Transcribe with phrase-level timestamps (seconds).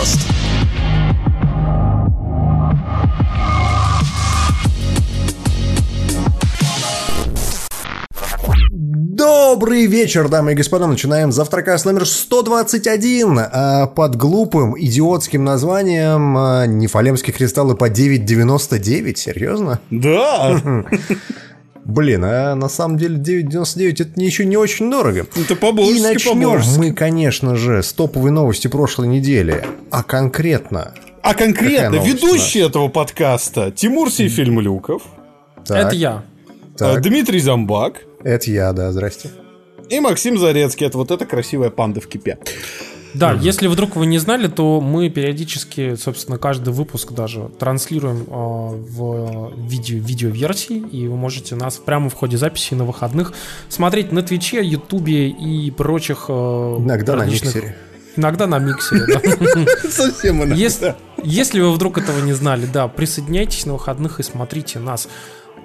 [0.00, 0.20] подкаст.
[8.70, 10.86] Добрый вечер, дамы и господа.
[10.86, 19.16] Начинаем завтракас номер 121 а, под глупым, идиотским названием а, «Нефалемские кристаллы по 9,99».
[19.16, 19.80] Серьезно?
[19.90, 20.62] Да.
[21.90, 25.26] Блин, а на самом деле 9,99 это еще не очень дорого.
[25.34, 26.78] Это по-божески, И начнем по-божески.
[26.78, 29.64] мы, конечно же, с топовой новости прошлой недели.
[29.90, 30.94] А конкретно...
[31.22, 35.02] А конкретно ведущий этого подкаста Тимур Сейфельмлюков,
[35.66, 36.22] Так, Это я.
[36.78, 39.30] так, э, Дмитрий Замбак это я, да, здрасте.
[39.88, 40.86] и Максим Зарецкий.
[40.86, 42.38] Это вот эта красивая панда в кипе.
[43.14, 48.30] Да, если вдруг вы не знали, то мы периодически, собственно, каждый выпуск даже транслируем э,
[48.30, 53.32] в видео, видеоверсии, и вы можете нас прямо в ходе записи на выходных
[53.68, 56.26] смотреть на Твиче, Ютубе и прочих...
[56.28, 56.32] э,
[56.78, 57.76] Иногда на различных- миксере.
[58.16, 59.66] Иногда на миксере, да.
[59.90, 60.54] Совсем иногда.
[60.56, 65.08] Если, если вы вдруг этого не знали, да, присоединяйтесь на выходных и смотрите нас.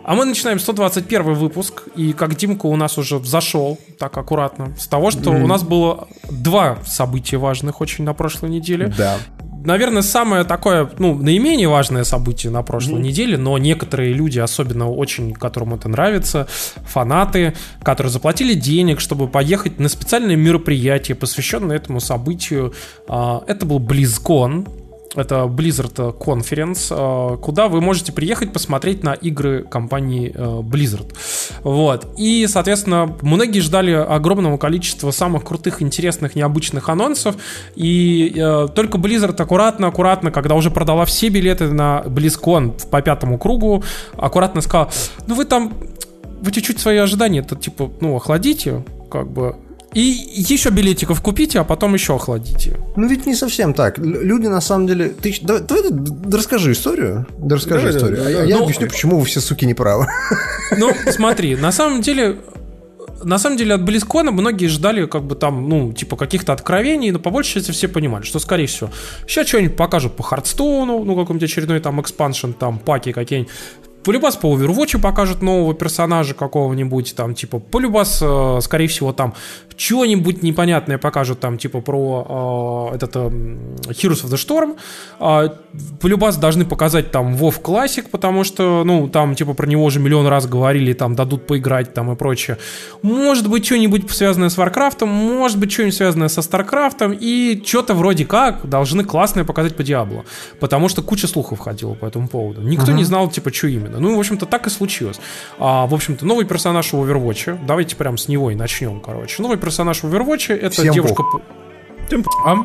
[0.06, 4.86] А мы начинаем 121 выпуск, и как Димка у нас уже взошел, так аккуратно, с
[4.86, 8.94] того, что у нас было два события важных очень на прошлой неделе.
[8.96, 9.18] Да.
[9.64, 15.34] Наверное, самое такое, ну, наименее важное событие на прошлой неделе, но некоторые люди, особенно очень,
[15.34, 16.48] которым это нравится,
[16.86, 22.76] фанаты, которые заплатили денег, чтобы поехать на специальное мероприятие, посвященное этому событию.
[23.08, 24.68] А, Это был BlizzCon,
[25.18, 31.14] это Blizzard Conference, э, куда вы можете приехать посмотреть на игры компании э, Blizzard.
[31.64, 32.08] Вот.
[32.18, 37.36] И, соответственно, многие ждали огромного количества самых крутых, интересных, необычных анонсов.
[37.76, 43.84] И э, только Blizzard аккуратно-аккуратно, когда уже продала все билеты на BlizzCon по пятому кругу,
[44.18, 44.92] аккуратно сказала,
[45.28, 45.74] ну вы там,
[46.42, 49.56] вы чуть-чуть свои ожидания, это типа, ну, охладите, как бы,
[49.96, 50.02] и
[50.36, 52.78] еще билетиков купите, а потом еще охладите.
[52.98, 53.98] Ну ведь не совсем так.
[53.98, 55.08] Люди на самом деле...
[55.08, 55.84] Ты, давай, давай
[56.34, 57.26] расскажи историю.
[57.38, 58.18] Да расскажи Да, да, историю.
[58.18, 58.44] да, а я, да.
[58.44, 60.08] я Ну, объясню, почему вы все суки не правы.
[60.78, 62.40] Ну, смотри, на самом деле,
[63.24, 67.20] на самом деле от Близкона многие ждали как бы там, ну, типа каких-то откровений, но
[67.20, 68.90] по большей части все понимали, что, скорее всего,
[69.28, 73.52] сейчас что-нибудь покажут по Хардстоуну, ну, какой-нибудь очередной там экспаншн, там, паки какие-нибудь.
[74.06, 79.34] Полюбас по Overwatch покажут нового персонажа какого-нибудь, там, типа, полюбас, э, скорее всего, там,
[79.78, 83.20] что-нибудь непонятное покажут, там, типа, про э, этот э,
[83.90, 84.78] Heroes of the Storm.
[85.20, 85.56] А,
[86.00, 90.28] полюбас должны показать, там, WoW Classic, потому что, ну, там, типа, про него уже миллион
[90.28, 92.58] раз говорили, там, дадут поиграть, там, и прочее.
[93.02, 98.26] Может быть, что-нибудь связанное с Warcraft, может быть, что-нибудь связанное со StarCraft, и что-то вроде
[98.26, 100.26] как должны классное показать по Диабло.
[100.60, 102.62] Потому что куча слухов ходила по этому поводу.
[102.62, 104.00] Никто не знал, типа, что именно.
[104.00, 105.20] Ну, в общем-то, так и случилось.
[105.60, 107.66] А, в общем-то, новый персонаж в Overwatch.
[107.66, 109.42] Давайте прям с него и начнем, короче.
[109.42, 111.24] Новый персонаж в Overwatch это Всем девушка...
[111.24, 111.32] пох.
[111.32, 111.42] по-
[112.46, 112.56] А?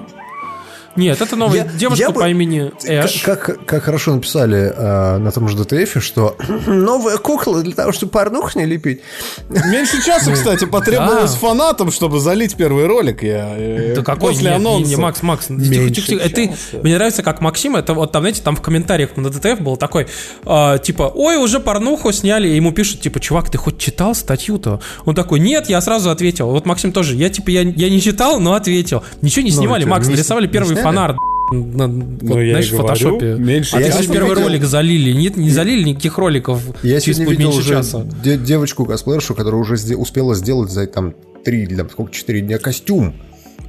[0.96, 3.22] Нет, это новая Я- девушка я бы- по имени Эш.
[3.22, 6.36] Как, как, как хорошо написали э, на том же ДТФ, что
[6.66, 9.00] новая кукла для того, чтобы порнух не лепить.
[9.48, 11.38] Меньше часа, кстати, потребовалось да.
[11.38, 13.22] фанатам, чтобы залить первый ролик.
[13.22, 14.30] Я э, Да какой?
[14.30, 14.90] после Нет, не, анонса.
[14.90, 16.28] не, Макс, Макс, тихо, тихо, тихо.
[16.28, 19.76] Ты, мне нравится, как Максим, это вот там, знаете, там в комментариях на ДТФ был
[19.76, 20.08] такой,
[20.44, 24.80] а, типа, ой, уже порнуху сняли, и ему пишут, типа, чувак, ты хоть читал статью-то?
[25.04, 26.50] Он такой, нет, я сразу ответил.
[26.50, 29.02] Вот Максим тоже, я, типа, я, я не читал, но ответил.
[29.22, 30.79] Ничего не Ну, снимали, это Макс, не нарисовали первый не?
[30.82, 31.14] Фонарь.
[31.52, 33.34] на- вот, Ну, я знаешь, в фотошопе.
[33.34, 33.90] меньше а часа.
[33.92, 35.10] ты Я же первый видел- ролик залили.
[35.12, 36.62] Нет, не залили никаких роликов.
[36.84, 38.06] Я через сегодня видел меньше уже часа.
[38.22, 41.12] де- девочку косплеершу, которая уже успела сделать за там
[41.44, 43.14] три там, сколько, четыре дня костюм.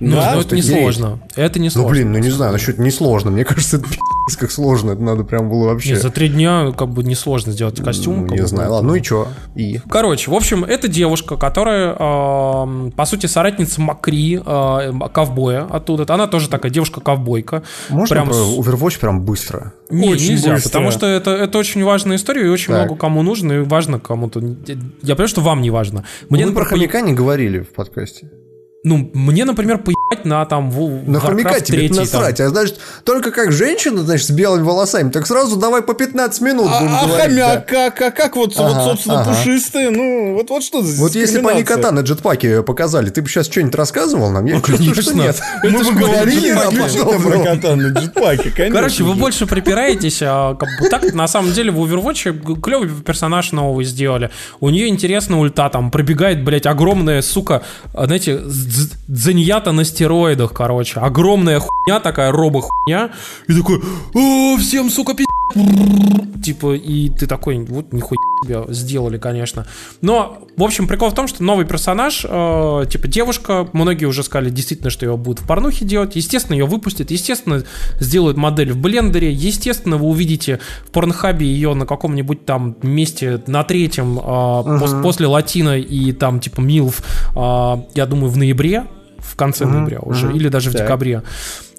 [0.03, 0.31] Ну, Да?
[0.35, 1.19] ну, это не сложно.
[1.35, 1.89] Это не Ну, сложно.
[1.91, 3.29] блин, ну не знаю, насчет несложно.
[3.31, 4.91] Мне кажется, это пи***ц как сложно.
[4.91, 5.89] Это надо прям было вообще...
[5.91, 8.25] Не, за три дня как бы несложно сделать костюм.
[8.25, 8.69] Ну, не знаю.
[8.69, 9.27] ну, Ладно, ну и чё?
[9.55, 9.79] И?
[9.89, 16.11] Короче, в общем, это девушка, которая, эм, по сути, соратница Макри, э, ковбоя оттуда.
[16.11, 17.61] Она тоже такая девушка-ковбойка.
[17.89, 19.73] Можно Прям про Overwatch прям быстро?
[19.91, 20.69] Не, Очень нельзя, быстро.
[20.69, 22.85] потому что это, это очень важная история, и очень Так.
[22.87, 24.39] много кому нужно, и важно кому-то.
[25.03, 26.05] Я понимаю, что вам не важно.
[26.29, 28.29] Мне, Вы про например, хомяка не говорили в подкасте.
[28.83, 31.97] Ну, мне, например, поебать на там в На Warcraft хомяка тебе 3 там.
[31.97, 32.39] насрать.
[32.41, 36.67] А значит, только как женщина, значит, с белыми волосами, так сразу давай по 15 минут
[36.71, 37.25] А, будем а говорить.
[37.25, 37.89] хомяк, да.
[37.91, 39.33] как, а как вот, Ага, вот, собственно, ага.
[39.33, 39.91] пушистые?
[39.91, 43.29] Ну, вот, вот что за Вот если бы они кота на джетпаке показали, ты бы
[43.29, 44.45] сейчас что-нибудь рассказывал нам?
[44.45, 45.21] Я чувствую, что конечно.
[45.21, 45.41] нет.
[45.63, 48.75] Мы бы говорили про кота на джетпаке, конечно.
[48.75, 53.51] Короче, вы больше припираетесь, а как бы так на самом деле в Overwatch клевый персонаж
[53.51, 54.31] новый сделали.
[54.59, 57.61] У нее интересная ульта, там пробегает, блядь, огромная, сука,
[57.93, 58.39] а, знаете,
[59.07, 60.99] дзеньята на стероидах, короче.
[60.99, 63.11] Огромная хуйня такая, робо-хуйня.
[63.47, 63.81] И такой,
[64.13, 65.30] «О, всем, сука, пи***».
[66.43, 68.17] Типа, и ты такой, вот нихуя.
[68.69, 69.67] сделали, конечно.
[70.01, 74.49] Но, в общем, прикол в том, что новый персонаж, э, типа девушка, многие уже сказали
[74.49, 76.15] действительно, что ее будут в порнухе делать.
[76.15, 77.63] Естественно, ее выпустят, естественно,
[77.99, 79.31] сделают модель в блендере.
[79.31, 84.79] Естественно, вы увидите в порнхабе ее на каком-нибудь там месте на третьем э, uh-huh.
[84.79, 87.03] пос, после латина и там типа милф,
[87.35, 88.85] э, я думаю, в ноябре
[89.21, 90.35] в конце uh-huh, ноября уже, uh-huh.
[90.35, 90.83] или даже в так.
[90.83, 91.23] декабре.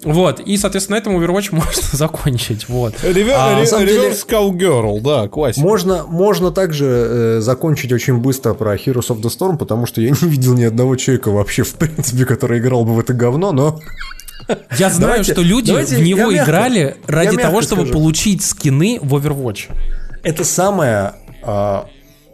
[0.03, 2.93] Вот, и, соответственно, на этом Overwatch можно закончить, вот.
[3.03, 5.65] Reverse а, деле, Cowgirl, да, классика.
[5.65, 10.09] Можно, можно также э, закончить очень быстро про Heroes of the Storm, потому что я
[10.09, 13.79] не видел ни одного человека вообще, в принципе, который играл бы в это говно, но...
[14.77, 17.93] Я знаю, давайте, что люди давайте, в него мягко, играли ради того, чтобы скажу.
[17.93, 19.71] получить скины в Overwatch.
[20.21, 21.87] Это самая а,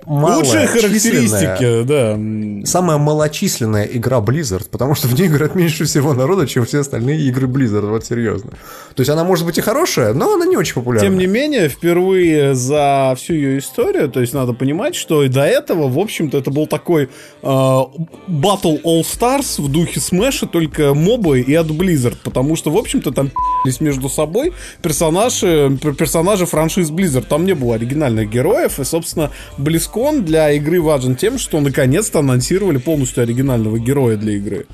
[0.10, 2.66] Лучшие характеристики, да.
[2.66, 7.22] Самая малочисленная игра Blizzard, потому что в ней играет меньше всего народа, чем все остальные
[7.22, 8.50] игры Blizzard, вот серьезно.
[8.96, 11.08] То есть она может быть и хорошая, но она не очень популярна.
[11.08, 15.46] Тем не менее, впервые за всю ее историю, то есть надо понимать, что и до
[15.46, 21.42] этого, в общем-то, это был такой э, Battle All Stars в духе Смэша, только мобы
[21.42, 27.26] и от Blizzard, потому что, в общем-то, там пи***лись между собой персонажи, персонажи франшиз Blizzard.
[27.30, 32.20] Там не было оригинальных героев, и, собственно, близко BlizzCon для игры важен тем, что наконец-то
[32.20, 34.66] анонсировали полностью оригинального героя для игры.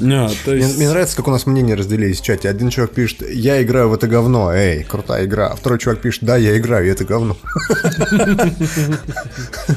[0.00, 0.68] А, то есть...
[0.68, 2.48] мне, мне нравится, как у нас мнения разделились в чате.
[2.48, 5.48] Один человек пишет, я играю в это говно, эй, крутая игра.
[5.48, 7.36] А второй чувак пишет, да, я играю, и это говно.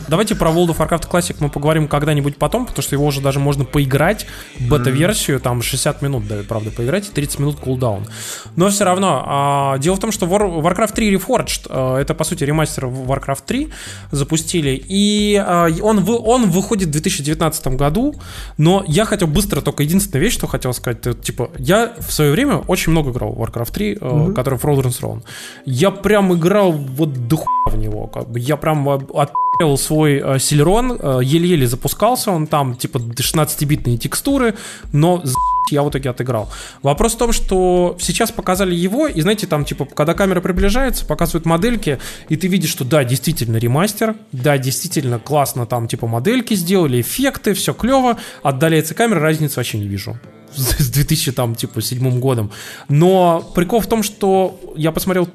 [0.08, 3.40] Давайте про World of Warcraft Classic мы поговорим когда-нибудь потом, потому что его уже даже
[3.40, 4.26] можно поиграть,
[4.60, 8.08] бета-версию, там 60 минут, да, правда, поиграть, и 30 минут кулдаун.
[8.56, 12.44] Но все равно, а, дело в том, что Warcraft 3 Reforged, а, это, по сути,
[12.44, 13.70] ремастер Warcraft 3
[14.12, 18.16] запустили, и а, он, он выходит в 2019 году,
[18.58, 22.12] но я хотел быстро только единственное единственная вещь, что хотел сказать, это, типа, я в
[22.12, 24.34] свое время очень много играл в Warcraft 3, mm-hmm.
[24.34, 25.22] который Frozen's Throne.
[25.66, 31.00] Я прям играл вот до в него, как бы, я прям отпил свой э, Силерон,
[31.00, 34.54] э, еле-еле запускался он там, типа, 16-битные текстуры,
[34.92, 35.24] но
[35.72, 36.50] я в итоге отыграл.
[36.82, 41.46] Вопрос в том, что сейчас показали его, и знаете, там, типа, когда камера приближается, показывают
[41.46, 42.00] модельки,
[42.30, 47.54] и ты видишь, что да, действительно ремастер, да, действительно классно там, типа, модельки сделали, эффекты,
[47.54, 50.20] все клево, отдаляется камера, разницы вообще не вижу
[50.56, 52.52] с 2000 там типа седьмым годом.
[52.88, 55.30] Но прикол в том, что я посмотрел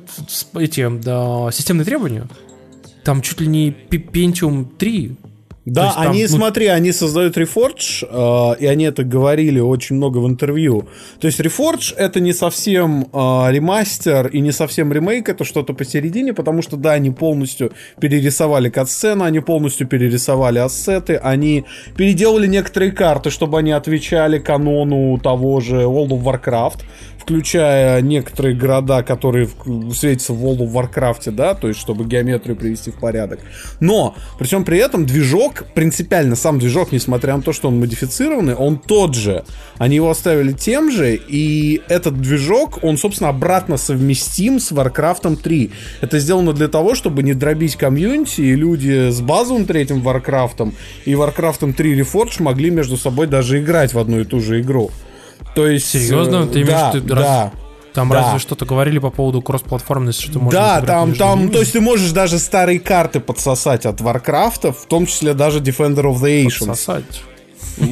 [0.54, 2.28] эти да, системные требования,
[3.04, 5.16] там чуть ли не Pentium 3
[5.72, 6.36] да, есть, они, там, ну...
[6.38, 10.88] смотри, они создают Reforge, э, и они это говорили очень много в интервью.
[11.20, 13.16] То есть Reforge это не совсем э,
[13.50, 19.24] ремастер и не совсем ремейк, это что-то посередине, потому что, да, они полностью перерисовали катсцены,
[19.24, 21.64] они полностью перерисовали ассеты, они
[21.96, 26.80] переделали некоторые карты, чтобы они отвечали канону того же World of Warcraft
[27.28, 29.50] включая некоторые города, которые
[29.92, 33.40] светятся в World of Warcraft, да, то есть чтобы геометрию привести в порядок.
[33.80, 38.54] Но, при всем при этом, движок, принципиально сам движок, несмотря на то, что он модифицированный,
[38.54, 39.44] он тот же.
[39.76, 45.70] Они его оставили тем же, и этот движок, он, собственно, обратно совместим с Warcraft 3.
[46.00, 50.72] Это сделано для того, чтобы не дробить комьюнити, и люди с базовым третьим Warcraft
[51.04, 54.90] и Warcraft 3 Reforged могли между собой даже играть в одну и ту же игру.
[55.58, 55.90] То есть...
[55.90, 56.46] Серьезно?
[56.46, 57.14] Ты имеешь да, да.
[57.16, 57.52] Раз...
[57.92, 58.22] Там да.
[58.22, 62.12] разве что-то говорили по поводу кроссплатформенности, что можно Да, там, там, то есть ты можешь
[62.12, 66.68] даже старые карты подсосать от Warcraft'а, в том числе даже Defender of the Ancients.
[66.68, 67.22] Подсосать.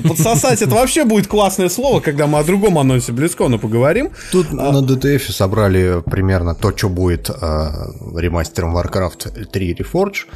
[0.09, 4.11] Подсосать это вообще будет классное слово, когда мы о другом анонсе BlizzCon'а поговорим.
[4.33, 4.73] Тут а...
[4.73, 7.35] на DTF собрали примерно то, что будет э,
[8.17, 10.27] ремастером Warcraft 3 Reforged.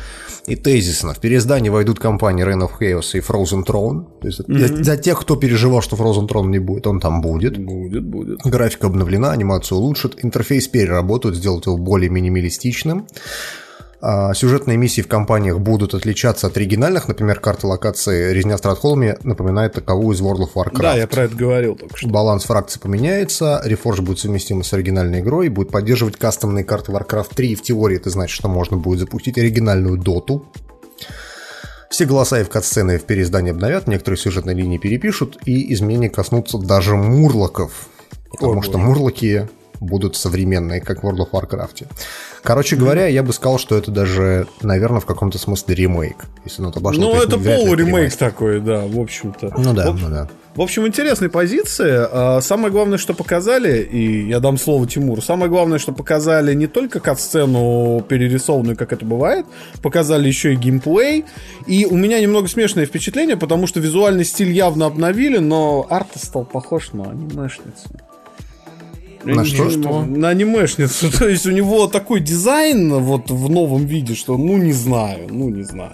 [0.46, 1.14] И тезисно.
[1.14, 4.06] В переиздание войдут компании Reign of Chaos и Frozen Throne.
[4.20, 4.54] То есть mm-hmm.
[4.54, 7.58] для, для тех, кто переживал, что Frozen Throne не будет, он там будет.
[7.58, 8.40] Будет, будет.
[8.44, 13.06] Графика обновлена, анимацию улучшат, интерфейс переработают, сделают его более минималистичным.
[14.02, 19.18] А, сюжетные миссии в компаниях будут отличаться от оригинальных, например, карта локации «Резня в Стратхолме»
[19.24, 20.82] напоминает таковую из World of Warcraft.
[20.82, 22.08] Да, я про это говорил только что.
[22.08, 27.48] Баланс фракций поменяется, Reforge будет совместим с оригинальной игрой, будет поддерживать кастомные карты Warcraft 3,
[27.50, 30.46] и в теории это значит, что можно будет запустить оригинальную доту,
[31.90, 36.56] все голоса и в катсцены в переиздании обновят, некоторые сюжетные линии перепишут, и изменения коснутся
[36.56, 37.88] даже мурлоков.
[38.30, 39.48] Потому О, что мурлоки
[39.80, 41.86] будут современные, как в World of Warcraft.
[42.42, 46.26] Короче говоря, я бы сказал, что это даже, наверное, в каком-то смысле ремейк.
[46.44, 49.54] Если пошло, ну, это полуремейк такой, да, в общем-то.
[49.56, 50.28] Ну да, в, ну да.
[50.54, 52.06] В общем, интересные позиции.
[52.10, 56.66] А, самое главное, что показали, и я дам слово Тимуру, самое главное, что показали не
[56.66, 59.46] только кат-сцену перерисованную, как это бывает,
[59.80, 61.24] показали еще и геймплей.
[61.66, 66.44] И у меня немного смешное впечатление, потому что визуальный стиль явно обновили, но арт стал
[66.44, 67.88] похож на анимешницу.
[69.24, 69.70] На что?
[69.70, 70.02] что?
[70.02, 71.10] На анимешницу.
[71.18, 75.48] То есть у него такой дизайн вот в новом виде, что ну не знаю, ну
[75.50, 75.92] не знаю.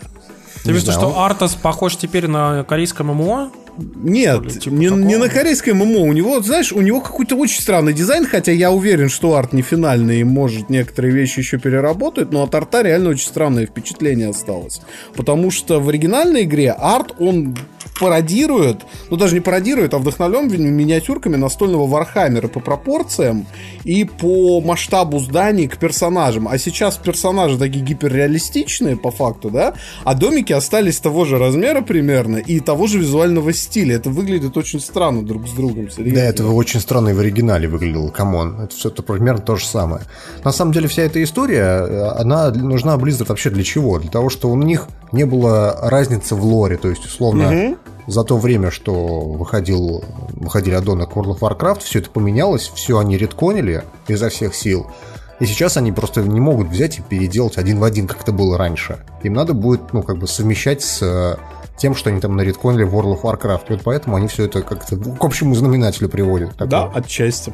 [0.64, 3.52] Ты видишь, что Артас похож теперь на корейское ММО?
[3.78, 6.00] Нет, типа не, не на корейское ММО.
[6.00, 9.62] У него, знаешь, у него какой-то очень странный дизайн, хотя я уверен, что арт не
[9.62, 14.80] финальный и может некоторые вещи еще переработать, но от арта реально очень странное впечатление осталось.
[15.14, 17.56] Потому что в оригинальной игре арт, он
[17.98, 23.46] пародирует, ну даже не пародирует, а вдохновлен миниатюрками настольного Вархаммера по пропорциям
[23.84, 26.48] и по масштабу зданий к персонажам.
[26.48, 32.36] А сейчас персонажи такие гиперреалистичные по факту, да, а домики остались того же размера примерно
[32.36, 33.65] и того же визуального стиля.
[33.74, 35.90] Это выглядит очень странно друг с другом.
[35.90, 36.20] Серьезно.
[36.20, 38.60] Да, это очень странно и в оригинале выглядело, come on.
[38.60, 40.02] Это все это примерно то же самое.
[40.44, 43.98] На самом деле вся эта история, она нужна Blizzard вообще для чего?
[43.98, 47.76] Для того, что у них не было разницы в лоре, то есть условно угу.
[48.06, 52.98] за то время, что выходил, выходили аддоны к World of Warcraft, все это поменялось, все
[52.98, 54.86] они редконили изо всех сил.
[55.38, 58.56] И сейчас они просто не могут взять и переделать один в один, как это было
[58.56, 58.98] раньше.
[59.22, 61.36] Им надо будет, ну, как бы совмещать с э,
[61.78, 63.64] тем, что они там наритконили World of Warcraft.
[63.68, 66.52] И вот поэтому они все это как-то к общему знаменателю приводят.
[66.52, 66.68] Такое.
[66.68, 67.52] Да, отчасти.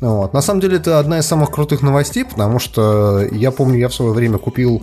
[0.00, 0.32] Вот.
[0.32, 3.94] На самом деле это одна из самых крутых новостей, потому что я помню, я в
[3.94, 4.82] свое время купил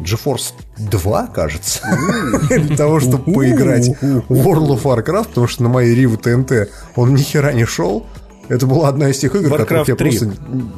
[0.00, 1.80] GeForce 2, кажется,
[2.48, 7.14] для того, чтобы поиграть в World of Warcraft, потому что на моей Риву ТНТ он
[7.14, 8.06] ни хера не шел.
[8.48, 10.32] Это была одна из тех игр, Warcraft я просто...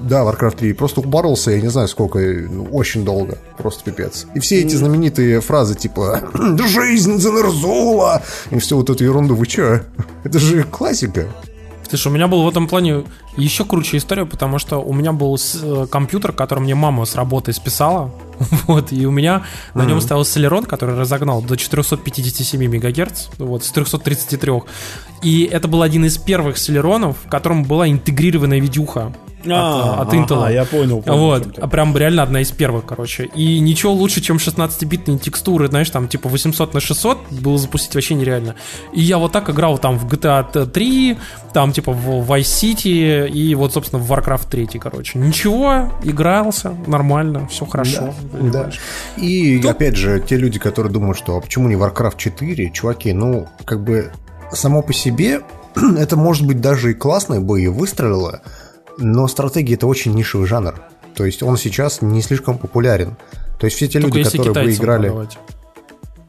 [0.09, 0.73] Да, Warcraft 3.
[0.75, 3.39] Просто упоролся, я не знаю сколько, ну, очень долго.
[3.59, 4.27] Просто пипец.
[4.35, 6.23] И все эти знаменитые фразы типа
[6.59, 9.35] «Жизнь Занерзула!» и все вот эту ерунду.
[9.35, 9.81] Вы чё?
[10.25, 11.27] Это же классика.
[11.89, 13.05] Слушай, у меня был в этом плане
[13.37, 17.53] еще круче история, потому что у меня был э, компьютер, который мне мама с работы
[17.53, 18.13] списала.
[18.67, 23.71] Вот, и у меня на нем стоял Celeron, который разогнал до 457 МГц, вот, с
[23.71, 24.53] 333.
[25.23, 29.15] И это был один из первых Celeronов, в котором была интегрированная видюха
[29.55, 30.45] а, от, от Intel.
[30.45, 31.03] А, я понял.
[31.03, 33.25] понял вот, а прям реально одна из первых, короче.
[33.35, 38.15] И ничего лучше, чем 16-битные текстуры, знаешь, там типа 800 на 600 было запустить вообще
[38.15, 38.57] нереально.
[38.93, 41.19] И я вот так играл там в GTA 3,
[41.53, 45.19] там типа в Vice City и вот, собственно, в Warcraft 3, короче.
[45.19, 48.15] Ничего, игрался, нормально, все хорошо.
[48.33, 48.65] Да.
[48.65, 48.71] да.
[49.17, 49.71] И Тут...
[49.71, 53.83] опять же, те люди, которые думают, что а почему не Warcraft 4, чуваки, ну, как
[53.83, 54.13] бы
[54.53, 55.43] само по себе
[55.99, 58.43] это может быть даже и классное бы и выстрелило,
[58.99, 60.75] но стратегия это очень нишевый жанр.
[61.15, 63.17] То есть он сейчас не слишком популярен.
[63.59, 65.09] То есть все те Только люди, которые бы играли...
[65.09, 65.39] Продавать.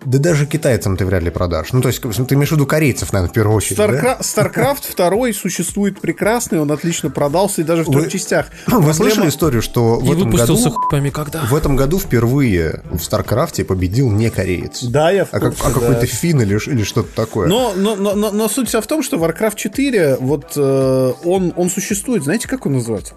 [0.05, 1.73] Да даже китайцам ты вряд ли продашь.
[1.73, 3.77] Ну, то есть, ты имеешь в виду корейцев, наверное, в первую очередь.
[3.77, 4.17] Старкра...
[4.17, 4.19] Да?
[4.21, 8.09] StarCraft 2 существует прекрасный, он отлично продался и даже в трех Вы...
[8.09, 8.47] частях.
[8.67, 8.93] Вы Проблема...
[8.93, 11.11] слышали историю, что в этом году...
[11.11, 11.41] когда?
[11.45, 14.83] В этом году впервые в StarCraft победил не кореец.
[14.83, 17.47] Да, я в а, курсе, а, а какой-то фин или, или что-то такое.
[17.47, 21.53] Но, но, но, но, но суть вся в том, что Warcraft 4, вот э, он,
[21.55, 22.23] он существует.
[22.23, 23.13] Знаете, как он называется?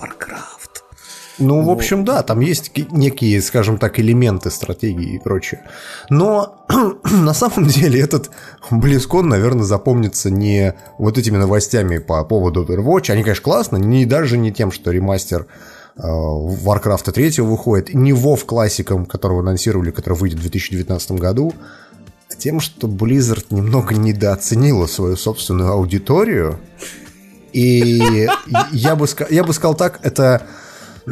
[0.00, 0.57] Warcraft.
[1.38, 5.62] Ну, в общем, да, там есть некие, скажем так, элементы стратегии и прочее.
[6.10, 6.64] Но
[7.04, 8.30] на самом деле этот
[8.70, 13.10] BlizzCon, наверное, запомнится не вот этими новостями по поводу Overwatch.
[13.12, 15.46] Они, конечно, классно, не даже не тем, что ремастер
[15.96, 21.54] э, Warcraft 3 выходит, не WoW классиком, которого анонсировали, который выйдет в 2019 году,
[22.30, 26.58] а тем, что Blizzard немного недооценила свою собственную аудиторию.
[27.52, 28.28] И
[28.72, 30.42] я бы, я бы сказал так, это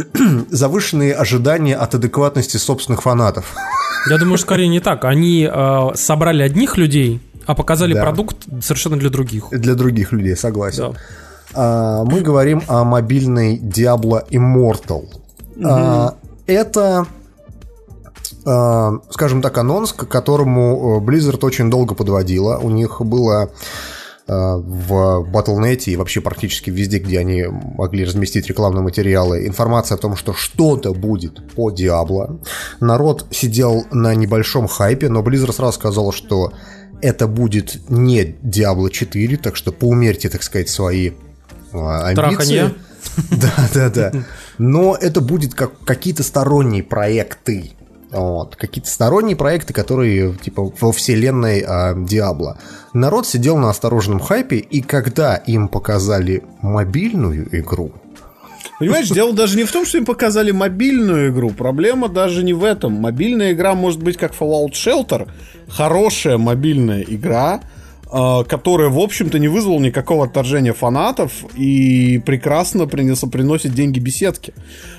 [0.51, 3.55] завышенные ожидания от адекватности собственных фанатов.
[4.09, 5.05] Я думаю, скорее не так.
[5.05, 8.03] Они э, собрали одних людей, а показали да.
[8.03, 9.49] продукт совершенно для других.
[9.51, 10.93] Для других людей, согласен.
[10.93, 10.99] Да.
[11.55, 15.09] А, мы говорим о мобильной Diablo Immortal.
[15.57, 15.69] Угу.
[15.69, 16.15] А,
[16.47, 17.07] это,
[18.45, 22.59] а, скажем так, анонс, к которому э, Blizzard очень долго подводила.
[22.59, 23.51] У них было
[24.29, 30.17] в Battle.net и вообще практически везде, где они могли разместить рекламные материалы, информация о том,
[30.17, 32.41] что что-то будет по Диабло.
[32.81, 36.53] Народ сидел на небольшом хайпе, но Blizzard сразу сказал, что
[37.01, 41.11] это будет не Diablo 4, так что поумерьте, так сказать, свои
[41.73, 42.75] э, амбиции.
[43.31, 44.13] Да, да, да.
[44.59, 47.76] Но это будет как какие-то сторонние проекты.
[48.17, 48.57] Вот.
[48.57, 52.55] Какие-то сторонние проекты, которые типа во вселенной э.
[52.95, 57.93] Народ сидел на осторожном хайпе, и когда им показали мобильную игру,
[58.79, 61.51] Понимаешь, дело даже не в том, что им показали мобильную игру.
[61.51, 62.93] Проблема даже не в этом.
[62.93, 65.29] Мобильная игра может быть как Fallout Shelter.
[65.69, 67.61] Хорошая мобильная игра,
[68.13, 74.53] э, который, в общем-то, не вызвал никакого отторжения фанатов и прекрасно принес, приносит деньги беседке.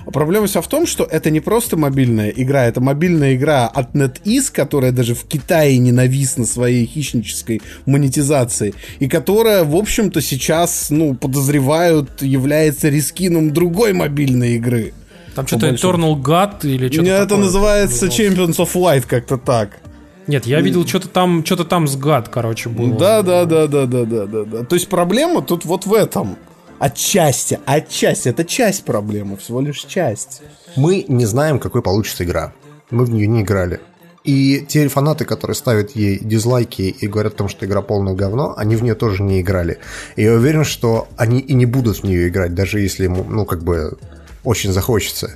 [0.06, 3.96] А проблема вся в том, что это не просто мобильная игра, это мобильная игра от
[3.96, 11.16] NetEase, которая даже в Китае ненавистна своей хищнической монетизацией, и которая, в общем-то, сейчас, ну,
[11.16, 14.94] подозревают, является рискином другой мобильной игры.
[15.36, 17.44] Там что-то Eternal God или что-то Это такое.
[17.46, 19.82] называется Champions of Light, как-то так.
[20.28, 22.98] Нет, я видел что-то там, что-то там с гад, короче, было.
[22.98, 24.64] Да, да, да, да, да, да, да, да.
[24.64, 26.38] То есть проблема тут вот в этом.
[26.80, 28.30] Отчасти, отчасти.
[28.30, 30.44] Это часть проблемы, всего лишь часть.
[30.76, 32.54] Мы не знаем, какой получится игра.
[32.92, 33.80] Мы в нее не играли.
[34.24, 38.54] И те фанаты, которые ставят ей дизлайки и говорят о том, что игра полное говно,
[38.58, 39.80] они в нее тоже не играли.
[40.18, 43.46] И я уверен, что они и не будут в нее играть, даже если ему, ну,
[43.46, 43.98] как бы,
[44.44, 45.36] очень захочется.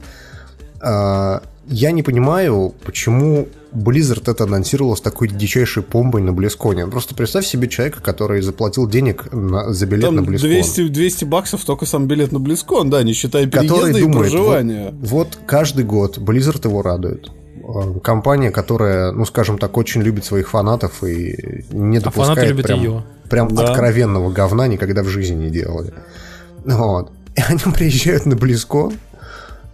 [1.68, 6.88] Я не понимаю, почему Blizzard это анонсировал с такой дичайшей помбой на Близконе.
[6.88, 10.50] Просто представь себе человека, который заплатил денег на, за билет Там на Близкон.
[10.50, 14.32] 200, 200 баксов только сам билет на Близкон, да, не считая переезда который и думает,
[14.32, 14.90] проживания.
[14.92, 17.30] Вот, вот каждый год Blizzard его радует.
[17.64, 22.80] Э, компания, которая, ну, скажем так, очень любит своих фанатов и не а допускает прям,
[22.80, 23.04] ее.
[23.30, 23.66] прям да.
[23.66, 25.94] откровенного говна никогда в жизни не делали.
[26.66, 27.12] Вот.
[27.36, 28.94] И они приезжают на Близкон,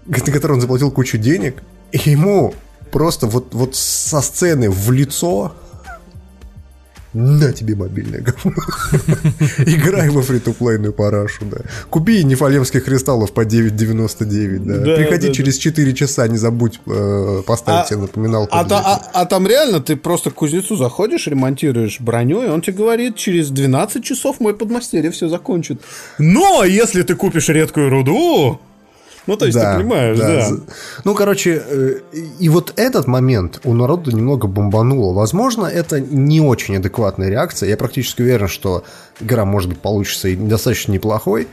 [0.06, 2.54] на который он заплатил кучу денег, ему
[2.92, 5.54] просто вот, вот со сцены в лицо
[7.14, 8.52] на тебе мобильное говно.
[9.66, 11.58] Играй во фри-то-плейную парашу, да.
[11.90, 14.78] Купи нефалемских кристаллов по 9.99, да.
[14.78, 15.62] да Приходи да, через да.
[15.62, 18.56] 4 часа, не забудь э, поставить а, себе напоминалку.
[18.56, 22.78] А, а, а, там реально ты просто к кузнецу заходишь, ремонтируешь броню, и он тебе
[22.78, 25.82] говорит, через 12 часов мой подмастерье все закончит.
[26.20, 28.60] Но если ты купишь редкую руду,
[29.28, 30.28] ну, то есть, да, ты понимаешь, да.
[30.28, 30.58] да.
[31.04, 32.00] Ну, короче, э,
[32.40, 35.14] и вот этот момент у народа немного бомбануло.
[35.14, 37.70] Возможно, это не очень адекватная реакция.
[37.70, 38.84] Я практически уверен, что
[39.20, 41.48] игра, может быть, получится и достаточно неплохой.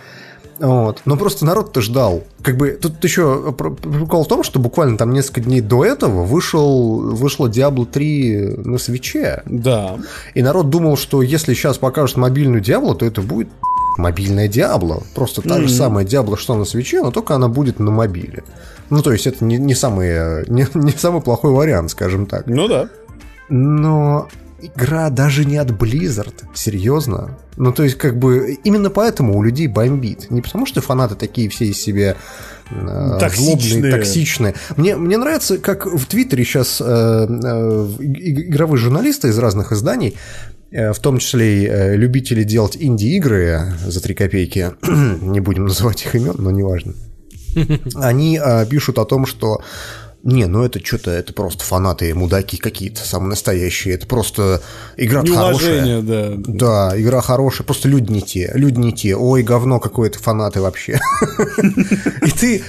[0.59, 1.03] Вот.
[1.05, 2.23] Но просто народ-то ждал.
[2.43, 7.01] Как бы тут еще прикол в том, что буквально там несколько дней до этого вышел,
[7.01, 9.43] вышло Diablo 3 на свече.
[9.47, 9.99] Да.
[10.35, 13.49] И народ думал, что если сейчас покажут мобильную Diablo, то это будет
[13.99, 15.03] мобильная Диабло.
[15.15, 15.63] Просто та mm-hmm.
[15.63, 18.45] же самая Диабло, что на свече, но только она будет на мобиле.
[18.91, 22.47] Ну, то есть это не, не, самый, не, не самый плохой вариант, скажем так.
[22.47, 22.89] Ну да.
[23.49, 24.29] Но
[24.61, 27.39] игра даже не от Blizzard, серьезно.
[27.57, 30.31] Ну, то есть, как бы, именно поэтому у людей бомбит.
[30.31, 32.17] Не потому, что фанаты такие все из себя
[32.71, 33.59] э, токсичные.
[33.59, 34.55] злобные, токсичные.
[34.77, 40.54] Мне, мне нравится, как в Твиттере сейчас э, э, игровые журналисты из разных изданий Э,
[40.75, 46.15] в том числе и э, любители делать инди-игры за 3 копейки, не будем называть их
[46.15, 46.95] имен, но неважно,
[47.95, 49.63] они э, пишут о том, что
[50.25, 53.95] не, ну это что-то, это просто фанаты, мудаки какие-то, самые настоящие.
[53.95, 54.63] Это просто
[54.97, 56.01] игра хорошая.
[56.01, 56.33] да.
[56.37, 59.17] Да, игра хорошая, просто люди не те, люди не те.
[59.17, 60.99] Ой, говно какое-то, фанаты вообще.
[62.27, 62.63] И ты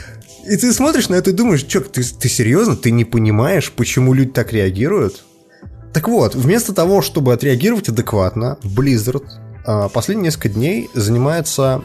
[0.48, 2.76] и ты смотришь на это и думаешь, что, ты, ты серьезно?
[2.76, 5.24] Ты не понимаешь, почему люди так реагируют?
[5.96, 9.24] Так вот, вместо того, чтобы отреагировать адекватно, Blizzard
[9.64, 11.84] а, последние несколько дней занимается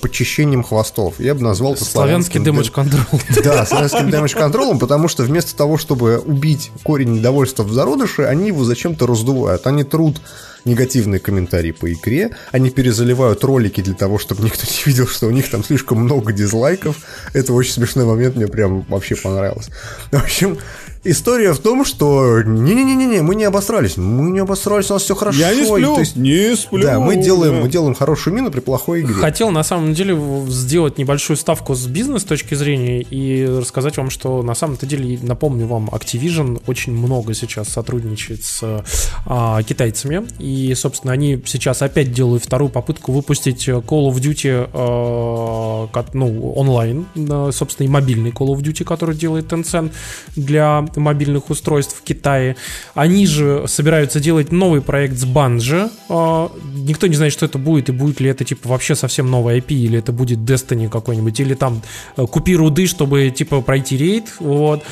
[0.00, 1.20] почищением хвостов.
[1.20, 3.20] Я бы назвал это славянский дэмэдж контрол.
[3.44, 8.46] Да, славянским дэмэдж контролом, потому что вместо того, чтобы убить корень недовольства в зародыше, они
[8.46, 9.66] его зачем-то раздувают.
[9.66, 10.22] Они труд
[10.64, 15.30] негативные комментарии по игре, они перезаливают ролики для того, чтобы никто не видел, что у
[15.30, 16.96] них там слишком много дизлайков.
[17.34, 19.68] Это очень смешной момент, мне прям вообще понравилось.
[20.10, 20.56] В общем,
[21.02, 25.38] История в том, что не-не-не-не, мы не обосрались, мы не обосрались, у нас все хорошо.
[25.38, 26.82] Я не сплю, то есть, не сплю.
[26.82, 27.60] Да, мы делаем, да.
[27.62, 29.14] мы делаем хорошую мину при плохой игре.
[29.14, 30.14] Хотел на самом деле
[30.48, 35.66] сделать небольшую ставку с бизнес точки зрения и рассказать вам, что на самом-то деле, напомню
[35.66, 38.84] вам, Activision очень много сейчас сотрудничает с
[39.24, 46.04] а, китайцами и, собственно, они сейчас опять делают вторую попытку выпустить Call of Duty, а,
[46.12, 47.06] ну онлайн,
[47.52, 49.92] собственно, и мобильный Call of Duty, который делает Tencent
[50.36, 52.56] для мобильных устройств в Китае.
[52.94, 55.90] Они же собираются делать новый проект с.
[56.08, 59.58] А, никто не знает, что это будет, и будет ли это типа вообще совсем новый
[59.58, 61.82] IP, или это будет Destiny какой-нибудь, или там
[62.16, 64.82] э, купи руды, чтобы типа пройти рейд, вот.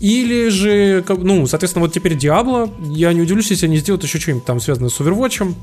[0.00, 4.44] Или же, ну, соответственно, вот теперь Diablo, я не удивлюсь, если они сделают еще что-нибудь
[4.44, 5.54] там связанное с Overwatch,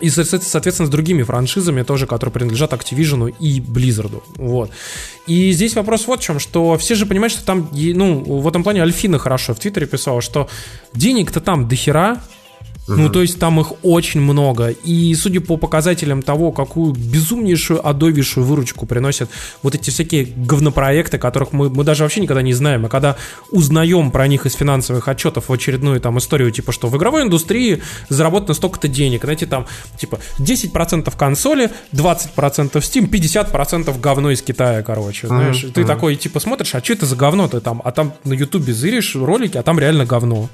[0.00, 4.22] и, соответственно, с другими франшизами тоже, которые принадлежат Activision и Blizzard.
[4.36, 4.70] Вот.
[5.26, 8.62] И здесь вопрос вот в чем, что все же понимают, что там, ну, в этом
[8.62, 10.48] плане Альфина хорошо в Твиттере писала, что
[10.94, 12.20] денег-то там дохера,
[12.96, 14.68] Ну, то есть там их очень много.
[14.70, 19.28] И судя по показателям того, какую безумнейшую, адовейшую выручку приносят
[19.62, 22.86] вот эти всякие говнопроекты, которых мы, мы даже вообще никогда не знаем.
[22.86, 23.16] А когда
[23.50, 27.82] узнаем про них из финансовых отчетов в очередную там историю, типа, что в игровой индустрии
[28.08, 29.66] заработано столько-то денег, знаете, там,
[29.98, 35.64] типа, 10% консоли, 20% Steam, 50% говно из Китая, короче, знаешь.
[35.64, 35.72] Mm-hmm.
[35.72, 37.82] Ты такой, типа, смотришь, а что это за говно ты там?
[37.84, 40.48] А там на Ютубе зыришь ролики, а там реально говно.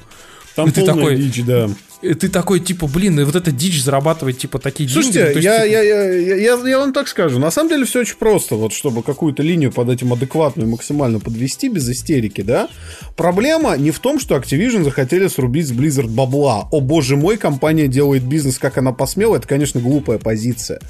[0.57, 1.69] Там и ты такой, дичь, да.
[2.13, 5.33] Ты такой, типа, блин, и вот эта дичь зарабатывает, типа, такие Слушайте, деньги.
[5.33, 5.73] Слушайте, я, типа...
[5.73, 7.39] я, я, я, я вам так скажу.
[7.39, 8.57] На самом деле все очень просто.
[8.57, 12.69] Вот чтобы какую-то линию под этим адекватную максимально подвести без истерики, да.
[13.17, 16.69] Проблема не в том, что Activision захотели срубить с Blizzard бабла.
[16.71, 19.37] О боже мой, компания делает бизнес, как она посмела.
[19.37, 20.81] Это, конечно, глупая позиция.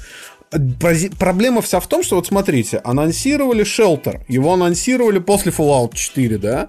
[1.19, 6.67] Проблема вся в том, что вот смотрите, анонсировали Shelter, его анонсировали после Fallout 4, да,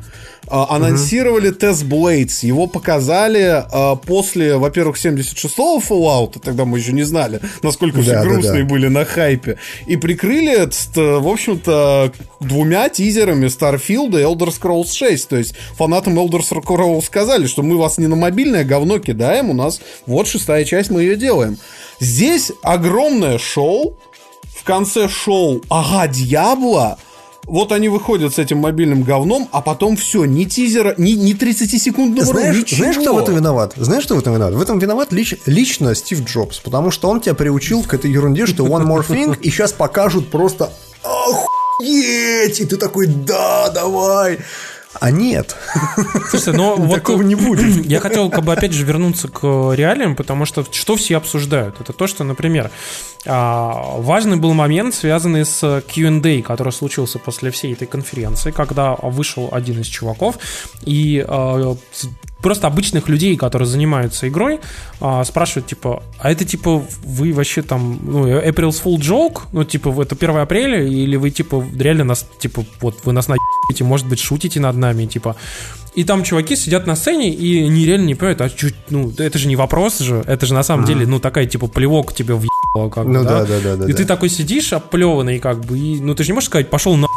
[0.49, 1.72] а, анонсировали uh-huh.
[1.72, 7.99] Test Blades, его показали а, после, во-первых, 76-го Fallout, тогда мы еще не знали, насколько
[7.99, 8.75] да, все грустные да, да.
[8.75, 15.29] были на хайпе, и прикрыли это, в общем-то, двумя тизерами Starfield и Elder Scrolls 6,
[15.29, 19.55] то есть фанатам Elder Scrolls сказали, что мы вас не на мобильное говно кидаем, у
[19.55, 21.59] нас вот шестая часть, мы ее делаем.
[21.99, 23.76] Здесь огромное шоу.
[24.59, 26.99] В конце шоу «Ага, Дьябло»,
[27.47, 31.81] вот они выходят с этим мобильным говном, а потом все, ни тизера, ни, ни 30
[31.81, 32.79] секундного знаешь, ничего.
[32.79, 33.75] Знаешь, кто в этом виноват?
[33.77, 34.55] Знаешь, кто в этом виноват?
[34.55, 38.47] В этом виноват лич, лично Стив Джобс, потому что он тебя приучил к этой ерунде,
[38.47, 40.73] что one more thing, и сейчас покажут просто
[41.05, 44.39] охуеть, и ты такой, да, давай.
[45.00, 45.56] А нет.
[46.30, 47.87] Слушай, но вот такого не будет.
[47.87, 51.80] Я хотел как бы опять же вернуться к реалиям, потому что что все обсуждают?
[51.80, 52.70] Это то, что, например,
[53.26, 59.48] а, важный был момент, связанный с Q&A, который случился после всей этой конференции, когда вышел
[59.52, 60.38] один из чуваков
[60.85, 61.76] и а,
[62.46, 64.61] просто обычных людей, которые занимаются игрой,
[65.00, 69.40] а, спрашивают, типа, а это, типа, вы вообще там, ну, April's Full Joke?
[69.50, 70.87] Ну, типа, это 1 апреля?
[70.87, 75.06] Или вы, типа, реально нас, типа, вот, вы нас наебите, может быть, шутите над нами,
[75.06, 75.35] типа...
[75.96, 79.48] И там чуваки сидят на сцене и нереально не понимают, а чуть, ну, это же
[79.48, 80.87] не вопрос же, это же на самом mm-hmm.
[80.87, 82.46] деле, ну, такая, типа, плевок тебе в
[82.90, 83.44] как ну, да?
[83.44, 83.85] да, да, да.
[83.87, 86.70] И да, ты такой сидишь оплеванный, как бы, и, ну, ты же не можешь сказать,
[86.70, 87.09] пошел на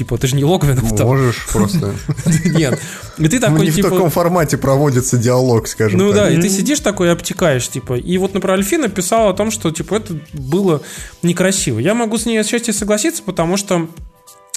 [0.00, 0.80] Типа, ты же не Логвин.
[1.04, 1.94] Можешь просто.
[2.46, 2.80] Нет.
[3.18, 6.48] И ты такой, Не в типа таком формате проводится диалог, скажем Ну да, и ты
[6.48, 7.98] сидишь такой и обтекаешь, типа.
[7.98, 10.80] И вот, например, Альфина писала о том, что, типа, это было
[11.22, 11.80] некрасиво.
[11.80, 13.90] Я могу с ней отчасти согласиться, потому что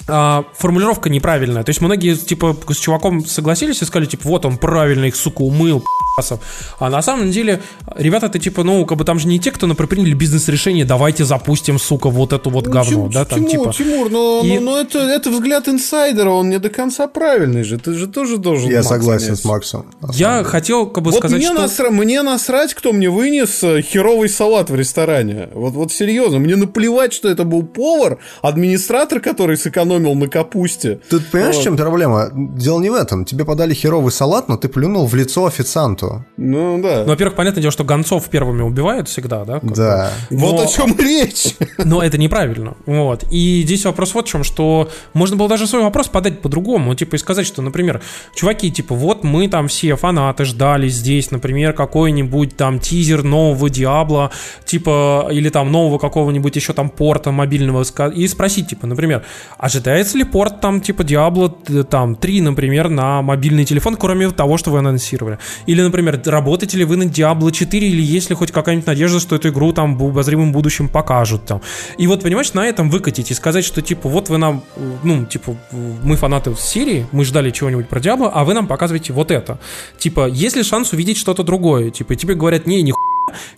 [0.08, 1.64] а, формулировка неправильная.
[1.64, 5.42] То есть многие, типа, с чуваком согласились и сказали, типа, вот он правильно их, сука,
[5.42, 5.84] умыл,
[6.80, 7.62] а на самом деле,
[7.96, 11.26] ребята, это типа, ну, как бы там же не те, кто, например, приняли бизнес-решение, давайте
[11.26, 13.74] запустим, сука, вот эту вот ну, говно, да, там Тимур, типа.
[13.74, 14.60] Тимур, но, и...
[14.60, 18.38] но, но это, это взгляд инсайдера, он не до конца правильный же, ты же тоже
[18.38, 18.70] должен.
[18.70, 19.40] Я согласен понять.
[19.40, 19.86] с Максом.
[20.14, 21.62] Я хотел, как бы вот сказать, мне что...
[21.62, 21.90] Насра...
[21.90, 25.50] Мне насрать, кто мне вынес э, херовый салат в ресторане.
[25.54, 31.00] Вот, вот серьезно, мне наплевать, что это был повар, администратор, который сэкономил на капусте.
[31.10, 31.62] Тут понимаешь, вот.
[31.62, 32.30] в чем проблема?
[32.34, 33.26] Дело не в этом.
[33.26, 36.26] Тебе подали херовый салат, но ты плюнул в лицо официанту.
[36.38, 37.04] Ну, да.
[37.04, 39.60] Ну, во-первых, понятное дело, что гонцов первыми убивают всегда, да?
[39.62, 40.12] Да.
[40.30, 40.38] Но...
[40.38, 41.56] Вот о чем речь.
[41.78, 42.76] Но это неправильно.
[42.86, 43.26] Вот.
[43.32, 47.16] И здесь вопрос вот в чем, что можно было даже свой вопрос подать по-другому, типа
[47.16, 48.02] и сказать, что, например,
[48.36, 54.32] чуваки, типа, вот мы там все фанаты ждали здесь, например, какой-нибудь там тизер нового Диабло,
[54.66, 57.84] типа, или там нового какого-нибудь еще там порта мобильного,
[58.16, 59.24] и спросить, типа, например,
[59.74, 64.72] ожидается ли порт там, типа, Диабло там 3, например, на мобильный телефон, кроме того, что
[64.72, 65.40] вы анонсировали?
[65.66, 69.36] Или, например, Работаете ли вы на Diablo 4 или есть ли хоть какая-нибудь надежда, что
[69.36, 71.62] эту игру там в обозримом будущем покажут там.
[71.98, 74.64] И вот, понимаешь, на этом выкатить и сказать, что типа вот вы нам,
[75.04, 79.32] ну, типа, мы фанаты серии, мы ждали чего-нибудь про Diablo, а вы нам показываете вот
[79.32, 79.60] это.
[79.98, 81.90] Типа, есть ли шанс увидеть что-то другое?
[81.90, 82.94] Типа, тебе говорят, не, не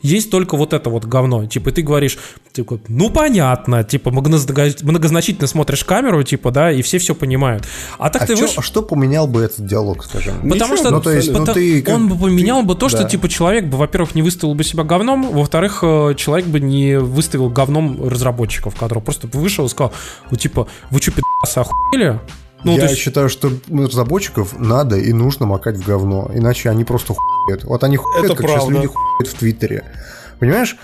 [0.02, 1.46] есть только вот это вот говно.
[1.46, 2.18] Типа, ты говоришь,
[2.54, 7.66] типа, ну понятно, типа, многозначительно смотришь камеру, типа, да, и все все понимают.
[7.98, 8.58] А так а ты чё, выш...
[8.58, 10.36] А что поменял бы этот диалог, скажем?
[10.36, 11.96] Потому Ничего, что ну, то есть, ну, ты, как...
[11.96, 12.68] он бы поменял ты...
[12.68, 13.10] бы то, что, да.
[13.10, 17.50] типа, человек бы, во-первых, не выставил бы себя говном, во-вторых, э, человек бы не выставил
[17.50, 19.94] говном разработчиков, который просто вышел и сказал,
[20.32, 22.20] ну, типа, вы что, пи***сы, охуели?
[22.66, 22.98] Ну, я есть...
[22.98, 27.64] считаю, что разработчиков надо и нужно макать в говно, иначе они просто хуят.
[27.64, 28.60] Вот они хуят, как правда.
[28.60, 29.84] сейчас люди хуят в Твиттере.
[30.40, 30.76] Понимаешь?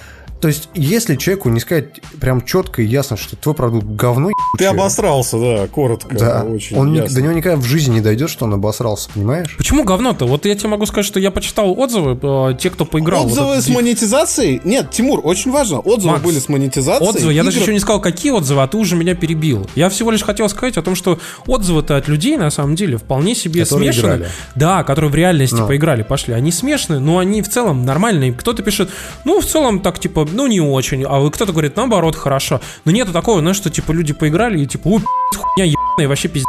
[0.42, 4.66] То есть, если человеку не сказать прям четко и ясно, что твой продукт говно, Ты
[4.66, 6.16] обосрался, да, коротко.
[6.18, 7.16] да, очень он ясно.
[7.16, 9.56] до него никогда в жизни не дойдет, что он обосрался, понимаешь?
[9.58, 10.26] Почему говно-то?
[10.26, 13.24] Вот я тебе могу сказать, что я почитал отзывы, э, те, кто поиграл.
[13.24, 14.62] вот Отзывы этот с монетизацией?
[14.64, 15.80] Нет, Тимур, очень важно.
[15.80, 17.08] Отзывы Макс, были с монетизацией.
[17.10, 19.70] Отзывы, я даже еще не сказал, какие отзывы, а ты уже меня перебил.
[19.76, 23.36] Я всего лишь хотел сказать о том, что отзывы-то от людей, на самом деле, вполне
[23.36, 24.16] себе Которые смешаны.
[24.16, 24.30] играли.
[24.56, 25.68] Да, которые в реальности Ну.
[25.68, 26.34] поиграли, пошли.
[26.34, 28.34] Они смешаны, но они в целом нормальные.
[28.34, 28.90] Кто-то пишет,
[29.24, 31.04] ну, в целом так, типа, ну, не очень.
[31.08, 32.62] А кто-то говорит, наоборот, хорошо.
[32.86, 36.48] Но нету такого, знаешь, что, типа, люди поиграли и, типа, пи***ц, хуйня ебаная, вообще пиздец.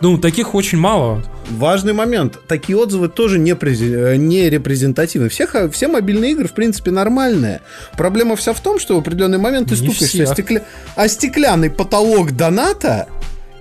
[0.00, 1.22] Ну, таких очень мало.
[1.48, 2.38] Важный момент.
[2.48, 5.28] Такие отзывы тоже не, прези- э, не репрезентативны.
[5.30, 7.60] Все, ха- все мобильные игры, в принципе, нормальные.
[7.96, 10.62] Проблема вся в том, что в определенный момент ты Не стукаешься о, стекля-
[10.96, 13.06] о стеклянный потолок доната,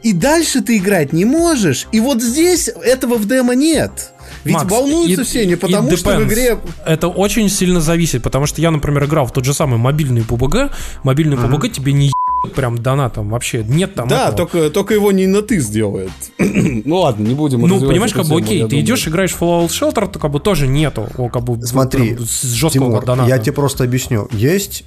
[0.03, 1.87] и дальше ты играть не можешь.
[1.93, 4.11] И вот здесь этого в демо нет.
[4.43, 6.23] Ведь Макс, волнуются it- все не потому, что в depends.
[6.27, 6.57] игре...
[6.85, 10.71] Это очень сильно зависит, потому что я, например, играл в тот же самый мобильный PUBG.
[11.03, 13.63] Мобильный PUBG тебе не ебет прям донатом вообще.
[13.63, 14.37] Нет там Да, этого.
[14.37, 16.11] только, только его не на ты сделает.
[16.37, 18.85] ну ладно, не будем Ну, понимаешь, как бы окей, ты думаю.
[18.85, 22.25] идешь, играешь в Fallout Shelter, то как бы тоже нету, о, как бы Смотри, прям
[22.25, 23.29] с жесткого Тимур, доната.
[23.29, 24.27] я тебе просто объясню.
[24.31, 24.83] Есть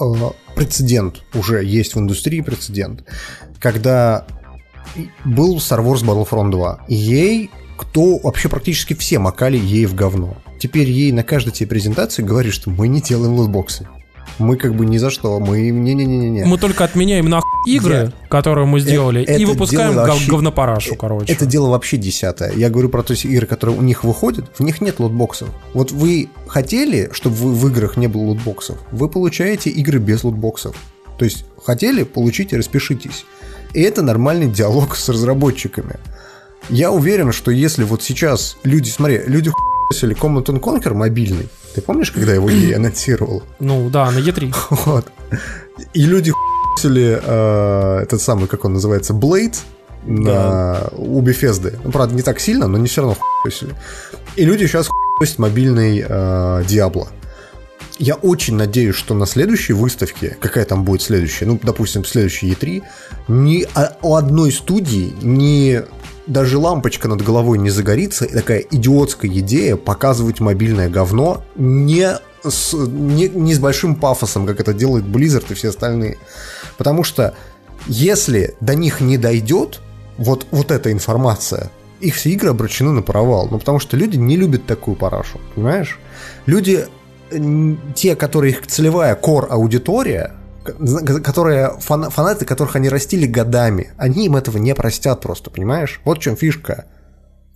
[0.00, 0.04] э,
[0.54, 3.04] прецедент, уже есть в индустрии прецедент,
[3.60, 4.24] когда
[5.24, 6.84] был Star Wars Battlefront 2.
[6.88, 7.50] И ей,
[7.82, 10.36] кто вообще практически все макали ей в говно.
[10.60, 13.88] Теперь ей на каждой тебе презентации говорит, что мы не делаем лутбоксы.
[14.38, 16.44] Мы как бы ни за что, мы не-не-не-не.
[16.44, 21.32] Мы только отменяем нахуй игры, которые мы сделали, это и выпускаем вообще- говнопарашу, короче.
[21.32, 22.52] Это дело вообще десятое.
[22.52, 25.48] Я говорю про то есть игры, которые у них выходят, в них нет лутбоксов.
[25.74, 30.76] Вот вы хотели, чтобы вы в играх не было лутбоксов, вы получаете игры без лутбоксов.
[31.18, 33.24] То есть хотели, получите, распишитесь.
[33.74, 35.96] И это нормальный диалог с разработчиками.
[36.68, 41.80] Я уверен, что если вот сейчас люди, смотри, люди хуесили Command and Conquer мобильный, ты
[41.80, 43.42] помнишь, когда его ей анонсировал?
[43.58, 44.54] Ну да, на Е3.
[44.86, 45.06] Вот.
[45.94, 49.56] И люди хуесили э, этот самый, как он называется, Blade
[50.04, 51.78] на у Bethesda.
[51.84, 53.74] Ну, правда, не так сильно, но не все равно хуесили.
[54.36, 57.08] И люди сейчас хуесят мобильный э, Diablo.
[57.98, 62.82] Я очень надеюсь, что на следующей выставке, какая там будет следующая, ну, допустим, следующей E3,
[63.28, 63.66] ни
[64.02, 65.82] у одной студии ни
[66.26, 72.72] даже лампочка над головой не загорится, и такая идиотская идея показывать мобильное говно не с,
[72.74, 76.18] не, не с большим пафосом, как это делает Blizzard и все остальные.
[76.78, 77.34] Потому что
[77.86, 79.80] если до них не дойдет
[80.16, 83.48] вот, вот эта информация, их все игры обращены на провал.
[83.50, 85.98] Ну, потому что люди не любят такую парашу, понимаешь?
[86.46, 86.86] Люди,
[87.94, 90.32] те, которые их целевая кор-аудитория,
[90.64, 96.00] к- которые фана- фанаты, которых они растили годами, они им этого не простят просто, понимаешь?
[96.04, 96.86] Вот в чем фишка.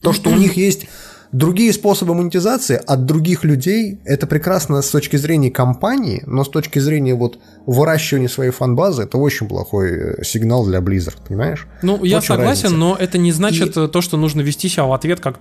[0.02, 0.86] То, что у них есть
[1.32, 6.78] другие способы монетизации от других людей, это прекрасно с точки зрения компании, но с точки
[6.78, 11.66] зрения вот выращивания своей фан-базы, это очень плохой э, сигнал для Blizzard, понимаешь?
[11.82, 12.74] Ну, я согласен, разница.
[12.76, 15.36] но это не значит э, то, что нужно вести себя в ответ как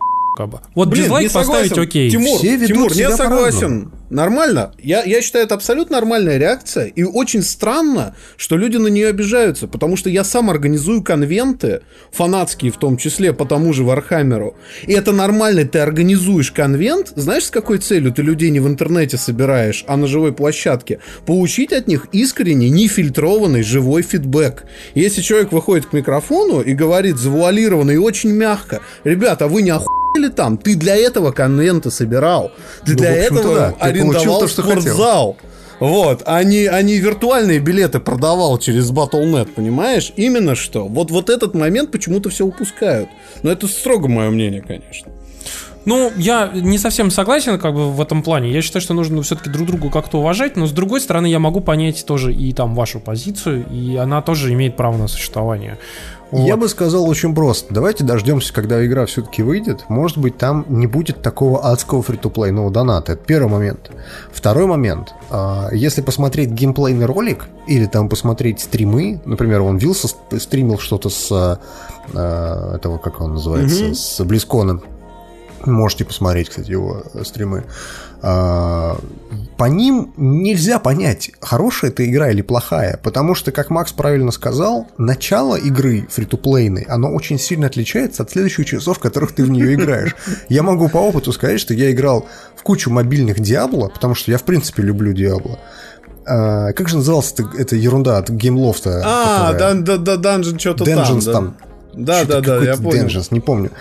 [0.50, 0.60] бы.
[0.74, 1.70] Вот Блин, дизлайк не согласен.
[1.70, 2.12] поставить окей.
[2.12, 3.60] Тимур, Все ведут Тимур, себя не согласен.
[3.60, 3.92] по-разному.
[4.10, 4.72] Нормально.
[4.78, 6.86] Я, я считаю, это абсолютно нормальная реакция.
[6.86, 9.68] И очень странно, что люди на нее обижаются.
[9.68, 14.56] Потому что я сам организую конвенты, фанатские в том числе, по тому же Вархаммеру.
[14.84, 15.66] И это нормально.
[15.66, 17.14] Ты организуешь конвент.
[17.16, 21.00] Знаешь, с какой целью ты людей не в интернете собираешь, а на живой площадке?
[21.26, 24.66] Получить от них искренний, нефильтрованный живой фидбэк.
[24.94, 29.72] Если человек выходит к микрофону и говорит завуалированно и очень мягко, ребята, а вы не
[29.72, 30.58] охуели там?
[30.58, 32.52] Ты для этого конвента собирал.
[32.86, 33.76] Ты Ну, для этого да.
[34.02, 34.82] Арендовал то, что хотел.
[34.82, 35.38] спортзал.
[35.80, 40.14] Вот, они, они виртуальные билеты продавал через Battle.net, понимаешь?
[40.16, 40.88] Именно что.
[40.88, 43.10] Вот, вот этот момент почему-то все упускают.
[43.44, 45.12] Но это строго мое мнение, конечно.
[45.86, 48.52] Ну, я не совсем согласен как бы в этом плане.
[48.52, 51.62] Я считаю, что нужно все-таки друг другу как-то уважать, но с другой стороны я могу
[51.62, 55.78] понять тоже и там вашу позицию, и она тоже имеет право на существование.
[56.32, 56.62] Я Вот.
[56.62, 57.74] бы сказал очень просто.
[57.74, 59.86] Давайте дождемся, когда игра все-таки выйдет.
[59.90, 63.14] Может быть, там не будет такого адского фри-то-плейного доната.
[63.14, 63.92] Это первый момент.
[64.34, 65.14] Второй момент.
[65.30, 71.10] а, Если посмотреть геймплейный ролик или там посмотреть стримы, например, он Вилса ст- стримил что-то
[71.10, 71.60] с а,
[72.14, 74.82] а, этого, как он называется, с Близконом.
[75.66, 77.66] Можете посмотреть, кстати, его стримы.
[78.22, 78.98] А,
[79.58, 84.88] По ним нельзя понять, хорошая это игра или плохая, потому что, как Макс правильно сказал,
[84.98, 89.74] начало игры фри-то-плейной, оно очень сильно отличается от следующих часов, в которых ты в нее
[89.76, 90.16] играешь.
[90.50, 92.26] Я могу по опыту сказать, что я играл
[92.56, 95.60] в кучу мобильных Диабло, потому что я, в принципе, люблю Диабло.
[96.28, 99.02] А, Как же называлась эта, эта ерунда от геймлофта?
[99.06, 101.34] А, которая- да, да, да, данжен что-то Dungeons там.
[101.34, 101.58] там.
[101.98, 103.06] Да, да, да, я понял.
[103.06, 103.72] Dungeons, не помню.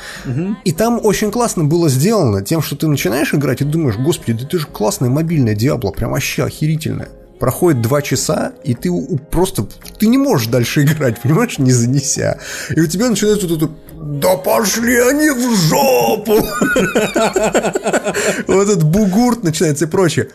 [0.64, 4.46] И там очень классно было сделано тем, что ты начинаешь играть и думаешь, господи, да
[4.46, 7.08] ты же классная мобильная Диабло, прям вообще охерительная.
[7.40, 8.90] проходит два часа, и ты
[9.30, 9.66] просто,
[9.98, 12.38] ты не можешь дальше играть, понимаешь, не занеся.
[12.70, 13.70] И у тебя начинается вот это,
[14.20, 16.36] да пошли они в жопу!
[18.46, 20.28] Вот этот бугурт начинается и прочее.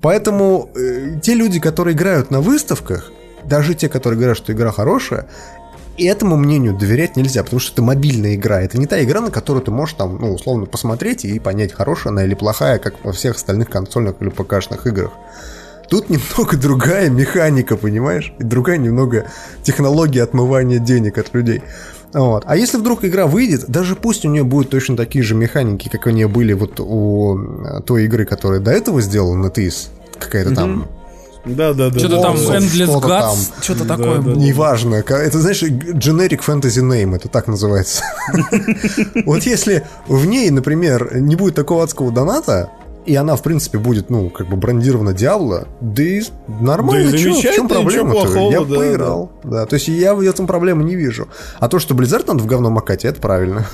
[0.00, 3.12] Поэтому э, те люди, которые играют на выставках,
[3.44, 5.26] даже те, которые говорят, что игра хорошая,
[5.96, 8.60] и этому мнению доверять нельзя, потому что это мобильная игра.
[8.60, 12.12] Это не та игра, на которую ты можешь там, ну, условно, посмотреть и понять, хорошая
[12.12, 15.12] она или плохая, как во всех остальных консольных или ПКшных играх.
[15.88, 18.32] Тут немного другая механика, понимаешь?
[18.38, 19.26] И другая немного
[19.62, 21.62] технология отмывания денег от людей.
[22.12, 22.44] Вот.
[22.46, 26.06] А если вдруг игра выйдет, даже пусть у нее будут точно такие же механики, как
[26.06, 30.88] они были вот у э, той игры, которая до этого сделала на какая-то там
[31.46, 31.98] да, да, да.
[31.98, 33.38] Что-то там Endless что-то Guts, там.
[33.62, 34.34] что-то Да, такое да, было.
[34.34, 34.94] Неважно.
[34.96, 38.02] Это, знаешь, generic fantasy name, это так называется.
[39.24, 42.70] Вот если в ней, например, не будет такого адского доната,
[43.06, 46.22] и она, в принципе, будет, ну, как бы брендирована Диабло, да и
[46.60, 48.50] нормально, Да и чё, в чем проблема-то?
[48.50, 49.32] Я да, поиграл.
[49.44, 49.66] Да.
[49.66, 51.28] то есть я в этом проблемы не вижу.
[51.58, 53.66] А то, что Blizzard надо в говно макать, это правильно.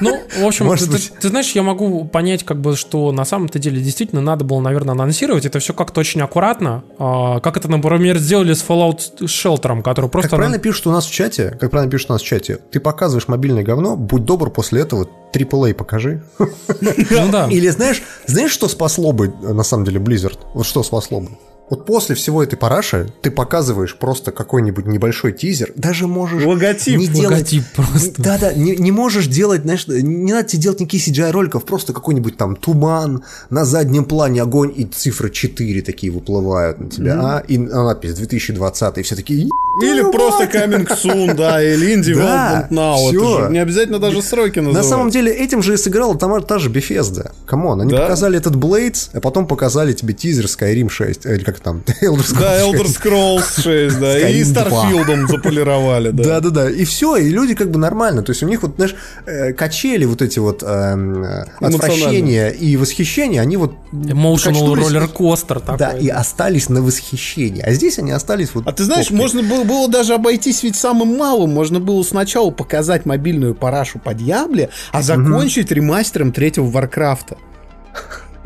[0.00, 1.12] Ну, в общем, Может ты, быть.
[1.20, 4.92] ты знаешь, я могу понять, как бы, что на самом-то деле действительно надо было, наверное,
[4.92, 5.46] анонсировать.
[5.46, 6.84] Это все как-то очень аккуратно.
[6.98, 10.30] А, как это, например, сделали с Fallout Shelter, который просто...
[10.30, 12.80] Как правильно пишут у нас в чате, как правильно пишут у нас в чате, ты
[12.80, 16.22] показываешь мобильное говно, будь добр после этого AAA покажи.
[16.38, 17.48] Ну да.
[17.50, 20.38] Или знаешь, знаешь, что спасло бы э, на самом деле Blizzard?
[20.54, 21.30] Вот что спасло бы?
[21.68, 26.96] Вот после всего этой параши ты показываешь просто какой-нибудь небольшой тизер, даже можешь Логотип.
[26.96, 27.32] не делать...
[27.32, 28.22] Логотип просто.
[28.22, 32.54] Да-да, не, не можешь делать, знаешь, не надо тебе делать никаких CGI-роликов, просто какой-нибудь там
[32.54, 37.44] туман, на заднем плане огонь и цифры 4 такие выплывают на тебя, а?
[37.48, 39.48] И надпись 2020, и все такие...
[39.82, 43.08] Или «Ебать!» просто Coming Soon, да, или In Development Now.
[43.10, 44.88] Это же не обязательно даже сроки На называть.
[44.88, 47.32] самом деле этим же и сыграла там та же Bethesda.
[47.44, 48.02] Come on, они Да.
[48.02, 52.40] показали этот Blades, а потом показали тебе тизер Skyrim 6, или как там, Elder Scrolls
[52.40, 52.74] Да, 6.
[52.74, 54.62] Elder Scrolls 6, да, и Skyrim 2.
[54.62, 56.24] Starfieldом заполировали, да.
[56.24, 58.94] Да-да-да, и все, и люди как бы нормально, то есть у них вот, знаешь,
[59.26, 65.60] э, качели вот эти вот эм, э, отвращения и восхищения, они вот Emotional качнулись роллер-костер
[65.60, 65.78] такой.
[65.78, 68.66] Да, и остались на восхищении, а здесь они остались вот...
[68.66, 69.18] А ты знаешь, топкой.
[69.18, 71.50] можно было, было даже обойтись ведь самым малым.
[71.50, 77.36] Можно было сначала показать мобильную парашу по Дьябле, а закончить ремастером третьего Варкрафта.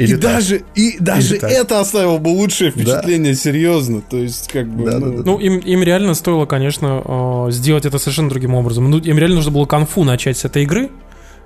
[0.00, 0.20] Или и так.
[0.20, 1.50] даже, и даже так.
[1.50, 4.00] это оставило бы лучшее впечатление, серьезно.
[4.00, 4.90] То есть, как бы.
[4.90, 5.22] Да, ну, да, да.
[5.24, 7.02] Ну, им, им реально стоило, конечно,
[7.48, 8.90] э, сделать это совершенно другим образом.
[8.90, 10.88] Ну, им реально нужно было конфу начать с этой игры.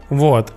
[0.08, 0.52] Вот.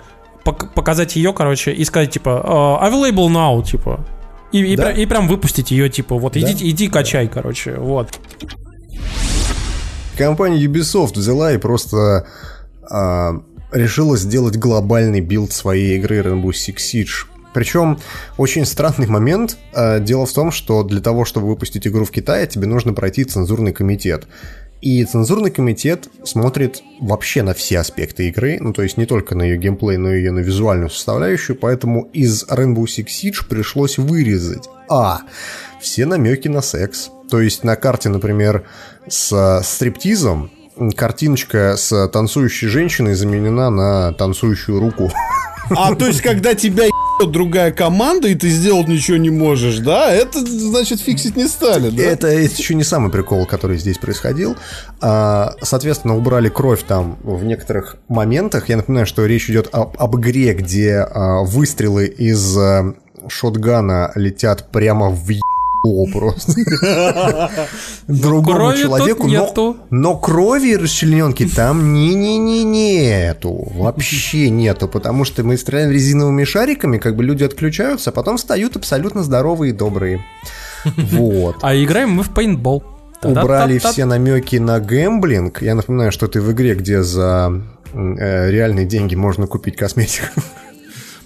[0.46, 4.06] Пок- показать ее, короче, и сказать, типа, э, available now, типа.
[4.52, 4.92] И, и, Да.
[4.92, 6.40] пря- и прям выпустить ее, типа, вот, Да.
[6.40, 8.10] иди, иди качай, короче, вот.
[10.18, 12.28] Компания Ubisoft взяла и просто
[12.90, 13.34] а,
[13.72, 17.26] решила сделать глобальный build своей игры Rainbow Six Siege.
[17.58, 17.98] Причем
[18.38, 19.58] очень странный момент.
[19.74, 23.24] А, Дело в том, что для того, чтобы выпустить игру в Китае, тебе нужно пройти
[23.24, 24.28] цензурный комитет.
[24.80, 29.42] И цензурный комитет смотрит вообще на все аспекты игры, ну то есть не только на
[29.42, 34.70] ее геймплей, но и ее на визуальную составляющую, поэтому из Rainbow Six Siege пришлось вырезать
[34.88, 35.22] А.
[35.82, 37.10] Все намеки на секс.
[37.28, 38.68] То есть на карте, например,
[39.08, 40.52] с э, стриптизом
[40.96, 45.12] картиночка с танцующей женщиной заменена на танцующую руку.
[45.76, 46.86] А то есть, когда тебя
[47.26, 50.14] другая команда, и ты сделать ничего не можешь, да?
[50.14, 52.04] Это, значит, фиксить не стали, да?
[52.04, 54.56] Это еще не самый прикол, который здесь происходил.
[55.02, 58.70] А, Соответственно, убрали кровь там в некоторых моментах.
[58.70, 62.94] Я напоминаю, что речь идет об, об игре, где а, выстрелы из а,
[63.28, 65.32] шотгана летят прямо в
[65.88, 66.54] ебало просто.
[68.08, 69.28] Другому человеку.
[69.90, 73.72] но- крови расчлененки там не-не-не нету.
[73.76, 74.88] Вообще нету.
[74.88, 79.72] Потому что мы стреляем резиновыми шариками, как бы люди отключаются, а потом встают абсолютно здоровые
[79.72, 80.24] и добрые.
[80.96, 81.58] Вот.
[81.64, 82.84] А играем мы в пейнтбол.
[83.24, 85.62] Убрали все намеки на гэмблинг.
[85.62, 87.62] Я напоминаю, что ты в игре, где за
[87.94, 90.28] э, реальные деньги можно купить косметику.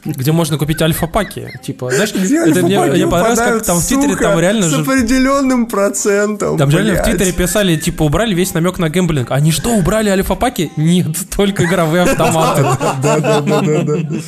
[0.04, 1.60] Где можно купить альфа-паки.
[1.64, 5.68] Типа, знаешь, Где это мне, мне понравилось, как там в Твиттере там реально с определенным
[5.68, 6.58] процентом.
[6.58, 7.04] Там реально в.
[7.04, 9.30] Твиттере писали, типа, убрали весь намек на гэмблинг.
[9.32, 10.72] Они что, убрали альфа-паки?
[10.76, 12.62] Нет, только игровые автоматы.
[13.02, 14.20] Да, да, да, да, да.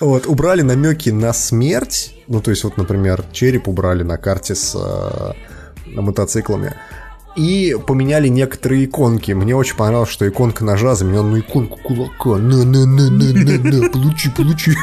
[0.00, 2.14] Вот, убрали намеки на смерть.
[2.26, 5.32] Ну, то есть, вот, например, череп убрали на карте с э,
[5.86, 6.74] мотоциклами.
[7.36, 9.32] И поменяли некоторые иконки.
[9.32, 12.36] Мне очень понравилось, что иконка ножа заменена на иконку кулака.
[12.36, 14.74] На, на, на, на, на, на, получи, получи.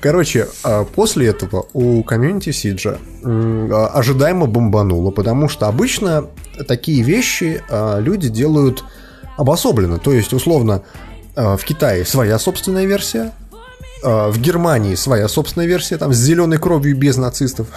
[0.00, 6.26] Короче, а после этого у community Siege'а а, ожидаемо бомбануло, потому что обычно
[6.66, 8.82] такие вещи а, люди делают
[9.36, 9.98] обособленно.
[9.98, 10.82] То есть, условно,
[11.36, 13.32] в Китае своя собственная версия,
[14.02, 17.68] в Германии своя собственная версия, там с зеленой кровью без нацистов.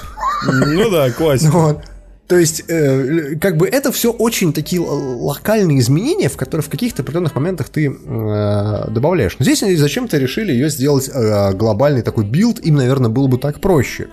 [0.46, 1.52] Ну да, классика.
[1.52, 1.84] Вот.
[2.28, 7.02] То есть, э, как бы это все очень такие локальные изменения, в которые в каких-то
[7.02, 9.36] определенных моментах ты э, добавляешь.
[9.38, 13.38] Но здесь они зачем-то решили ее сделать э, глобальный такой build, им, наверное, было бы
[13.38, 14.08] так проще.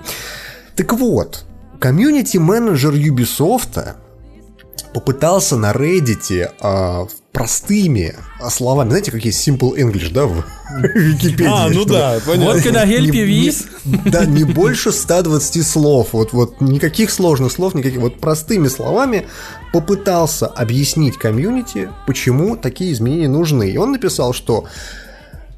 [0.75, 1.45] Так вот,
[1.79, 3.95] комьюнити-менеджер Ubisoft
[4.93, 8.17] попытался на Reddit а, простыми
[8.51, 10.45] словами, знаете, как есть Simple English, да, в
[10.95, 11.47] Википедии?
[11.47, 12.55] А, ну да, понятно.
[12.55, 14.11] Вот когда help you with.
[14.11, 19.27] Да, не больше 120 слов, вот, вот никаких сложных слов, никаких, вот простыми словами
[19.73, 23.71] попытался объяснить комьюнити, почему такие изменения нужны.
[23.71, 24.67] И он написал, что,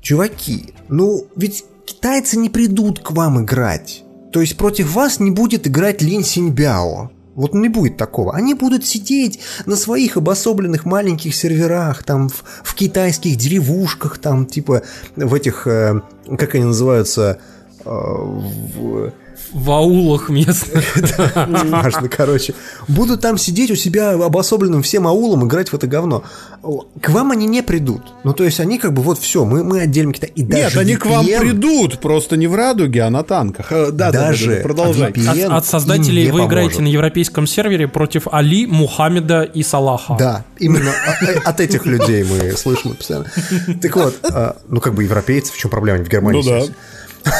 [0.02, 4.02] чуваки, ну, ведь китайцы не придут к вам играть.
[4.32, 7.10] То есть против вас не будет играть Лин Синьбяо.
[7.34, 8.34] Вот не будет такого.
[8.34, 14.82] Они будут сидеть на своих обособленных маленьких серверах, там в, в китайских деревушках, там типа
[15.16, 16.00] в этих, э,
[16.38, 17.38] как они называются,
[17.84, 19.12] э, в,
[19.52, 20.84] в аулах местных.
[21.34, 22.54] Важно, короче.
[22.88, 26.24] Будут там сидеть у себя обособленным всем аулом, играть в это говно.
[27.00, 28.02] К вам они не придут.
[28.24, 30.30] Ну, то есть они как бы вот все, мы, мы отделим Китай.
[30.34, 33.66] И Нет, они к вам придут, просто не в радуге, а на танках.
[33.70, 35.10] Э, да, даже да, продолжай.
[35.10, 40.16] От, от создателей вы играете на европейском сервере против Али, Мухаммеда и Салаха.
[40.18, 40.92] Да, именно
[41.44, 43.26] от этих людей мы слышим постоянно.
[43.80, 46.04] Так вот, а, ну как бы европейцы, в чем проблема?
[46.04, 46.42] В Германии.
[46.42, 46.66] Ну
[47.24, 47.32] да.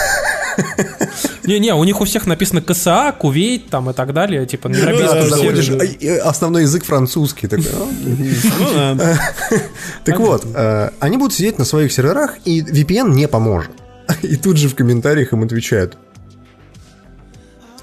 [1.44, 5.28] Не-не, у них у всех написано КСА, Кувейт там и так далее, типа на европейском
[5.28, 7.48] Заходишь, а, основной язык французский.
[7.50, 8.98] Ну
[10.05, 13.72] так вот, э, они будут сидеть на своих серверах, и VPN не поможет.
[14.22, 15.96] И тут же в комментариях им отвечают.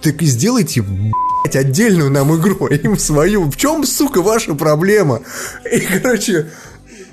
[0.02, 3.50] Так и сделайте, блядь, отдельную нам игру, им свою.
[3.50, 5.22] В чем, сука, ваша проблема?
[5.70, 6.48] И, короче,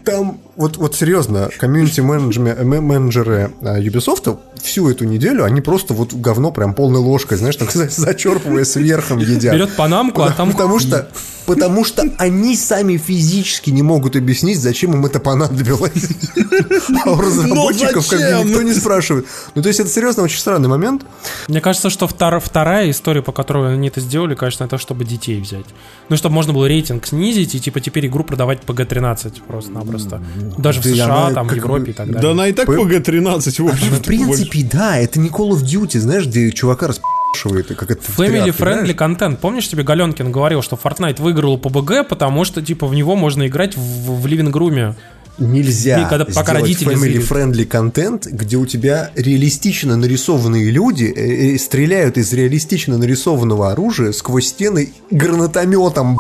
[0.07, 6.75] там, вот, вот серьезно, комьюнити-менеджеры а, Ubisoft всю эту неделю, они просто вот говно прям
[6.75, 9.53] полной ложкой, знаешь, так зачерпывая сверхом едят.
[9.55, 10.53] Берет панамку, а там...
[10.53, 11.09] Потому что,
[11.47, 16.09] потому что они сами физически не могут объяснить, зачем им это понадобилось.
[17.05, 19.27] А у разработчиков как бы никто не спрашивает.
[19.55, 21.05] Ну, то есть это серьезно очень странный момент.
[21.49, 25.67] Мне кажется, что вторая история, по которой они это сделали, конечно, это чтобы детей взять.
[26.09, 30.61] Ну, чтобы можно было рейтинг снизить и типа теперь игру продавать PG-13 просто-напросто просто.
[30.61, 32.23] Даже да в США, там, в Европе и так далее.
[32.23, 33.91] Да она и так PG-13, в общем.
[33.91, 36.89] В принципе, да, это не Call of Duty, знаешь, где чувака
[37.35, 39.41] распашивает, как это Family friendly контент.
[39.41, 43.47] Помнишь, тебе Галенкин говорил, что Fortnite выиграл по БГ, потому что, типа, в него можно
[43.47, 44.95] играть в, в living
[45.39, 51.59] Нельзя и когда, пока родители family-friendly контент, где у тебя реалистично нарисованные люди э, э,
[51.59, 56.17] стреляют из реалистично нарисованного оружия сквозь стены гранатометом,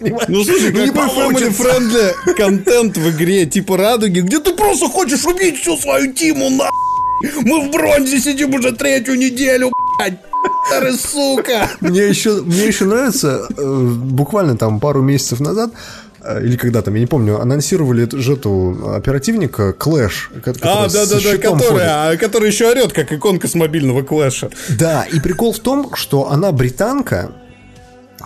[0.00, 3.46] ну слушай, не какой family friendly контент в игре?
[3.46, 6.68] Типа радуги, где ты просто хочешь убить всю свою тиму, на
[7.22, 10.18] Мы в бронзе сидим уже третью неделю, блядь.
[11.00, 11.70] сука!
[11.80, 15.70] Мне еще, мне еще нравится, э, буквально там пару месяцев назад,
[16.20, 20.28] э, или когда там, я не помню, анонсировали же эту оперативника Clash.
[20.62, 24.50] А, да-да-да, которая, который еще орет, как иконка с мобильного Клэша.
[24.78, 27.32] Да, и прикол в том, что она британка,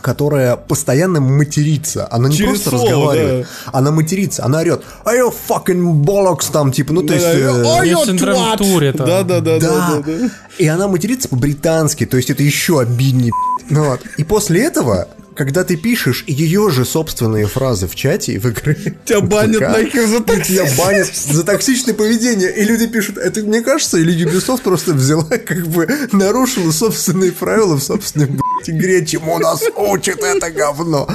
[0.03, 2.07] которая постоянно матерится.
[2.11, 3.79] Она не Через просто слово, разговаривает, да.
[3.79, 7.27] она матерится, она орет «Are you fucking bollocks?» там, типа, ну, то есть...
[7.27, 8.97] Are you twat?
[8.97, 10.31] Да, да, да, да, да.
[10.59, 13.33] И она матерится по-британски, то есть это еще обиднее.
[13.71, 14.01] Вот.
[14.17, 15.07] И после этого
[15.41, 20.21] когда ты пишешь ее же собственные фразы в чате в игре, тебя банят нахер за
[20.21, 22.55] Тебя банят за токсичное поведение.
[22.55, 27.77] И люди пишут, это мне кажется, или Ubisoft просто взяла, как бы нарушила собственные правила
[27.77, 31.09] в собственной блядь, игре, чему нас учит это говно.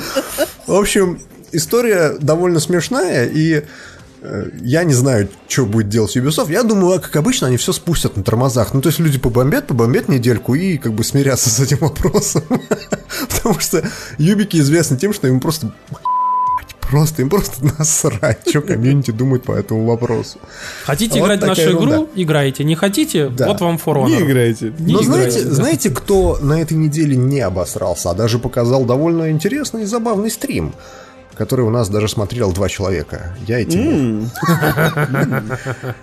[0.65, 1.21] В общем,
[1.51, 3.61] история довольно смешная, и
[4.61, 6.51] я не знаю, что будет делать Ubisoft.
[6.51, 8.73] Я думаю, как обычно, они все спустят на тормозах.
[8.73, 12.43] Ну, то есть люди побомбят, побомбят недельку и как бы смирятся с этим вопросом.
[13.29, 13.83] Потому что
[14.17, 15.71] юбики известны тем, что им просто
[16.89, 20.39] просто им просто насрать, что комьюнити думает по этому вопросу.
[20.85, 21.95] Хотите играть в нашу ерунда.
[21.95, 22.09] игру?
[22.15, 22.63] Играйте.
[22.63, 23.29] Не хотите?
[23.29, 23.47] Да.
[23.47, 24.07] Вот вам For Honor.
[24.07, 24.73] Не играйте.
[24.79, 25.55] Не Но играйте, знаете, да.
[25.55, 30.73] знаете, кто на этой неделе не обосрался, а даже показал довольно интересный и забавный стрим?
[31.37, 33.35] Который у нас даже смотрел два человека.
[33.47, 34.29] Я и Тимур.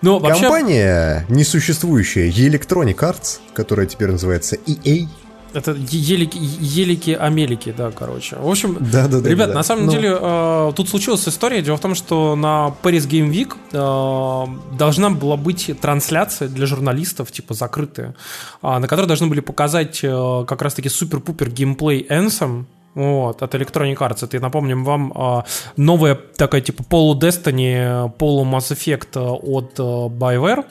[0.00, 5.08] Ну, Компания несуществующая Electronic Arts, которая теперь называется EA,
[5.54, 8.36] это елики, елики, амелики, да, короче.
[8.36, 9.92] В общем, да, да, да, ребят, да, на самом ну...
[9.92, 11.62] деле, э, тут случилась история.
[11.62, 17.32] Дело в том, что на Paris Game Week э, должна была быть трансляция для журналистов,
[17.32, 18.14] типа закрытая,
[18.62, 22.66] э, на которой должны были показать э, как раз-таки супер-пупер геймплей Энсом,
[22.98, 24.24] вот, от Electronic Arts.
[24.24, 25.44] Это, напомним вам, а,
[25.76, 30.64] новая такая типа полу Destiny, полу Mass Effect от BioWare.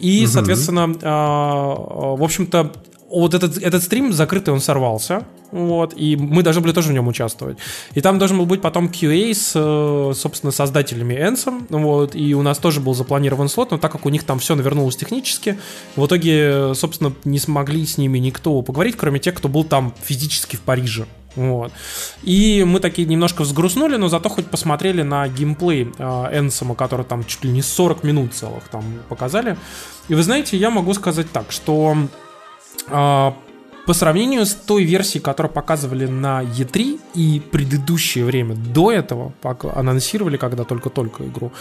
[0.00, 0.32] И, угу.
[0.32, 2.72] соответственно, в общем-то,
[3.10, 7.06] вот этот, этот стрим закрытый, он сорвался, вот, и мы должны были тоже в нем
[7.08, 7.58] участвовать.
[7.94, 12.58] И там должен был быть потом QA с, собственно, создателями Энсом, вот, и у нас
[12.58, 15.58] тоже был запланирован слот, но так как у них там все навернулось технически,
[15.94, 20.56] в итоге, собственно, не смогли с ними никто поговорить, кроме тех, кто был там физически
[20.56, 21.06] в Париже.
[21.36, 21.72] Вот.
[22.22, 27.24] И мы такие немножко взгрустнули, но зато хоть посмотрели на геймплей э, Энсома, который там
[27.24, 29.56] чуть ли не 40 минут целых там показали.
[30.08, 31.96] И вы знаете, я могу сказать так, что
[32.88, 33.34] а,
[33.86, 39.32] по сравнению с той версией, которую показывали на E3 и предыдущее время до этого,
[39.74, 41.52] анонсировали когда только-только игру,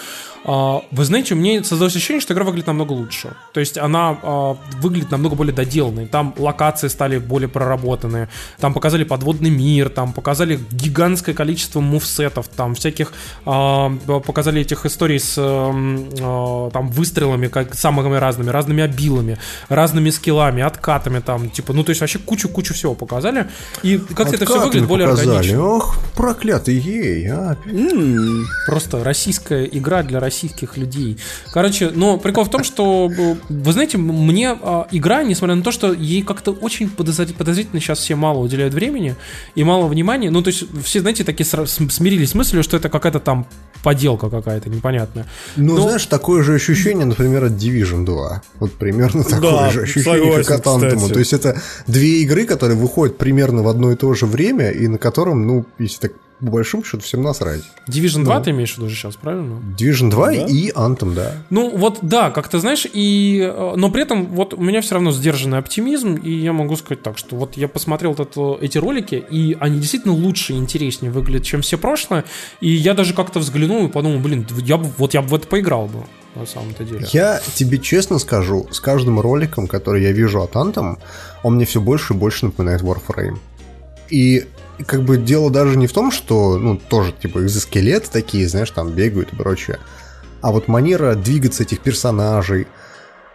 [0.44, 3.36] а, вы знаете, у меня создалось ощущение, что игра выглядит намного лучше.
[3.54, 6.08] То есть она а, выглядит намного более доделанной.
[6.08, 12.74] Там локации стали более проработанные, там показали подводный мир, там показали гигантское количество мувсетов, там
[12.76, 13.14] всяких
[13.44, 19.38] показали этих историй с там выстрелами, как самыми разными, разными обилами,
[19.70, 23.48] разными скиллами, откатами там, типа, ну то есть вообще вообще кучу-кучу всего показали.
[23.84, 25.36] И как это все выглядит более показали.
[25.36, 25.64] органично.
[25.64, 27.58] Ох, проклятый ей, а.
[28.66, 31.18] просто российская игра для российских людей.
[31.52, 35.94] Короче, но прикол в том, что, вы знаете, мне а, игра, несмотря на то, что
[35.94, 39.16] ей как-то очень подозрительно сейчас все мало уделяют времени
[39.56, 43.20] и мало внимания, ну, то есть все, знаете, такие смирились с мыслью, что это какая-то
[43.20, 43.48] там
[43.86, 45.28] поделка какая-то непонятная.
[45.56, 45.82] Ну, Но...
[45.84, 48.42] знаешь, такое же ощущение, например, от Division 2.
[48.60, 51.14] Вот примерно такое да, же ощущение, согласен, как от Anthem.
[51.14, 54.88] То есть это две игры, которые выходят примерно в одно и то же время, и
[54.88, 57.62] на котором, ну, если так по большому счету всем насрать.
[57.88, 59.62] Division 2 ну, ты имеешь в виду сейчас, правильно?
[59.78, 60.34] Division 2 да?
[60.34, 61.34] и Anthem, да.
[61.50, 64.96] Ну вот да, как ты знаешь, и, э, но при этом вот у меня все
[64.96, 69.16] равно сдержанный оптимизм, и я могу сказать так, что вот я посмотрел этот, эти ролики,
[69.16, 72.26] и они действительно лучше и интереснее выглядят, чем все прошлое,
[72.60, 75.48] и я даже как-то взглянул и подумал, блин, я бы, вот я бы в это
[75.48, 77.08] поиграл бы на самом-то деле.
[77.12, 80.98] Я тебе честно скажу, с каждым роликом, который я вижу от Anthem,
[81.44, 83.38] он мне все больше и больше напоминает Warframe.
[84.10, 84.46] И
[84.86, 88.92] как бы дело даже не в том, что, ну, тоже, типа, экзоскелеты такие, знаешь, там
[88.92, 89.80] бегают и прочее.
[90.42, 92.68] А вот манера двигаться этих персонажей,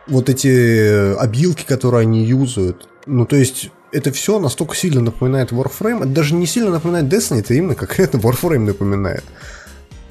[0.07, 6.03] вот эти обилки, которые они юзают, ну, то есть, это все настолько сильно напоминает Warframe,
[6.03, 9.24] это даже не сильно напоминает Destiny, это именно конкретно Warframe напоминает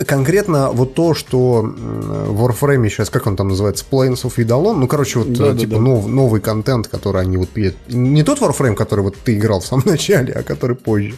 [0.05, 4.87] конкретно вот то, что в Warframe сейчас, как он там называется, Planes of Idolon, ну,
[4.87, 5.81] короче, вот да, типа да, да.
[5.81, 7.49] Нов, новый контент, который они вот.
[7.87, 11.15] Не тот Warframe, который вот ты играл в самом начале, а который позже.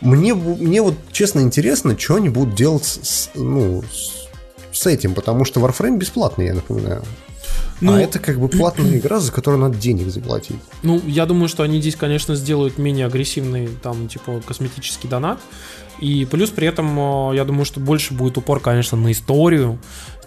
[0.00, 4.28] Мне, мне вот честно интересно, что они будут делать с, ну, с,
[4.72, 7.02] с этим, потому что Warframe бесплатный, я напоминаю.
[7.80, 10.56] Ну, а это как бы платная игра, за которую надо денег заплатить.
[10.82, 15.40] Ну, я думаю, что они здесь, конечно, сделают менее агрессивный, там, типа, косметический донат.
[16.00, 19.78] И плюс при этом, э, я думаю, что больше будет упор, конечно, на историю,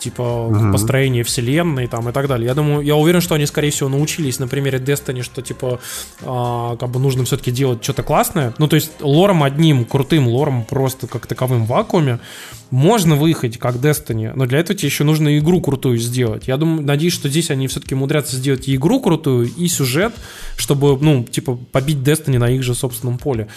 [0.04, 0.72] типа угу.
[0.72, 2.48] построение вселенной там и так далее.
[2.48, 5.80] Я думаю, я уверен, что они, скорее всего, научились на примере Destiny, что типа
[6.22, 8.54] а, как бы нужно все-таки делать что-то классное.
[8.58, 12.20] Ну, то есть лором одним, крутым лором просто как таковым в вакууме
[12.70, 16.48] можно выехать как Destiny, но для этого тебе еще нужно игру крутую сделать.
[16.48, 20.14] Я думаю, надеюсь, что здесь они все-таки умудрятся сделать и игру крутую, и сюжет,
[20.58, 23.48] чтобы, ну, типа, побить Destiny на их же собственном поле.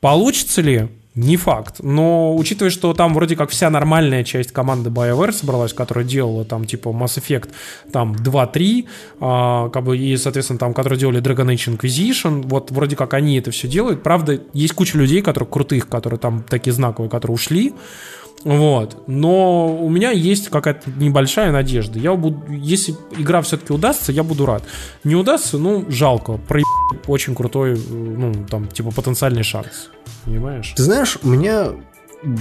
[0.00, 0.88] Получится ли?
[1.14, 1.76] Не факт.
[1.80, 6.64] Но учитывая, что там вроде как вся нормальная часть команды BioWare собралась, которая делала там
[6.64, 7.50] типа Mass Effect
[7.92, 8.86] там 2-3,
[9.20, 13.38] а, как бы, и, соответственно, там, которые делали Dragon Age Inquisition, вот вроде как они
[13.38, 14.02] это все делают.
[14.02, 17.74] Правда, есть куча людей, которые крутых, которые там такие знаковые, которые ушли.
[18.44, 19.04] Вот.
[19.06, 21.98] Но у меня есть какая-то небольшая надежда.
[21.98, 24.62] Я буду, если игра все-таки удастся, я буду рад.
[25.02, 26.36] Не удастся, ну, жалко.
[26.36, 26.60] Про
[27.06, 29.90] очень крутой, ну, там, типа, потенциальный шанс.
[30.24, 30.74] Понимаешь?
[30.76, 31.72] Ты знаешь, меня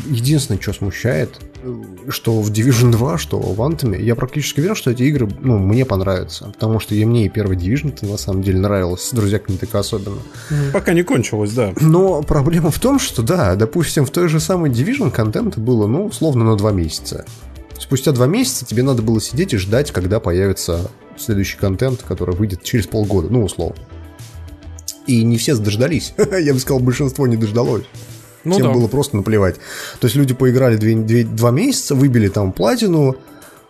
[0.09, 1.39] единственное, что смущает,
[2.09, 5.86] что в Division 2, что в Anthem, я практически уверен, что эти игры, ну, мне
[5.86, 6.45] понравятся.
[6.45, 10.19] Потому что и мне и первый Division на самом деле нравилось, с друзьями так особенно.
[10.71, 11.73] Пока не кончилось, да.
[11.79, 16.05] Но проблема в том, что, да, допустим, в той же самой Division контента было, ну,
[16.05, 17.25] условно, на два месяца.
[17.79, 22.63] Спустя два месяца тебе надо было сидеть и ждать, когда появится следующий контент, который выйдет
[22.63, 23.75] через полгода, ну, условно.
[25.05, 26.13] И не все дождались.
[26.17, 27.84] Я бы сказал, большинство не дождалось.
[28.43, 28.73] Ну, Всем да.
[28.73, 29.55] было просто наплевать.
[29.99, 33.15] То есть люди поиграли две, две, два месяца, выбили там платину,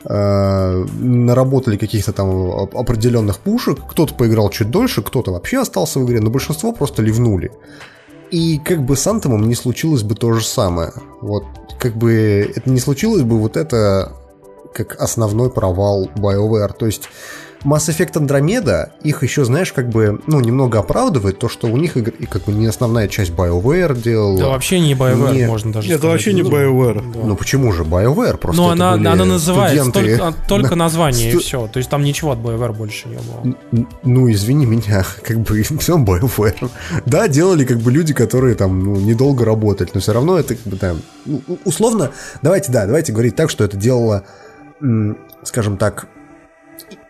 [0.05, 3.79] э, наработали каких-то там определенных пушек.
[3.89, 7.51] Кто-то поиграл чуть дольше, кто-то вообще остался в игре, но большинство просто ливнули.
[8.31, 10.91] И как бы с Антомом не случилось бы то же самое.
[11.21, 11.43] Вот
[11.79, 14.13] как бы это не случилось бы вот это
[14.73, 16.73] как основной провал BioWare.
[16.77, 17.09] То есть
[17.63, 21.95] Mass Effect Andromeda их еще, знаешь, как бы, ну, немного оправдывает то, что у них
[21.97, 24.37] и как бы не основная часть BioWare делала.
[24.37, 26.13] Да вообще не BioWare, Не- можно даже Это сказать.
[26.13, 27.01] вообще не BioWare.
[27.25, 28.37] Ну почему же BioWare?
[28.37, 30.17] Просто это она, она называется студенты.
[30.17, 31.67] только, только название и Сту- все.
[31.67, 33.55] То есть там ничего от BioWare больше не было.
[33.71, 36.69] Н- Ну, извини меня, как бы все BioWare.
[37.05, 40.65] Да, делали как бы люди, которые там ну, недолго работали, но все равно это как
[40.67, 42.11] бы там ну, условно.
[42.41, 44.23] Давайте, да, давайте говорить так, что это делало,
[44.81, 46.07] м, скажем так,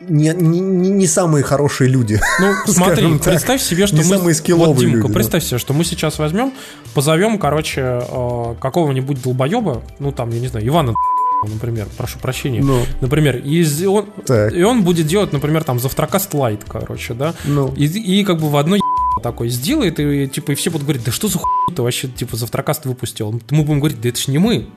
[0.08, 2.20] не, не, не- самые хорошие люди.
[2.40, 4.18] Ну, смотри, так, представь себе, что не мы...
[4.18, 5.14] самые скилловые вот, Димка, люди, да.
[5.14, 6.54] представь себе, что мы сейчас возьмем,
[6.94, 10.94] позовем, короче, э, какого-нибудь долбоеба, ну, там, я не знаю, Ивана,
[11.44, 12.62] например, прошу прощения.
[12.62, 17.34] Ну, Например, и, он, так, и он будет делать, например, там, завтракаст лайт, короче, да,
[17.46, 17.74] ну.
[17.76, 18.80] и, и как бы в одной
[19.24, 22.36] такой сделает, и типа и все будут говорить, да что за хуй ты вообще, типа,
[22.36, 23.40] завтракаст выпустил?
[23.50, 24.68] Мы будем говорить, да это ж не мы.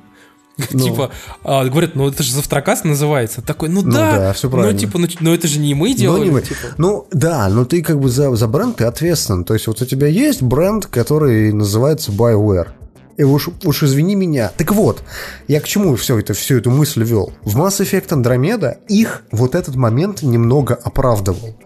[0.71, 0.85] Ну.
[0.85, 1.11] Типа,
[1.45, 3.43] а, говорят, ну это же завтракаст называется.
[3.43, 6.41] Такой, ну Ну да, ну типа, ну, ну это же не мы делали.
[6.41, 6.61] типа.
[6.79, 9.45] Ну, да, но ты как бы за, за бренд ты ответственен.
[9.45, 12.69] То есть вот у тебя есть бренд, который называется BioWare.
[13.17, 14.51] И уж, уж извини меня.
[14.57, 15.03] Так вот,
[15.49, 17.33] я к чему все это, всю эту мысль вел?
[17.43, 21.57] В Mass Effect Andromeda их вот этот момент немного оправдывал.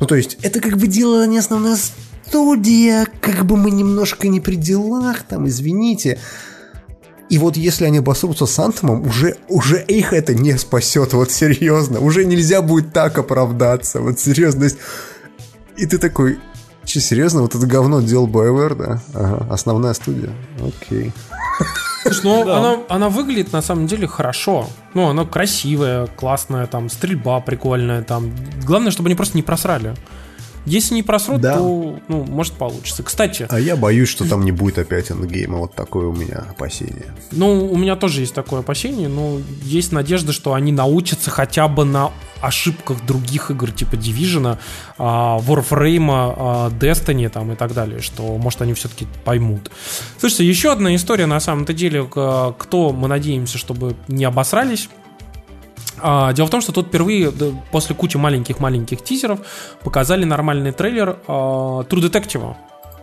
[0.00, 1.78] Ну, то есть, это как бы делала не основная
[2.26, 6.18] студия, как бы мы немножко не при делах, там, извините.
[7.28, 12.00] И вот если они обосрутся с Антомом, уже, уже их это не спасет, вот серьезно.
[12.00, 14.68] Уже нельзя будет так оправдаться, вот серьезно.
[15.76, 16.38] И ты такой,
[16.84, 19.02] че, серьезно, вот это говно делал BioWare, да?
[19.14, 20.30] Ага, основная студия.
[20.58, 21.12] Окей.
[22.02, 22.58] Слушай, ну Да.
[22.58, 24.68] она, она выглядит на самом деле хорошо.
[24.94, 28.32] Ну, она красивая, классная, там, стрельба прикольная, там.
[28.64, 29.94] Главное, чтобы они просто не просрали.
[30.68, 31.56] Если не просрут, Да.
[31.56, 33.02] то, ну, может, получится.
[33.02, 35.58] Кстати, А я боюсь, что там не будет опять эндгейма.
[35.58, 37.06] Вот такое у меня опасение.
[37.32, 41.84] ну, у меня тоже есть такое опасение, но есть надежда, что они научатся хотя бы
[41.84, 42.10] на
[42.40, 44.58] ошибках других игр, типа Division,
[44.96, 49.70] а, Warframe, а, Destiny там, и так далее, что, может, они все-таки поймут.
[50.20, 54.88] Слушайте, еще одна история, на самом-то деле, кто, мы надеемся, чтобы не обосрались,
[56.02, 57.30] А, Дело в том, что тут впервые
[57.70, 59.40] после кучи маленьких-маленьких тизеров
[59.82, 62.56] показали нормальный трейлер а, True Detective.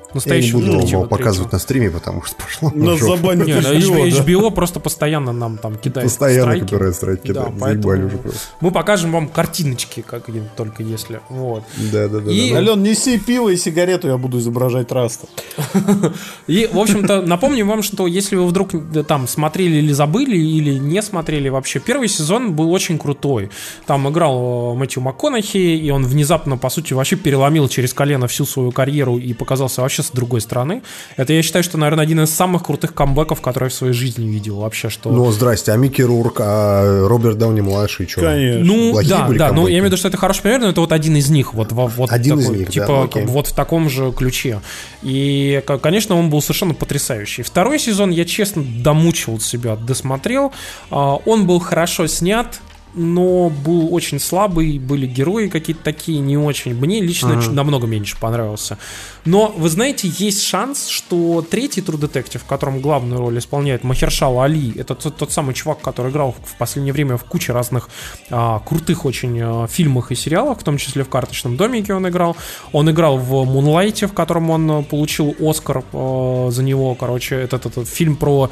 [0.07, 3.17] Я не Настоящего буду его показывать на стриме, потому что пошло на Нас жопу.
[3.17, 4.23] забанят HBO, да?
[4.23, 6.63] HBO просто постоянно нам там кидает Постоянно страйки.
[6.63, 8.39] которые страйки Да, Заебали уже просто.
[8.61, 11.19] Мы покажем вам картиночки, как только если.
[11.29, 11.63] Вот.
[11.91, 12.31] Да, да, да.
[12.31, 12.71] И- да, да.
[12.71, 15.27] Ален, неси пиво и сигарету, я буду изображать Раста.
[16.47, 18.71] И, в общем-то, напомню вам, что если вы вдруг
[19.07, 23.49] там смотрели или забыли, или не смотрели вообще, первый сезон был очень крутой.
[23.85, 28.45] Там играл э, Мэтью МакКонахи, и он внезапно, по сути, вообще переломил через колено всю
[28.45, 30.81] свою карьеру и показался вообще с другой стороны.
[31.17, 34.25] Это, я считаю, что, наверное, один из самых крутых камбэков, которые я в своей жизни
[34.27, 35.09] видел вообще, что...
[35.11, 38.21] Ну, здрасте, а Микки Рурк, а Роберт Дауни младший, что?
[38.21, 38.63] Конечно.
[38.63, 39.71] Ну, Плохие да, были да, ну камбэки?
[39.71, 41.71] я имею в виду, что это хороший пример, но это вот один из них, вот,
[41.71, 43.25] во- вот Один из такой, них, да, типа, ну, как окей.
[43.25, 44.61] бы вот в таком же ключе.
[45.03, 47.43] И, конечно, он был совершенно потрясающий.
[47.43, 50.51] Второй сезон я, честно, домучил себя, досмотрел.
[50.91, 52.59] А, Он был хорошо снят,
[52.93, 56.73] но был очень слабый, были герои какие-то такие не очень.
[56.73, 58.77] Мне лично чуть- намного меньше понравился.
[59.25, 64.39] Но, вы знаете, есть шанс, что третий True Detective, в котором главную роль исполняет Махершал
[64.39, 67.89] Али, это тот, тот самый чувак, который играл в, в последнее время в куче разных
[68.29, 72.37] а, крутых очень а, фильмах и сериалах, в том числе в «Карточном домике» он играл.
[72.71, 77.65] Он играл в «Мунлайте», в котором он а, получил Оскар а, за него, короче, этот,
[77.65, 78.51] этот фильм про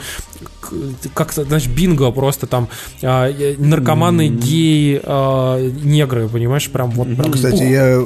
[0.60, 0.74] к-
[1.14, 2.68] как значит, бинго просто там
[3.02, 7.70] а, наркоманы, геи, а, негры, понимаешь, прям вот прям Кстати, ух.
[7.70, 8.06] я,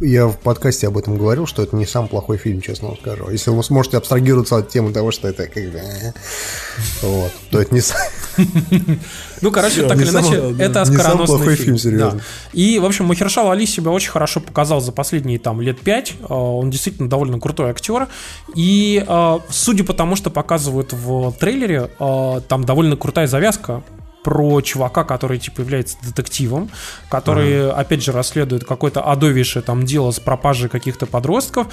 [0.00, 3.30] я в подкасте об этом говорил, что это не самый плохой фильм, честно вам скажу.
[3.30, 5.78] Если вы сможете абстрагироваться от темы того, что это как бы...
[5.78, 6.12] э,
[7.02, 7.32] Вот.
[7.50, 7.80] То это не,
[9.40, 11.78] Ну, короче, так или иначе, это оскароносный плохой фильм.
[11.78, 12.20] серьезно.
[12.52, 16.14] И, в общем, Махершал Али себя очень хорошо показал за последние там лет пять.
[16.28, 18.08] А, Он действительно довольно крутой актер.
[18.54, 23.82] И а, судя по тому, что показывают в трейлере, там довольно крутая завязка
[24.24, 26.70] про чувака, который типа является детективом,
[27.10, 31.68] который, опять же, расследует какое-то адовейшее там дело с пропажей каких-то подростков,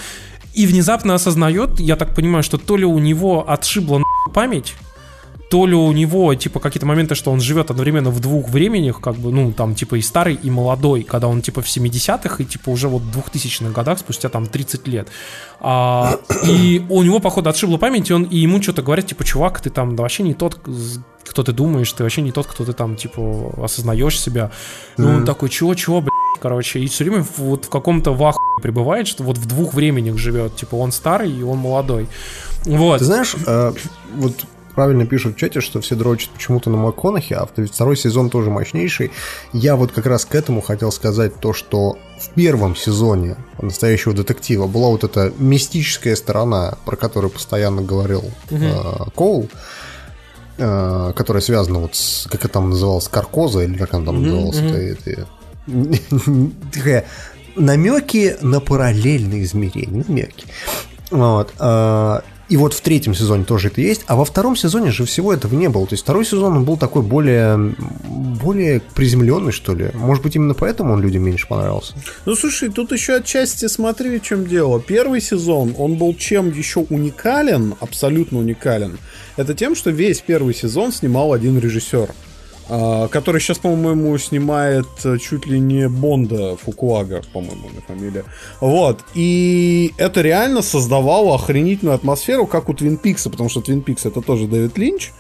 [0.53, 4.75] и внезапно осознает, я так понимаю, что то ли у него отшибла память,
[5.51, 9.15] то ли у него, типа, какие-то моменты, что он живет одновременно в двух временях, как
[9.15, 12.69] бы, ну, там, типа, и старый, и молодой, когда он, типа, в 70-х, и, типа,
[12.69, 15.09] уже вот в 2000-х годах, спустя, там, 30 лет.
[15.59, 19.59] А, и у него, походу, отшибла память, и, он, и ему что-то говорят, типа, чувак,
[19.59, 20.57] ты там да, вообще не тот,
[21.25, 24.51] кто ты думаешь, ты вообще не тот, кто ты там, типа, осознаешь себя.
[24.97, 29.05] И он такой, чего, чего, блядь, короче, и все время вот в каком-то ваху пребывает,
[29.05, 32.07] что вот в двух временях живет, типа, он старый, и он молодой.
[32.63, 32.99] Вот.
[32.99, 33.73] Ты знаешь, э,
[34.15, 38.49] вот правильно пишут в чате, что все дрочат почему-то на МакКонахи, а второй сезон тоже
[38.49, 39.11] мощнейший.
[39.53, 44.67] Я вот как раз к этому хотел сказать то, что в первом сезоне настоящего детектива
[44.67, 48.33] была вот эта мистическая сторона, про которую постоянно говорил угу.
[48.51, 49.49] э, Коул,
[50.57, 54.25] э, которая связана вот с, как это там называлось, Каркоза, или как она там угу,
[54.25, 55.27] называлась, это,
[56.73, 57.05] такая
[57.55, 60.45] намеки на параллельные измерения, намеки.
[61.09, 61.53] Вот.
[62.51, 65.55] И вот в третьем сезоне тоже это есть, а во втором сезоне же всего этого
[65.55, 65.87] не было.
[65.87, 67.73] То есть второй сезон он был такой более,
[68.03, 69.89] более приземленный, что ли.
[69.93, 71.93] Может быть, именно поэтому он людям меньше понравился.
[72.25, 74.81] Ну, слушай, тут еще отчасти смотри, в чем дело.
[74.81, 78.99] Первый сезон, он был чем еще уникален, абсолютно уникален.
[79.37, 82.09] Это тем, что весь первый сезон снимал один режиссер.
[82.73, 88.23] А, который сейчас, по-моему, снимает э, чуть ли не Бонда Фукуага, по-моему, на фамилия.
[88.61, 89.01] Вот.
[89.13, 94.21] И это реально создавало охренительную атмосферу, как у Твин Пикса, потому что Твин Пикс это
[94.21, 95.11] тоже Дэвид Линч.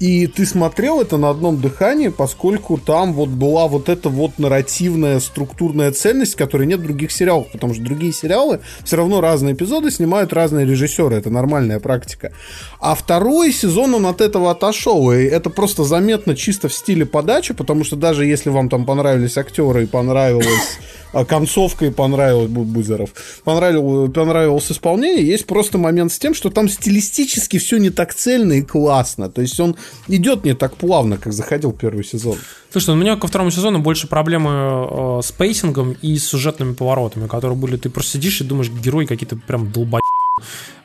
[0.00, 5.18] И ты смотрел это на одном дыхании, поскольку там вот была вот эта вот нарративная
[5.18, 9.90] структурная ценность, которой нет в других сериалах, потому что другие сериалы все равно разные эпизоды
[9.90, 12.32] снимают разные режиссеры, это нормальная практика.
[12.80, 17.52] А второй сезон он от этого отошел, и это просто заметно чисто в стиле подачи,
[17.52, 20.78] потому что даже если вам там понравились актеры и понравилось
[21.12, 23.10] а концовка и понравилась Бузеров.
[23.44, 25.26] Понравилось, понравилось исполнение.
[25.26, 29.30] Есть просто момент с тем, что там стилистически все не так цельно и классно.
[29.30, 29.76] То есть он
[30.08, 32.36] идет не так плавно, как заходил первый сезон.
[32.70, 37.56] Слушай, у меня ко второму сезону больше проблемы э, с pacing'ом и сюжетными поворотами, которые
[37.56, 40.02] были, ты просто сидишь и думаешь, герои какие-то прям долбоебы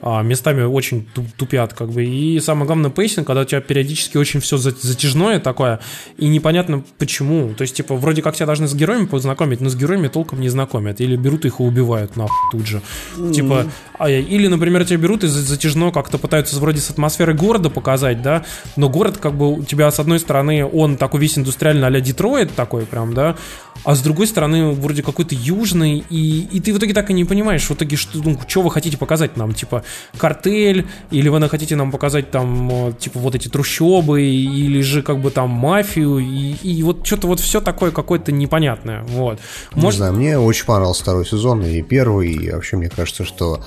[0.04, 2.04] местами очень тупят, как бы.
[2.04, 5.80] И самое главное, pacing, когда у тебя периодически очень все затяжное такое,
[6.18, 7.54] и непонятно почему.
[7.54, 10.50] То есть, типа, вроде как тебя должны с героями познакомить, но с героями толком не
[10.50, 11.02] знакомят.
[11.02, 12.82] Или берут их и убивают нахуй тут же.
[13.18, 13.34] Mm-hmm.
[13.34, 13.66] Типа,
[13.98, 18.46] а, или, например, тебя берут и затяжно как-то пытаются вроде с атмосферой города показать, да,
[18.76, 22.54] но город как бы у тебя с одной стороны, он такой весь индустриальный а-ля Детройт
[22.54, 23.36] такой прям, да,
[23.84, 27.26] а с другой стороны вроде какой-то южный, и, и ты в итоге так и не
[27.26, 29.84] понимаешь, в итоге, что, ну, что вы хотите показать нам, типа,
[30.18, 35.20] картель, или вы хотите нам показать там, э, типа, вот эти трущобы, или же как
[35.20, 39.40] бы там мафию, и, и вот что-то вот все такое какое-то непонятное, вот.
[39.74, 40.00] Может...
[40.00, 43.64] Не знаю, мне очень понравился второй сезон, и первый, и вообще мне кажется, что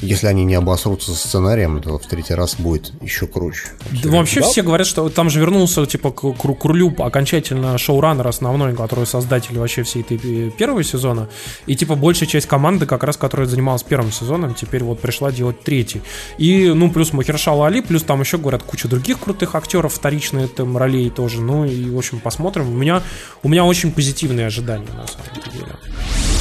[0.00, 3.68] если они не обосрутся сценарием, то в третий раз будет еще круче.
[4.02, 4.46] Да, вообще да?
[4.46, 9.06] все говорят, что там же вернулся типа к, к, к рулю окончательно шоураннер основной, который
[9.06, 11.28] создатель вообще всей этой э, первого сезона.
[11.66, 15.62] И типа большая часть команды, как раз которая занималась первым сезоном, теперь вот пришла делать
[15.62, 16.02] третий.
[16.38, 20.76] И, ну, плюс Махершал Али, плюс там еще, говорят, куча других крутых актеров вторичных там
[20.76, 21.40] ролей тоже.
[21.40, 22.68] Ну и, в общем, посмотрим.
[22.68, 23.02] У меня,
[23.42, 26.31] у меня очень позитивные ожидания, на самом деле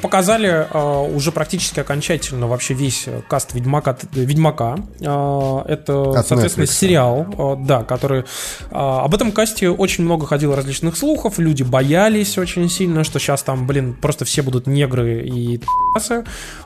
[0.00, 3.96] показали э, уже практически окончательно вообще весь э, каст Ведьмака.
[4.12, 4.76] Ведьмака.
[5.00, 6.72] Э, это, От соответственно, Netflix.
[6.72, 8.20] сериал, э, да, который...
[8.20, 8.24] Э,
[8.70, 13.66] об этом касте очень много ходило различных слухов, люди боялись очень сильно, что сейчас там,
[13.66, 15.60] блин, просто все будут негры и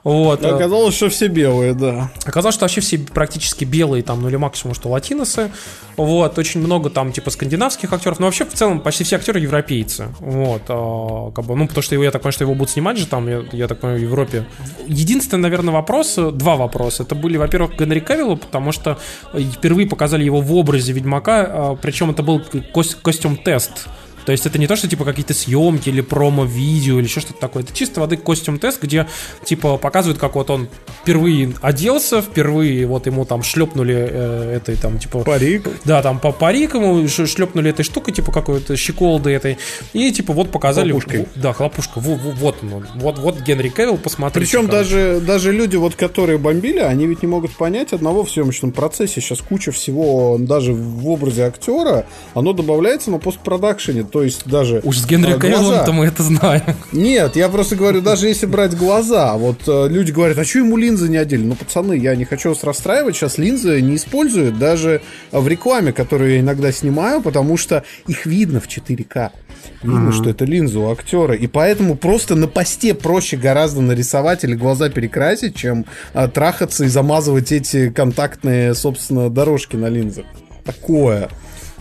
[0.05, 0.45] вот.
[0.45, 2.11] Оказалось, что все белые, да.
[2.25, 5.51] Оказалось, что вообще все практически белые, там, ну или максимум, что латиносы.
[5.97, 10.09] Вот, очень много там, типа, скандинавских актеров, но вообще в целом почти все актеры европейцы.
[10.19, 12.97] Вот, а, как бы, ну, потому что его, я так понимаю, что его будут снимать
[12.97, 14.45] же там, я, я так понимаю, в Европе.
[14.87, 17.03] Единственный, наверное, вопрос, два вопроса.
[17.03, 18.99] Это были, во-первых, Генри Кавиллу, потому что
[19.35, 23.87] впервые показали его в образе Ведьмака, а, причем это был ко- костюм-тест
[24.25, 27.63] то есть это не то, что типа какие-то съемки или промо-видео или еще что-то такое.
[27.63, 29.07] Это чисто воды костюм-тест, где
[29.45, 30.69] типа показывают, как вот он
[31.03, 35.21] впервые оделся, впервые вот ему там шлепнули э, этой там типа...
[35.21, 35.69] Парик.
[35.85, 39.59] Да, там по парик ему шлепнули этой штукой, типа какой-то щеколды этой.
[39.93, 40.91] И типа вот показали...
[40.91, 41.27] Хлопушкой.
[41.37, 42.01] Да, хлопушка.
[42.01, 42.21] Вот,
[42.63, 42.85] вот.
[42.95, 44.51] Вот, вот Генри Кевилл, посмотрите.
[44.51, 48.73] Причем даже, даже люди, вот, которые бомбили, они ведь не могут понять одного в съемочном
[48.73, 49.21] процессе.
[49.21, 54.81] Сейчас куча всего, даже в образе актера, оно добавляется на постпродакшене то есть даже...
[54.85, 56.63] Уж с Генри Кавиллом-то мы это знаем.
[56.93, 60.77] Нет, я просто говорю, даже если брать глаза, вот э, люди говорят, а что ему
[60.77, 61.43] линзы не одели?
[61.43, 65.03] Ну, пацаны, я не хочу вас расстраивать, сейчас линзы не используют даже
[65.33, 69.31] в рекламе, которую я иногда снимаю, потому что их видно в 4К.
[69.83, 70.13] Видно, mm-hmm.
[70.13, 71.35] что это линза у актера.
[71.35, 76.89] И поэтому просто на посте проще гораздо нарисовать или глаза перекрасить, чем а, трахаться и
[76.89, 80.27] замазывать эти контактные, собственно, дорожки на линзах.
[80.65, 81.31] Такое.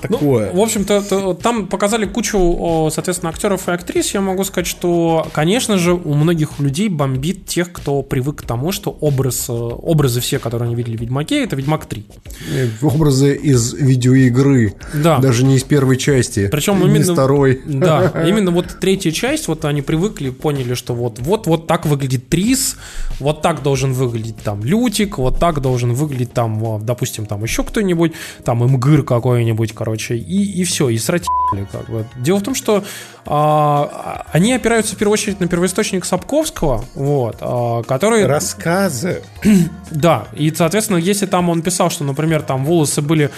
[0.01, 0.51] Такое.
[0.51, 4.13] Ну, в общем-то, там показали кучу, соответственно, актеров и актрис.
[4.13, 8.71] Я могу сказать, что, конечно же, у многих людей бомбит тех, кто привык к тому,
[8.71, 12.05] что образ, э, образы все, которые они видели в Ведьмаке, это Ведьмак 3.
[12.53, 14.75] Э, образы из видеоигры.
[14.93, 15.19] Да.
[15.19, 16.47] Даже не из первой части.
[16.47, 17.01] Причем именно...
[17.01, 17.61] из второй.
[17.65, 22.29] Да, именно вот третья часть, вот они привыкли, поняли, что вот, вот, вот так выглядит
[22.29, 22.77] Трис,
[23.19, 28.13] вот так должен выглядеть там Лютик, вот так должен выглядеть там, допустим, там еще кто-нибудь,
[28.43, 31.23] там МГИР какой-нибудь, короче короче, и, и все, и срать
[31.71, 32.05] как бы.
[32.15, 32.83] Дело в том, что
[33.25, 38.27] а, они опираются в первую очередь на первоисточник Сапковского, вот, а, который...
[38.27, 39.23] Рассказы.
[39.91, 43.31] да, и, соответственно, если там он писал, что, например, там волосы были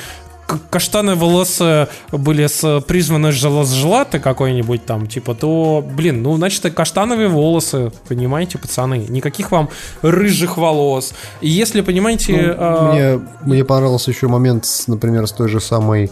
[0.70, 7.30] каштаны волосы были с призваны желаты какой-нибудь там, типа, то, блин, ну, значит, это каштановые
[7.30, 9.06] волосы, понимаете, пацаны?
[9.08, 9.70] Никаких вам
[10.02, 11.14] рыжих волос.
[11.40, 12.34] И если, понимаете...
[12.34, 12.92] Ну, а...
[12.92, 16.12] мне, мне понравился еще момент, с, например, с той же самой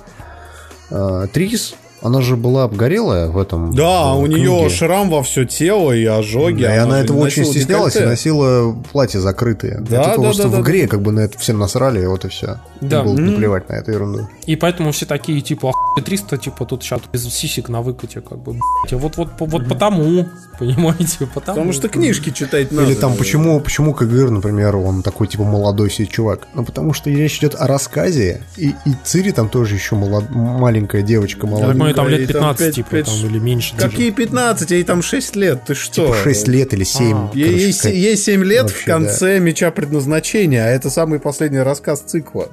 [1.32, 3.74] Трис, она же была обгорелая в этом.
[3.74, 4.42] Да, в у книге.
[4.42, 6.64] нее шрам во все тело и ожоги.
[6.64, 8.08] Да, и она этого очень стеснялась декольте.
[8.08, 9.80] и носила платье закрытые.
[9.82, 10.88] Да, это да, да, в да, игре да.
[10.88, 12.60] как бы на это всем насрали, и вот и все.
[12.82, 13.02] Да.
[13.02, 13.22] И было mm-hmm.
[13.22, 14.30] наплевать на эту ерунду.
[14.46, 15.74] И поэтому все такие, типа,
[16.04, 18.60] 300, типа, тут сейчас без сисек на выкате, как бы,
[18.92, 19.68] вот, вот, вот mm-hmm.
[19.68, 20.28] потому,
[20.58, 21.56] понимаете, потому.
[21.58, 22.88] Потому что книжки читать надо.
[22.88, 26.48] Или там, почему, почему КГР, например, он такой, типа, молодой себе чувак?
[26.54, 30.30] Ну, потому что речь идет о рассказе, и, и Цири там тоже еще молод...
[30.30, 33.76] маленькая девочка молодая думаю, там лет 15, 5, типа, 5, там, или меньше.
[33.78, 34.72] Какие 15?
[34.72, 36.08] Ей там 6 лет, ты что?
[36.08, 37.18] Типа 6 лет или 7.
[37.18, 39.40] А, ей, ей, ей 7 лет Вообще, в конце да.
[39.40, 42.50] «Меча предназначения», а это самый последний рассказ цикла.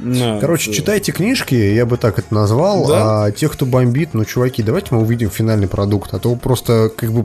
[0.00, 0.76] No, Короче, да.
[0.76, 3.24] читайте книжки, я бы так это назвал, да?
[3.24, 7.12] а тех, кто бомбит, ну, чуваки, давайте мы увидим финальный продукт, а то просто как
[7.12, 7.24] бы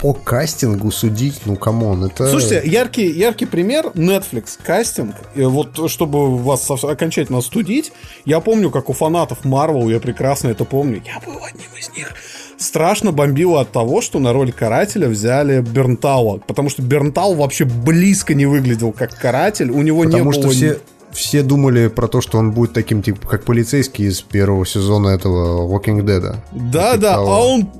[0.00, 2.28] по кастингу судить, ну, come on, это...
[2.28, 7.92] Слушайте, яркий, яркий пример Netflix кастинг, вот чтобы вас окончательно остудить,
[8.24, 12.12] я помню, как у фанатов Marvel, я прекрасно это помню, я был одним из них,
[12.58, 18.34] страшно бомбило от того, что на роль карателя взяли Бернтала, потому что Бернтал вообще близко
[18.34, 20.50] не выглядел как каратель, у него потому не было...
[20.50, 20.78] Все
[21.14, 25.66] все думали про то, что он будет таким, типа, как полицейский из первого сезона этого
[25.66, 26.36] Walking Dead.
[26.52, 27.70] Да, типа да, а он...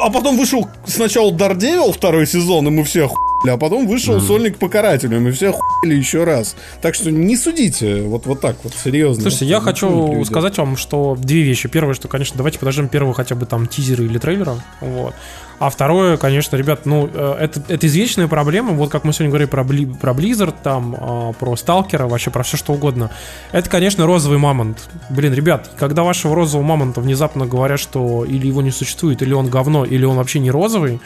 [0.00, 4.20] А потом вышел сначала Daredevil второй сезон, и мы все охуели, а потом вышел mm.
[4.20, 6.56] Сольник по карателю, и все охуели еще раз.
[6.80, 9.22] Так что не судите, вот, вот так вот, серьезно.
[9.22, 11.68] Слушайте, я хочу сказать вам, что две вещи.
[11.68, 15.14] Первое, что, конечно, давайте подождем первого хотя бы там тизера или трейлера, вот.
[15.62, 18.72] А второе, конечно, ребят, ну, э, это, это извечная проблема.
[18.72, 22.42] Вот как мы сегодня говорили про, Бли, про Blizzard, там, а, про Сталкера, вообще про
[22.42, 23.12] все что угодно.
[23.52, 24.90] Это, конечно, розовый мамонт.
[25.08, 29.50] Блин, ребят, когда вашего розового мамонта внезапно говорят, что или его не существует, или он
[29.50, 31.00] говно, или он вообще не розовый,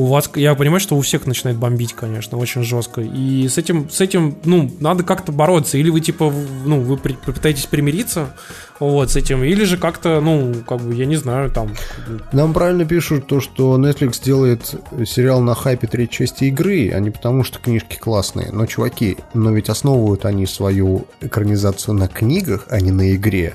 [0.00, 3.02] у вас, я понимаю, что у всех начинает бомбить, конечно, очень жестко.
[3.02, 5.76] И с этим, с этим, ну, надо как-то бороться.
[5.76, 6.32] Или вы, типа,
[6.64, 8.34] ну, вы пытаетесь примириться,
[8.78, 11.74] вот, с этим, или же как-то, ну, как бы, я не знаю, там...
[12.32, 14.74] Нам правильно пишут то, что Netflix делает
[15.06, 18.52] сериал на хайпе третьей части игры, а не потому, что книжки классные.
[18.52, 23.52] Но, чуваки, но ведь основывают они свою экранизацию на книгах, а не на игре.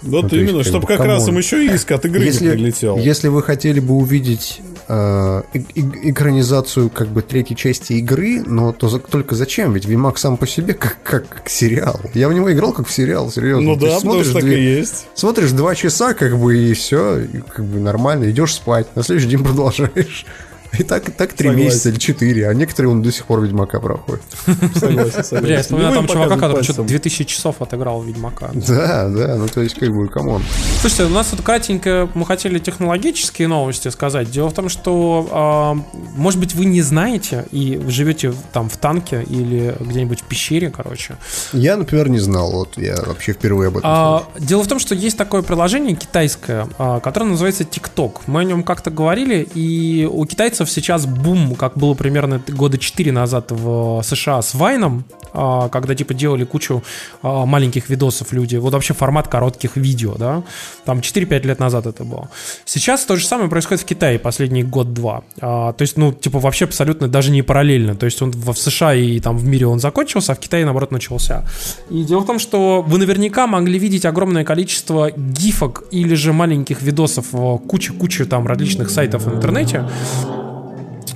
[0.00, 2.52] Вот ну, именно, есть, чтобы как, как раз им еще иск от игры если, не
[2.52, 2.96] прилетел.
[2.96, 4.60] Если вы хотели бы увидеть
[4.92, 9.72] э, экранизацию как бы третьей части игры, но то за, только зачем?
[9.72, 12.00] Ведь Ведьмак сам по себе как, как сериал.
[12.14, 13.62] Я в него играл как в сериал, серьезно.
[13.62, 15.06] Ну да, потому что так и есть.
[15.14, 19.28] Смотришь два часа, как бы, и все, и, как бы нормально, идешь спать, на следующий
[19.28, 20.26] день продолжаешь.
[20.78, 24.22] И так, так три месяца или четыре, а некоторые он до сих пор Ведьмака проходит.
[24.74, 25.40] Согласен, согласен.
[25.42, 28.50] Бля, я вспоминаю там чувака, который что-то 2000 часов отыграл Ведьмака.
[28.54, 30.42] Да, да, ну то есть как бы, come on.
[30.80, 34.30] Слушайте, у нас тут кратенько, мы хотели технологические новости сказать.
[34.30, 35.74] Дело в том, что, а,
[36.16, 41.16] может быть, вы не знаете и живете там в танке или где-нибудь в пещере, короче.
[41.52, 44.94] Я, например, не знал, вот я вообще впервые об этом а, Дело в том, что
[44.94, 48.20] есть такое приложение китайское, а, которое называется TikTok.
[48.26, 52.78] Мы о нем как-то говорили, и у китайцев китайцев сейчас бум, как было примерно года
[52.78, 56.82] 4 назад в США с Vine ом, а, когда типа делали кучу
[57.22, 58.56] а, маленьких видосов люди.
[58.56, 60.42] Вот вообще формат коротких видео, да.
[60.84, 62.28] Там 4-5 лет назад это было.
[62.64, 65.22] Сейчас то же самое происходит в Китае последний год-два.
[65.40, 67.94] А, то есть, ну, типа вообще абсолютно даже не параллельно.
[67.94, 70.92] То есть он в США и там в мире он закончился, а в Китае, наоборот,
[70.92, 71.44] начался.
[71.90, 76.82] И дело в том, что вы наверняка могли видеть огромное количество гифок или же маленьких
[76.82, 77.26] видосов,
[77.68, 79.88] куча-куча там различных сайтов в интернете,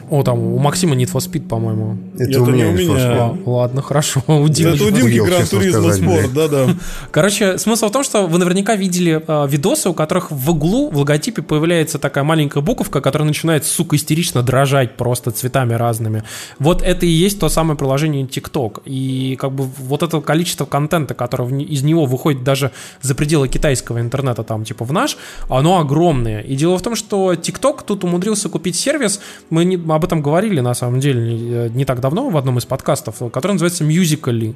[0.09, 1.99] О, там у Максима Need for Speed, по-моему.
[2.15, 2.71] Это, Это у меня.
[2.71, 2.97] Не у меня.
[2.97, 4.23] А, ладно, хорошо.
[4.27, 6.69] У Димы Это у Димки Гран Туризмо Спорт, да-да.
[7.11, 10.99] Короче, смысл в том, что вы наверняка видели э, видосы, у которых в углу в
[10.99, 16.23] логотипе появляется такая маленькая буковка, которая начинает, сука, истерично дрожать просто цветами разными.
[16.59, 18.83] Вот это и есть то самое приложение TikTok.
[18.85, 22.71] И как бы вот это количество контента, которое из него выходит даже
[23.03, 25.17] за пределы китайского интернета, там типа в наш,
[25.49, 26.41] оно огромное.
[26.41, 30.61] И дело в том, что TikTok тут умудрился купить сервис, мы не, об этом говорили,
[30.61, 34.55] на самом деле, не, э, не так давно в одном из подкастов, который называется Musical.ly.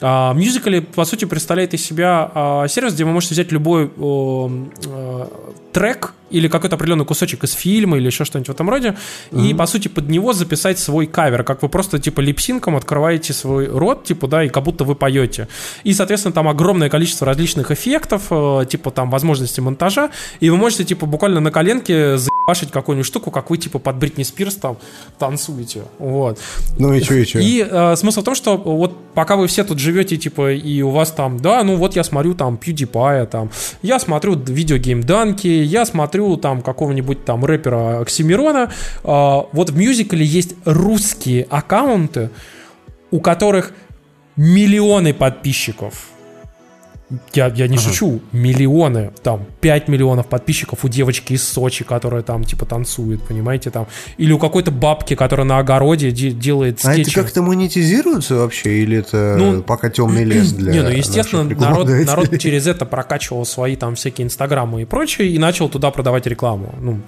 [0.00, 5.28] А, Musical.ly, по сути, представляет из себя а, сервис, где вы можете взять любой а,
[5.72, 8.96] трек или какой-то определенный кусочек из фильма или еще что-нибудь в этом роде,
[9.30, 9.46] mm-hmm.
[9.46, 13.66] и, по сути, под него записать свой кавер, как вы просто, типа, липсинком открываете свой
[13.66, 15.48] рот, типа, да, и как будто вы поете.
[15.84, 20.10] И, соответственно, там огромное количество различных эффектов, э, типа, там, возможности монтажа,
[20.40, 24.22] и вы можете, типа, буквально на коленке заебашить какую-нибудь штуку, как вы, типа, под Бритни
[24.22, 24.76] Спирс там
[25.18, 26.38] танцуете, вот.
[26.78, 27.38] Ну и что, и что?
[27.38, 30.90] И э, смысл в том, что вот пока вы все тут живете, типа, и у
[30.90, 33.50] вас там, да, ну вот я смотрю там PewDiePie, там,
[33.82, 38.70] я смотрю видеогеймданки, я смотрю смотрю там какого-нибудь там рэпера Оксимирона,
[39.04, 42.30] а, вот в мюзикле есть русские аккаунты,
[43.10, 43.72] у которых
[44.36, 46.11] миллионы подписчиков.
[47.34, 47.84] Я, я не ага.
[47.84, 53.70] шучу, миллионы, там, 5 миллионов подписчиков у девочки из Сочи, которая там, типа, танцует, понимаете,
[53.70, 53.86] там.
[54.16, 56.98] Или у какой-то бабки, которая на огороде де- делает скетчи.
[56.98, 61.44] А это как-то монетизируется вообще, или это ну, пока темный лес для Не, ну, естественно,
[61.44, 66.26] народ, народ через это прокачивал свои там всякие инстаграмы и прочее, и начал туда продавать
[66.26, 67.00] рекламу, ну,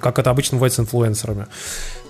[0.00, 1.46] как это обычно бывает с инфлюенсерами.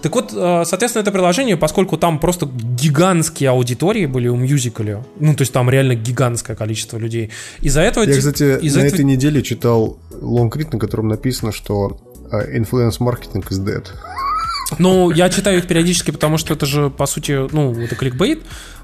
[0.02, 5.34] Так вот, э, соответственно, это приложение, поскольку там просто гигантские аудитории были у Musical.ly, ну,
[5.34, 7.30] то есть там реально гигантское количество людей.
[7.60, 8.04] Из-за этого...
[8.04, 8.94] Я, кстати, из на этого...
[8.94, 11.98] этой неделе читал лонгрид, на котором написано, что
[12.30, 13.86] influence-маркетинг is dead.
[14.78, 18.42] Ну, я читаю их периодически, потому что это же, по сути, ну, это кликбейт.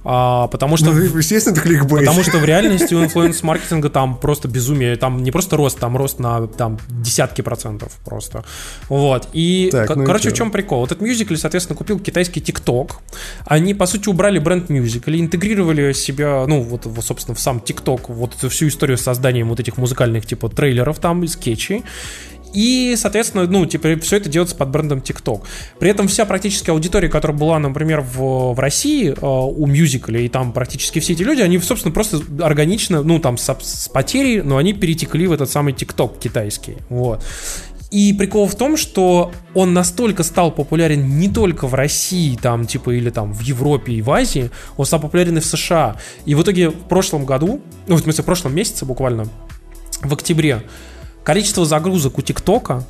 [0.08, 0.92] А, потому что...
[0.92, 2.06] Ну, естественно, это кликбейт.
[2.06, 4.94] Потому что в реальности у influence-маркетинга там просто безумие.
[4.94, 8.44] Там не просто рост, там рост на там, десятки процентов просто.
[8.88, 9.28] Вот.
[9.32, 10.80] И, так, ну короче, и в чем прикол?
[10.80, 12.92] Вот этот мюзикл, соответственно, купил китайский TikTok.
[13.46, 18.02] Они, по сути, убрали бренд мюзикл и интегрировали себя, ну, вот, собственно, в сам TikTok,
[18.06, 21.82] вот всю историю с созданием вот этих музыкальных, типа, трейлеров там, и скетчей.
[22.56, 25.42] И, соответственно, ну, типа, все это делается под брендом TikTok.
[25.78, 30.28] При этом вся практически аудитория, которая была, например, в, в России э, у мюзикля, и
[30.30, 34.56] там практически все эти люди, они, собственно, просто органично, ну, там, с, с потерей, но
[34.56, 36.78] они перетекли в этот самый TikTok китайский.
[36.88, 37.22] Вот.
[37.90, 42.96] И прикол в том, что он настолько стал популярен не только в России, там, типа,
[42.96, 45.96] или там в Европе и в Азии, он стал популярен и в США.
[46.24, 49.26] И в итоге в прошлом году, ну, в смысле, в прошлом месяце буквально,
[50.00, 50.62] в октябре,
[51.26, 52.84] Количество загрузок у ТикТока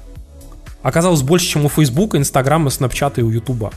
[0.83, 3.73] оказалось больше, чем у Фейсбука, Инстаграма, Снапчата и у Ютуба.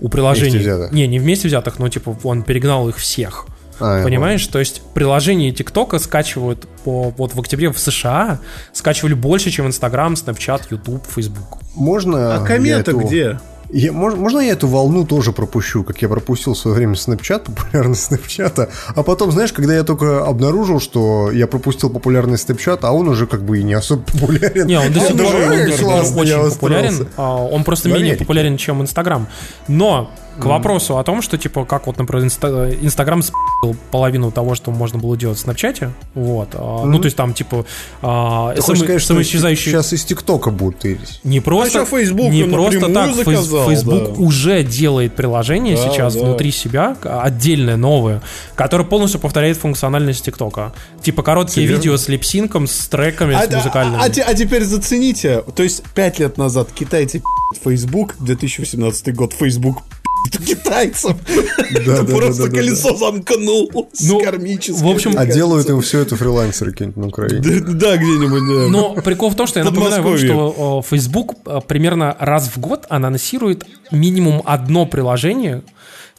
[0.00, 0.90] У приложений.
[0.90, 3.46] Не, не вместе взятых, но типа он перегнал их всех.
[3.78, 4.44] А, Понимаешь?
[4.48, 8.40] То есть приложение ТикТока скачивают по, вот в октябре в США,
[8.72, 11.60] скачивали больше, чем Инстаграм, Снапчат, Ютуб, Фейсбук.
[11.76, 12.34] Можно.
[12.34, 12.98] А комета эту...
[12.98, 13.38] где?
[13.76, 17.52] Я, можно, можно я эту волну тоже пропущу, как я пропустил в свое время Snapchat,
[17.52, 22.92] популярность Snapchat, а потом, знаешь, когда я только обнаружил, что я пропустил популярность Snapchat, а
[22.92, 24.68] он уже как бы и не особо популярен.
[24.68, 29.26] Не, он до сих пор очень популярен, а он просто менее популярен, чем Instagram.
[29.66, 30.08] Но
[30.38, 34.70] к вопросу о том, что, типа, как вот, например, инста- Инстаграм спил половину того, что
[34.70, 36.84] можно было делать в Снапчате, вот, mm-hmm.
[36.86, 37.64] ну, то есть там, типа,
[38.02, 39.72] а, Ты сам, сказать, самоисчезающие...
[39.72, 41.20] сейчас из ТикТока будут тырить.
[41.24, 44.22] Не просто, а Facebook не просто так, заказал, Facebook да.
[44.22, 46.24] уже делает приложение да, сейчас да.
[46.24, 48.22] внутри себя, отдельное, новое,
[48.54, 50.72] которое полностью повторяет функциональность ТикТока.
[51.02, 51.76] Типа, короткие Серьезно?
[51.76, 54.02] видео с липсинком, с треками, а, с музыкальными.
[54.02, 57.22] А, а, а теперь зацените, то есть, пять лет назад китайцы
[57.62, 59.82] Facebook, 2018 год, Facebook
[60.30, 61.16] китайцев.
[61.86, 63.70] Да, да, просто колесо замкнул
[64.00, 64.82] ну, кармическое.
[64.82, 67.60] В общем, а делают им все это фрилансеры какие-нибудь на Украине.
[67.60, 68.68] Да, где-нибудь, да.
[68.68, 71.34] Но прикол в том, что я напоминаю вам, что Facebook
[71.66, 75.62] примерно раз в год анонсирует минимум одно приложение,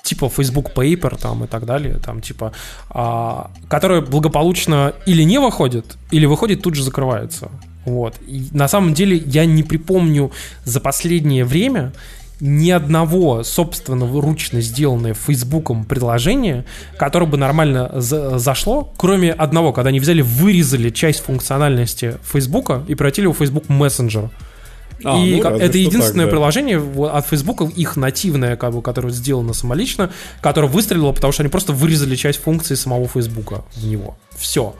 [0.04, 2.54] типа Facebook Paper там и так далее, там типа,
[2.90, 7.50] а, которое благополучно или не выходит, или выходит тут же закрывается.
[7.86, 8.16] Вот.
[8.28, 10.32] И на самом деле я не припомню
[10.64, 11.92] за последнее время
[12.40, 16.66] ни одного собственного ручно сделанное Фейсбуком приложение,
[16.98, 22.96] которое бы нормально за зашло, кроме одного, когда они взяли, вырезали часть функциональности Фейсбука и
[22.96, 24.30] превратили его в Facebook Messenger.
[25.04, 26.38] А, и ну, это единственное так, да.
[26.38, 26.82] приложение
[27.12, 30.12] от Facebook, их нативное, как бы, которое сделано самолично,
[30.42, 34.18] которое выстрелило, потому что они просто вырезали часть функции самого Facebook в него.
[34.38, 34.74] Все.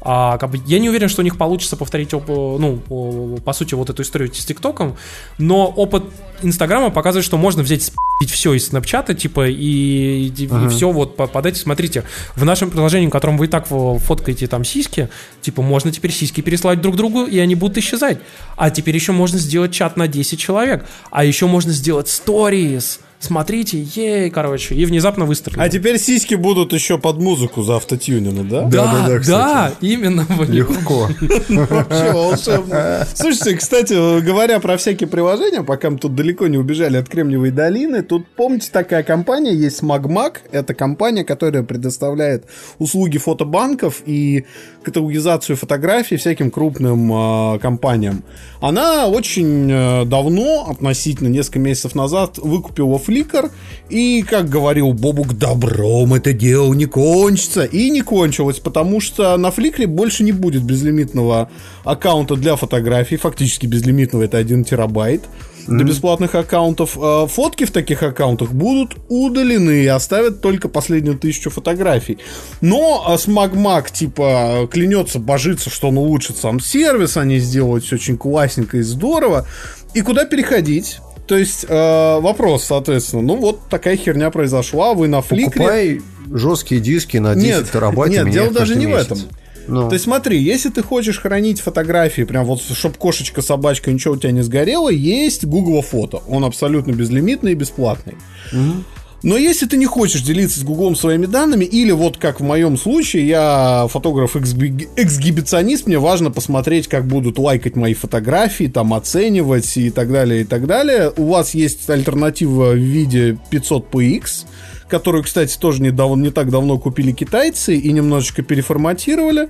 [0.00, 3.90] А, как бы, я не уверен, что у них получится повторить, ну, по сути, вот
[3.90, 4.96] эту историю с ТикТоком,
[5.38, 6.04] но опыт
[6.40, 7.90] Инстаграма показывает, что можно взять
[8.26, 10.66] все из Снапчата, типа, и, и, ага.
[10.66, 11.56] и все вот подать.
[11.56, 12.04] Смотрите,
[12.36, 15.08] в нашем приложении, в котором вы и так фоткаете там сиськи,
[15.42, 18.18] типа, можно теперь сиськи переслать друг другу, и они будут исчезать.
[18.56, 20.86] А теперь еще можно сделать чат на 10 человек.
[21.10, 25.60] А еще можно сделать сторис смотрите, ей, короче, и внезапно выстрелил.
[25.60, 28.62] А теперь сиськи будут еще под музыку за автотюнина, да?
[28.62, 30.26] Да, да, да, да именно.
[30.48, 31.08] Легко.
[31.48, 33.06] Вообще волшебно.
[33.14, 38.02] Слушайте, кстати, говоря про всякие приложения, пока мы тут далеко не убежали от Кремниевой долины,
[38.02, 42.44] тут, помните, такая компания есть Magmag, это компания, которая предоставляет
[42.78, 44.44] услуги фотобанков и
[44.82, 48.24] каталогизацию фотографий всяким крупным э, компаниям.
[48.60, 53.50] Она очень э, давно, относительно несколько месяцев назад, выкупила Flickr,
[53.88, 57.64] и, как говорил Бобук, добром это дело не кончится.
[57.64, 61.50] И не кончилось, потому что на Flickr больше не будет безлимитного
[61.84, 65.22] аккаунта для фотографий, фактически безлимитного, это 1 терабайт
[65.68, 66.96] для бесплатных аккаунтов.
[67.00, 72.18] А фотки в таких аккаунтах будут удалены и оставят только последнюю тысячу фотографий.
[72.60, 78.16] Но а, Смагмаг типа клянется, божится, что он улучшит сам сервис, они сделают все очень
[78.16, 79.46] классненько и здорово.
[79.94, 81.00] И куда переходить?
[81.28, 85.50] То есть э, вопрос, соответственно, ну вот такая херня произошла, вы на фликре...
[85.50, 86.00] Покупай
[86.30, 88.12] жесткие диски на 10 нет, терабайт.
[88.12, 89.08] Нет, дело даже не месяц.
[89.08, 89.18] в этом.
[89.66, 89.88] Ну.
[89.88, 94.16] То есть смотри, если ты хочешь хранить фотографии, прям вот, чтобы кошечка, собачка, ничего у
[94.16, 96.22] тебя не сгорело, есть Google Фото.
[96.26, 98.14] Он абсолютно безлимитный и бесплатный.
[98.52, 98.84] Угу.
[99.22, 102.76] Но если ты не хочешь делиться с Гуглом своими данными, или вот как в моем
[102.76, 110.12] случае, я фотограф-эксгибиционист, мне важно посмотреть, как будут лайкать мои фотографии, там оценивать и так
[110.12, 111.12] далее, и так далее.
[111.16, 114.46] У вас есть альтернатива в виде 500px,
[114.88, 119.48] которую, кстати, тоже недавно, не так давно купили китайцы и немножечко переформатировали.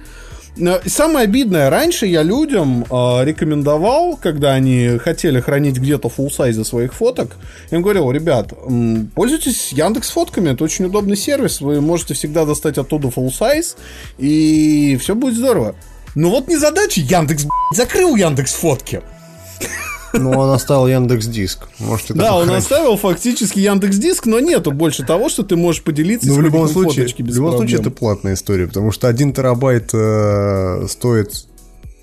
[0.86, 7.36] Самое обидное, раньше я людям э, рекомендовал, когда они хотели хранить где-то сайза своих фоток,
[7.70, 8.52] я им говорил, ребят,
[9.14, 13.76] пользуйтесь Яндекс фотками, это очень удобный сервис, вы можете всегда достать оттуда size,
[14.18, 15.76] и все будет здорово.
[16.14, 19.02] Но вот не задача Яндекс, закрыл Яндекс фотки.
[20.12, 21.68] Ну, он оставил Яндекс Диск.
[21.78, 26.28] Может, да, он оставил фактически Яндекс Диск, но нету больше того, что ты можешь поделиться.
[26.28, 30.86] Ну, в любом случае, в любом случае это платная история, потому что один терабайт э,
[30.88, 31.47] стоит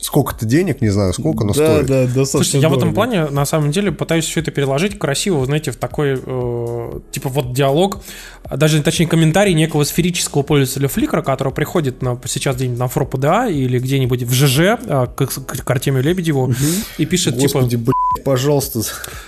[0.05, 1.85] сколько-то денег, не знаю сколько, но да, стоит.
[1.87, 5.43] Да, да, Слушайте, я в этом плане, на самом деле, пытаюсь все это переложить красиво,
[5.45, 8.01] знаете, в такой, э, типа, вот диалог,
[8.49, 13.79] даже, точнее, комментарий некого сферического пользователя Flickr, который приходит на, сейчас где-нибудь на FroPDA или
[13.79, 16.53] где-нибудь в ЖЖ э, к, к Артемию Лебедеву угу.
[16.99, 17.83] и пишет, типа, Господи, типа...
[17.85, 18.81] блядь, пожалуйста.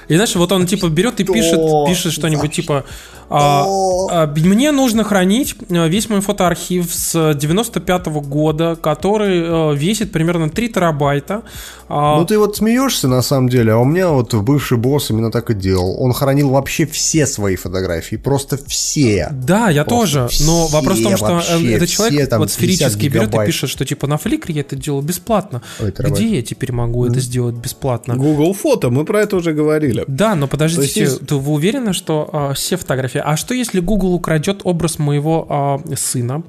[0.08, 2.86] И знаешь, вот он, типа, берет и пишет, пишет что-нибудь, типа,
[3.30, 3.66] а,
[4.10, 10.14] а, мне нужно хранить э, весь мой фотоархив с 95 -го года, который э, весит
[10.14, 11.42] примерно 3 терабайта.
[11.90, 15.32] А, ну ты вот смеешься на самом деле, а у меня вот бывший босс именно
[15.32, 16.02] так и делал.
[16.02, 19.30] Он хранил вообще все свои фотографии, просто все.
[19.32, 20.30] Да, я тоже.
[20.46, 23.70] Но вопрос в том, что вообще, этот человек все, там, вот сферически берет и пишет,
[23.70, 25.62] что типа на Фликре я это делал бесплатно.
[25.80, 28.16] Ой, Где я теперь могу это сделать бесплатно?
[28.16, 30.04] Google фото, мы про это уже говорили.
[30.08, 31.32] Да, но подождите, есть...
[31.32, 33.22] вы уверены, что а, все фотографии?
[33.24, 36.44] А что если Google украдет образ моего а, сына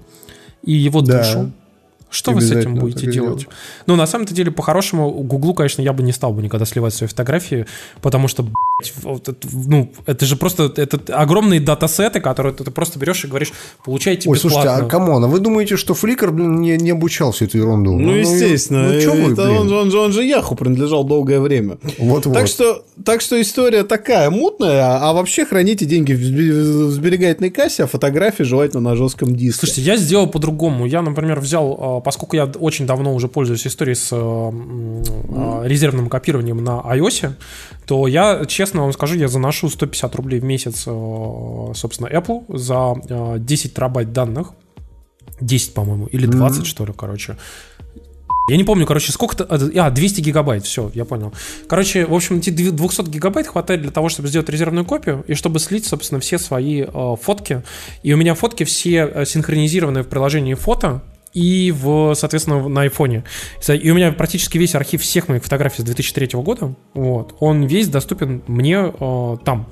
[0.62, 1.50] и его да.
[2.10, 3.40] Что вы с этим будете делать?
[3.40, 3.48] делать?
[3.86, 7.08] Ну, на самом-то деле, по-хорошему, Гуглу, конечно, я бы не стал бы никогда сливать свои
[7.08, 7.66] фотографии,
[8.00, 8.92] потому что, блядь,
[9.52, 13.52] ну, это же просто это огромные датасеты, которые ты, просто берешь и говоришь,
[13.84, 14.60] получайте Ой, бесплатно.
[14.62, 17.58] слушайте, а come on, а вы думаете, что Flickr, блин, не, не обучал всю эту
[17.58, 17.92] ерунду?
[17.92, 18.92] Ну, ну естественно.
[18.92, 19.40] Ну, что вы, блин?
[19.40, 21.78] Он, он, же, он же Яху принадлежал долгое время.
[21.98, 22.34] Вот-вот.
[22.34, 27.84] Так что, так что история такая мутная, а, а вообще храните деньги в сберегательной кассе,
[27.84, 29.66] а фотографии желательно на жестком диске.
[29.66, 30.86] Слушайте, я сделал по-другому.
[30.86, 35.66] Я, например, взял а, поскольку я очень давно уже пользуюсь историей с mm.
[35.66, 37.32] резервным копированием на iOS,
[37.86, 43.38] то я, честно вам скажу, я заношу 150 рублей в месяц, э, собственно, Apple за
[43.38, 44.52] 10 терабайт данных.
[45.40, 46.64] 10, по-моему, или 20, mm.
[46.64, 47.36] что ли, короче.
[48.48, 49.44] Я не помню, короче, сколько-то...
[49.44, 51.34] А, 200 гигабайт, все, я понял.
[51.68, 55.58] Короче, в общем, эти 200 гигабайт хватает для того, чтобы сделать резервную копию и чтобы
[55.58, 57.62] слить, собственно, все свои э, фотки.
[58.02, 61.02] И у меня фотки все синхронизированы в приложении фото,
[61.38, 63.24] и, в, соответственно, на айфоне.
[63.68, 67.88] И у меня практически весь архив всех моих фотографий с 2003 года, вот, он весь
[67.88, 69.68] доступен мне э, там.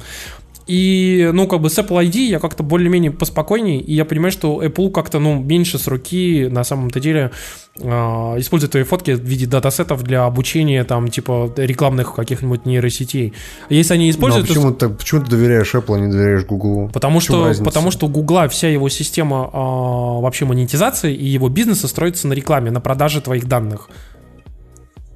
[0.66, 4.62] И, ну, как бы с Apple ID я как-то более-менее поспокойней, и я понимаю, что
[4.64, 7.30] Apple как-то, ну, меньше с руки на самом-то деле
[7.78, 13.32] э, использует твои фотки в виде датасетов для обучения, там, типа, рекламных каких-нибудь нейросетей.
[13.70, 14.48] Если они используют...
[14.48, 16.90] Но почему, ты, почему ты доверяешь Apple, а не доверяешь Google?
[16.92, 21.86] Потому что, потому что у Google вся его система э, вообще монетизации и его бизнеса
[21.86, 23.88] строится на рекламе, на продаже твоих данных.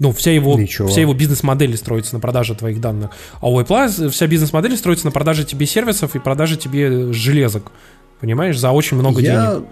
[0.01, 3.11] Ну, вся его, вся его бизнес-модель строится на продаже твоих данных.
[3.40, 7.70] А у Apple вся бизнес-модель строится на продаже тебе сервисов и продаже тебе железок.
[8.18, 9.53] Понимаешь, за очень много Я...
[9.53, 9.68] денег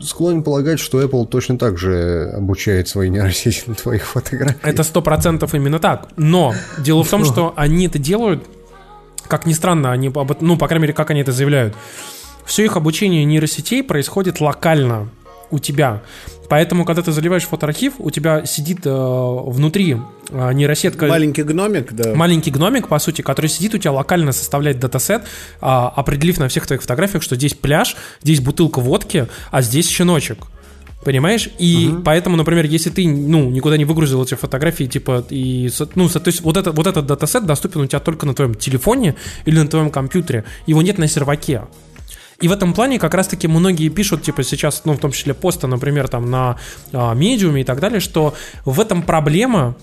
[0.00, 4.60] склонен полагать, что Apple точно так же обучает свои нейросети на твоих фотографиях.
[4.62, 6.08] Это сто процентов именно так.
[6.16, 8.44] Но дело в том, что они это делают,
[9.26, 11.74] как ни странно, они, ну, по крайней мере, как они это заявляют.
[12.44, 15.08] Все их обучение нейросетей происходит локально
[15.50, 16.02] у тебя.
[16.48, 19.96] Поэтому, когда ты заливаешь фотоархив, у тебя сидит э, внутри
[20.30, 21.06] э, нейросетка...
[21.06, 22.14] Маленький гномик, да.
[22.14, 25.26] Маленький гномик, по сути, который сидит у тебя локально, составляет датасет, э,
[25.60, 30.38] определив на всех твоих фотографиях, что здесь пляж, здесь бутылка водки, а здесь щеночек.
[31.04, 31.50] Понимаешь?
[31.58, 32.02] И угу.
[32.02, 36.40] поэтому, например, если ты, ну, никуда не выгрузил эти фотографии, типа, и, ну, то есть
[36.40, 39.14] вот, это, вот этот датасет доступен у тебя только на твоем телефоне
[39.44, 40.44] или на твоем компьютере.
[40.66, 41.62] Его нет на серваке.
[42.40, 45.66] И в этом плане как раз-таки многие пишут, типа сейчас, ну, в том числе посты,
[45.66, 46.56] например, там на
[46.92, 48.34] а, медиуме и так далее, что
[48.64, 49.76] в этом проблема,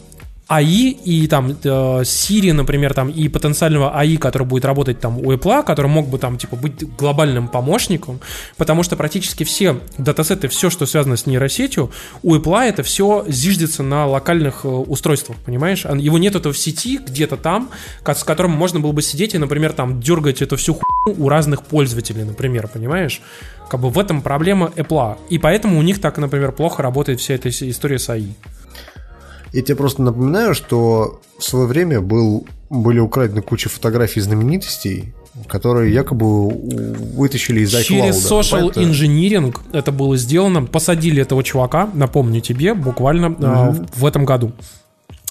[0.52, 1.53] АИ и там э,
[2.02, 6.18] Siri, например, там и потенциального АИ, который будет работать там у Apple, который мог бы
[6.18, 8.19] там типа быть глобальным помощником,
[8.57, 11.90] потому что практически все датасеты, все, что связано с нейросетью,
[12.22, 15.86] у Apple это все зиждется на локальных э, устройствах, понимаешь?
[15.86, 17.69] Его нет этого в сети где-то там,
[18.06, 21.64] с которым можно было бы сидеть и, например, там дергать эту всю хуйню у разных
[21.64, 23.22] пользователей, например, понимаешь?
[23.69, 25.15] Как бы в этом проблема Apple.
[25.30, 28.34] И поэтому у них так, например, плохо работает вся эта история с АИ.
[29.53, 35.14] Я тебе просто напоминаю, что в свое время был, были украдены куча фотографий знаменитостей,
[35.48, 37.84] которые якобы вытащили из iCloud.
[37.84, 38.82] Через social это...
[38.82, 40.64] engineering это было сделано.
[40.64, 43.84] Посадили этого чувака, напомню тебе, буквально mm-hmm.
[43.84, 44.53] э, в этом году.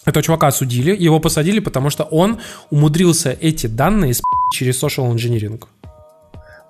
[0.05, 2.39] Этого чувака осудили, его посадили, потому что он
[2.71, 4.15] умудрился эти данные
[4.53, 5.63] через social engineering.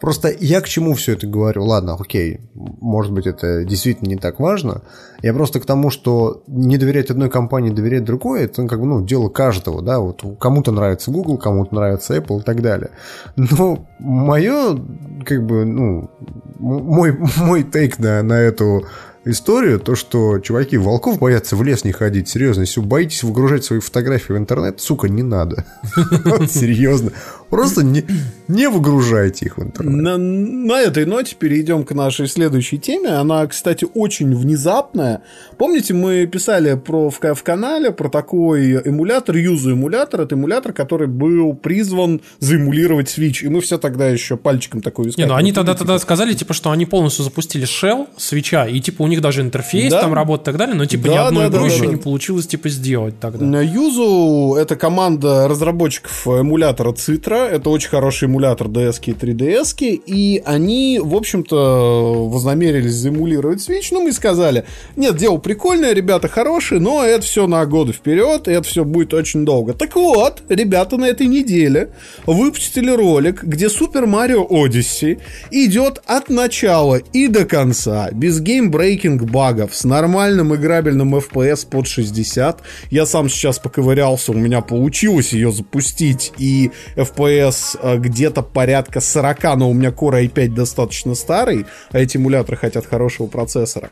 [0.01, 1.65] Просто я к чему все это говорю?
[1.65, 4.83] Ладно, окей, может быть, это действительно не так важно.
[5.23, 9.05] Я просто к тому, что не доверять одной компании, доверять другой, это как бы, ну,
[9.05, 12.91] дело каждого, да, вот кому-то нравится Google, кому-то нравится Apple и так далее.
[13.37, 14.79] Но мое,
[15.27, 16.11] как бы, ну,
[16.59, 18.87] мой, мой тейк на, на эту
[19.25, 22.29] историю, то, что чуваки волков боятся в лес не ходить.
[22.29, 25.65] Серьезно, если боитесь выгружать свои фотографии в интернет, сука, не надо.
[26.49, 27.13] Серьезно.
[27.51, 28.05] Просто не,
[28.49, 29.95] не выгружайте их в интернет.
[29.95, 33.09] На, на этой ноте перейдем к нашей следующей теме.
[33.11, 35.23] Она, кстати, очень внезапная.
[35.59, 40.23] Помните, мы писали про, в, в канале про такой эмулятор, юзу эмулятор.
[40.23, 43.45] Это эмулятор, который был призван заэмулировать Switch.
[43.45, 46.71] И мы все тогда еще пальчиком такой Не, ну они тогда, тогда сказали, типа, что
[46.71, 50.03] они полностью запустили shell свеча, и типа у них даже интерфейс да?
[50.03, 51.91] там работает и так далее, но типа да, ни одной да, игру да, еще да.
[51.91, 53.45] не получилось типа сделать тогда.
[53.45, 60.43] На Юзу это команда разработчиков эмулятора Citra это очень хороший эмулятор DS и 3DS, и
[60.45, 64.65] они, в общем-то, вознамерились заэмулировать Switch, ну, мы сказали,
[64.97, 69.15] нет, дело прикольное, ребята хорошие, но это все на годы вперед, и это все будет
[69.15, 69.73] очень долго.
[69.73, 71.91] Так вот, ребята на этой неделе
[72.27, 79.75] выпустили ролик, где Super Mario Odyssey идет от начала и до конца, без game-breaking багов,
[79.75, 82.61] с нормальным играбельным FPS под 60.
[82.91, 89.01] Я сам сейчас поковырялся, у меня получилось ее запустить, и FPS FPS э, где-то порядка
[89.01, 93.91] 40, но у меня Core i5 достаточно старый, а эти эмуляторы хотят хорошего процессора.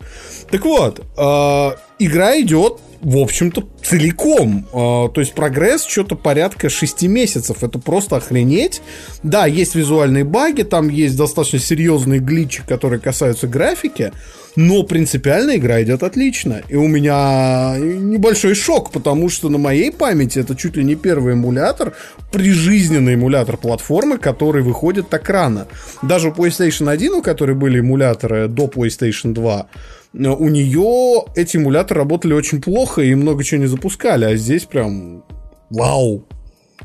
[0.51, 4.67] Так вот, э, игра идет в общем-то, целиком.
[4.73, 7.63] Э, то есть прогресс что-то порядка 6 месяцев.
[7.63, 8.83] Это просто охренеть.
[9.23, 14.13] Да, есть визуальные баги, там есть достаточно серьезные гличи, которые касаются графики,
[14.59, 16.63] но принципиально игра идет отлично.
[16.69, 21.35] И у меня небольшой шок, потому что на моей памяти это чуть ли не первый
[21.35, 21.95] эмулятор,
[22.33, 25.69] прижизненный эмулятор платформы, который выходит так рано.
[26.03, 29.69] Даже у PlayStation 1, у которой были эмуляторы до PlayStation 2,
[30.13, 35.23] у нее эти эмуляторы работали очень плохо и много чего не запускали, а здесь прям
[35.71, 36.27] вау.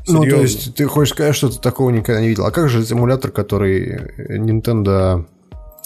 [0.04, 0.24] Серьезно.
[0.24, 2.46] Ну, то есть, ты хочешь сказать, что ты такого никогда не видел.
[2.46, 5.24] А как же эмулятор, который Nintendo...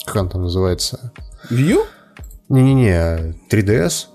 [0.05, 1.13] Как он там называется?
[1.49, 1.83] View?
[2.49, 4.07] Не-не-не, 3DS.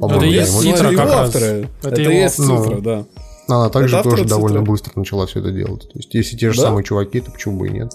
[0.00, 1.34] Это есть цифра как раз.
[1.34, 3.04] Это, это есть цифра, да.
[3.48, 4.70] Она также тоже довольно цифра.
[4.70, 5.82] быстро начала все это делать.
[5.82, 6.68] То есть, если те же да?
[6.68, 7.92] самые чуваки, то почему бы и нет?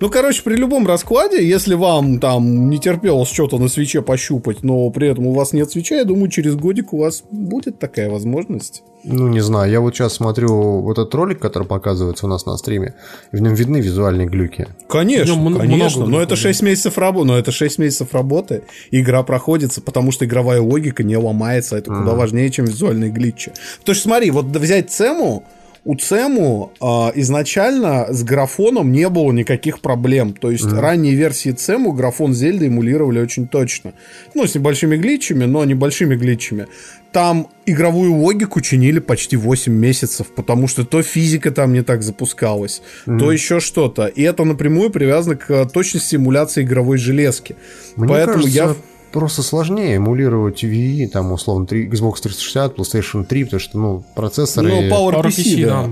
[0.00, 4.88] Ну, короче, при любом раскладе, если вам там не терпелось что-то на свече пощупать, но
[4.90, 8.82] при этом у вас нет свеча, я думаю, через годик у вас будет такая возможность.
[9.06, 12.56] Ну, не знаю, я вот сейчас смотрю вот этот ролик, который показывается у нас на
[12.56, 12.94] стриме,
[13.32, 14.66] и в нем видны визуальные глюки.
[14.88, 19.00] Конечно, м- конечно, много но это 6 месяцев работы, но это 6 месяцев работы, и
[19.00, 23.52] игра проходится, потому что игровая логика не ломается, это куда важнее, чем визуальные глитчи.
[23.84, 25.44] То есть смотри, вот взять Цему,
[25.84, 30.32] у Цему а, изначально с графоном не было никаких проблем.
[30.32, 33.92] То есть ранние версии Цему графон Зельды эмулировали очень точно.
[34.34, 36.66] Ну, с небольшими глитчами, но небольшими глитчами.
[37.12, 42.82] Там игровую логику чинили почти 8 месяцев, потому что то физика там не так запускалась,
[43.04, 44.06] то еще что-то.
[44.06, 47.54] И это напрямую привязано к точности эмуляции игровой железки.
[47.94, 48.74] Мне Поэтому кажется, я...
[49.14, 54.68] просто сложнее эмулировать Wii, там, условно, 3, Xbox 360, PlayStation 3, потому что, ну, процессоры...
[54.68, 55.82] Ну, Power Пару PC, PC, да.
[55.82, 55.90] да.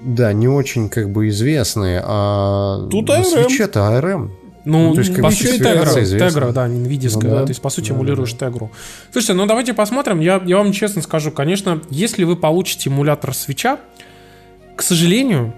[0.00, 3.22] Да, не очень как бы известные, а Тут ARM.
[3.22, 4.30] Switch-то ARM.
[4.64, 6.04] Ну, то есть, как по сути, Тегра.
[6.04, 7.42] Тегра, да, NVIDIA, Ну да.
[7.44, 8.70] то есть, по сути, эмулируешь Тегру.
[9.12, 13.78] Слушайте, ну давайте посмотрим, я, я вам честно скажу, конечно, если вы получите эмулятор свеча,
[14.76, 15.54] к сожалению,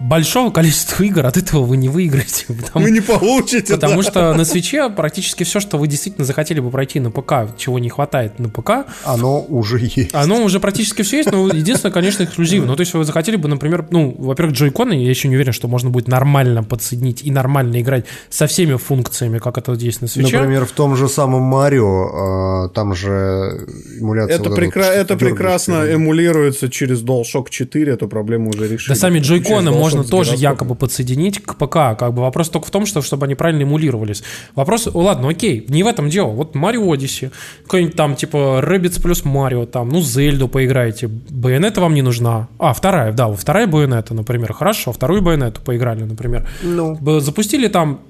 [0.00, 2.46] большого количества игр от этого вы не выиграете.
[2.48, 4.10] Потому, Вы не получите, потому да.
[4.10, 7.88] что на свече практически все, что вы действительно захотели бы пройти на ПК, чего не
[7.88, 10.14] хватает на ПК, Оно уже есть.
[10.14, 12.66] оно уже практически все есть, но единственное, конечно, эксклюзивы.
[12.66, 15.68] Ну, то есть вы захотели бы, например, ну, во-первых, джойконы, я еще не уверен, что
[15.68, 20.38] можно будет нормально подсоединить и нормально играть со всеми функциями, как это есть на свече.
[20.38, 23.66] Например, в том же самом Марио, а, там же
[24.00, 24.36] эмуляция...
[24.36, 28.94] Это, вот прекра- вот, это прекрасно эмулируется через DualShock 4, эту проблему уже решили.
[28.94, 31.98] Да сами джойконы Через можно тоже якобы подсоединить к ПК.
[31.98, 34.22] Как бы вопрос только в том, что, чтобы они правильно эмулировались.
[34.54, 36.30] Вопрос, ладно, окей, не в этом дело.
[36.30, 37.30] Вот Марио Odyssey,
[37.62, 41.08] какой-нибудь там типа Rabbids плюс Марио, там, ну, Зельду поиграете.
[41.08, 42.48] Байонета вам не нужна.
[42.58, 44.52] А, вторая, да, вторая Байонета, например.
[44.52, 46.48] Хорошо, вторую Байонету поиграли, например.
[46.62, 46.98] Ну.
[47.20, 48.00] Запустили там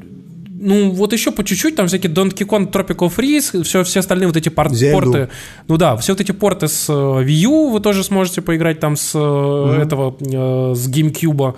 [0.61, 4.37] ну, вот еще по чуть-чуть, там всякие Donkey Kong Tropical Freeze, все, все остальные вот
[4.37, 5.29] эти пор- порты.
[5.69, 8.97] Ну да, все вот эти порты с э, Wii U вы тоже сможете поиграть там
[8.97, 11.57] с э, этого, э, с GameCube.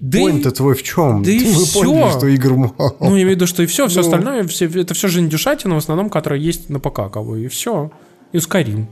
[0.00, 1.22] Да и- Point-то твой в чем?
[1.22, 1.82] да и Вы всё.
[1.84, 2.96] поняли, что игр мало.
[3.00, 4.06] ну, я имею в виду, что и все, все Ну.
[4.06, 7.48] остальное, все, это все же индюшатина, в основном, которая есть на ПК, как бы, и
[7.48, 7.90] все.
[8.32, 8.86] И Skyrim.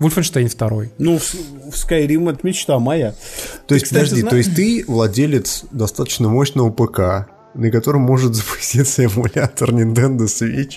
[0.00, 0.82] Wolfenstein 2.
[0.98, 1.34] Ну, в,
[1.70, 3.14] в Skyrim это мечта моя.
[3.68, 8.34] То есть, кстати, подожди, зна- то есть ты владелец достаточно мощного ПК, на котором может
[8.34, 10.74] запуститься эмулятор Nintendo Switch,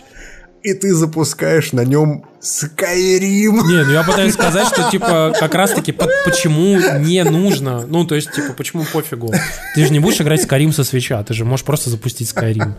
[0.63, 3.67] и ты запускаешь на нем Skyrim.
[3.67, 8.15] Не, ну я пытаюсь сказать, что, типа, как раз-таки, по- почему не нужно, ну, то
[8.15, 9.33] есть, типа, почему пофигу.
[9.75, 12.73] Ты же не будешь играть Skyrim со свеча, ты же можешь просто запустить Skyrim.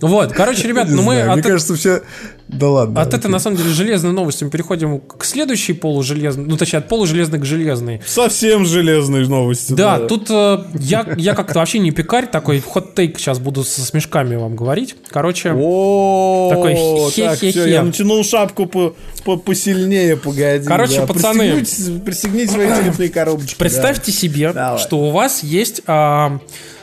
[0.00, 2.02] Вот, короче, ребят, ну мы Мне кажется, все...
[2.48, 3.00] Да ладно.
[3.00, 6.88] от этой, на самом деле, железной новости мы переходим к следующей полужелезной, ну, точнее, от
[6.88, 8.00] полужелезной к железной.
[8.04, 9.72] Совсем железные новости.
[9.72, 14.34] Да, тут э, я, я как-то вообще не пекарь такой, хот-тейк сейчас буду со смешками
[14.34, 14.96] вам говорить.
[15.10, 17.70] Короче, О, Такой так, хе-хе-хе.
[17.70, 20.66] я натянул шапку по, по- посильнее, погоди.
[20.66, 21.06] Короче, да.
[21.06, 21.52] пацаны.
[21.56, 23.54] Пристегните, пристегните свои телефонные коробочки.
[23.58, 24.78] представьте себе, Давай.
[24.78, 26.40] что у вас есть а,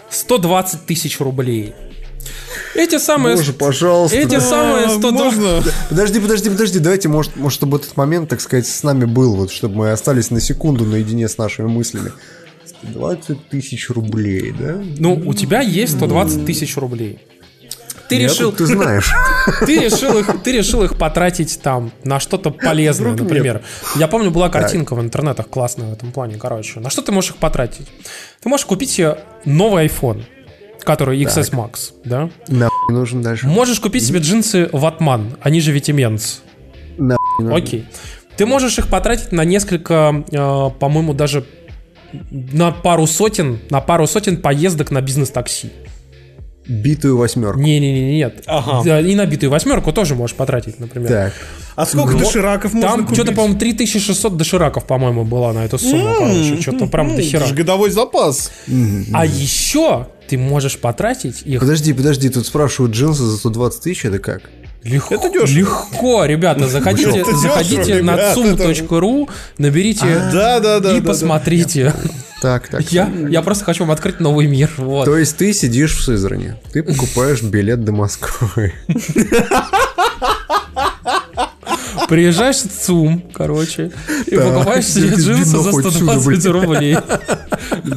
[0.10, 1.74] 120 тысяч рублей.
[2.76, 3.36] Эти самые...
[3.36, 4.18] Боже, пожалуйста.
[4.18, 4.42] Эти да.
[4.42, 5.40] самые А, 120...
[5.40, 5.64] Можно?
[5.90, 9.52] Подожди, подожди, подожди, давайте, может, может, чтобы этот момент, так сказать, с нами был, вот,
[9.52, 12.12] чтобы мы остались на секунду наедине с нашими мыслями.
[12.84, 14.82] 20 тысяч рублей, да?
[14.98, 17.20] Ну, у тебя есть 120 тысяч рублей.
[18.08, 19.12] Ты Нет, решил, Ты знаешь.
[19.66, 23.64] ты решил их, ты решил их потратить там на что-то полезное, Вдруг например.
[23.96, 26.80] Я помню, была картинка в интернетах классная в этом плане, короче.
[26.80, 27.88] На что ты можешь их потратить?
[28.42, 30.24] Ты можешь купить себе новый iPhone,
[30.88, 32.30] который XS Max, да?
[32.48, 33.46] Нахуй нужен дальше.
[33.48, 36.42] Можешь купить себе джинсы Ватман, они же Витименс.
[36.98, 37.54] Нужен.
[37.54, 37.86] Окей.
[38.38, 41.44] Ты можешь их потратить на несколько, э, по-моему, даже
[42.32, 45.72] на пару сотен, на пару сотен поездок на бизнес-такси.
[46.68, 47.60] Битую восьмерку.
[47.60, 48.44] Не-не-не, нет.
[48.46, 49.00] Ага.
[49.00, 51.10] И набитую восьмерку тоже можешь потратить, например.
[51.10, 51.34] Так.
[51.78, 53.16] А сколько Ну, дошираков можно Там купить?
[53.20, 56.62] что-то, по-моему, 3600 дошираков, по-моему, была на эту сумму, короче.
[56.62, 57.40] Что-то прям М, дохера.
[57.40, 58.52] это же годовой запас.
[59.14, 64.20] А еще ты можешь потратить их Подожди, подожди, тут спрашивают джинсы за 120 тысяч, это
[64.20, 64.42] как?
[64.84, 65.16] легко.
[65.16, 65.58] Это дешево.
[65.58, 70.92] Легко, ребята, заходите, Это дешево, заходите на ребят, tsum.ru, наберите Да, да, да.
[70.92, 71.08] и да, да.
[71.08, 71.94] посмотрите.
[72.42, 72.92] Так, так.
[72.92, 74.70] Я, я просто хочу вам открыть новый мир.
[74.78, 75.06] Вот.
[75.06, 78.74] То есть ты сидишь в Сызрани, ты покупаешь билет до Москвы.
[82.08, 83.92] Приезжаешь в ЦУМ, короче,
[84.28, 86.52] и покупаешь себе джинсы за нахуй отсюда, 120 блин.
[86.54, 86.98] рублей.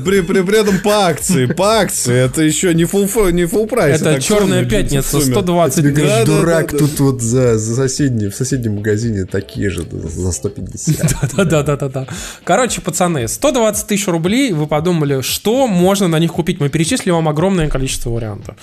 [0.05, 4.01] При, при, при этом по акции, по акции, это еще не full, не full прайс.
[4.01, 6.78] Это черная пятница, 120 Ты говоришь, Да, да, дурак, да, да.
[6.78, 11.36] тут вот за, за соседний, в соседнем магазине такие же за 150.
[11.36, 12.06] Да-да-да-да.
[12.44, 16.60] Короче, пацаны, 120 тысяч рублей, вы подумали, что можно на них купить?
[16.60, 18.56] Мы перечислили вам огромное количество вариантов.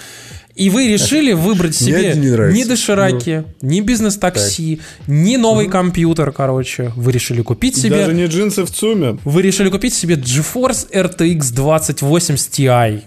[0.57, 6.91] И вы решили выбрать себе не дошираки, ни бизнес-такси, ни новый компьютер, короче.
[6.95, 7.97] Вы решили купить себе...
[7.97, 9.19] Даже не джинсы в ЦУМе.
[9.23, 13.01] Вы решили купить себе GeForce RTX 2080 Ti.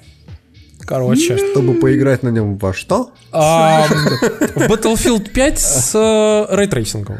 [0.82, 1.38] Короче.
[1.38, 3.12] Чтобы поиграть на нем во что?
[3.32, 7.18] А, в Battlefield 5 с э, ray tracing ом.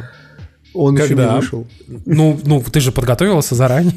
[0.74, 1.30] Он еще Когда?
[1.30, 1.66] не вышел.
[2.06, 3.94] Ну, ну, ты же подготовился заранее.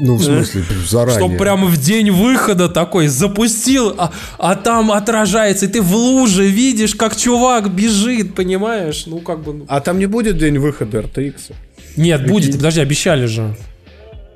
[0.00, 1.28] Ну, в смысле, заранее.
[1.28, 6.46] Что прямо в день выхода такой запустил, а, а там отражается, и ты в луже
[6.46, 9.04] видишь, как чувак бежит, понимаешь?
[9.06, 9.52] Ну, как бы...
[9.54, 9.64] ну.
[9.68, 11.52] А там не будет день выхода RTX?
[11.96, 13.56] Нет, будет, подожди, обещали же.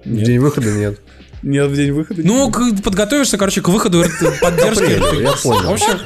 [0.04, 1.00] В день выхода нет.
[1.42, 2.22] Нет, в день выхода?
[2.24, 4.04] Ну, к- подготовишься, короче, к выходу
[4.40, 5.68] поддержки Апреля, я понял.
[5.68, 5.98] В общем,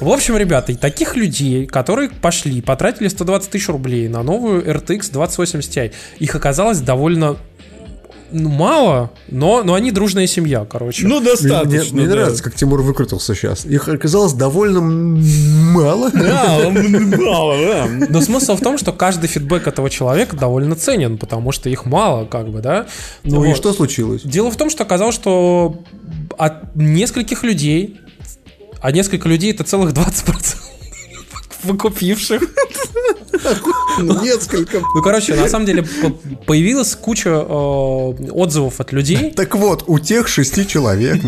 [0.00, 5.76] в общем, ребята, таких людей, которые пошли, потратили 120 тысяч рублей на новую RTX 2080
[5.76, 7.36] Ti, их оказалось довольно
[8.32, 11.06] ну, мало, но, но они дружная семья, короче.
[11.06, 11.96] Ну, Мне, достаточно.
[11.96, 12.14] мне да.
[12.14, 13.64] нравится, как Тимур выкрутился сейчас.
[13.64, 16.10] Их оказалось довольно мало.
[16.20, 17.88] Да, мало, да.
[18.08, 22.24] Но смысл в том, что каждый фидбэк этого человека довольно ценен, потому что их мало,
[22.24, 22.86] как бы, да.
[23.24, 24.22] Ну и что случилось?
[24.22, 25.82] Дело в том, что оказалось, что
[26.38, 27.98] от нескольких людей,
[28.80, 30.56] а несколько людей это целых 20%
[31.64, 32.42] выкупивших.
[34.22, 34.80] Несколько.
[34.94, 36.10] Ну, короче, на самом деле по-
[36.46, 37.42] появилась куча э,
[38.32, 39.32] отзывов от людей.
[39.32, 41.20] Так вот, у тех шести человек.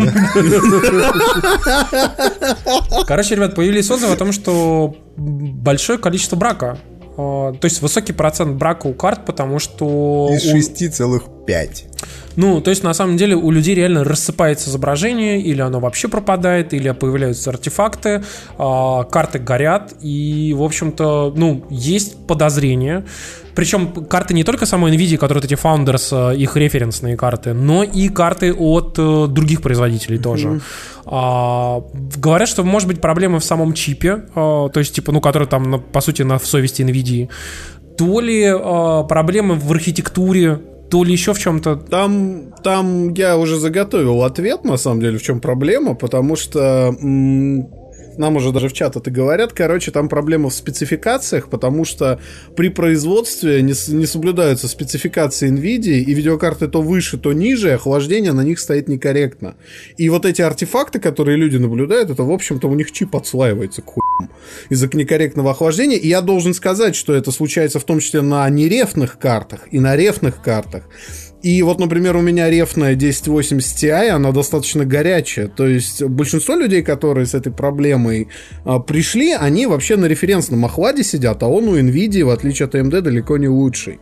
[3.07, 6.79] Короче, ребят, появились отзывы о том, что большое количество брака.
[7.17, 10.31] Э, То есть высокий процент брака у карт, потому что...
[10.33, 10.53] Из у-
[11.47, 11.85] шести целых пять.
[12.37, 16.73] Ну, то есть, на самом деле, у людей реально рассыпается изображение, или оно вообще пропадает,
[16.73, 18.23] или появляются артефакты,
[18.59, 23.05] а, карты горят, и, в общем-то, ну, есть подозрения.
[23.55, 27.85] Причем карты не только самой NVIDIA, которые вот эти Founders, э, их референсные карты, но
[27.85, 30.61] и карты от э, других производителей тоже.
[31.05, 31.83] А,
[32.17, 35.71] говорят, что может быть проблемы в самом чипе, а, то есть, типа, ну, который там,
[35.71, 37.29] на- по сути, на в совести NVIDIA.
[37.99, 40.59] То ли а, проблемы в архитектуре,
[40.93, 41.77] то ли еще в чем-то.
[41.77, 46.95] Там, там я уже заготовил ответ, на самом деле, в чем проблема, потому что
[48.19, 52.21] нам уже даже в чат это говорят, короче, там проблема в спецификациях, потому что
[52.57, 58.43] при производстве не, не соблюдаются спецификации NVIDIA, и видеокарты то выше, то ниже, охлаждение на
[58.43, 59.57] них стоит некорректно.
[59.97, 63.87] И вот эти артефакты, которые люди наблюдают, это, в общем-то, у них чип отслаивается к
[63.87, 64.31] хуям
[64.69, 65.97] из-за некорректного охлаждения.
[65.97, 69.97] И я должен сказать, что это случается в том числе на нерефных картах и на
[69.97, 70.85] рефных картах.
[71.43, 75.49] И вот, например, у меня рефная 1080 Ti, она достаточно горячая.
[75.49, 78.29] То есть большинство людей, которые с этой проблемой
[78.65, 82.75] а, пришли, они вообще на референсном охладе сидят, а он у NVIDIA, в отличие от
[82.75, 83.99] AMD, далеко не лучший.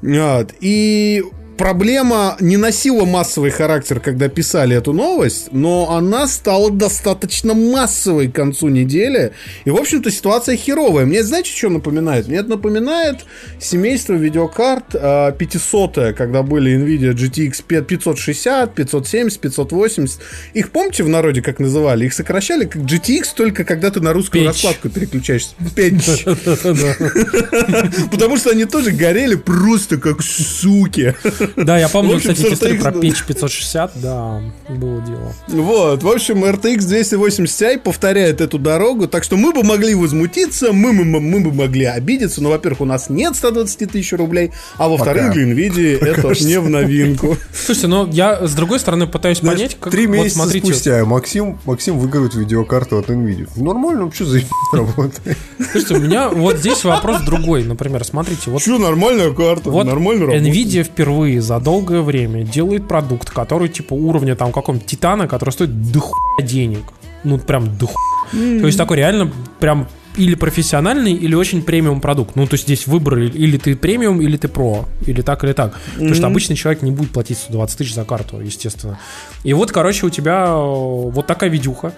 [0.00, 0.54] Вот.
[0.60, 1.22] И
[1.60, 8.34] проблема не носила массовый характер, когда писали эту новость, но она стала достаточно массовой к
[8.34, 9.32] концу недели.
[9.66, 11.04] И, в общем-то, ситуация херовая.
[11.04, 12.28] Мне, знаете, что напоминает?
[12.28, 13.26] Мне это напоминает
[13.60, 20.20] семейство видеокарт а, 500 когда были NVIDIA GTX 560, 570, 580.
[20.54, 22.06] Их помните в народе как называли?
[22.06, 24.48] Их сокращали как GTX только когда ты на русскую Печь.
[24.48, 25.50] раскладку переключаешься.
[25.76, 26.24] Печь.
[28.10, 31.14] Потому что они тоже горели просто как суки.
[31.70, 35.34] Да, я помню, общем, кстати, историю RTX, про печь 560, да, было дело.
[35.48, 40.72] Вот, в общем, RTX 280 Ti повторяет эту дорогу, так что мы бы могли возмутиться,
[40.72, 44.52] мы, мы, мы, мы бы могли обидеться, но, во-первых, у нас нет 120 тысяч рублей,
[44.76, 47.36] а во-вторых, для NVIDIA это не в новинку.
[47.52, 51.58] Слушайте, ну я с другой стороны пытаюсь понять, как Три вот месяца смотрите, спустя Максим,
[51.64, 53.48] Максим выигрывает видеокарту от NVIDIA.
[53.56, 54.40] Нормально, вообще за
[54.72, 55.36] работает.
[55.72, 60.26] Слушайте, у меня вот здесь вопрос другой, например, смотрите, вот Че, нормальная карта, Вот нормально
[60.26, 60.54] работает.
[60.54, 65.92] Nvidia впервые за долгое время делает продукт, который типа уровня там какого-нибудь Титана, который стоит
[65.92, 66.84] дохуя денег.
[67.24, 67.96] Ну, прям дохуя.
[68.32, 72.36] То есть такой реально прям или профессиональный, или очень премиум продукт.
[72.36, 75.78] Ну, то есть здесь выбор или ты премиум, или ты про, или так, или так.
[75.94, 78.98] Потому что обычный человек не будет платить 120 тысяч за карту, естественно.
[79.44, 81.92] И вот, короче, у тебя э, вот такая видюха.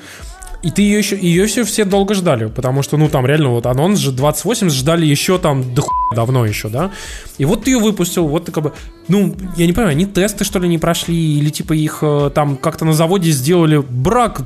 [0.63, 3.67] И ты ее еще, ее все, все долго ждали, потому что, ну, там реально вот
[3.67, 6.93] анонс же 2080 ждали еще там до хуя давно еще, да?
[7.39, 8.73] И вот ты ее выпустил, вот ты как бы,
[9.09, 12.57] ну, я не понимаю, они тесты, что ли, не прошли, или типа их э, там
[12.57, 14.43] как-то на заводе сделали брак,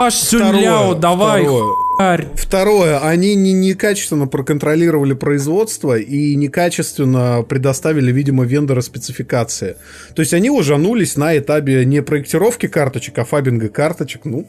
[0.00, 1.42] аж Второе, ляо, давай.
[1.42, 1.74] второе.
[1.96, 2.28] хуярь.
[2.34, 9.76] Второе, они не, некачественно проконтролировали производство и некачественно предоставили, видимо, вендора спецификации.
[10.14, 14.24] То есть они ужанулись на этапе не проектировки карточек, а фабинга карточек.
[14.24, 14.48] Ну,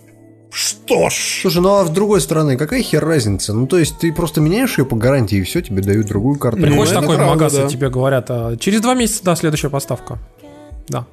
[0.54, 1.40] что ж.
[1.42, 3.54] Слушай, ну а с другой стороны, какая хер разница?
[3.54, 6.62] Ну, то есть ты просто меняешь ее по гарантии, и все, тебе дают другую карту.
[6.62, 7.66] Приходишь это такой правда, магаз, да.
[7.66, 10.20] и тебе говорят, а, через два месяца, да, следующая поставка.
[10.90, 11.06] Да.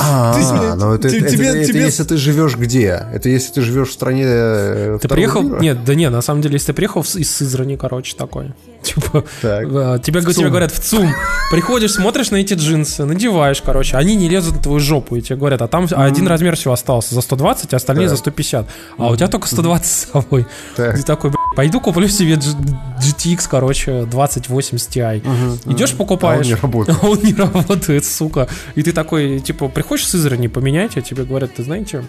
[0.00, 3.04] А, ну это, те- это- тебе- это тебе- если ты живешь где?
[3.12, 5.42] Это если ты живешь в стране э, Ты приехал?
[5.42, 5.58] мира?
[5.60, 8.54] Нет, да нет, на самом деле, если ты приехал в- из Сызрани, короче, такой.
[8.82, 9.64] Типа, Так.
[9.64, 11.12] э, тебе, В говорят в ЦУМ,
[11.50, 15.36] приходишь, смотришь на эти джинсы, надеваешь, короче, они не лезут на твою жопу, и тебе
[15.36, 18.66] говорят, а там один размер всего остался за 120, а остальные за 150.
[18.98, 20.46] А у тебя только 120 с собой.
[20.76, 25.72] Ты такой, «Бля, пойду куплю себе GTX, короче, 2080 Ti.
[25.72, 26.46] Идешь, покупаешь.
[26.46, 26.98] А он не работает.
[27.02, 28.48] А он не работает, сука.
[28.74, 32.04] И ты такой, типа, приходишь с Израни поменять, а тебе говорят, ты знаете...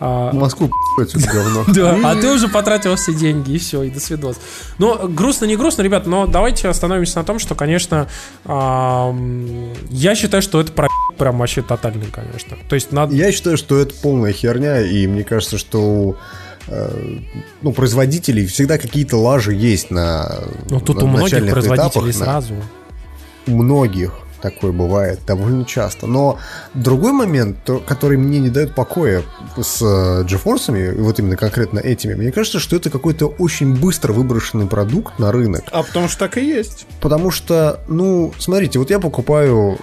[0.00, 0.70] а, Москву
[1.00, 1.64] это говно.
[1.68, 4.36] да, а ты уже потратил все деньги, и все, и до свидос.
[4.78, 8.08] Но грустно, не грустно, ребят, но давайте остановимся на том, что, конечно,
[8.46, 10.88] я считаю, что это про
[11.18, 12.56] прям вообще тотальный, конечно.
[12.68, 13.12] То есть надо...
[13.14, 16.16] Я считаю, что это полная херня, и мне кажется, что
[17.62, 22.24] ну, производителей всегда какие-то лажи есть на Ну, тут на у многих производителей этапах, на-
[22.26, 22.54] сразу.
[23.46, 26.06] у многих такое бывает довольно часто.
[26.06, 26.38] Но
[26.74, 29.22] другой момент, то- который мне не дает покоя
[29.60, 34.66] с э, GeForce, вот именно конкретно этими, мне кажется, что это какой-то очень быстро выброшенный
[34.66, 35.64] продукт на рынок.
[35.72, 36.86] А потому что так и есть.
[37.00, 39.78] Потому что, ну, смотрите, вот я покупаю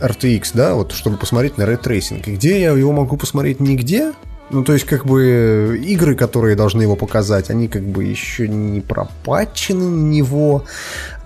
[0.00, 2.26] RTX, да, вот чтобы посмотреть на ray tracing.
[2.26, 3.60] И где я его могу посмотреть?
[3.60, 4.12] Нигде.
[4.52, 8.80] Ну, то есть, как бы, игры, которые должны его показать, они как бы еще не
[8.80, 10.64] пропатчены на него.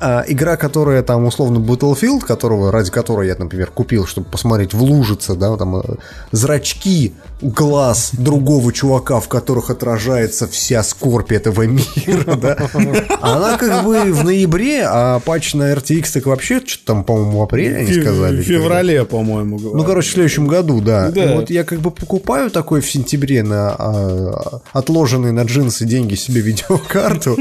[0.07, 4.83] А игра, которая там, условно, Battlefield, которого, ради которой я, например, купил, чтобы посмотреть в
[4.83, 5.83] лужице, да, там, э,
[6.31, 12.69] зрачки глаз другого чувака, в которых отражается вся скорбь этого мира, да.
[13.23, 17.43] Она как бы в ноябре, а патч на RTX так вообще что-то там, по-моему, в
[17.43, 18.43] апреле они сказали.
[18.43, 19.75] В феврале, по-моему, говорят.
[19.75, 21.11] Ну, короче, в следующем году, да.
[21.11, 21.33] Да.
[21.33, 26.15] И вот я как бы покупаю такой в сентябре на а, отложенные на джинсы деньги
[26.15, 27.39] себе видеокарту.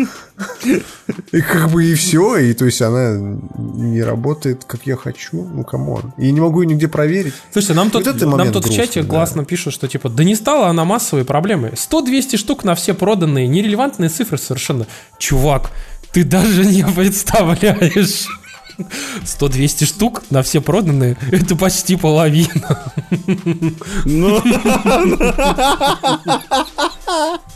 [1.32, 2.38] И как бы и все.
[2.38, 5.44] И то есть она не работает, как я хочу.
[5.44, 6.14] Ну, come on.
[6.18, 7.34] И не могу ее нигде проверить.
[7.52, 9.10] Слушайте, нам тут, Вот нам тут в чате грустный, да.
[9.10, 11.72] гласно пишут, что типа, да не стала она массовой проблемой.
[11.72, 14.88] 100-200 штук на все проданные, нерелевантные цифры совершенно.
[15.18, 15.72] Чувак,
[16.12, 18.28] ты даже не представляешь.
[19.24, 22.92] 100-200 штук на все проданные, это почти половина.
[24.06, 24.42] Ну,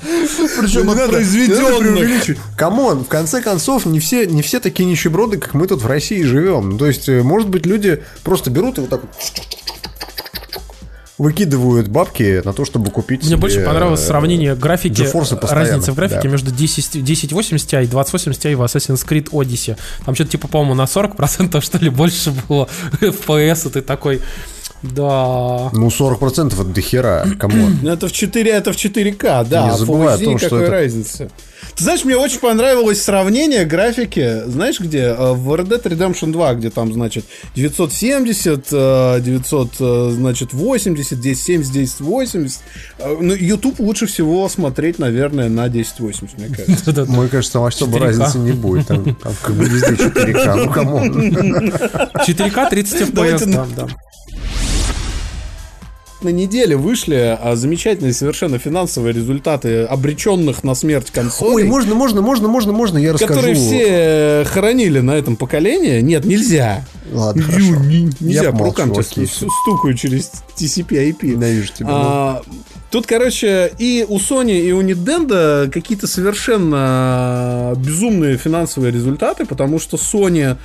[0.02, 2.38] Причем от произведенных.
[2.56, 5.88] Come on, в конце концов, не все, не все такие нищеброды, как мы тут в
[5.88, 6.72] России живем.
[6.72, 9.12] Ну, То есть, э, может быть, люди просто берут и вот так вот
[11.18, 15.92] выкидывают бабки на то, чтобы купить Мне себе, больше понравилось э, сравнение графики, постоянно, разницы
[15.92, 16.30] в графике да.
[16.30, 19.78] между 10, 1080 Ti и 2080 Ti в Assassin's Creed Odyssey.
[20.06, 22.70] Там что-то типа, по-моему, на 40% что ли больше было
[23.02, 24.22] FPS, и ты такой,
[24.82, 25.70] да...
[25.74, 27.80] Ну, 40% это дохера, come on.
[27.82, 29.64] Ну, это в 4, это в 4К, да.
[29.66, 31.30] Не а забывай о том, что какой это- разницы.
[31.76, 35.00] Ты знаешь, мне очень понравилось сравнение графики, знаешь где?
[35.18, 37.26] Э, В Red Dead Redemption 2, где там, значит,
[37.56, 42.62] 970, э, 900, э, значит, 80, 1070, 1080.
[43.00, 47.06] Э, Ну, YouTube лучше всего смотреть, наверное, на 1080, мне кажется.
[47.12, 48.02] Мне кажется, там особо 4К.
[48.02, 48.88] разницы не будет.
[48.88, 49.04] Там,
[49.44, 50.56] как бы везде 4К.
[50.56, 51.12] Ну, come on.
[52.28, 53.88] 4К 30 Давайте FPS, да.
[56.28, 61.54] На неделе вышли а, замечательные совершенно финансовые результаты обреченных на смерть консолей.
[61.54, 63.34] Ой, можно, можно, можно, можно, можно, я расскажу.
[63.34, 66.02] которые все э, хоронили на этом поколении.
[66.02, 66.86] Нет, нельзя.
[67.14, 71.28] Ладно, Ю, не- нельзя, Я по рукам тебя стукаю через TCP IP.
[71.28, 71.88] Ненавижу тебя.
[71.88, 71.96] ну.
[71.96, 72.42] А,
[72.92, 79.96] Тут, короче, и у Sony, и у Nintendo какие-то совершенно безумные финансовые результаты, потому что
[79.96, 80.58] Sony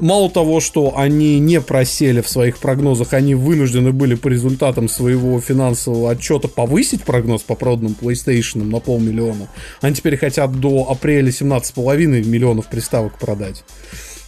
[0.00, 5.40] мало того, что они не просели в своих прогнозах, они вынуждены были по результатам своего
[5.40, 9.48] финансового отчета повысить прогноз по проданным PlayStation на полмиллиона.
[9.80, 13.64] Они теперь хотят до апреля 17,5 миллионов приставок продать.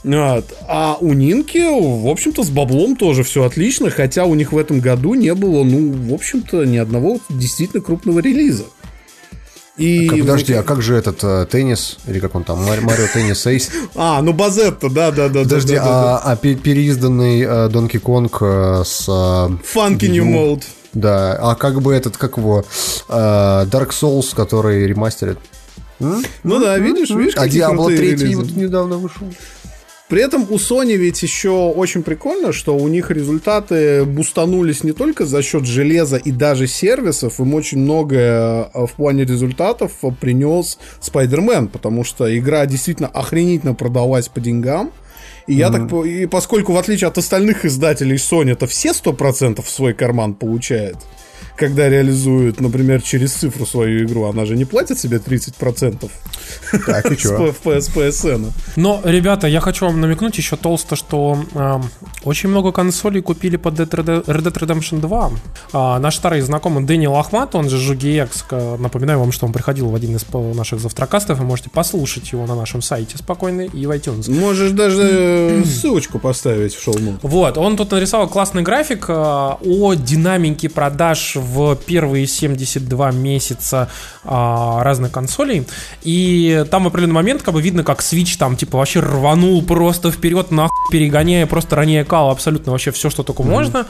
[0.03, 0.47] Вот.
[0.67, 4.81] А у Нинки, в общем-то, с баблом тоже все отлично, хотя у них в этом
[4.81, 8.65] году не было, ну, в общем-то, ни одного действительно крупного релиза.
[9.77, 10.09] И...
[10.09, 13.47] Как- Подожди, а как же этот э, теннис, или как он там, Мари- Марио Теннис
[13.47, 13.71] Эйс?
[13.95, 15.43] А, ну Базетта, да-да-да.
[15.45, 16.19] Подожди, да-да-да.
[16.19, 19.07] а, а пе- переизданный э, Донки Конг э, с...
[19.09, 19.11] э,
[19.75, 20.65] Funky New Mode.
[20.93, 22.65] Да, а как бы этот, как его,
[23.09, 25.39] э, Dark Souls, который ремастерит.
[26.01, 28.37] Ну да, видишь, видишь, А Diablo крутые 3 релизы.
[28.37, 29.27] вот недавно вышел.
[30.11, 35.25] При этом у Sony ведь еще очень прикольно, что у них результаты бустанулись не только
[35.25, 41.69] за счет железа и даже сервисов, им очень многое э, в плане результатов принес Spider-Man,
[41.69, 44.91] потому что игра действительно охренительно продалась по деньгам.
[45.47, 45.89] И я mm-hmm.
[45.89, 50.35] так, и поскольку в отличие от остальных издателей Sony это все 100% в свой карман
[50.35, 50.97] получает,
[51.61, 56.11] когда реализует, например, через цифру свою игру, она же не платит себе 30%.
[56.87, 57.55] Так, и что?
[57.65, 58.51] С PSN.
[58.77, 61.81] Но, ребята, я хочу вам намекнуть еще толсто, что э,
[62.25, 65.31] очень много консолей купили под Red Dead Redemption 2.
[65.73, 68.45] А, наш старый знакомый Дэниел Ахмат, он же Жугиекс,
[68.79, 72.55] напоминаю вам, что он приходил в один из наших завтракастов, вы можете послушать его на
[72.55, 74.31] нашем сайте спокойно и в iTunes.
[74.31, 81.37] Можешь даже ссылочку поставить в шоу Вот, он тут нарисовал классный график о динамике продаж
[81.37, 81.50] в
[81.87, 83.89] первые 72 месяца
[84.25, 85.67] а, разных консолей.
[86.03, 90.11] И там в определенный момент как бы видно, как Switch там типа вообще рванул просто
[90.11, 93.51] вперед, нахуй перегоняя, просто ранее кал абсолютно вообще все, что только mm-hmm.
[93.51, 93.87] можно.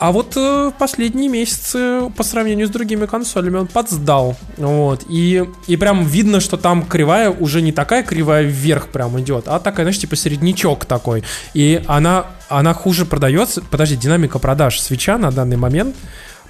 [0.00, 4.34] А вот э, последние месяцы по сравнению с другими консолями он подсдал.
[4.56, 5.04] Вот.
[5.10, 9.60] И, и прям видно, что там кривая уже не такая кривая вверх прям идет, а
[9.60, 11.22] такая, знаешь, типа середнячок такой.
[11.52, 13.60] И она, она хуже продается.
[13.70, 15.94] Подожди, динамика продаж свеча на данный момент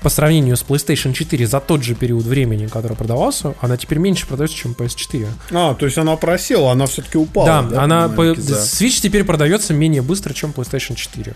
[0.03, 4.27] по сравнению с PlayStation 4 за тот же период времени, который продавался, она теперь меньше
[4.27, 5.29] продается, чем PS4.
[5.53, 7.47] А, то есть она просела, она все-таки упала.
[7.47, 8.33] Да, да она по...
[8.33, 11.35] Switch теперь продается менее быстро, чем PlayStation 4.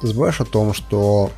[0.00, 1.30] Ты забываешь о том, что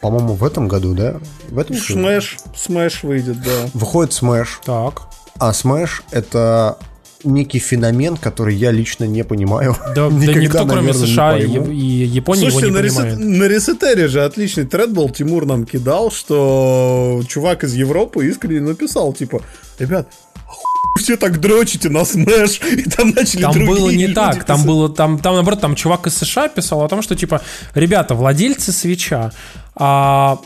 [0.00, 1.20] по-моему, в этом году, да?
[1.50, 3.68] В этом Smash, Smash выйдет, да.
[3.74, 4.48] Выходит Smash.
[4.64, 5.02] Так.
[5.38, 6.78] А Smash это
[7.24, 9.76] некий феномен, который я лично не понимаю.
[9.94, 13.18] Да, Никогда, да никто, кроме США и, и Японии Слушайте, его не на понимает.
[13.18, 19.12] на Ресетере же отличный тред был, Тимур нам кидал, что чувак из Европы искренне написал,
[19.12, 19.42] типа,
[19.78, 20.08] ребят,
[20.98, 24.46] все так дрочите на Smash, и там начали Там было не так, писать.
[24.46, 27.40] там было, там, там, наоборот, там чувак из США писал о том, что, типа,
[27.74, 29.32] ребята, владельцы свеча,
[29.74, 30.38] а,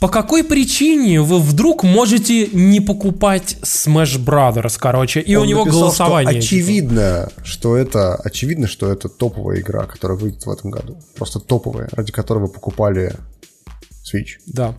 [0.00, 5.64] по какой причине вы вдруг можете не покупать Smash Brothers, короче, и Он у него
[5.64, 6.40] написал, голосование?
[6.40, 6.62] Что типа?
[6.62, 11.00] очевидно, что это очевидно, что это топовая игра, которая выйдет в этом году.
[11.14, 13.14] Просто топовая, ради которой вы покупали
[14.02, 14.40] Switch.
[14.46, 14.74] Да.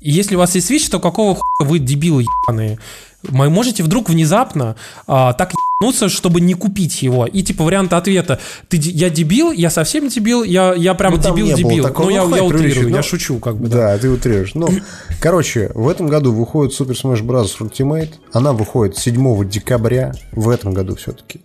[0.00, 2.78] И если у вас есть Switch, то какого хуя вы дебилы ебаные?
[3.28, 4.76] Вы можете вдруг внезапно
[5.06, 7.26] а, так ебнуться, чтобы не купить его.
[7.26, 8.40] И типа вариант ответа.
[8.68, 11.88] Ты, я дебил, я совсем дебил, я, я прям ну, дебил-дебил.
[11.96, 12.96] Ну, я, я утрирую, но...
[12.96, 13.68] я шучу как бы.
[13.68, 14.54] Да, да ты утрируешь.
[14.54, 14.68] Ну,
[15.20, 17.50] короче, в этом году выходит Super Smash Bros.
[17.60, 18.14] Ultimate.
[18.32, 21.40] Она выходит 7 декабря в этом году все-таки.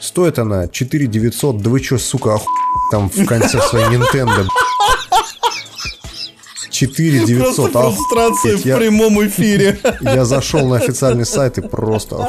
[0.00, 1.62] Стоит она 4 900.
[1.62, 2.46] Да вы что, сука, оху...
[2.90, 4.46] там в конце своей Nintendo,
[6.74, 7.72] 4 900.
[7.72, 9.78] Просто фрустрация в прямом эфире.
[10.00, 12.28] Я зашел на официальный сайт и просто...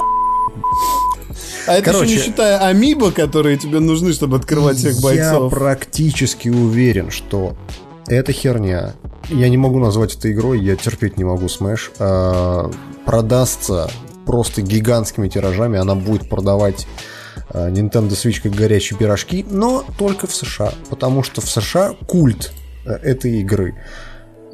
[1.68, 5.52] А это Короче, еще не считая амибо, которые тебе нужны, чтобы открывать всех бойцов.
[5.52, 7.58] Я практически уверен, что
[8.06, 8.94] эта херня,
[9.30, 12.72] я не могу назвать это игрой, я терпеть не могу Smash, а,
[13.04, 13.90] продастся
[14.28, 16.86] просто гигантскими тиражами, она будет продавать
[17.50, 22.52] а, Nintendo Switch как горячие пирожки, но только в США, потому что в США культ
[22.86, 23.74] э, этой игры.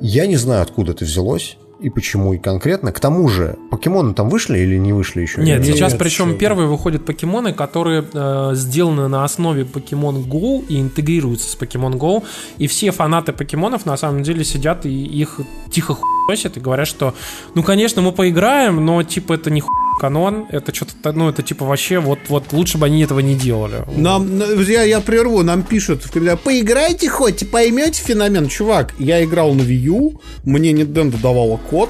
[0.01, 2.91] Я не знаю, откуда это взялось и почему и конкретно.
[2.91, 5.41] К тому же, покемоны там вышли или не вышли еще?
[5.41, 6.37] Нет, Нет сейчас причем все.
[6.37, 12.23] первые выходят покемоны, которые э, сделаны на основе Pokemon Go и интегрируются с Pokemon Go.
[12.57, 15.39] И все фанаты покемонов на самом деле сидят и их
[15.71, 17.13] тихо хуесят и говорят, что
[17.55, 19.69] ну конечно мы поиграем, но типа это не хуй
[20.01, 23.83] канон, это что-то, ну, это типа вообще, вот, вот лучше бы они этого не делали.
[23.95, 28.47] Нам, я, я прерву, нам пишут, когда поиграйте хоть, поймете феномен.
[28.47, 31.89] Чувак, я играл на Wii U, мне Nintendo давала код,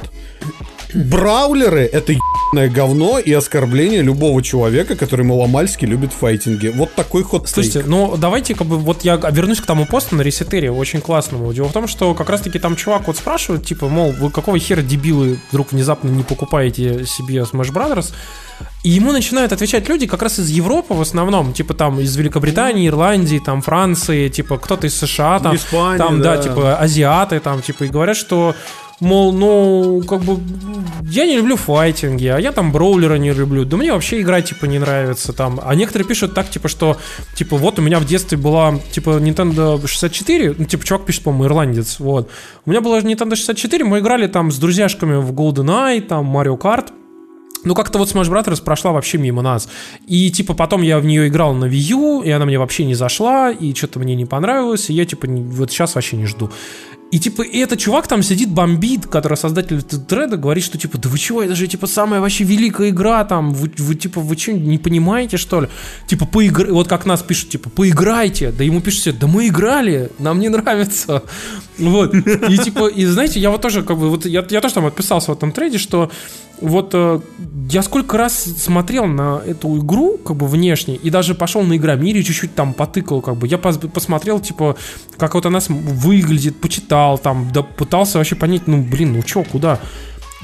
[0.93, 2.13] Браулеры— это
[2.51, 6.67] говно и оскорбление любого человека, который маломальски любит файтинги.
[6.67, 10.21] Вот такой ход Слушайте, ну давайте как бы вот я вернусь к тому посту на
[10.21, 11.51] ресетере, очень классному.
[11.53, 14.81] Дело в том, что как раз-таки там чувак вот спрашивает, типа, мол, вы какого хера
[14.81, 18.13] дебилы вдруг внезапно не покупаете себе Smash Brothers?
[18.83, 22.87] И ему начинают отвечать люди как раз из Европы в основном, типа там из Великобритании,
[22.87, 26.35] Ирландии, там Франции, типа кто-то из США, там, Испания, там да.
[26.35, 28.55] да, типа азиаты, там, типа, и говорят, что
[29.01, 30.39] мол, ну, как бы,
[31.03, 34.65] я не люблю файтинги, а я там броулера не люблю, да мне вообще играть, типа,
[34.65, 35.59] не нравится там.
[35.61, 36.97] А некоторые пишут так, типа, что,
[37.35, 41.45] типа, вот у меня в детстве была, типа, Nintendo 64, ну, типа, чувак пишет, по-моему,
[41.45, 42.29] ирландец, вот.
[42.65, 46.91] У меня была Nintendo 64, мы играли там с друзьяшками в GoldenEye, там, Mario Kart,
[47.63, 49.69] ну, как-то вот Smash Brothers прошла вообще мимо нас.
[50.07, 52.95] И, типа, потом я в нее играл на Wii U, и она мне вообще не
[52.95, 56.49] зашла, и что-то мне не понравилось, и я, типа, вот сейчас вообще не жду.
[57.11, 61.09] И типа, и этот чувак там сидит, бомбит, который создатель треда, говорит, что типа, да
[61.09, 64.53] вы чего, это же типа самая вообще великая игра, там, вы, вы типа, вы что,
[64.53, 65.67] не понимаете, что ли?
[66.07, 66.71] Типа, поигр...
[66.71, 70.47] вот как нас пишут, типа, поиграйте, да ему пишут все, да мы играли, нам не
[70.47, 71.23] нравится.
[71.77, 72.13] Вот.
[72.15, 75.31] И типа, и знаете, я вот тоже, как бы, вот я, я тоже там отписался
[75.31, 76.11] в этом трейде, что
[76.61, 77.19] вот э,
[77.69, 82.23] я сколько раз смотрел на эту игру, как бы внешне, и даже пошел на Игромире,
[82.23, 83.47] чуть-чуть там потыкал, как бы.
[83.47, 84.75] Я пос посмотрел, типа,
[85.17, 89.79] как вот она выглядит, почитал, там, да пытался вообще понять, ну, блин, ну чё, куда?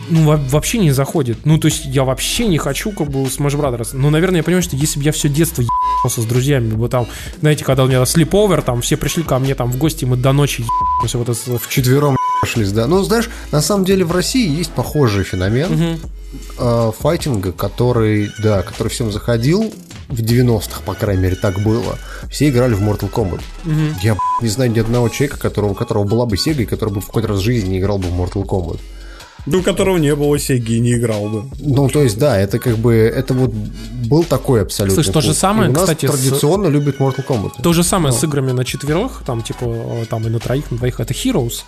[0.10, 1.46] Ну, вообще не заходит.
[1.46, 3.90] Ну, то есть я вообще не хочу, как бы, Smash Brothers.
[3.94, 7.08] Но, наверное, я понимаю, что если бы я все детство ебался с друзьями, вот там,
[7.40, 10.32] знаете, когда у меня слиповер, там, все пришли ко мне там в гости, мы до
[10.34, 10.64] ночи
[11.00, 11.18] ебаемся.
[11.18, 11.60] Вот это...
[11.60, 12.88] Вчетвером ебашлись, да.
[12.88, 16.00] Ну, знаешь, на самом деле в России есть похожий феномен угу.
[16.60, 19.74] э, файтинга, который, да, который всем заходил,
[20.10, 21.98] в 90-х, по крайней мере, так было.
[22.30, 23.42] Все играли в Mortal Kombat.
[23.66, 24.00] Угу.
[24.02, 27.02] Я не знаю ни одного человека, которого, у которого была бы Sega, и который бы
[27.02, 28.80] в какой-то раз в жизни не играл бы в Mortal Kombat.
[29.48, 31.44] Ну, которого не было Сеги и не играл бы.
[31.60, 35.02] Ну, то есть, да, это как бы, это вот был такой абсолютно.
[35.02, 36.72] Слышь, то же самое, и у нас кстати, традиционно с...
[36.72, 37.62] любит Mortal Kombat.
[37.64, 38.20] То же самое Но.
[38.20, 41.64] с играми на четверых, там, типа, там и на троих, на двоих, это Heroes.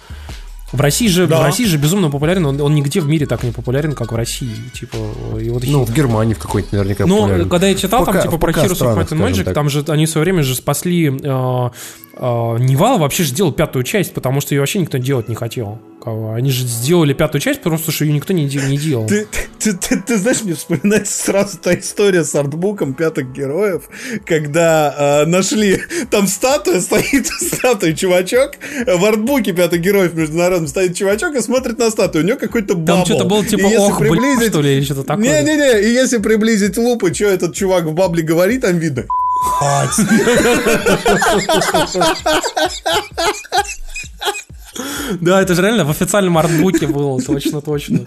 [0.72, 1.39] В России же, да.
[1.39, 4.15] в России же безумно популярен, он, он нигде в мире так не популярен, как в
[4.15, 4.53] России.
[4.73, 4.97] Типа,
[5.39, 7.49] и вот ну, в Германии в какой-то наверняка Ну, популярен.
[7.49, 9.56] когда я читал пока, там, типа, про Heroes of Might and Magic, так.
[9.56, 11.69] там же они в свое время же спасли э, э,
[12.19, 15.79] Nival вообще же сделал пятую часть, потому что ее вообще никто делать не хотел.
[16.05, 19.05] Они же сделали пятую часть, просто что ее никто не, не делал.
[19.07, 19.27] Ты,
[19.59, 23.89] ты, ты, ты знаешь, мне вспоминается сразу та история с артбуком пятых героев,
[24.25, 28.51] когда э, нашли, там статуя, стоит статуя чувачок,
[28.85, 32.85] в артбуке пятых героев международным стоит чувачок и смотрит на статую, у него какой-то бабл.
[32.85, 34.49] Там что-то было типа, ох, приблизить...
[34.49, 35.25] что ли, или что-то такое.
[35.25, 39.05] Не-не-не, и если приблизить лупы, что этот чувак в бабле говорит, там видно,
[45.19, 48.01] Да, это же реально в официальном артбуке было, точно, точно.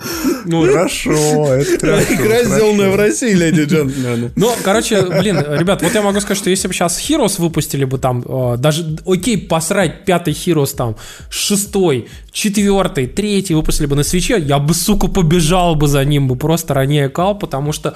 [0.45, 4.33] Ну, хорошо, это Игра, сделанная в России, леди и джентльмены.
[4.37, 7.99] Ну, короче, блин, ребят, вот я могу сказать, что если бы сейчас Heroes выпустили бы
[7.99, 10.97] там, э, даже, окей, посрать пятый Heroes там,
[11.31, 16.37] шестой, четвертый, третий выпустили бы на свече, я бы, сука, побежал бы за ним бы
[16.37, 17.95] просто ранее кал, потому что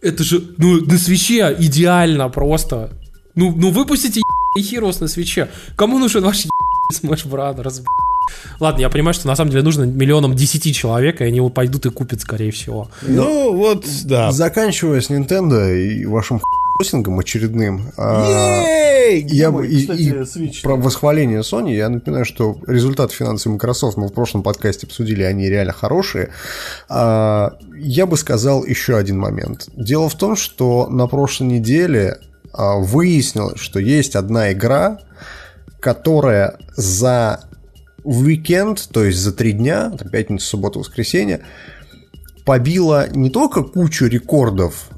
[0.00, 2.90] это же, ну, на свече идеально просто.
[3.34, 4.20] Ну, ну выпустите
[4.58, 5.48] Heroes на свече.
[5.76, 6.46] Кому нужен ваш
[6.92, 7.84] Smash Brothers,
[8.60, 11.86] Ладно, я понимаю, что на самом деле нужно миллионам десяти человек, и они его пойдут
[11.86, 12.90] и купят, скорее всего.
[13.02, 14.32] Ну, вот, да.
[14.32, 16.40] Заканчивая с Nintendo и вашим
[16.78, 17.92] хостингом очередным.
[17.96, 18.62] А,
[19.10, 24.12] я бы и, и про восхваление Sony я напоминаю, что результаты финансовых Microsoft мы в
[24.12, 26.30] прошлом подкасте обсудили, они реально хорошие.
[26.88, 29.68] А, я бы сказал еще один момент.
[29.74, 32.18] Дело в том, что на прошлой неделе
[32.52, 35.00] а, выяснилось, что есть одна игра,
[35.80, 37.40] которая за
[38.04, 41.40] уикенд, то есть за три дня, пятница, суббота, воскресенье,
[42.44, 44.90] побила не только кучу рекордов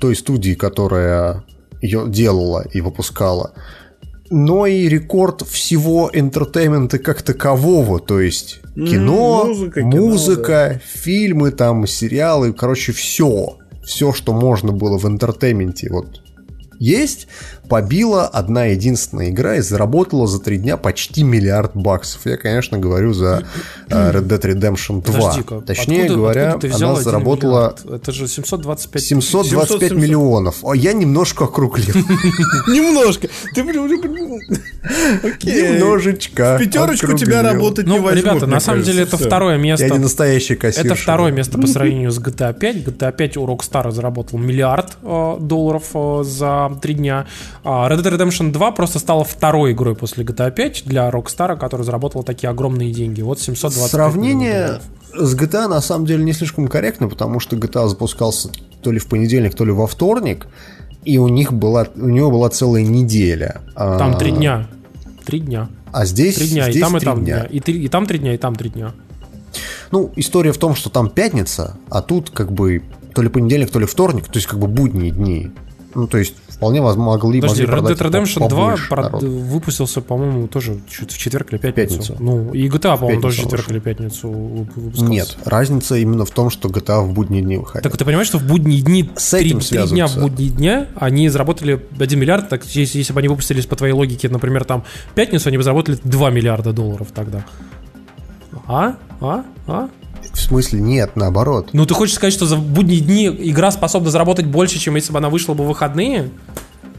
[0.00, 1.44] той студии, которая
[1.82, 3.52] ее делала и выпускала,
[4.30, 11.00] но и рекорд всего entertainment а как такового, то есть кино, музыка, музыка кино, да.
[11.00, 13.58] фильмы, там, сериалы, короче, все.
[13.84, 16.20] Все, что можно было в entertainment е вот
[16.78, 17.26] есть,
[17.68, 22.22] побила одна единственная игра и заработала за три дня почти миллиард баксов.
[22.24, 23.44] Я, конечно, говорю за
[23.88, 25.14] э, Red Dead Redemption 2.
[25.14, 27.76] Подожди-ка, Точнее откуда, говоря, откуда она заработала...
[27.84, 28.02] Миллиард?
[28.02, 29.02] Это же 725...
[29.02, 30.64] 725 миллионов.
[30.64, 31.94] А я немножко округлил.
[32.68, 33.28] Немножко.
[33.54, 33.62] Ты
[35.44, 36.56] Немножечко.
[36.56, 38.24] В пятерочку тебя работать не возьмут.
[38.24, 39.86] Ребята, на самом деле это второе место.
[39.86, 40.86] Я не настоящий кассир.
[40.86, 42.76] Это второе место по сравнению с GTA 5.
[42.76, 47.26] GTA 5 у Rockstar заработал миллиард э, долларов э, за три дня.
[47.64, 51.84] А Red Dead Redemption 2 просто стала второй игрой после GTA 5 для Rockstar, которая
[51.84, 53.22] заработала такие огромные деньги.
[53.22, 54.80] Вот 720 Сравнение
[55.14, 58.50] с GTA на самом деле не слишком корректно, потому что GTA запускался
[58.82, 60.46] то ли в понедельник, то ли во вторник,
[61.04, 63.62] и у них была, у него была целая неделя.
[63.74, 64.68] Там три дня.
[65.24, 65.68] Три дня.
[65.92, 67.40] А здесь три дня, здесь и там, и там дня.
[67.40, 67.48] дня.
[67.50, 68.92] И, три, и там три дня, и там три дня.
[69.90, 72.82] Ну, история в том, что там пятница, а тут как бы
[73.14, 75.50] то ли понедельник, то ли вторник, то есть как бы будние дни.
[75.94, 79.22] Ну, то есть вполне возможно могли, Подожди, могли Red Dead Redemption 2 прод...
[79.22, 81.98] выпустился, по-моему, тоже в четверг или пятницу.
[81.98, 82.16] пятницу.
[82.18, 85.04] Ну, и GTA, по-моему, тоже в четверг или пятницу выпускался.
[85.10, 87.82] Нет, разница именно в том, что GTA в будние дни выходит.
[87.82, 90.88] Так ты понимаешь, что в будние дни, С этим 3, 3 дня в будние дня,
[90.96, 94.84] они заработали 1 миллиард, так если, если бы они выпустились по твоей логике, например, там
[95.14, 97.44] пятницу, они бы заработали 2 миллиарда долларов тогда.
[98.66, 98.96] А?
[99.20, 99.44] А?
[99.66, 99.88] А?
[100.32, 101.70] В смысле, нет, наоборот.
[101.72, 105.18] Ну, ты хочешь сказать, что за будние дни игра способна заработать больше, чем если бы
[105.18, 106.30] она вышла бы в выходные?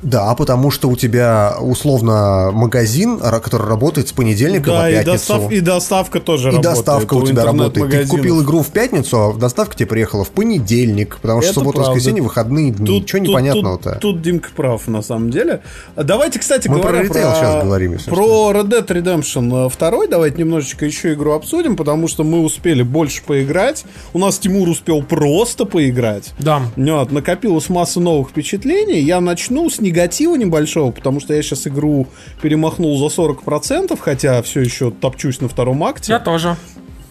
[0.01, 5.11] Да, потому что у тебя условно магазин, который работает с понедельника Да, по и, пятницу.
[5.11, 6.76] достав- и доставка тоже И работает.
[6.76, 7.91] доставка у тебя работает.
[7.91, 11.77] Ты купил игру в пятницу, а доставка тебе приехала в понедельник, потому что Это суббота,
[11.77, 11.91] правда.
[11.93, 12.99] воскресенье, выходные дни.
[12.99, 13.91] Ничего непонятного-то.
[13.93, 15.61] Тут, тут Димка прав, на самом деле.
[15.95, 20.38] Давайте, кстати, Мы говоря про ритейл сейчас говорим, если про Red Dead Redemption 2, давайте
[20.38, 23.85] немножечко еще игру обсудим, потому что мы успели больше поиграть.
[24.13, 26.31] У нас Тимур успел просто поиграть.
[26.39, 26.61] Да.
[26.76, 28.99] Вот, накопилась масса новых впечатлений.
[29.01, 32.07] Я начну с негатива небольшого, потому что я сейчас игру
[32.41, 36.13] перемахнул за 40%, хотя все еще топчусь на втором акте.
[36.13, 36.55] Я тоже.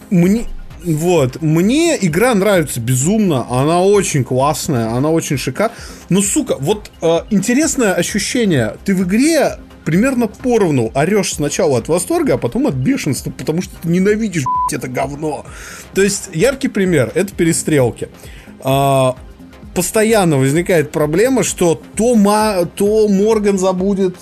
[0.09, 0.45] Мне,
[0.83, 5.77] вот, мне игра нравится безумно, она очень классная, она очень шикарная.
[6.09, 12.35] Но, сука, вот э, интересное ощущение, ты в игре примерно поровну орешь сначала от восторга,
[12.35, 15.45] а потом от бешенства, потому что ты ненавидишь это говно.
[15.93, 18.09] То есть, яркий пример, это перестрелки.
[18.61, 19.15] А,
[19.73, 24.15] постоянно возникает проблема, что то, Ма- то Морган забудет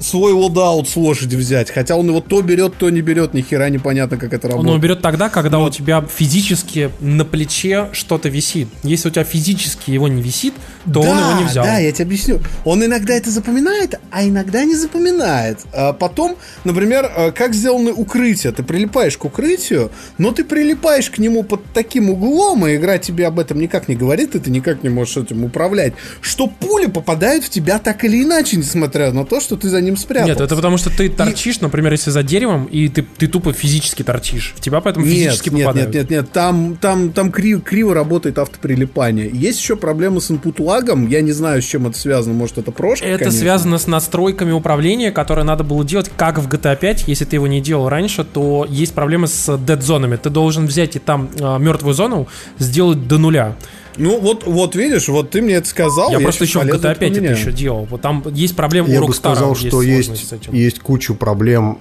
[0.00, 3.68] свой loadout с лошади взять, хотя он его то берет, то не берет, ни хера
[3.70, 4.72] непонятно, как это Он работает.
[4.74, 8.68] его берет тогда, когда у тебя физически на плече что-то висит.
[8.82, 10.52] Если у тебя физически его не висит,
[10.92, 11.64] то он его не взял.
[11.64, 12.40] Да, я тебе объясню.
[12.64, 15.60] Он иногда это запоминает, а иногда не запоминает.
[15.72, 18.52] А потом, например, э, как сделаны укрытия.
[18.52, 23.26] Ты прилипаешь к укрытию, но ты прилипаешь к нему под таким углом, и игра тебе
[23.26, 27.44] об этом никак не говорит, и ты никак не можешь этим управлять, что пули попадают
[27.44, 30.32] в тебя так или иначе, несмотря на то, что ты за ним спрятался.
[30.32, 34.02] Нет, это потому что ты торчишь, например, если за деревом, и ты, ты тупо физически
[34.02, 34.54] торчишь.
[34.56, 35.94] В тебя поэтому Нет, физически нет, попадают.
[35.94, 39.30] нет, нет, нет, там, там, там криво, криво работает автоприлипание.
[39.32, 42.70] Есть еще проблемы с input лагом, я не знаю, с чем это связано, может это
[42.72, 43.40] прошка, Это конечно.
[43.40, 47.04] связано с настройками управления, которые надо было делать, как в GTA 5.
[47.06, 50.16] Если ты его не делал раньше, то есть проблемы с дед-зонами.
[50.16, 52.28] Ты должен взять и там а, мертвую зону
[52.58, 53.56] сделать до нуля.
[53.96, 56.10] Ну вот, вот видишь, вот ты мне это сказал.
[56.10, 57.86] я просто щас еще в GTA это 5 это еще делал.
[57.88, 60.52] Вот там есть проблемы Я у бы Rockstar, сказал, что есть, с этим.
[60.52, 61.78] есть кучу проблем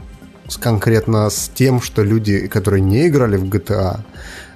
[0.47, 4.01] с, конкретно с тем, что люди, которые не играли в GTA,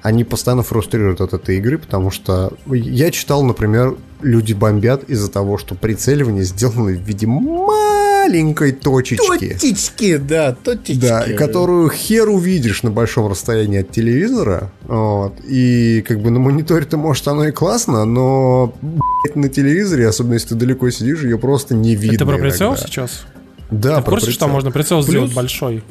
[0.07, 5.57] они постоянно фрустрируют от этой игры, потому что я читал, например, люди бомбят из-за того,
[5.57, 9.49] что прицеливание сделано в виде маленькой точечки.
[9.53, 11.01] Точечки, да, точечки.
[11.01, 14.71] Да, которую хер увидишь на большом расстоянии от телевизора.
[14.83, 15.33] Вот.
[15.45, 20.49] И как бы на мониторе-то, может, оно и классно, но блядь, на телевизоре, особенно если
[20.49, 22.15] ты далеко сидишь, ее просто не видно.
[22.15, 22.87] Это про прицел иногда.
[22.87, 23.25] сейчас?
[23.69, 24.47] Да, Ты в про курсе, что прицел.
[24.53, 25.83] можно прицел Плюс- сделать большой?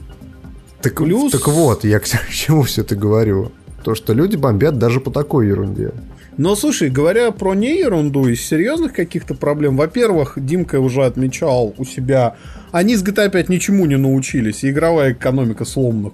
[0.80, 3.52] Так, Плюс- так вот, я к к чему все это говорю?
[3.86, 5.92] То, что люди бомбят даже по такой ерунде.
[6.36, 11.84] Но слушай, говоря про не ерунду, из серьезных каких-то проблем, во-первых, Димка уже отмечал у
[11.84, 12.34] себя,
[12.72, 16.10] они с GTA 5 ничему не научились, и игровая экономика сломана.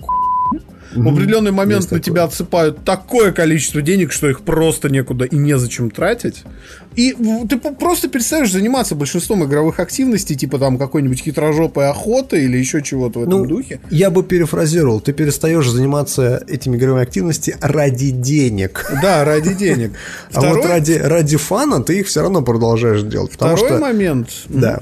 [0.94, 2.04] В определенный момент есть на такое.
[2.12, 6.44] тебя отсыпают такое количество денег, что их просто некуда и незачем тратить.
[6.94, 7.16] И
[7.48, 13.20] ты просто перестаешь заниматься большинством игровых активностей, типа там какой-нибудь хитрожопой охоты или еще чего-то
[13.20, 13.80] в этом Ну, духе.
[13.90, 15.00] я бы перефразировал.
[15.00, 18.92] Ты перестаешь заниматься этими игровыми активностями ради денег.
[19.02, 19.92] Да, ради денег.
[20.34, 23.32] А вот ради, ради фана ты их все равно продолжаешь делать.
[23.32, 23.78] Второй что...
[23.78, 24.28] момент.
[24.48, 24.80] Да.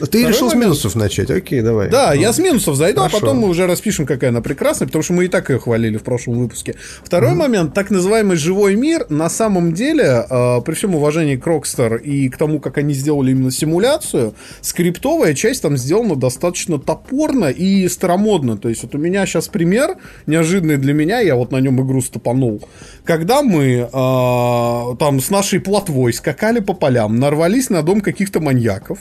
[0.00, 0.64] Ты Второй решил с момент.
[0.70, 1.90] минусов начать, окей, давай.
[1.90, 3.16] Да, Ну, я с минусов зайду, хорошо.
[3.16, 5.96] а потом мы уже распишем, какая она прекрасная, потому что мы и так ее хвалили
[5.96, 6.76] в прошлом выпуске.
[7.02, 12.00] Второй момент, так называемый живой мир, на самом деле, э, при всем уважении к Rockstar
[12.00, 17.88] и к тому, как они сделали именно симуляцию, скриптовая часть там сделана достаточно топорно и
[17.88, 18.56] старомодно.
[18.56, 19.96] То есть вот у меня сейчас пример,
[20.26, 22.68] неожиданный для меня, я вот на нем игру стопанул.
[23.04, 28.98] Когда мы э, там с нашей плотвой скакали по полям, нарвались на дом каких-то маньяков,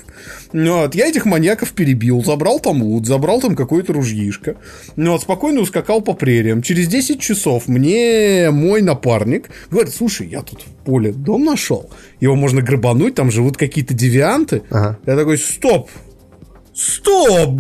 [0.54, 4.56] ну вот, я этих маньяков перебил, забрал там лут, забрал там какое-то ружьишко,
[4.96, 6.62] ну вот, спокойно ускакал по прериям.
[6.62, 11.90] Через 10 часов мне мой напарник говорит, слушай, я тут в поле дом нашел,
[12.20, 14.64] его можно грабануть, там живут какие-то девианты.
[14.70, 14.98] Ага.
[15.06, 15.90] Я такой, стоп,
[16.74, 17.60] стоп,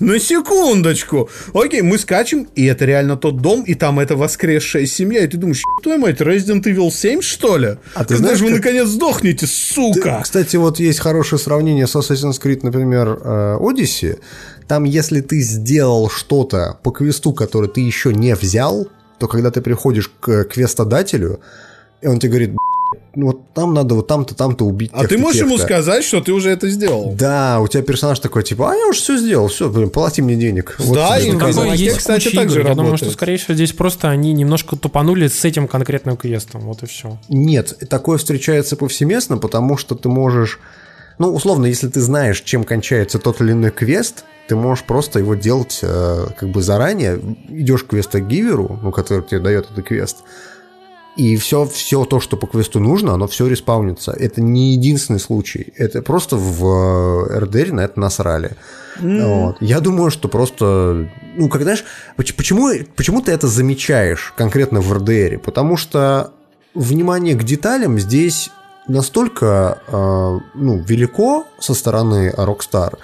[0.00, 1.28] на секундочку.
[1.54, 5.36] Окей, мы скачем, и это реально тот дом, и там эта воскресшая семья, и ты
[5.36, 7.76] думаешь, твою мать, Resident Evil 7, что ли?
[7.94, 10.20] А ты Когда знаешь, же вы как- наконец сдохнете, Ты- сука?
[10.22, 14.18] Кстати, вот есть хорошее сравнение с Assassin's Creed, например, э, Odyssey.
[14.66, 19.60] Там, если ты сделал что-то по квесту, который ты еще не взял, то когда ты
[19.60, 21.40] приходишь к квестодателю,
[22.00, 22.71] и он тебе говорит, «Б***ь, ну
[23.14, 25.66] вот там надо вот там-то, там-то убить А ты можешь ему тех-то».
[25.66, 27.14] сказать, что ты уже это сделал?
[27.14, 30.36] Да, у тебя персонаж такой, типа, а я уже все сделал, все, блин, плати мне
[30.36, 30.76] денег.
[30.78, 32.68] Вот Да, и Такое есть кстати, куча так же игр.
[32.68, 33.10] Я думаю, работает.
[33.10, 36.62] что, скорее всего, здесь просто они немножко тупанули с этим конкретным квестом.
[36.62, 37.18] Вот и все.
[37.28, 40.58] Нет, такое встречается повсеместно, потому что ты можешь...
[41.18, 45.34] Ну, условно, если ты знаешь, чем кончается тот или иной квест, ты можешь просто его
[45.34, 47.20] делать э, как бы заранее.
[47.48, 50.18] Идешь к квестогиверу, ну, который тебе дает этот квест,
[51.16, 54.12] И все, все то, что по квесту нужно, оно все респаунится.
[54.12, 55.72] Это не единственный случай.
[55.76, 58.52] Это просто в РДР на это насрали.
[58.98, 59.26] Mm.
[59.26, 59.56] Вот.
[59.60, 61.08] Я думаю, что просто...
[61.36, 61.84] Ну, когда знаешь,
[62.16, 65.38] почему, почему ты это замечаешь конкретно в РДР?
[65.38, 66.32] Потому что
[66.74, 68.50] внимание к деталям здесь
[68.88, 72.98] настолько э, ну, велико со стороны Rockstar,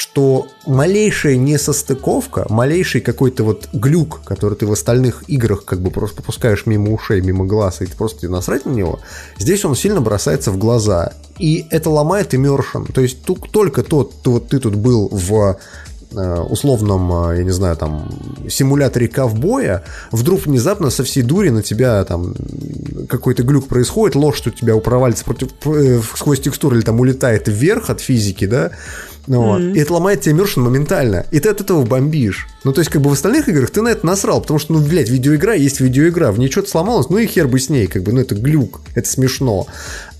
[0.00, 6.22] что малейшая несостыковка, малейший какой-то вот глюк, который ты в остальных играх как бы просто
[6.22, 9.00] попускаешь мимо ушей, мимо глаз, и ты просто насрать на него,
[9.38, 11.12] здесь он сильно бросается в глаза.
[11.38, 12.90] И это ломает immersion.
[12.90, 13.18] То есть
[13.52, 15.58] только тот, вот ты тут был в
[16.12, 18.10] Э, условном, э, я не знаю, там,
[18.48, 22.34] симуляторе ковбоя, вдруг внезапно со всей дури на тебя там
[23.08, 27.90] какой-то глюк происходит, лошадь у тебя провалится против, э, сквозь текстуру или там улетает вверх
[27.90, 28.72] от физики, да,
[29.30, 29.60] ну, вот.
[29.60, 29.76] Mm-hmm.
[29.76, 31.24] И это ломает тебе иммершн моментально.
[31.30, 32.48] И ты от этого бомбишь.
[32.64, 34.80] Ну, то есть, как бы в остальных играх ты на это насрал, потому что, ну,
[34.80, 38.02] блядь, видеоигра есть видеоигра, в ней что-то сломалось, ну и хер бы с ней, как
[38.02, 39.68] бы, ну, это глюк, это смешно.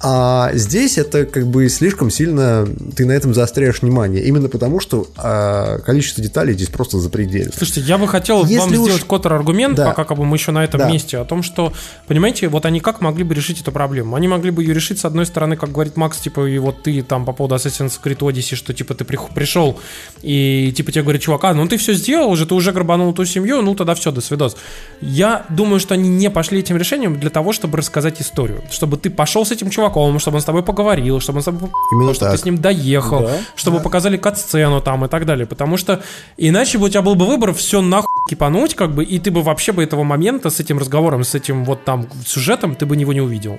[0.02, 2.66] А здесь это как бы слишком сильно
[2.96, 4.24] ты на этом заостряешь внимание.
[4.24, 7.52] Именно потому, что а, количество деталей здесь просто запредельно.
[7.54, 8.88] Слушайте, я бы хотел Если вам уж...
[8.88, 9.86] сделать контраргумент, да.
[9.86, 10.90] пока как бы мы еще на этом да.
[10.90, 11.74] месте, о том, что,
[12.06, 14.16] понимаете, вот они как могли бы решить эту проблему?
[14.16, 17.02] Они могли бы ее решить, с одной стороны, как говорит Макс, типа, и вот ты
[17.02, 19.78] там по поводу Assassin's Creed Odyssey, что типа ты пришел
[20.22, 23.26] и типа тебе говорит, чувак, а, ну ты все сделал уже, ты уже грабанул ту
[23.26, 24.56] семью, ну тогда все, до свидос.
[25.02, 28.62] Я думаю, что они не пошли этим решением для того, чтобы рассказать историю.
[28.70, 31.44] Чтобы ты пошел с этим чуваком, чуваком, чтобы он с тобой поговорил, чтобы он с
[31.44, 32.32] тобой Именно чтобы так.
[32.32, 33.82] ты с ним доехал, да, чтобы да.
[33.84, 35.46] показали кат-сцену там и так далее.
[35.46, 36.02] Потому что
[36.36, 39.42] иначе бы у тебя был бы выбор все нахуй кипануть, как бы, и ты бы
[39.42, 43.12] вообще бы этого момента с этим разговором, с этим вот там сюжетом, ты бы его
[43.12, 43.58] не увидел.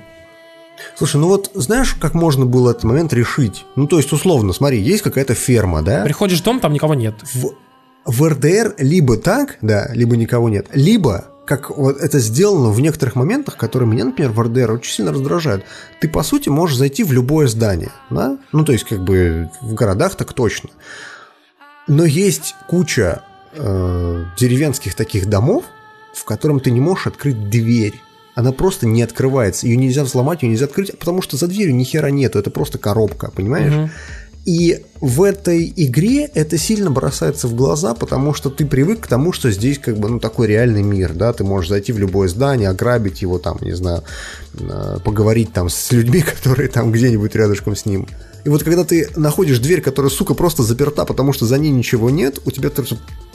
[0.96, 3.64] Слушай, ну вот знаешь, как можно было этот момент решить?
[3.76, 6.02] Ну, то есть, условно, смотри, есть какая-то ферма, да?
[6.02, 7.14] Приходишь в дом, там никого нет.
[7.22, 7.52] В,
[8.04, 13.16] в РДР либо так, да, либо никого нет, либо как вот это сделано в некоторых
[13.16, 15.64] моментах, которые меня, например, в РДР очень сильно раздражают.
[16.00, 18.38] Ты, по сути, можешь зайти в любое здание, да?
[18.52, 20.70] Ну, то есть, как бы в городах так точно.
[21.88, 23.22] Но есть куча
[23.54, 25.64] э, деревенских таких домов,
[26.14, 28.00] в котором ты не можешь открыть дверь.
[28.34, 29.66] Она просто не открывается.
[29.66, 32.38] Ее нельзя взломать, ее нельзя открыть, потому что за дверью ни хера нету.
[32.38, 33.74] Это просто коробка, понимаешь?
[33.74, 33.90] Угу.
[34.44, 39.32] И в этой игре это сильно бросается в глаза, потому что ты привык к тому,
[39.32, 42.68] что здесь как бы ну такой реальный мир, да, ты можешь зайти в любое здание,
[42.68, 44.02] ограбить его там, не знаю,
[44.58, 48.08] э, поговорить там с людьми, которые там где-нибудь рядышком с ним.
[48.44, 52.10] И вот когда ты находишь дверь, которая, сука, просто заперта, потому что за ней ничего
[52.10, 52.70] нет, у тебя...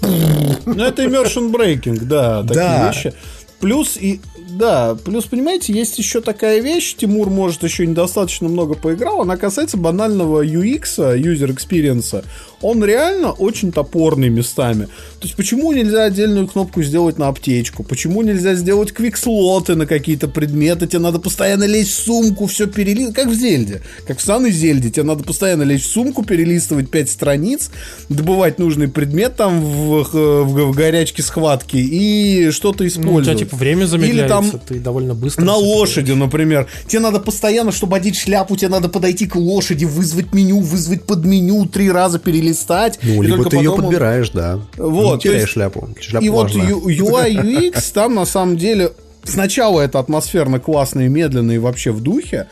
[0.01, 2.88] Ну, это immersion breaking, да, такие да.
[2.91, 3.13] вещи.
[3.61, 9.21] Плюс и да, плюс, понимаете, есть еще такая вещь, Тимур, может, еще недостаточно много поиграл,
[9.21, 12.23] она касается банального UX, user experience
[12.61, 14.85] он реально очень топорный местами.
[15.19, 17.83] То есть почему нельзя отдельную кнопку сделать на аптечку?
[17.83, 20.87] Почему нельзя сделать квикслоты на какие-то предметы?
[20.87, 23.15] Тебе надо постоянно лезть в сумку, все перелистывать.
[23.15, 23.81] Как в Зельде.
[24.07, 24.89] Как в Сан Зельде.
[24.89, 27.69] Тебе надо постоянно лезть в сумку, перелистывать 5 страниц,
[28.09, 33.27] добывать нужный предмет там в, в, в горячке схватки и что-то использовать.
[33.27, 34.36] Ну, у тебя типа время замедляется, Или там
[34.68, 35.43] ты довольно быстро.
[35.43, 36.68] На лошади, например.
[36.88, 41.26] Тебе надо постоянно, чтобы одеть шляпу, тебе надо подойти к лошади, вызвать меню, вызвать под
[41.26, 42.99] меню, три раза перелистать листать.
[43.03, 44.59] Ну, либо ты ее подбираешь, да.
[44.77, 45.23] Вот.
[45.23, 45.89] Не теряешь шляпу.
[45.99, 46.64] шляпу и важна.
[46.65, 48.91] вот UI UX там на самом деле
[49.23, 52.47] сначала это атмосферно классно и медленно и вообще в духе,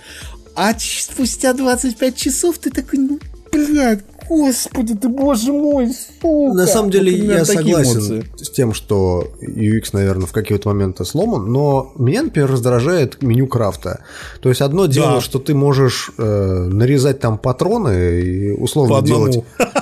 [0.55, 3.19] а спустя 25 часов ты такой, ну,
[3.51, 6.53] блядь, Господи ты, боже мой, сука.
[6.53, 8.25] На самом деле вот, я согласен эмоции.
[8.41, 14.03] с тем, что UX, наверное, в какие-то моменты сломан, но меня, например, раздражает меню крафта.
[14.41, 15.21] То есть одно дело, да.
[15.21, 16.23] что ты можешь э,
[16.71, 19.43] нарезать там патроны и условно По делать...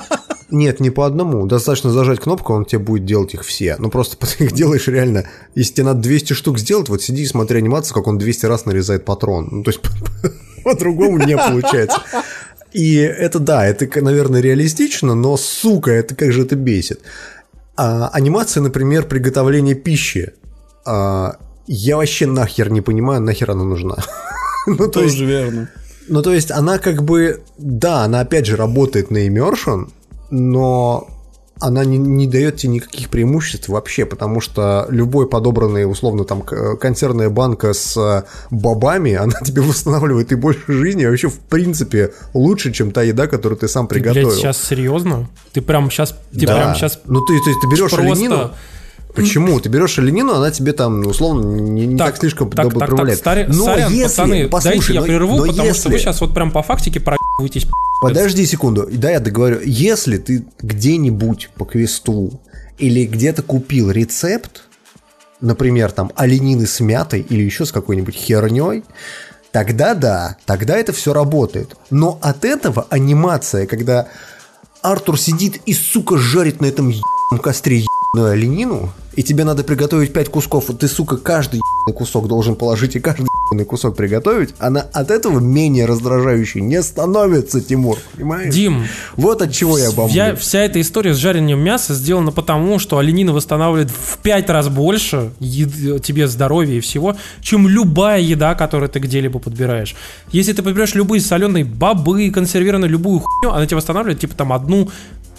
[0.50, 1.46] Нет, не по одному.
[1.46, 3.76] Достаточно зажать кнопку, он тебе будет делать их все.
[3.78, 5.24] Ну, просто ты их делаешь реально.
[5.54, 8.64] Если тебе надо 200 штук сделать, вот сиди и смотри анимацию, как он 200 раз
[8.64, 9.48] нарезает патрон.
[9.50, 9.80] Ну, то есть
[10.64, 11.98] по-другому не получается.
[12.74, 17.00] И это да, это, наверное, реалистично, но, сука, это как же это бесит.
[17.76, 20.32] А, анимация, например, приготовления пищи.
[20.84, 21.36] А,
[21.68, 23.96] я вообще нахер не понимаю, нахер она нужна.
[24.66, 25.70] ну, то Тоже есть, верно.
[26.08, 29.88] Ну, то есть, она как бы, да, она опять же работает на immersion,
[30.30, 31.08] но
[31.66, 37.30] она не, не дает тебе никаких преимуществ вообще, потому что любой подобранный, условно, там, консервная
[37.30, 42.72] банка с э, бобами, она тебе восстанавливает и больше жизни, а вообще, в принципе, лучше,
[42.72, 44.28] чем та еда, которую ты сам приготовил.
[44.28, 45.28] Ты, блядь, сейчас серьезно?
[45.52, 46.14] Ты прям сейчас...
[46.32, 46.56] Ты да.
[46.56, 47.00] прям сейчас...
[47.06, 48.00] Ну, ты, то есть, ты берешь просто...
[48.00, 48.50] оленину,
[49.14, 49.60] Почему?
[49.60, 53.14] Ты берешь оленину, она тебе там, условно, не, не так, так слишком так, так, так,
[53.14, 55.80] старе, но сорян, если, пацаны, послушай, дайте я но, прерву, но потому если...
[55.80, 57.68] что вы сейчас вот прям по фактике проебываетесь.
[58.02, 59.60] Подожди секунду, да, я договорю.
[59.64, 62.40] Если ты где-нибудь по квесту
[62.76, 64.64] или где-то купил рецепт,
[65.40, 68.82] например, там оленины с мятой или еще с какой-нибудь херней,
[69.52, 71.76] тогда да, тогда это все работает.
[71.90, 74.08] Но от этого анимация, когда
[74.82, 77.84] Артур сидит и, сука, жарит на этом ебаном костре
[78.14, 81.60] ебаную оленину, и тебе надо приготовить 5 кусков, ты, сука, каждый
[81.94, 83.26] кусок должен положить и каждый
[83.66, 88.52] кусок приготовить, она от этого менее раздражающей не становится, Тимур, понимаешь?
[88.54, 88.84] Дим,
[89.16, 90.14] Вот от чего я бомблю.
[90.14, 94.68] я, вся эта история с жарением мяса сделана потому, что оленина восстанавливает в 5 раз
[94.68, 99.94] больше ед- тебе здоровья и всего, чем любая еда, которую ты где-либо подбираешь.
[100.32, 104.88] Если ты подбираешь любые соленые бобы, консервированные, любую хуйню, она тебе восстанавливает типа там одну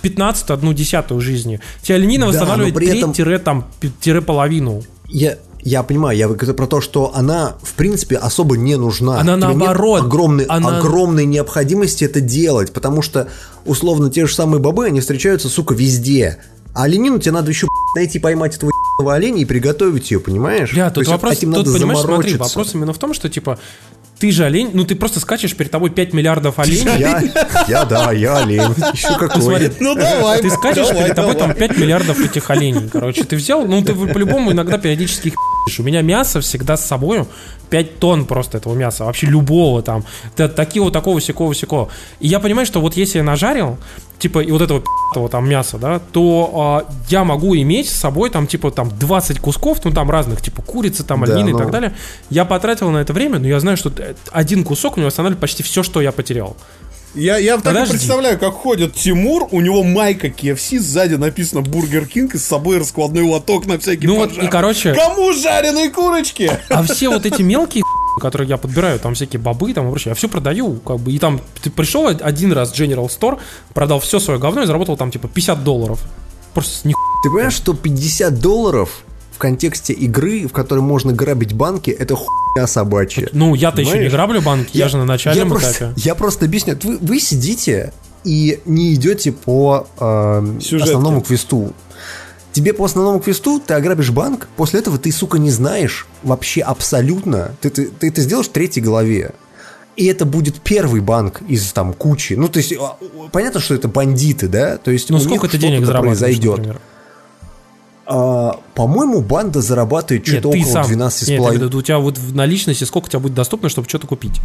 [0.02, 1.60] 15 одну десятую жизни.
[1.82, 4.84] Тебе оленина Да, восстанавливает но при этом- треть там, пи- тире половину.
[5.08, 9.20] Я, я понимаю, я говорю про то, что она, в принципе, особо не нужна.
[9.20, 13.28] Она Тебе нет наоборот, огромной, она- огромной необходимости это делать, потому что,
[13.66, 16.38] условно, те же самые бобы, они встречаются, сука, везде.
[16.74, 18.70] А оленину тебе надо еще найти, поймать этого
[19.00, 20.72] ебаного оленя и приготовить ее, понимаешь?
[20.72, 23.58] То тут есть вопрос, этим тут, надо понимаешь, смотри, вопрос именно в том, что, типа,
[24.20, 27.22] ты же олень, ну ты просто скачешь перед тобой 5 миллиардов оленей, Я,
[27.68, 28.62] я, да, я олень.
[28.94, 29.42] Еще какой.
[29.42, 31.50] смотри, Ну давай, ты скачешь давай, перед тобой давай.
[31.50, 35.36] там 5 миллиардов этих оленей, короче, ты взял, ну ты по-любому иногда периодически их.
[35.80, 37.26] У меня мясо всегда с собой
[37.70, 40.04] 5 тонн просто этого мяса, вообще любого там,
[40.36, 41.90] Т- такого, такого, всякого, всякого.
[42.20, 43.78] И я понимаю, что вот если я нажарил,
[44.20, 48.30] типа, и вот этого пи***того там мяса, да, то а, я могу иметь с собой
[48.30, 51.60] там, типа, там 20 кусков, ну там разных, типа, курицы, там, Да, оленины и ну.
[51.60, 51.94] так далее.
[52.30, 55.42] Я потратил на это время, но я знаю, что э, один кусок у него останавливает
[55.42, 56.56] почти все, что я потерял.
[57.16, 57.92] Я, я так и Подожди.
[57.94, 62.78] представляю, как ходит Тимур, у него майка KFC, сзади написано Бургер Кинг, и с собой
[62.78, 64.44] раскладной лоток на всякий Ну вот, пожар.
[64.44, 66.52] и, короче- Кому жареные курочки?
[66.70, 67.84] А все вот эти мелкие
[68.22, 71.20] которые я подбираю, там всякие бобы там и прочее, я все продаю, как бы, и
[71.20, 73.40] там ты пришел один раз в General Store,
[73.74, 76.00] продал все свое говно и заработал там типа 50 долларов.
[76.54, 76.94] Просто ни
[77.24, 79.04] Ты понимаешь, что 50 долларов
[79.36, 83.28] в контексте игры, в которой можно грабить банки, это хуйня собачья.
[83.34, 85.94] Ну, я-то еще не граблю банки, я, же на начальном я просто, этапе.
[85.98, 86.78] Я просто объясню.
[86.82, 87.92] Вы, вы сидите
[88.24, 91.74] и не идете по э, основному квесту.
[92.54, 97.52] Тебе по основному квесту ты ограбишь банк, после этого ты, сука, не знаешь вообще абсолютно.
[97.60, 99.32] Ты, ты, ты это сделаешь в третьей главе.
[99.98, 102.34] И это будет первый банк из там кучи.
[102.34, 102.98] Ну, то есть, а,
[103.34, 104.78] понятно, что это бандиты, да?
[104.78, 106.58] То есть, Ну, у них сколько ты денег произойдет.
[106.58, 106.80] например?
[108.08, 110.92] А, по-моему, банда зарабатывает Нет, что-то ты около сам.
[110.92, 111.30] 12,5.
[111.30, 114.06] Нет, я виду, у тебя вот в наличности сколько у тебя будет доступно, чтобы что-то
[114.08, 114.40] купить?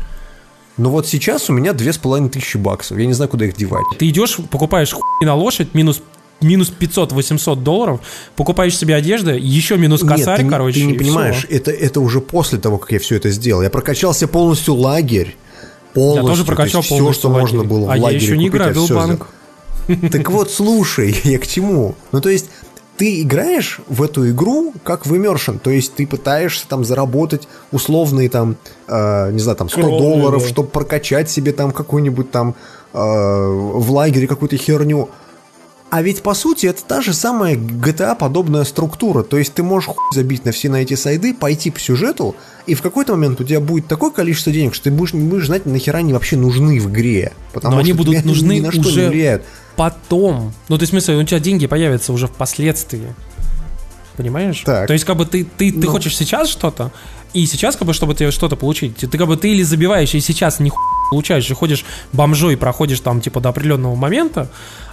[0.77, 2.97] Ну вот сейчас у меня 2500 баксов.
[2.99, 3.85] Я не знаю, куда их девать.
[3.99, 6.01] Ты идешь, покупаешь хуй на лошадь, минус
[6.41, 8.01] минус 500-800 долларов,
[8.35, 10.81] покупаешь себе одежду, еще минус Нет, косарь, ты, не- короче.
[10.81, 11.55] ты не понимаешь, всё.
[11.55, 13.61] это, это уже после того, как я все это сделал.
[13.61, 15.37] Я прокачался полностью лагерь.
[15.93, 16.23] Полностью.
[16.23, 17.71] Я тоже прокачал все, полностью что можно лагерь.
[17.71, 19.29] было в А я лагере еще не купить, грабил всё банк.
[20.11, 21.95] Так вот, слушай, я к чему?
[22.13, 22.49] Ну, то есть,
[23.01, 28.29] ты играешь в эту игру как в Immersion, то есть ты пытаешься там заработать условные
[28.29, 28.57] там,
[28.89, 30.49] э, не знаю, там 100 Кровные, долларов, да.
[30.51, 32.55] чтобы прокачать себе там какую-нибудь там
[32.93, 35.09] э, в лагере какую-то херню.
[35.89, 39.23] А ведь по сути это та же самая GTA подобная структура.
[39.23, 42.75] То есть ты можешь хуй забить на все на эти сайды, пойти по сюжету, и
[42.75, 45.67] в какой-то момент у тебя будет такое количество денег, что ты будешь, не будешь знать,
[45.67, 47.33] нахера они вообще нужны в игре.
[47.53, 49.43] Потому Но они что будут тебе нужны ни на что уже не влияют.
[49.77, 50.53] потом.
[50.69, 53.15] Ну, то есть, в смысле, у тебя деньги появятся уже впоследствии.
[54.17, 54.63] Понимаешь?
[54.67, 54.87] Так.
[54.87, 55.91] То есть, как бы ты, ты, ты Ну.
[55.91, 56.93] хочешь сейчас что-то,
[57.33, 60.21] и сейчас, как бы, чтобы тебе что-то получить, ты как бы ты или забиваешь, и
[60.21, 60.71] сейчас не
[61.11, 64.51] получаешь, и ходишь бомжой, проходишь там, типа, до определенного момента,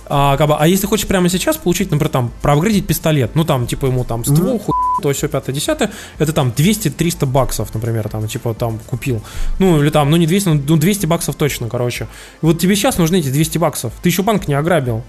[0.10, 3.68] а, как бы, а если хочешь прямо сейчас получить, например, там, проапгрейдить пистолет, ну, там,
[3.68, 8.28] типа, ему там ствол, хуй, то все, пятое, десятое, это там 200-300 баксов, например, там,
[8.28, 9.22] типа, там, купил.
[9.60, 12.08] Ну, или там, ну, не 200, ну, 200 баксов точно, короче.
[12.42, 13.94] И вот тебе сейчас нужны эти 200 баксов.
[14.02, 15.04] Ты еще банк не ограбил.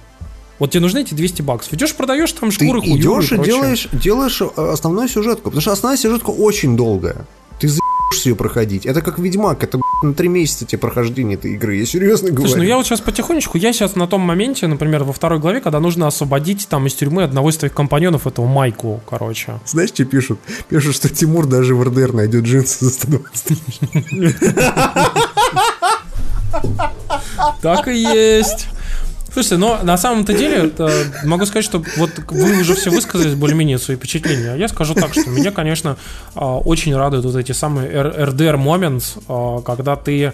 [0.58, 1.74] Вот тебе нужны эти 200 баксов.
[1.74, 3.44] Идешь, продаешь там Ты шкуры, хуёвые идешь и прочее.
[3.54, 5.44] делаешь, делаешь э, основную сюжетку.
[5.44, 7.26] Потому что основная сюжетка очень долгая.
[7.60, 7.87] Ты заебешься
[8.26, 8.86] ее проходить.
[8.86, 11.76] Это как Ведьмак, это на три месяца тебе прохождение этой игры.
[11.76, 12.48] Я серьезно говорю.
[12.48, 15.60] Слушай, ну я вот сейчас потихонечку, я сейчас на том моменте, например, во второй главе,
[15.60, 19.60] когда нужно освободить там из тюрьмы одного из твоих компаньонов, этого Майку, короче.
[19.66, 20.38] Знаешь, что пишут?
[20.68, 23.62] Пишут, что Тимур даже в РДР найдет джинсы за 120
[27.62, 28.68] Так и есть.
[29.38, 30.72] Слушайте, но на самом-то деле
[31.22, 34.54] могу сказать, что вот вы уже все высказались более-менее свои впечатления.
[34.54, 35.96] А я скажу так, что меня, конечно,
[36.34, 40.32] а, очень радуют вот эти самые RDR moments, а, когда ты,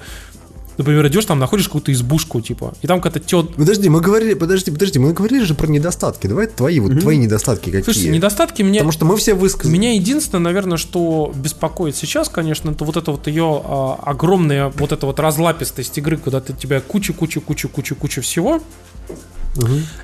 [0.79, 3.55] например, идешь там, находишь какую-то избушку, типа, и там какая-то тет...
[3.57, 6.27] Подожди, мы говорили, подожди, подожди, мы говорили же про недостатки.
[6.27, 7.83] Давай твои, вот твои недостатки какие.
[7.83, 8.79] Слушайте, недостатки мне...
[8.79, 9.71] Потому что мы все высказали.
[9.71, 14.93] Меня единственное, наверное, что беспокоит сейчас, конечно, это вот это вот ее а, огромная вот
[14.93, 17.39] эта вот разлапистость игры, когда ты у тебя куча, куча,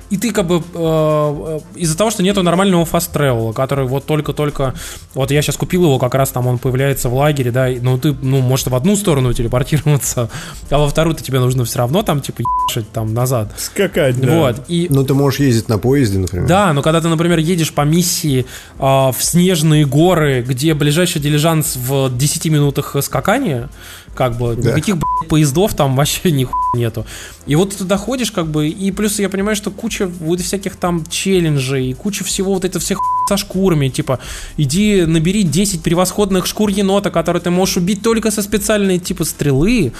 [0.09, 4.73] И ты как бы э, из-за того, что нету нормального fast travel, который вот только-только...
[5.13, 8.13] Вот я сейчас купил его, как раз там он появляется в лагере, да, ну ты,
[8.21, 10.29] ну, может, в одну сторону телепортироваться,
[10.69, 13.53] а во вторую-то тебе нужно все равно там, типа, ебашить там назад.
[13.57, 14.35] Скакать, да.
[14.35, 14.87] Вот, и...
[14.89, 16.47] Ну, ты можешь ездить на поезде, например.
[16.47, 18.45] Да, но когда ты, например, едешь по миссии
[18.79, 23.69] э, в снежные горы, где ближайший дилижанс в 10 минутах скакания,
[24.15, 24.71] как бы Да.
[24.71, 27.05] никаких блядь, поездов там вообще нихуя нету.
[27.47, 30.75] И вот ты туда ходишь, как бы, и плюс я понимаю, что куча вот всяких
[30.75, 34.19] там челленджей, и куча всего вот это всех со шкурами, типа,
[34.57, 39.93] иди набери 10 превосходных шкур енота, которые ты можешь убить только со специальной типа стрелы,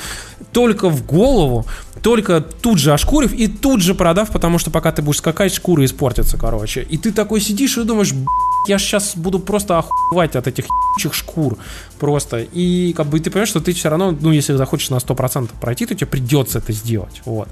[0.51, 1.65] только в голову,
[2.01, 5.85] только тут же ошкурив и тут же продав, потому что пока ты будешь скакать, шкуры
[5.85, 6.85] испортятся, короче.
[6.89, 8.25] И ты такой сидишь и думаешь, «Б***ь,
[8.67, 11.57] я сейчас буду просто охуевать от этих ебучих шкур
[11.99, 12.41] просто.
[12.41, 15.85] И как бы ты понимаешь, что ты все равно, ну, если захочешь на 100% пройти,
[15.85, 17.21] то тебе придется это сделать.
[17.25, 17.47] Вот.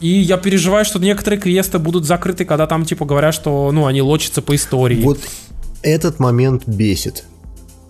[0.00, 4.02] И я переживаю, что некоторые квесты будут закрыты, когда там, типа, говорят, что, ну, они
[4.02, 5.02] лочатся по истории.
[5.02, 5.20] Вот
[5.82, 7.24] этот момент бесит.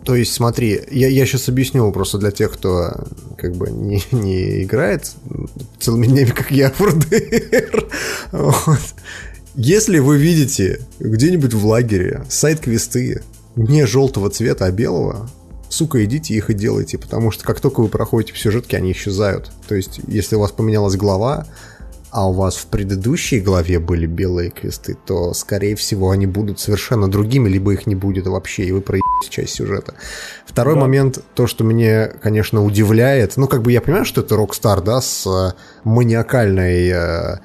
[0.05, 2.93] То есть, смотри, я, я сейчас объясню просто для тех, кто
[3.37, 5.13] как бы не, не играет
[5.81, 7.87] целыми днями, как я, в РДР.
[8.33, 8.81] Вот.
[9.57, 13.23] Если вы видите где-нибудь в лагере сайт-квесты
[13.57, 15.31] не желтого цвета, а белого,
[15.71, 19.51] сука, идите их и делайте, потому что как только вы проходите в сюжетке, они исчезают.
[19.67, 21.47] То есть, если у вас поменялась глава,
[22.11, 27.11] а у вас в предыдущей главе были белые квесты, то, скорее всего, они будут совершенно
[27.11, 29.95] другими, либо их не будет вообще, и вы проебите часть сюжета.
[30.47, 30.81] Второй Да.
[30.83, 35.01] момент, то, что мне, конечно, удивляет, ну, как бы я понимаю, что это Rockstar, да,
[35.01, 35.55] с э,
[35.85, 37.41] маниакальной...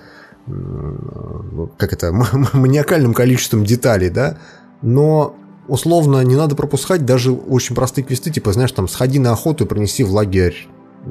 [0.47, 2.11] э, как это,
[2.53, 4.38] маниакальным количеством деталей, да,
[4.81, 5.35] но
[5.68, 9.68] условно не надо пропускать даже очень простые квесты, типа, знаешь, там, сходи на охоту и
[9.68, 10.68] принеси в лагерь,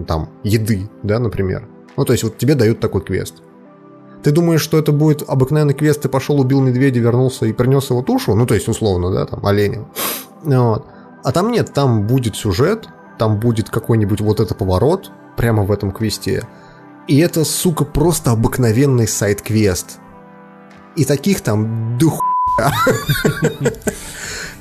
[0.06, 1.66] там, еды, да, например.
[1.96, 3.42] Ну, то есть, вот тебе дают такой квест.
[4.22, 8.02] Ты думаешь, что это будет обыкновенный квест, ты пошел, убил медведя, вернулся и принес его
[8.02, 9.84] тушу, ну, то есть, условно, да, там, оленя.
[10.42, 10.86] Вот.
[11.22, 12.88] А там нет, там будет сюжет,
[13.18, 16.46] там будет какой-нибудь вот это поворот прямо в этом квесте.
[17.08, 19.98] И это, сука, просто обыкновенный сайт-квест.
[20.96, 22.72] И таких там хуя.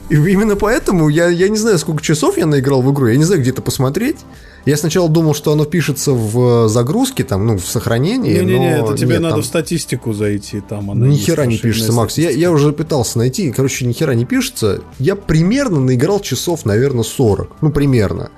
[0.09, 3.23] И именно поэтому я, я не знаю, сколько часов я наиграл в игру, я не
[3.23, 4.17] знаю, где это посмотреть.
[4.65, 8.33] Я сначала думал, что оно пишется в загрузке, там, ну, в сохранении.
[8.33, 11.93] Не-не-не, это тебе нет, надо там в статистику зайти, там она ни хера не пишется,
[11.93, 12.17] Макс.
[12.17, 14.81] Я, я уже пытался найти, короче, ни хера не пишется.
[14.97, 17.57] Я примерно наиграл часов, наверное, 40.
[17.61, 18.31] Ну, примерно.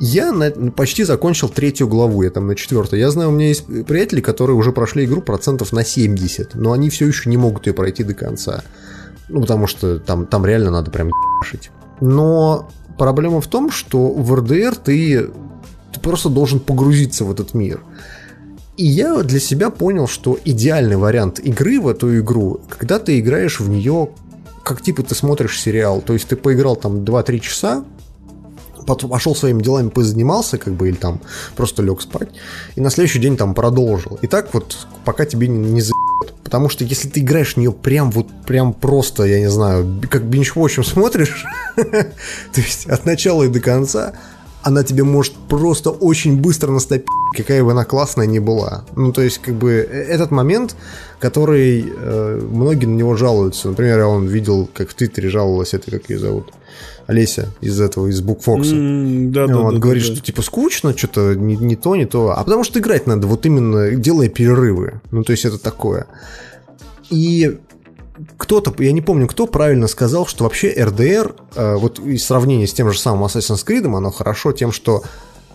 [0.00, 2.98] Я на- почти закончил третью главу, я там на четвертой.
[3.00, 6.88] Я знаю, у меня есть приятели, которые уже прошли игру процентов на 70, но они
[6.88, 8.64] все еще не могут ее пройти до конца.
[9.28, 11.70] Ну, потому что там, там реально надо прям ебашить.
[12.00, 15.28] Но проблема в том, что в РДР ты,
[15.92, 17.82] ты просто должен погрузиться в этот мир.
[18.78, 23.60] И я для себя понял, что идеальный вариант игры в эту игру, когда ты играешь
[23.60, 24.08] в нее,
[24.64, 26.00] как типа ты смотришь сериал.
[26.00, 27.84] То есть ты поиграл там 2-3 часа,
[28.94, 31.20] пошел своими делами позанимался, как бы, или там
[31.56, 32.28] просто лег спать,
[32.76, 34.18] и на следующий день там продолжил.
[34.22, 36.34] И так вот, пока тебе не, не заебет.
[36.44, 40.24] Потому что если ты играешь в нее прям вот, прям просто, я не знаю, как
[40.24, 41.44] бинч-вотчем смотришь,
[41.76, 44.14] то есть от начала и до конца,
[44.62, 47.06] она тебе может просто очень быстро настопить,
[47.36, 48.84] какая бы она классная ни была.
[48.96, 50.76] Ну, то есть, как бы, э- этот момент,
[51.18, 53.68] который э, многие на него жалуются.
[53.68, 56.52] Например, я он видел, как в Твиттере жаловалась, это как ее зовут,
[57.06, 58.74] Олеся из этого, из Букфокса.
[58.74, 60.14] М, Да, да, он да, говорит, да, да.
[60.16, 62.34] что типа скучно, что-то не, не то, не то.
[62.36, 65.00] А потому что играть надо вот именно делая перерывы.
[65.10, 66.06] Ну, то есть это такое.
[67.10, 67.58] И
[68.36, 72.72] кто-то, я не помню, кто правильно сказал, что вообще РДР, э, вот и сравнение с
[72.72, 75.02] тем же самым Assassin's Creed, оно хорошо тем, что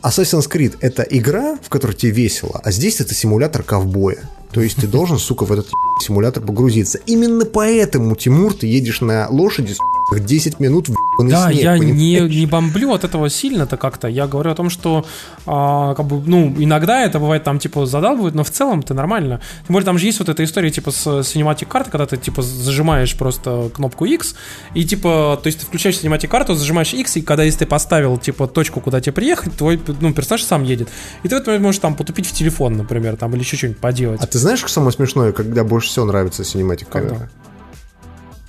[0.02, 4.30] Assassin's Creed это игра, в которой тебе весело, а здесь это симулятор ковбоя.
[4.52, 5.68] То есть ты должен, сука, в этот
[6.02, 6.99] симулятор погрузиться.
[7.06, 12.18] Именно поэтому, Тимур, ты едешь на лошади, сука, 10 минут в Да, снег, я не,
[12.18, 12.36] понимаешь?
[12.36, 14.07] не бомблю от этого сильно-то как-то.
[14.07, 15.06] Я говорю о том, что
[15.45, 19.41] а, как бы, ну, иногда это бывает там, типа, задалбывает, но в целом это нормально.
[19.65, 22.41] Тем более там же есть вот эта история, типа, с cinematic карты, когда ты, типа,
[22.41, 24.36] зажимаешь просто кнопку X,
[24.73, 28.18] и, типа, то есть ты включаешь cinematic карту, зажимаешь X, и когда если ты поставил,
[28.18, 30.90] типа, точку, куда тебе приехать, твой, ну, персонаж сам едет.
[31.23, 33.80] И ты в этот момент можешь там потупить в телефон, например, там, или еще что-нибудь
[33.80, 34.22] поделать.
[34.22, 37.10] А ты знаешь, что самое смешное, когда больше всего нравится синематик камера?
[37.10, 37.30] Когда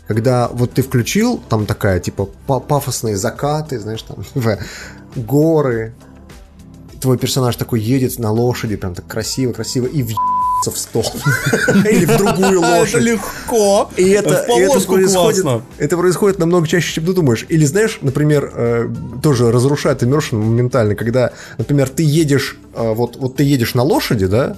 [0.09, 4.59] вот ты включил, там такая, типа, па- пафосные закаты, знаешь, там, в
[5.17, 5.95] горы,
[7.01, 11.05] твой персонаж такой едет на лошади, прям так красиво, красиво, и въебется в стол.
[11.91, 13.03] Или в другую А, Это лошадь.
[13.03, 13.91] легко.
[13.97, 17.47] И это, В и это происходит, это происходит намного чаще, чем ты думаешь.
[17.49, 18.89] Или знаешь, например, э,
[19.23, 24.27] тоже разрушает immersion моментально, когда, например, ты едешь, э, вот, вот ты едешь на лошади,
[24.27, 24.57] да,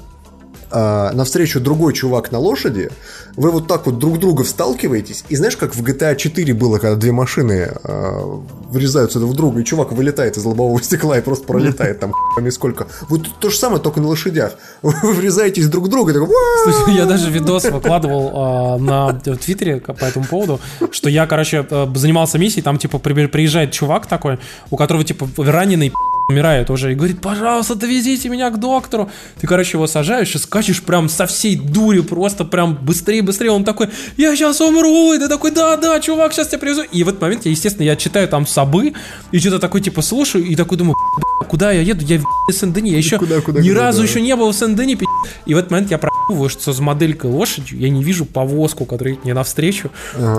[0.70, 2.90] а, навстречу другой чувак на лошади,
[3.38, 6.96] вы вот так вот друг друга сталкиваетесь, и знаешь, как в GTA 4 было, когда
[6.96, 11.46] две машины а, врезаются друг в друга, и чувак вылетает из лобового стекла и просто
[11.46, 12.88] пролетает там хуями сколько.
[13.08, 14.54] Вот то же самое, только на лошадях.
[14.82, 16.28] Вы врезаетесь друг в друга, такой!
[16.64, 20.60] Слушай, я даже видос выкладывал а, на Твиттере по этому поводу,
[20.90, 24.38] что я, короче, э, занимался миссией, там, типа, при- приезжает чувак такой,
[24.70, 25.92] у которого, типа, раненый
[26.28, 29.10] умирает уже, и говорит, пожалуйста, довезите меня к доктору.
[29.40, 33.50] Ты, короче, его сажаешь и скачешь прям со всей дури, просто прям быстрее, быстрее.
[33.50, 33.88] Он такой,
[34.18, 36.82] я сейчас умру, и ты такой, да, да, чувак, сейчас тебя привезу.
[36.82, 38.92] И в этот момент, я, естественно, я читаю там собы,
[39.32, 42.04] и что-то такой, типа, слушаю, и такой думаю, «Б***ь, куда я еду?
[42.04, 44.06] Я в Сен-Дени, я еще Куда, куда, ни куда, разу да.
[44.06, 45.06] еще не был в Сен-Дени, пи***.
[45.46, 49.14] И в этот момент я проебываю, что с моделькой лошадью я не вижу повозку, которая
[49.14, 49.90] едет мне навстречу.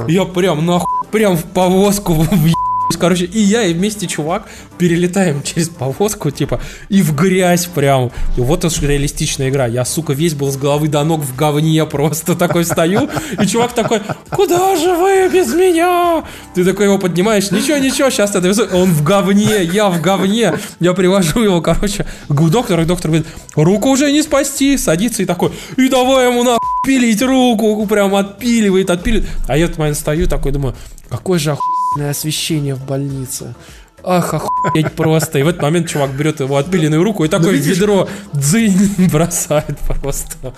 [0.07, 2.53] Я прям нахуй, прям в повозку въебусь,
[2.97, 4.47] Короче, и я, и вместе чувак
[4.77, 6.59] перелетаем через повозку, типа,
[6.89, 8.11] и в грязь прям.
[8.37, 9.67] И вот это реалистичная игра.
[9.67, 13.09] Я, сука, весь был с головы до ног в говне просто такой стою,
[13.41, 16.23] и чувак такой, куда же вы без меня?
[16.55, 18.67] Ты такой его поднимаешь, ничего, ничего, сейчас я довезу.
[18.73, 20.53] Он в говне, я в говне.
[20.79, 24.77] Я привожу его, короче, к доктору, и доктор говорит, руку уже не спасти.
[24.77, 29.29] Садится и такой, и давай ему нахуй пилить руку, прям отпиливает, отпиливает.
[29.47, 30.75] А я в этот момент стою такой, думаю,
[31.09, 33.55] какое же охуенное освещение в больнице.
[34.03, 35.39] Ах, охуеть просто.
[35.39, 39.77] И в этот момент чувак берет его отпиленную руку и такое видишь- ведро дзынь бросает
[39.79, 40.53] просто.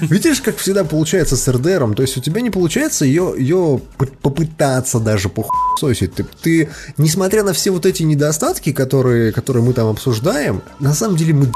[0.00, 1.94] Видишь, как всегда получается с РДРом?
[1.94, 3.80] То есть у тебя не получается ее, ее
[4.22, 6.14] попытаться даже похуесосить.
[6.14, 11.16] Ты, ты, несмотря на все вот эти недостатки, которые, которые мы там обсуждаем, на самом
[11.16, 11.46] деле мы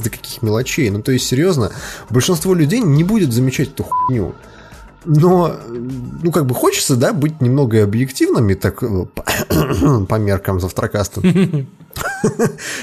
[0.00, 0.88] до каких мелочей.
[0.90, 1.72] Ну, то есть, серьезно,
[2.10, 4.34] большинство людей не будет замечать эту хуйню.
[5.04, 9.24] Но, ну, как бы хочется, да, быть немного объективными, так, э, по,
[10.08, 11.20] по меркам завтракаста.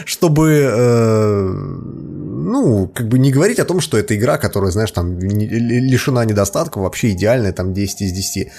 [0.06, 5.18] Чтобы, э, ну, как бы не говорить о том, что это игра, которая, знаешь, там
[5.20, 8.52] лишена недостатков, вообще идеальная, там 10 из 10.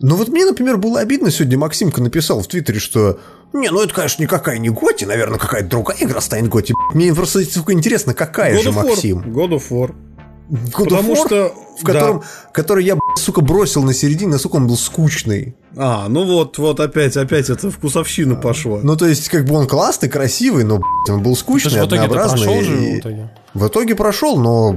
[0.00, 3.18] Но вот мне, например, было обидно, сегодня Максимка написал в Твиттере, что
[3.54, 6.74] не, ну это, конечно, никакая не Готи, наверное, какая-то другая игра станет Готи.
[6.92, 8.72] Мне просто сука, интересно, какая God же.
[8.72, 9.18] Максим?
[9.20, 9.94] God of War.
[10.50, 11.54] God Потому что...
[11.80, 12.22] в котором,
[12.52, 15.54] который я, б***ь, сука, бросил на середине, насколько он был скучный.
[15.76, 18.80] А, ну вот, вот опять, опять это вкусовщина пошла.
[18.82, 21.86] Ну, то есть, как бы он классный, красивый, но, он был Ты скучный, же в
[21.88, 22.44] итоге ты однообразный.
[22.46, 23.30] прошел же и- в итоге.
[23.54, 24.76] В итоге прошел, но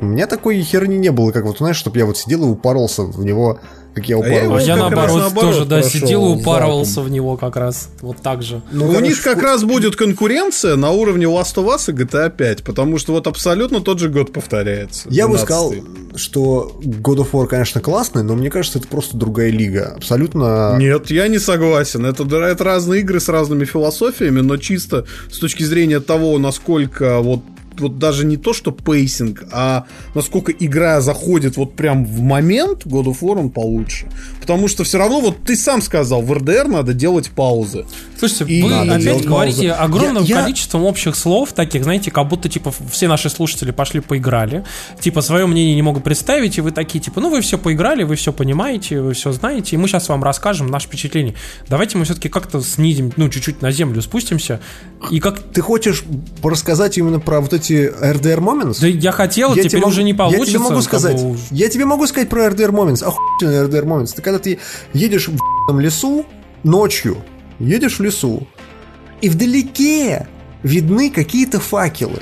[0.00, 3.02] у меня такой херни не было, как вот, знаешь, чтобы я вот сидел и упоролся
[3.02, 3.60] в него,
[3.94, 4.72] как я я упоролся.
[4.72, 7.36] А я как раз наоборот, наоборот тоже, да, прошел сидел и в упарывался в него
[7.36, 7.88] как раз.
[8.00, 8.62] Вот так же.
[8.70, 12.64] Ну, У них как раз будет конкуренция на уровне Last of Us и GTA 5,
[12.64, 15.08] потому что вот абсолютно тот же год повторяется.
[15.10, 15.38] Я бы 12-й.
[15.40, 15.74] сказал,
[16.14, 19.94] что God of War, конечно, классный, но мне кажется, это просто другая лига.
[19.96, 20.76] Абсолютно...
[20.78, 22.06] Нет, я не согласен.
[22.06, 27.20] Это, да, это разные игры с разными философиями, но чисто с точки зрения того, насколько
[27.20, 27.40] вот
[27.80, 33.04] вот даже не то, что pacing, а насколько игра заходит вот прям в момент, God
[33.04, 34.06] of War он получше.
[34.40, 37.84] Потому что все равно, вот ты сам сказал, в RDR надо делать паузы.
[38.18, 39.82] Слушайте, И вы надо опять говорите паузу.
[39.84, 44.00] огромным Я- я- количеством общих слов, таких, знаете, как будто, типа, все наши слушатели пошли
[44.00, 44.64] поиграли,
[45.00, 48.16] типа, свое мнение не могут представить, и вы такие, типа, ну, вы все поиграли, вы
[48.16, 51.34] все понимаете, вы все знаете, и мы сейчас вам расскажем наше впечатление.
[51.68, 54.60] Давайте мы все-таки как-то снизим, ну, чуть-чуть на землю спустимся,
[55.10, 55.40] и как...
[55.40, 56.04] Ты хочешь
[56.42, 58.78] рассказать именно про вот эти RDR Moments?
[58.80, 60.44] Да я хотел, Я теперь тебе уже не получится.
[60.44, 63.04] Я тебе могу сказать, бы, я тебе могу сказать про RDR Moments.
[63.04, 64.14] Охуительный RDR Moments.
[64.14, 64.58] Ты когда ты
[64.92, 66.26] едешь в лесу
[66.64, 67.18] ночью,
[67.58, 68.46] едешь в лесу,
[69.20, 70.28] и вдалеке
[70.62, 72.20] видны какие-то факелы.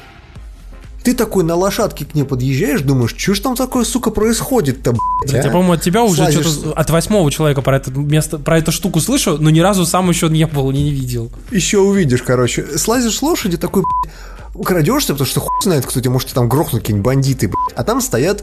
[1.06, 5.30] Ты такой на лошадке к ней подъезжаешь, думаешь, что ж там такое, сука, происходит-то, блядь,
[5.30, 5.46] Блядь, а?
[5.46, 8.72] я, по-моему, от тебя уже Слазишь что-то от восьмого человека про это место, про эту
[8.72, 11.30] штуку слышу, но ни разу сам еще не был, не видел.
[11.52, 12.76] Еще увидишь, короче.
[12.76, 16.82] Слазишь с лошади, такой, блядь, крадешься, потому что хуй знает, кто тебя может там грохнуть,
[16.82, 17.76] какие-нибудь бандиты, блядь.
[17.76, 18.42] А там стоят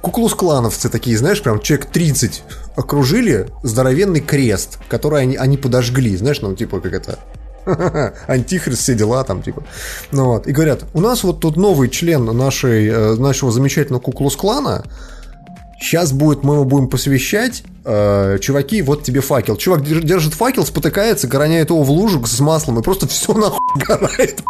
[0.00, 2.42] куклус-клановцы такие, знаешь, прям человек 30
[2.74, 7.18] окружили здоровенный крест, который они, они подожгли, знаешь, ну, типа, как это...
[8.26, 9.62] Антихрист, все дела там, типа.
[10.10, 10.46] Ну вот.
[10.46, 14.84] И говорят, у нас вот тут новый член нашей, э, нашего замечательного куклус-клана,
[15.80, 17.64] Сейчас будет, мы его будем посвящать.
[17.84, 19.56] э, чуваки, вот тебе факел.
[19.56, 23.58] Чувак держ- держит факел, спотыкается, гороняет его в лужу с маслом, и просто все нахуй
[23.84, 24.40] горает.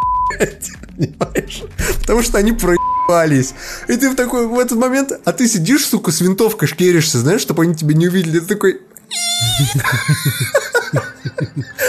[2.01, 3.55] Потому что они проебались.
[3.89, 7.41] И ты в такой, в этот момент, а ты сидишь, сука, с винтовкой шкеришься, знаешь,
[7.41, 8.41] чтобы они тебя не увидели.
[8.41, 8.81] Ты такой...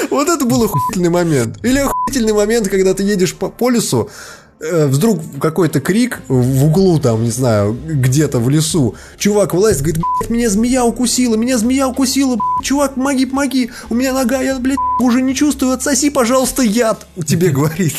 [0.09, 1.57] Вот это был охуительный момент.
[1.63, 6.99] Или охуительный момент, когда ты едешь по, по лесу, э, вдруг какой-то крик в углу
[6.99, 8.95] там, не знаю, где-то в лесу.
[9.17, 13.95] Чувак вылазит, говорит, блядь, меня змея укусила, меня змея укусила, блядь, чувак, помоги, помоги, у
[13.95, 17.95] меня нога, я, блядь, уже не чувствую, отсоси, пожалуйста, яд, у тебе говорит.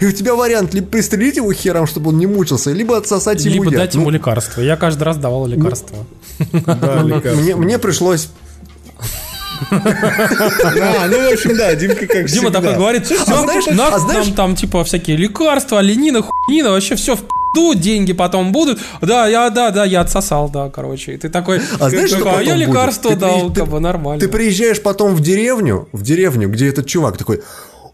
[0.00, 3.54] И у тебя вариант либо пристрелить его хером, чтобы он не мучился, либо отсосать ему
[3.54, 3.80] Либо яд.
[3.80, 4.60] дать Ну, ему лекарство.
[4.60, 6.06] Я каждый раз давал лекарство.
[6.52, 7.40] Да, лекарство.
[7.40, 8.28] мне, мне пришлось
[9.70, 14.12] А, ну, в общем, да, Димка как Дима такой говорит, а «Ну, знаешь- нахуй а
[14.12, 18.78] нам там типа всякие лекарства, оленина, хуйнина, вообще все в пизду, деньги потом будут.
[19.00, 21.14] Да, я, да, да, я отсосал, да, короче.
[21.14, 22.68] И ты такой, А знаешь, что такой, а я будет?
[22.68, 24.20] лекарство Ты дал, при- как бы нормально.
[24.20, 27.42] Ты приезжаешь потом в деревню, в деревню, где этот чувак такой,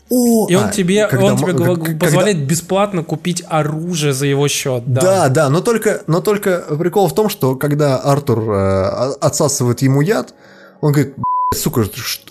[0.09, 4.47] о, И он а, тебе, когда он тебе когда- позволяет бесплатно купить оружие за его
[4.47, 4.84] счет.
[4.86, 5.01] Да.
[5.01, 10.02] Да, да, но только, но только прикол в том, что когда Артур э, отсасывает ему
[10.02, 10.32] яд,
[10.80, 11.85] он говорит, «Б***ь, сука,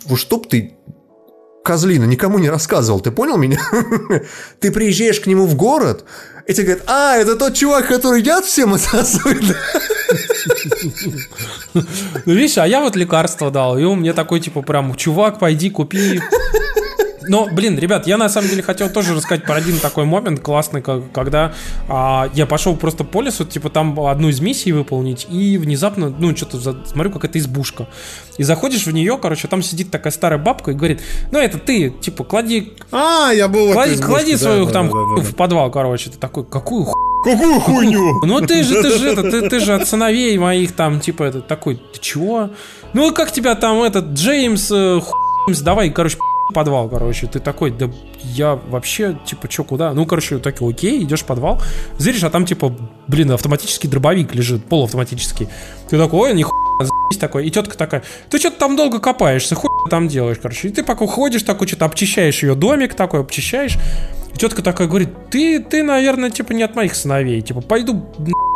[0.06, 0.76] вот чтоб ты
[1.64, 3.60] козлина никому не рассказывал, ты понял меня?
[4.60, 6.06] Ты приезжаешь к нему в город,
[6.48, 9.44] и тебе говорят, а, это тот чувак, который яд всем отсасывает.
[11.74, 15.70] Ну, видишь, а я вот лекарство дал, и он мне такой, типа, прям, чувак, пойди
[15.70, 16.22] купи.
[17.28, 20.82] Но, блин, ребят, я на самом деле хотел тоже рассказать про один такой момент классный,
[20.82, 21.54] как- когда
[21.88, 26.36] а, я пошел просто по лесу, типа там одну из миссий выполнить, и внезапно, ну,
[26.36, 27.88] что-то за- смотрю, какая-то избушка.
[28.38, 31.90] И заходишь в нее, короче, там сидит такая старая бабка и говорит, ну, это ты,
[31.90, 35.18] типа, клади, А, я был клади, избушке, клади да, свою да, там да, да, хуйню
[35.18, 35.24] да.
[35.24, 36.10] в подвал, короче.
[36.10, 36.94] Ты такой, какую ху...
[37.24, 38.24] Какую хуйню?
[38.24, 41.42] Ну ты же, ты же, это, ты, ты же от сыновей моих там, типа, это
[41.42, 42.52] такой, ты чего?
[42.94, 46.18] Ну как тебя там этот Джеймс, э, хуй, давай, короче,
[46.54, 47.28] подвал, короче.
[47.28, 47.90] Ты такой, да
[48.24, 49.94] я вообще, типа, чё, куда?
[49.94, 51.62] Ну, короче, так окей, идешь в подвал,
[51.98, 52.76] зришь, а там, типа,
[53.08, 55.50] блин, автоматический дробовик лежит, полуавтоматический.
[55.90, 56.56] Ты такой, ой, нихуя,
[57.20, 57.48] такой.
[57.48, 60.68] И тетка такая, ты что-то там долго копаешься, хуй там делаешь, короче.
[60.68, 63.78] И ты пока ходишь такой, что-то обчищаешь ее домик такой, обчищаешь.
[64.34, 68.06] И тетка такая говорит, ты, ты, наверное, типа, не от моих сыновей, типа, пойду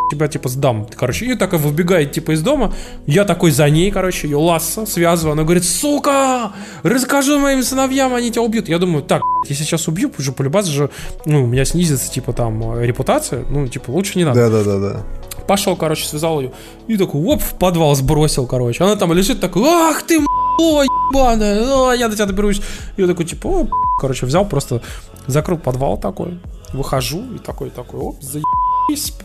[0.10, 2.74] тебя типа сдам, короче, и такая выбегает типа из дома,
[3.06, 6.52] я такой за ней, короче, ее ласса, связываю, она говорит, сука,
[6.84, 8.70] расскажи моим сыновьям, они тебя убьют.
[8.70, 10.90] Я думаю, так, если сейчас убью, уже полюбас же,
[11.26, 14.50] ну, у меня снизится, типа, там, репутация, ну, типа, лучше не надо.
[14.50, 15.04] Да-да-да-да.
[15.48, 16.52] Пошел, короче, связал ее,
[16.88, 18.84] и такой, оп, в подвал сбросил, короче.
[18.84, 20.20] Она там лежит, такой, ах ты,
[20.60, 22.62] о, ебаная, а, я до тебя доберусь.
[22.98, 23.68] И я такой, типа, о,
[24.00, 24.82] короче, взял, просто
[25.28, 26.40] закрыл подвал такой,
[26.74, 28.46] выхожу, и такой, такой, оп, заебись,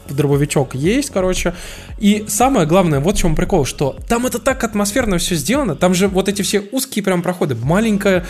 [0.09, 1.55] дробовичок есть, короче.
[1.99, 5.95] И самое главное, вот в чем прикол, что там это так атмосферно все сделано, там
[5.95, 8.27] же вот эти все узкие прям проходы, маленькая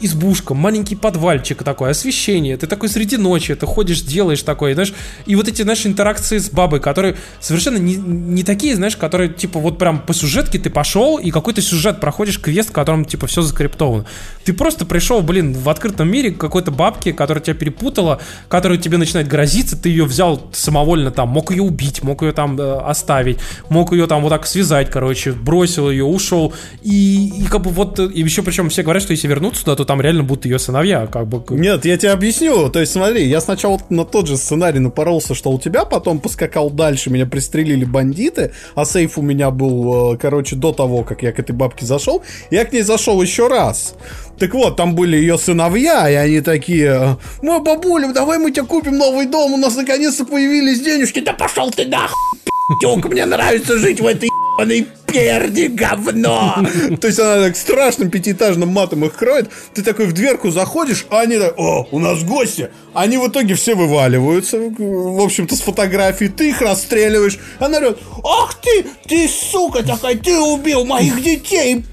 [0.00, 4.92] избушка, маленький подвальчик такой, освещение, ты такой среди ночи, ты ходишь, делаешь такое, знаешь,
[5.26, 9.58] и вот эти, знаешь, интеракции с бабой, которые совершенно не, не такие, знаешь, которые, типа,
[9.58, 13.42] вот прям по сюжетке ты пошел, и какой-то сюжет проходишь, квест, в котором, типа, все
[13.42, 14.06] закриптовано.
[14.44, 18.98] Ты просто пришел, блин, в открытом мире к какой-то бабке, которая тебя перепутала, которая тебе
[18.98, 23.38] начинает грозиться, ты ее взял самовольно там, мог ее убить, мог ее там э, оставить,
[23.68, 27.98] мог ее там вот так связать, короче, бросил ее, ушел, и, и как бы вот,
[27.98, 30.58] э, и еще причем все говорят, что если вернуться туда, то там реально будут ее
[30.58, 31.42] сыновья, как бы.
[31.56, 32.68] Нет, я тебе объясню.
[32.70, 36.70] То есть, смотри, я сначала на тот же сценарий напоролся, что у тебя, потом поскакал
[36.70, 41.32] дальше, меня пристрелили бандиты, а сейф у меня был, э, короче, до того, как я
[41.32, 42.22] к этой бабке зашел.
[42.50, 43.94] Я к ней зашел еще раз.
[44.38, 48.98] Так вот, там были ее сыновья, и они такие, мой бабуля, давай мы тебе купим
[48.98, 51.20] новый дом, у нас наконец-то появились денежки.
[51.20, 52.14] Да пошел ты нахуй,
[52.80, 56.56] пи***к, мне нравится жить в этой ебаной перди, говно.
[57.00, 59.50] То есть она так страшным пятиэтажным матом их кроет.
[59.74, 62.70] Ты такой в дверку заходишь, а они так, о, у нас гости.
[62.94, 66.26] Они в итоге все вываливаются, в общем-то, с фотографии.
[66.26, 67.38] Ты их расстреливаешь.
[67.58, 71.84] Она говорит, ах ты, ты сука такая, ты убил моих детей,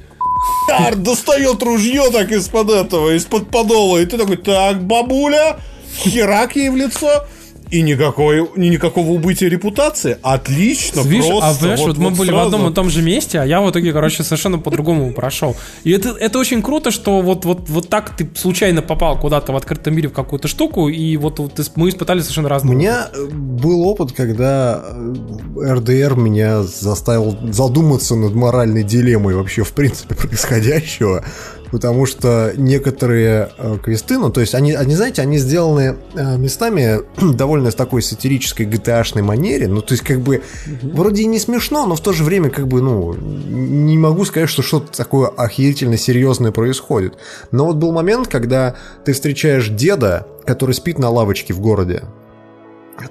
[0.70, 4.00] Ар достает ружье так из-под этого, из-под подола.
[4.00, 5.60] И ты такой, так, бабуля,
[6.04, 7.28] херак ей в лицо.
[7.72, 10.18] И никакой, ни никакого убытия репутации.
[10.22, 11.50] Отлично, Видишь, просто.
[11.50, 12.56] а понимаешь, вот, мы были в сразу.
[12.56, 15.56] одном и том же месте, а я в итоге, короче, совершенно по-другому прошел.
[15.86, 19.56] И это, это очень круто, что вот, вот, вот так ты случайно попал куда-то в
[19.56, 22.76] открытом мире в какую-то штуку, и вот, вот мы испытали совершенно У разные.
[22.76, 29.72] меня э, был опыт, когда э, РДР меня заставил задуматься над моральной дилеммой вообще в
[29.72, 31.24] принципе происходящего.
[31.72, 37.00] Потому что некоторые э, квесты, ну, то есть они, они, знаете, они сделаны э, местами
[37.36, 39.68] довольно с такой сатирической GTA-шной манере.
[39.68, 40.42] Ну, то есть, как бы,
[40.82, 44.50] вроде и не смешно, но в то же время, как бы, ну, не могу сказать,
[44.50, 47.18] что что-то такое охерительно серьезное происходит.
[47.52, 48.76] Но вот был момент, когда
[49.06, 52.04] ты встречаешь деда, который спит на лавочке в городе.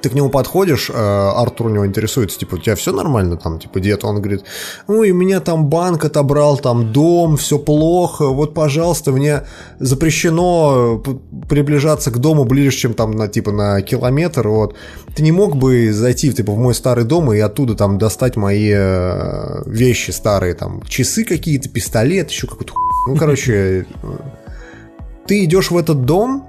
[0.00, 3.58] Ты к нему подходишь, э, Артур у него интересуется, типа, у тебя все нормально там,
[3.58, 4.04] типа, дед?
[4.04, 4.44] Он говорит,
[4.86, 9.42] ой, у меня там банк отобрал, там дом, все плохо, вот, пожалуйста, мне
[9.78, 11.02] запрещено
[11.48, 14.74] приближаться к дому ближе, чем там, на, типа, на километр, вот.
[15.14, 18.70] Ты не мог бы зайти, типа, в мой старый дом и оттуда там достать мои
[18.72, 22.74] э, вещи старые, там, часы какие-то, пистолет, еще какую-то
[23.06, 23.86] Ну, короче,
[25.26, 26.46] ты идешь в этот дом,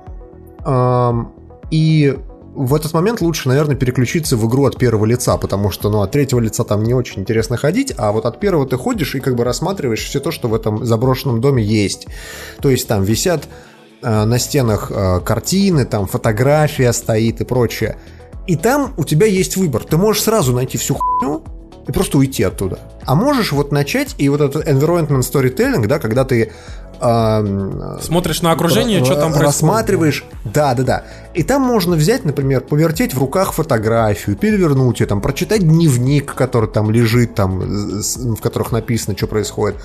[1.71, 2.17] и
[2.53, 6.11] в этот момент лучше, наверное, переключиться в игру от первого лица, потому что, ну, от
[6.11, 9.35] третьего лица там не очень интересно ходить, а вот от первого ты ходишь и как
[9.35, 12.07] бы рассматриваешь все то, что в этом заброшенном доме есть.
[12.61, 13.47] То есть там висят
[14.01, 17.97] э, на стенах э, картины, там фотография стоит и прочее.
[18.47, 19.83] И там у тебя есть выбор.
[19.83, 21.43] Ты можешь сразу найти всю хуйню
[21.87, 22.79] и просто уйти оттуда.
[23.05, 26.51] А можешь вот начать, и вот этот environment storytelling, да, когда ты
[27.01, 29.47] Смотришь на окружение, что там происходит.
[29.47, 31.03] Рассматриваешь, да, да, да.
[31.33, 36.69] И там можно взять, например, повертеть в руках фотографию, перевернуть ее, там, прочитать дневник, который
[36.69, 39.77] там лежит, там, в которых написано, что происходит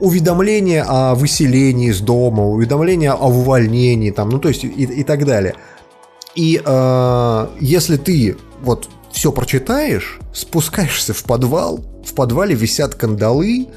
[0.00, 5.24] уведомление о выселении из дома, уведомление о увольнении, там, ну то есть и, и так
[5.24, 5.54] далее.
[6.34, 13.68] И э, если ты вот все прочитаешь, спускаешься в подвал, в подвале висят кандалы,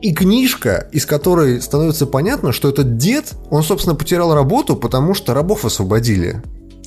[0.00, 5.34] и книжка, из которой становится понятно, что этот дед, он, собственно, потерял работу, потому что
[5.34, 6.42] рабов освободили.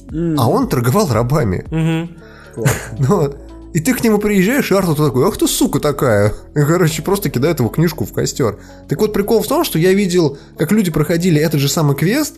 [0.10, 0.36] Mm.
[0.38, 1.66] А он торговал рабами.
[1.70, 2.10] Mm-hmm.
[3.00, 3.34] Ну,
[3.74, 6.34] и ты к нему приезжаешь, и Артур такой, ах ты сука такая.
[6.56, 8.58] И, короче, просто кидает его книжку в костер.
[8.88, 12.38] Так вот, прикол в том, что я видел, как люди проходили этот же самый квест,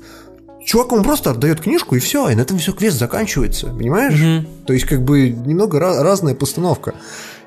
[0.66, 4.14] Чувак, он просто отдает книжку, и все, и на этом все квест заканчивается, понимаешь?
[4.14, 4.66] Mm-hmm.
[4.66, 6.94] То есть, как бы, немного разная постановка.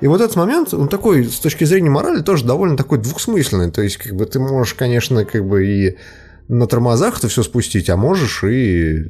[0.01, 3.71] И вот этот момент, он такой, с точки зрения морали, тоже довольно такой двухсмысленный.
[3.71, 5.97] То есть, как бы ты можешь, конечно, как бы и
[6.49, 9.05] на тормозах это все спустить, а можешь и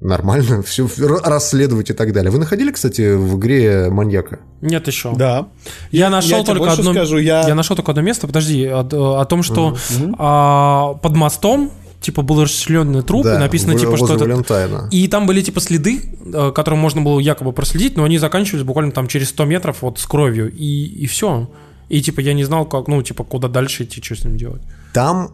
[0.00, 2.30] нормально все расследовать и так далее.
[2.30, 4.40] Вы находили, кстати, в игре маньяка?
[4.60, 5.14] Нет еще.
[5.16, 5.48] Да.
[5.90, 6.92] Я нашел я только одно.
[6.92, 7.46] Скажу, я...
[7.46, 8.26] я нашел только одно место.
[8.26, 8.80] Подожди, о,
[9.20, 10.14] о том, что mm-hmm.
[10.18, 11.70] а, под мостом
[12.04, 14.88] типа был расчлененный труп, да, и написано, типа, что это...
[14.90, 16.02] И там были, типа, следы,
[16.32, 19.98] э, которые можно было якобы проследить, но они заканчивались буквально там через 100 метров вот
[19.98, 21.50] с кровью, и, и все.
[21.88, 24.62] И, типа, я не знал, как, ну, типа, куда дальше идти, что с ним делать.
[24.92, 25.32] Там,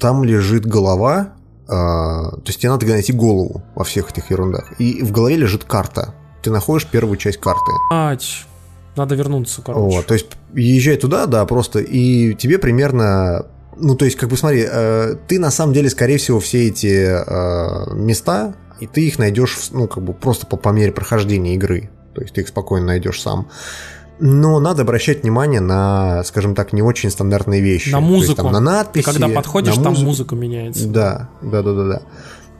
[0.00, 1.34] там лежит голова,
[1.64, 4.80] э, то есть тебе надо найти голову во всех этих ерундах.
[4.80, 6.14] И в голове лежит карта.
[6.42, 7.72] Ты находишь первую часть карты.
[7.92, 8.46] Ать.
[8.96, 9.96] Надо вернуться, короче.
[9.96, 13.46] Вот, то есть езжай туда, да, просто, и тебе примерно
[13.76, 16.86] ну, то есть, как бы смотри, э, ты на самом деле, скорее всего, все эти
[16.86, 21.90] э, места, и ты их найдешь, ну, как бы просто по, по мере прохождения игры.
[22.14, 23.48] То есть ты их спокойно найдешь сам.
[24.20, 27.90] Но надо обращать внимание на, скажем так, не очень стандартные вещи.
[27.90, 28.30] На музыку.
[28.30, 29.04] есть, там, на надписи.
[29.04, 30.88] Ты когда подходишь, там музыка меняется.
[30.88, 32.02] Да, да, да, да, да.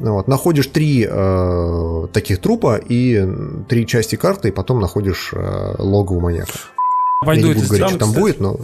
[0.00, 3.24] Ну вот, находишь три э, таких трупа и
[3.68, 6.52] три части карты, и потом находишь э, логово маньяка.
[7.22, 8.58] Войду Я не буду говорить, что там будет, но...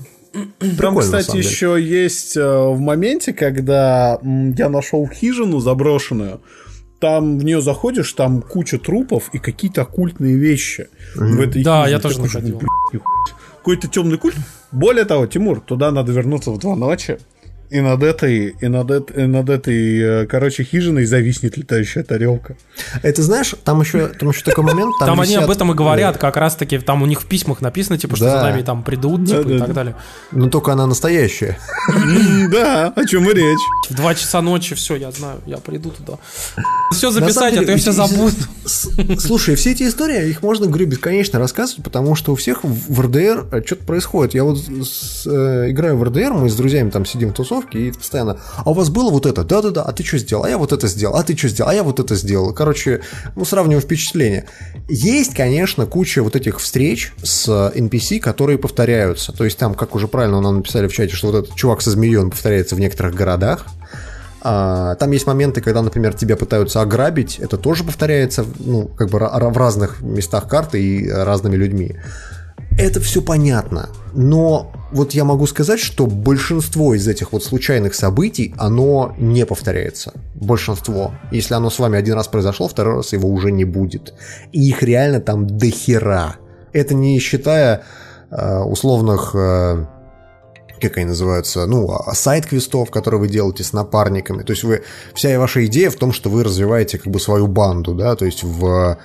[0.78, 6.40] Там, кстати, еще есть э, в моменте, когда я нашел хижину заброшенную,
[7.00, 10.88] там в нее заходишь, там куча трупов и какие-то оккультные вещи.
[11.16, 11.26] Mm-hmm.
[11.26, 11.96] В этой да, хижине.
[11.96, 12.62] я тоже находил.
[13.58, 14.36] Какой-то темный культ.
[14.70, 17.18] Более того, Тимур, туда надо вернуться в два ночи.
[17.70, 22.56] И над этой, и над, и над этой, э, короче, хижиной зависнет летающая тарелка.
[23.02, 24.92] Это знаешь, там еще, там еще такой момент.
[24.98, 25.36] Там, там висят...
[25.36, 28.24] они об этом и говорят, как раз-таки, там у них в письмах написано, типа, что
[28.24, 28.40] да.
[28.40, 29.96] за нами там придут, типа, да, и да, так далее.
[30.32, 31.58] Но только она настоящая.
[32.50, 33.60] Да, о чем и речь.
[33.88, 36.18] В два часа ночи, все, я знаю, я приду туда.
[36.92, 38.34] Все записать, а то я все забуду.
[39.18, 43.46] Слушай, все эти истории, их можно, говорю, бесконечно рассказывать, потому что у всех в РДР
[43.52, 44.34] э, что-то происходит.
[44.34, 47.92] Я вот э, играю в РДР, мы с друзьями там сидим в тусовке, тусовки и
[47.92, 50.72] постоянно, а у вас было вот это, да-да-да, а ты что сделал, а я вот
[50.72, 52.52] это сделал, а ты что сделал, а я вот это сделал.
[52.52, 53.02] Короче,
[53.36, 54.46] ну, сравниваем впечатления.
[54.88, 59.32] Есть, конечно, куча вот этих встреч с NPC, которые повторяются.
[59.32, 61.90] То есть там, как уже правильно нам написали в чате, что вот этот чувак со
[61.90, 63.66] змеей, он повторяется в некоторых городах.
[64.42, 69.18] А, там есть моменты, когда, например, тебя пытаются ограбить, это тоже повторяется, ну, как бы
[69.18, 71.96] в разных местах карты и разными людьми.
[72.78, 78.54] Это все понятно, но вот я могу сказать, что большинство из этих вот случайных событий,
[78.58, 80.12] оно не повторяется.
[80.34, 81.12] Большинство.
[81.30, 84.14] Если оно с вами один раз произошло, второй раз его уже не будет.
[84.52, 86.36] И их реально там дохера.
[86.72, 87.82] Это не считая
[88.30, 89.34] э, условных...
[89.34, 89.86] Э,
[90.80, 94.42] как они называются, ну, а, сайт-квестов, которые вы делаете с напарниками.
[94.42, 94.82] То есть вы,
[95.14, 98.42] вся ваша идея в том, что вы развиваете как бы свою банду, да, то есть
[98.42, 98.96] в э,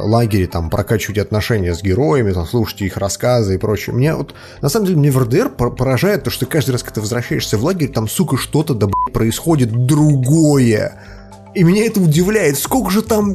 [0.00, 3.94] лагере там прокачиваете отношения с героями, там, слушайте их рассказы и прочее.
[3.94, 7.00] Мне вот, на самом деле, мне в РДР поражает то, что каждый раз, когда ты
[7.02, 11.00] возвращаешься в лагерь, там, сука, что-то да, происходит другое.
[11.58, 12.56] И меня это удивляет.
[12.56, 13.34] Сколько же там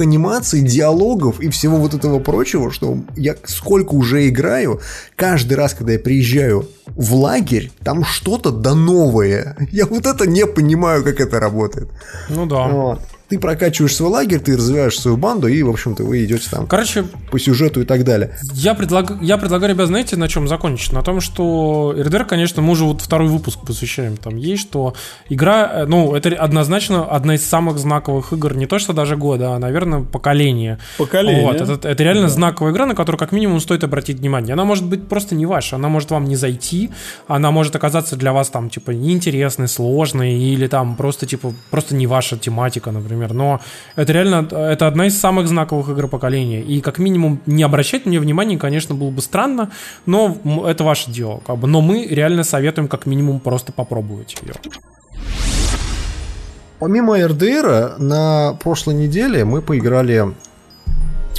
[0.00, 4.80] анимаций, диалогов и всего вот этого прочего, что я сколько уже играю,
[5.16, 9.54] каждый раз, когда я приезжаю в лагерь, там что-то да новое.
[9.70, 11.90] Я вот это не понимаю, как это работает.
[12.30, 12.68] Ну да.
[12.68, 16.66] Вот ты прокачиваешь свой лагерь, ты развиваешь свою банду, и, в общем-то, вы идете там
[16.66, 18.34] Короче, по сюжету и так далее.
[18.54, 19.18] Я, предлаг...
[19.20, 20.92] я предлагаю, ребят, знаете, на чем закончить?
[20.92, 24.16] На том, что РДР, конечно, мы уже вот второй выпуск посвящаем.
[24.16, 24.94] Там есть, что
[25.28, 29.54] игра, э, ну, это однозначно одна из самых знаковых игр, не то что даже года,
[29.54, 30.78] а, наверное, поколения.
[30.96, 31.42] Поколение.
[31.42, 32.28] Вот, это, это реально да.
[32.28, 34.54] знаковая игра, на которую как минимум стоит обратить внимание.
[34.54, 36.90] Она может быть просто не ваша, она может вам не зайти,
[37.26, 42.06] она может оказаться для вас там, типа, неинтересной, сложной, или там просто, типа, просто не
[42.06, 43.34] ваша тематика, например например.
[43.34, 43.60] Но
[43.96, 46.62] это реально, это одна из самых знаковых игр поколения.
[46.62, 49.70] И как минимум не обращать на нее внимания, конечно, было бы странно,
[50.06, 50.36] но
[50.66, 51.40] это ваше дело.
[51.46, 51.68] Как бы.
[51.68, 54.54] Но мы реально советуем как минимум просто попробовать ее.
[56.78, 60.32] Помимо РДР, на прошлой неделе мы поиграли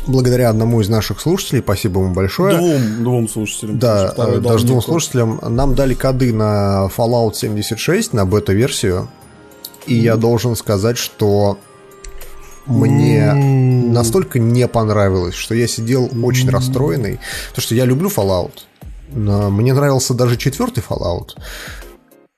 [0.05, 2.57] благодаря одному из наших слушателей, спасибо ему большое.
[2.57, 3.79] Двум, двум слушателям.
[3.79, 5.39] Да, даже двум слушателям.
[5.41, 9.07] Нам дали коды на Fallout 76, на бета-версию.
[9.85, 10.03] И mm.
[10.03, 11.57] я должен сказать, что
[12.65, 17.19] мне настолько не понравилось, что я сидел очень расстроенный.
[17.49, 18.51] Потому что я люблю Fallout.
[19.11, 21.29] Но мне нравился даже четвертый Fallout.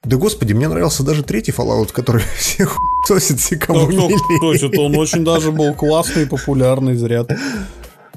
[0.03, 2.75] Да господи, мне нравился даже третий Fallout, который всех
[3.07, 7.25] тосит все кому не То есть это он очень даже был классный, популярный, зря.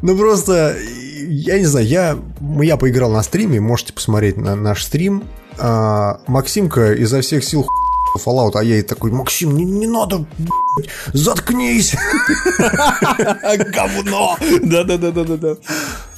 [0.01, 0.77] Ну просто,
[1.29, 2.19] я не знаю, я,
[2.63, 5.25] я поиграл на стриме, можете посмотреть на наш стрим.
[5.59, 7.67] А, Максимка изо всех сил
[8.19, 10.27] Fallout, а я и такой, Максим, не, не надо,
[11.13, 11.95] заткнись!
[13.73, 14.37] Говно!
[14.63, 15.57] Да-да-да-да-да.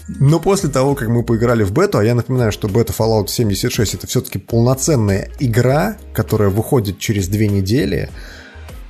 [0.09, 3.95] Но после того, как мы поиграли в бету, а я напоминаю, что бета Fallout 76
[3.95, 8.11] это все-таки полноценная игра, которая выходит через две недели,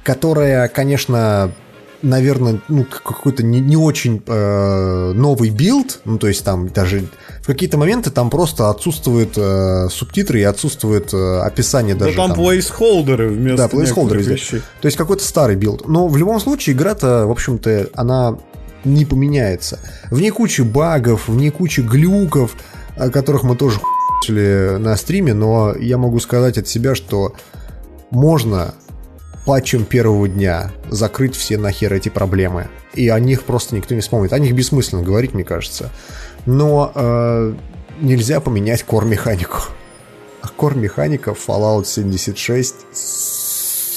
[0.05, 1.53] которая, конечно,
[2.03, 7.07] наверное, ну, какой-то не, не очень э, новый билд, ну, то есть там даже
[7.47, 12.11] в какие-то моменты там просто отсутствуют э, субтитры и отсутствует э, описание даже.
[12.11, 14.63] Да там, там плейсхолдеры вместо Да, плейсхолдеры вещей.
[14.81, 15.87] То есть какой-то старый билд.
[15.87, 18.37] Но в любом случае игра-то, в общем-то, она
[18.83, 19.79] не поменяется.
[20.11, 22.57] В ней куча багов, в ней куча глюков,
[22.97, 23.79] о которых мы тоже
[24.29, 27.33] на стриме, но я могу сказать от себя, что
[28.11, 28.75] можно
[29.45, 32.67] патчем первого дня закрыть все нахер эти проблемы.
[32.95, 34.33] И о них просто никто не вспомнит.
[34.33, 35.93] О них бессмысленно говорить, мне кажется.
[36.47, 37.55] Но э,
[38.01, 39.59] нельзя поменять core-механику.
[40.43, 42.75] А кор-механика Fallout 76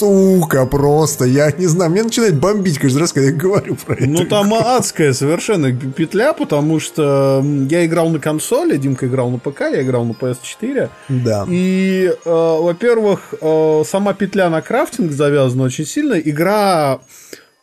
[0.00, 4.06] сука, просто, я не знаю, мне начинает бомбить каждый раз, когда я говорю про это.
[4.06, 9.60] Ну, там адская совершенно петля, потому что я играл на консоли, Димка играл на ПК,
[9.60, 10.88] я играл на PS4.
[11.08, 11.44] Да.
[11.48, 16.14] И, э, во-первых, э, сама петля на крафтинг завязана очень сильно.
[16.14, 17.00] Игра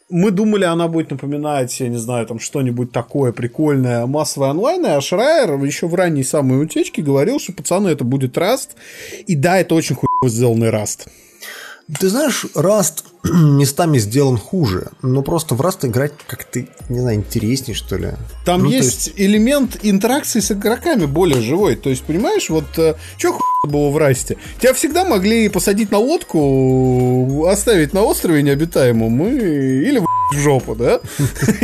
[0.10, 5.02] мы думали, она будет напоминать, я не знаю, там что-нибудь такое прикольное, массовое онлайн, а
[5.02, 8.76] Шрайер еще в ранней самой утечке говорил, что, пацаны, это будет Раст.
[9.26, 11.08] И да, это очень хуево сделанный Раст.
[11.99, 16.59] Ты знаешь, Раст местами сделан хуже, но просто в Раст играть как-то,
[16.89, 18.09] не знаю, интереснее, что ли.
[18.45, 21.77] Там ну, есть, есть элемент интеракции с игроками более живой.
[21.77, 24.38] То есть, понимаешь, вот э, что хуй было в Расте?
[24.59, 29.38] Тебя всегда могли посадить на лодку, оставить на острове необитаемом и...
[29.38, 30.99] или в жопу, да?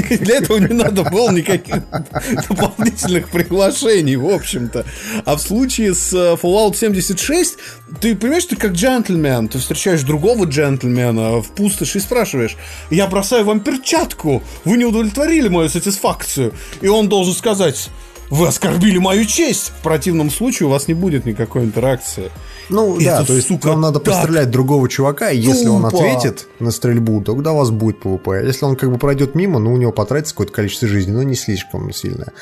[0.10, 1.84] Для этого не надо было никаких
[2.50, 4.86] дополнительных приглашений, в общем-то.
[5.26, 7.58] А в случае с э, Fallout 76,
[8.00, 12.56] ты понимаешь, ты как джентльмен, ты встречаешь другого джентльмена в пустоши и спрашиваешь,
[12.92, 16.54] я бросаю вам перчатку, вы не удовлетворили мою сатисфакцию.
[16.82, 17.90] И он должен сказать,
[18.30, 19.72] вы оскорбили мою честь.
[19.80, 22.32] В противном случае у вас не будет никакой интеракции.
[22.70, 25.68] Ну и да, это, то есть сука, вам надо так пострелять другого чувака, и если
[25.68, 28.44] он ответит на стрельбу, тогда у вас будет ПВП.
[28.46, 31.36] Если он как бы пройдет мимо, ну у него потратится какое-то количество жизни, но не
[31.36, 32.34] слишком сильное.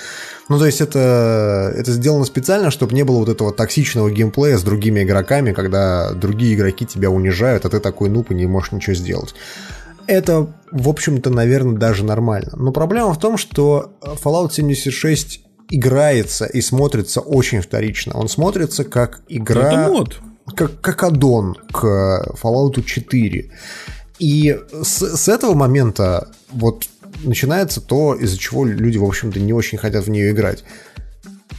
[0.51, 4.63] Ну то есть это, это сделано специально, чтобы не было вот этого токсичного геймплея с
[4.63, 8.93] другими игроками, когда другие игроки тебя унижают, а ты такой нуп и не можешь ничего
[8.93, 9.33] сделать.
[10.07, 12.51] Это, в общем-то, наверное, даже нормально.
[12.57, 18.17] Но проблема в том, что Fallout 76 играется и смотрится очень вторично.
[18.17, 19.71] Он смотрится как игра...
[19.71, 20.19] Это мод.
[20.53, 23.51] Как, как аддон к Fallout 4.
[24.19, 26.89] И с, с этого момента вот
[27.23, 30.63] начинается то, из-за чего люди, в общем-то, не очень хотят в нее играть.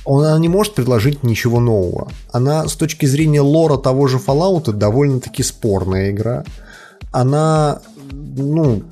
[0.05, 2.11] Она не может предложить ничего нового.
[2.33, 6.45] Она с точки зрения лора того же Fallout довольно-таки спорная игра.
[7.13, 8.83] Она, ну,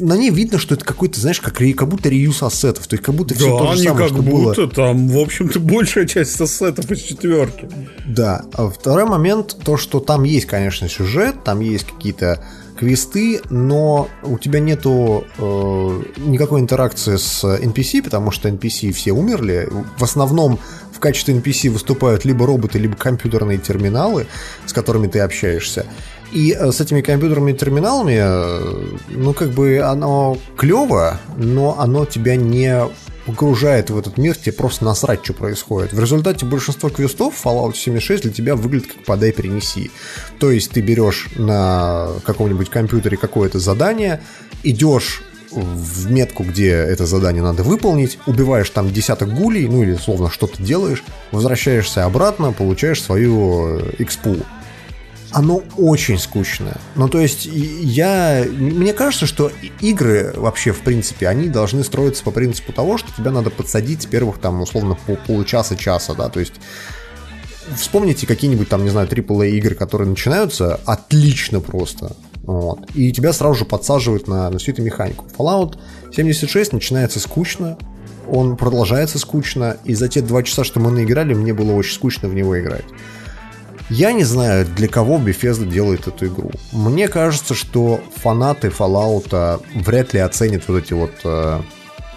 [0.00, 2.86] на ней видно, что это какой-то, знаешь, как, как будто реюз ассетов.
[2.86, 4.70] То есть как будто да, все то же самое, как что будто, было.
[4.70, 7.68] Там, в общем-то, большая часть ассетов из четверки.
[8.06, 8.44] Да.
[8.54, 12.42] А второй момент, то, что там есть, конечно, сюжет, там есть какие-то
[12.78, 19.68] квесты, но у тебя нету э, никакой интеракции с NPC, потому что NPC все умерли.
[19.96, 20.58] В основном
[20.92, 24.26] в качестве NPC выступают либо роботы, либо компьютерные терминалы,
[24.66, 25.86] с которыми ты общаешься.
[26.32, 32.36] И э, с этими компьютерными терминалами, э, ну, как бы оно клево, но оно тебя
[32.36, 32.88] не
[33.28, 35.92] погружает в этот мир, тебе просто насрать, что происходит.
[35.92, 39.90] В результате большинство квестов Fallout 76 для тебя выглядит как «подай, принеси».
[40.38, 44.22] То есть ты берешь на каком-нибудь компьютере какое-то задание,
[44.62, 50.30] идешь в метку, где это задание надо выполнить, убиваешь там десяток гулей, ну или словно
[50.30, 54.36] что-то делаешь, возвращаешься обратно, получаешь свою э, экспу
[55.32, 56.76] оно очень скучное.
[56.96, 58.44] Ну, то есть, я...
[58.50, 59.50] Мне кажется, что
[59.80, 64.06] игры вообще, в принципе, они должны строиться по принципу того, что тебя надо подсадить с
[64.06, 66.54] первых, там, условно, по получаса-часа, да, то есть
[67.76, 73.60] вспомните какие-нибудь там, не знаю, AAA игры, которые начинаются отлично просто, вот, и тебя сразу
[73.60, 75.26] же подсаживают на, на всю эту механику.
[75.36, 75.78] Fallout
[76.14, 77.76] 76 начинается скучно,
[78.30, 82.28] он продолжается скучно, и за те два часа, что мы наиграли, мне было очень скучно
[82.28, 82.84] в него играть.
[83.90, 86.50] Я не знаю, для кого Bethesda делает эту игру.
[86.72, 91.60] Мне кажется, что фанаты Fallout вряд ли оценят вот эти вот э,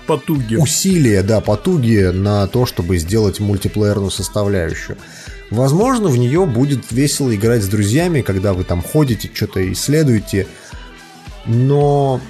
[0.06, 0.56] потуги.
[0.56, 4.98] усилия, да, потуги на то, чтобы сделать мультиплеерную составляющую.
[5.50, 10.48] Возможно, в нее будет весело играть с друзьями, когда вы там ходите, что-то исследуете.
[11.46, 12.22] Но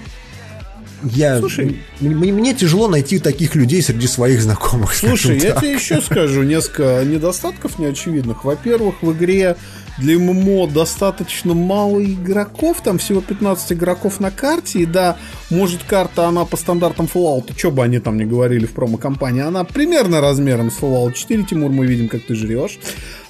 [1.03, 4.93] я, Слушай, мне, мне тяжело найти таких людей среди своих знакомых.
[4.93, 8.43] Слушай, я тебе еще скажу несколько недостатков неочевидных.
[8.43, 9.57] Во-первых, в игре
[9.97, 15.17] для ММО достаточно мало игроков, там всего 15 игроков на карте, и да,
[15.49, 19.63] может карта, она по стандартам Fallout, что бы они там не говорили в промо-компании, она
[19.63, 22.79] примерно размером с Fallout 4, Тимур, мы видим, как ты жрешь.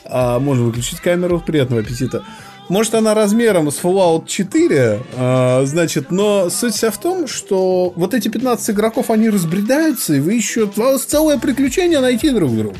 [0.05, 2.23] А, можно выключить камеру, приятного аппетита.
[2.71, 8.13] Может, она размером с Fallout 4, э, значит, но суть вся в том, что вот
[8.13, 10.71] эти 15 игроков, они разбредаются, и вы еще...
[10.73, 12.77] У вас целое приключение найти друг друга.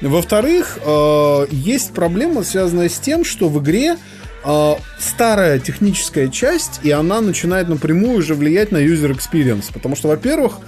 [0.00, 3.98] Во-вторых, э, есть проблема, связанная с тем, что в игре
[4.46, 9.66] э, старая техническая часть, и она начинает напрямую уже влиять на user experience.
[9.70, 10.60] Потому что, во-первых,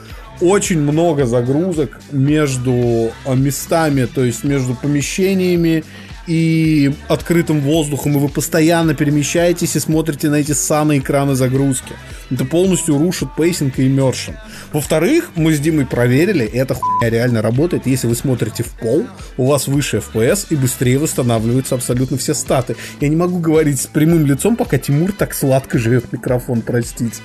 [0.42, 5.82] очень много загрузок между местами, то есть между помещениями
[6.30, 11.94] и открытым воздухом, и вы постоянно перемещаетесь и смотрите на эти самые экраны загрузки.
[12.30, 14.34] Это полностью рушит pacing и immersion.
[14.72, 17.88] Во-вторых, мы с Димой проверили, эта хуйня реально работает.
[17.88, 19.06] Если вы смотрите в пол,
[19.38, 22.76] у вас выше FPS и быстрее восстанавливаются абсолютно все статы.
[23.00, 27.20] Я не могу говорить с прямым лицом, пока Тимур так сладко жует микрофон, простите.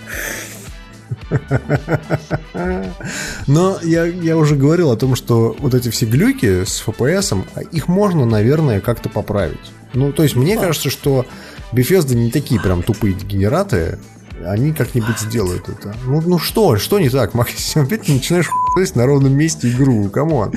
[3.48, 7.88] Но я, я уже говорил о том, что вот эти все глюки с FPS, их
[7.88, 9.72] можно, наверное, как-то поправить.
[9.94, 11.26] Ну, то есть мне кажется, что
[11.72, 14.00] Bethesda не такие прям тупые дегенераты,
[14.44, 15.96] они как-нибудь сделают это.
[16.06, 17.82] Ну, ну что, что не так, Максим?
[17.84, 20.54] Опять ты начинаешь хуй на ровном месте игру, come on.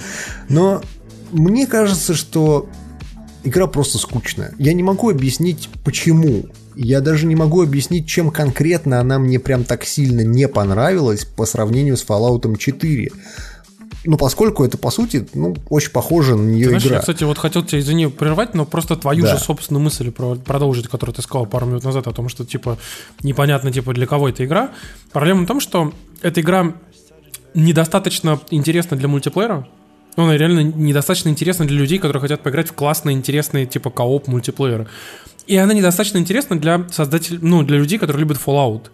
[0.48, 0.82] Но
[1.30, 2.68] мне кажется, что
[3.44, 4.54] игра просто скучная.
[4.58, 6.46] Я не могу объяснить, почему.
[6.81, 11.44] Я даже не могу объяснить, чем конкретно она мне прям так сильно не понравилась по
[11.44, 13.10] сравнению с Fallout 4.
[14.05, 16.94] Ну, поскольку это, по сути, ну, очень похоже на нее ты знаешь, игра.
[16.94, 19.36] Я, кстати, вот хотел тебя, извини, прервать, но просто твою да.
[19.36, 22.78] же собственную мысль продолжить, которую ты сказал пару минут назад о том, что, типа,
[23.24, 24.70] непонятно, типа, для кого эта игра.
[25.10, 25.92] Проблема в том, что
[26.23, 26.74] эта игра
[27.55, 29.66] недостаточно интересна для мультиплеера,
[30.16, 34.28] ну, она реально недостаточно интересна для людей, которые хотят поиграть в классные, интересные, типа, кооп
[34.28, 34.86] мультиплееры.
[35.48, 38.90] И она недостаточно интересна для создателей, ну, для людей, которые любят Fallout.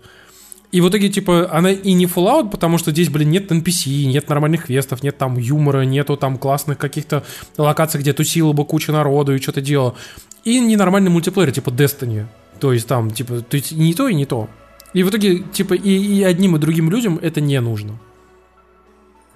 [0.70, 4.28] И в итоге, типа, она и не Fallout, потому что здесь, блин, нет NPC, нет
[4.28, 7.24] нормальных квестов, нет там юмора, нету там классных каких-то
[7.57, 9.97] локаций, где тусила бы куча народу и что-то делала.
[10.44, 12.26] И ненормальный мультиплеер, типа Destiny.
[12.60, 14.49] То есть там, типа, то есть не то и не то.
[14.92, 17.99] И в итоге, типа, и, и одним, и другим людям это не нужно.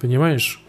[0.01, 0.63] Понимаешь?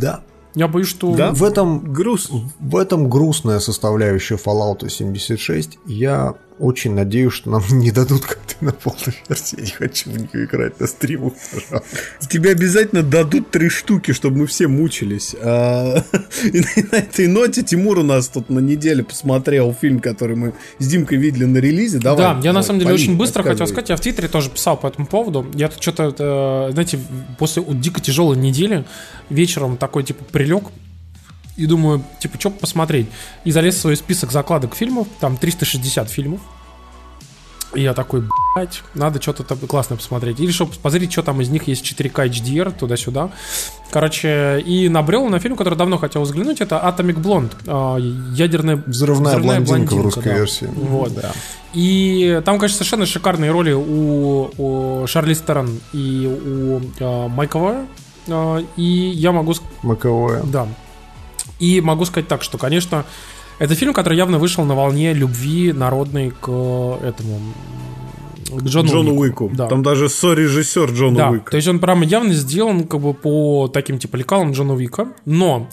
[0.00, 0.22] Да.
[0.56, 1.14] Я боюсь, что...
[1.14, 1.32] Да?
[1.32, 2.30] В этом, груз...
[2.58, 5.78] в этом грустная составляющая Fallout 76.
[5.84, 9.56] Я очень надеюсь, что нам не дадут как-то на полной версии.
[9.58, 11.98] Я не хочу в нее играть на стримах, пожалуйста.
[12.28, 15.34] Тебе обязательно дадут три штуки, чтобы мы все мучились.
[15.40, 16.02] А,
[16.44, 20.86] и на этой ноте Тимур у нас тут на неделе посмотрел фильм, который мы с
[20.86, 21.98] Димкой видели на релизе.
[21.98, 23.90] Давай, да, я на самом деле очень быстро хотел сказать.
[23.90, 25.46] Я в Твиттере тоже писал по этому поводу.
[25.54, 26.98] Я тут что-то, знаете,
[27.38, 28.84] после дико тяжелой недели
[29.28, 30.64] вечером такой, типа, прилег,
[31.56, 33.06] и думаю, типа, что посмотреть.
[33.44, 36.40] И залез в свой список закладок фильмов, там 360 фильмов.
[37.74, 38.22] И я такой,
[38.54, 40.40] блядь, надо что-то там классное посмотреть.
[40.40, 43.30] Или чтобы посмотреть, что там из них есть 4К HDR, туда-сюда.
[43.90, 49.32] Короче, и набрел на фильм, который давно хотел взглянуть, это Atomic Blonde, э, ядерная Взрывная,
[49.32, 50.34] взрывная блондинка, в русской да.
[50.34, 50.66] версии.
[50.74, 51.14] Вот.
[51.14, 51.32] Да.
[51.74, 57.86] И там, конечно, совершенно шикарные роли у, у Шарлиз Терон и у э, Майка Вая.
[58.28, 59.52] Э, и я могу...
[59.52, 60.42] ск- Маковое.
[60.44, 60.66] Да.
[61.58, 63.04] И могу сказать так, что, конечно,
[63.58, 67.40] это фильм, который явно вышел на волне любви народной к этому...
[68.48, 69.44] К Джону, Джону Уику.
[69.46, 69.56] Уику.
[69.56, 69.66] Да.
[69.66, 71.50] Там даже сорежиссер Джона Да, Уика.
[71.50, 75.08] то есть он прям явно сделан как бы по таким типа лекалам Джона Уика.
[75.24, 75.68] Но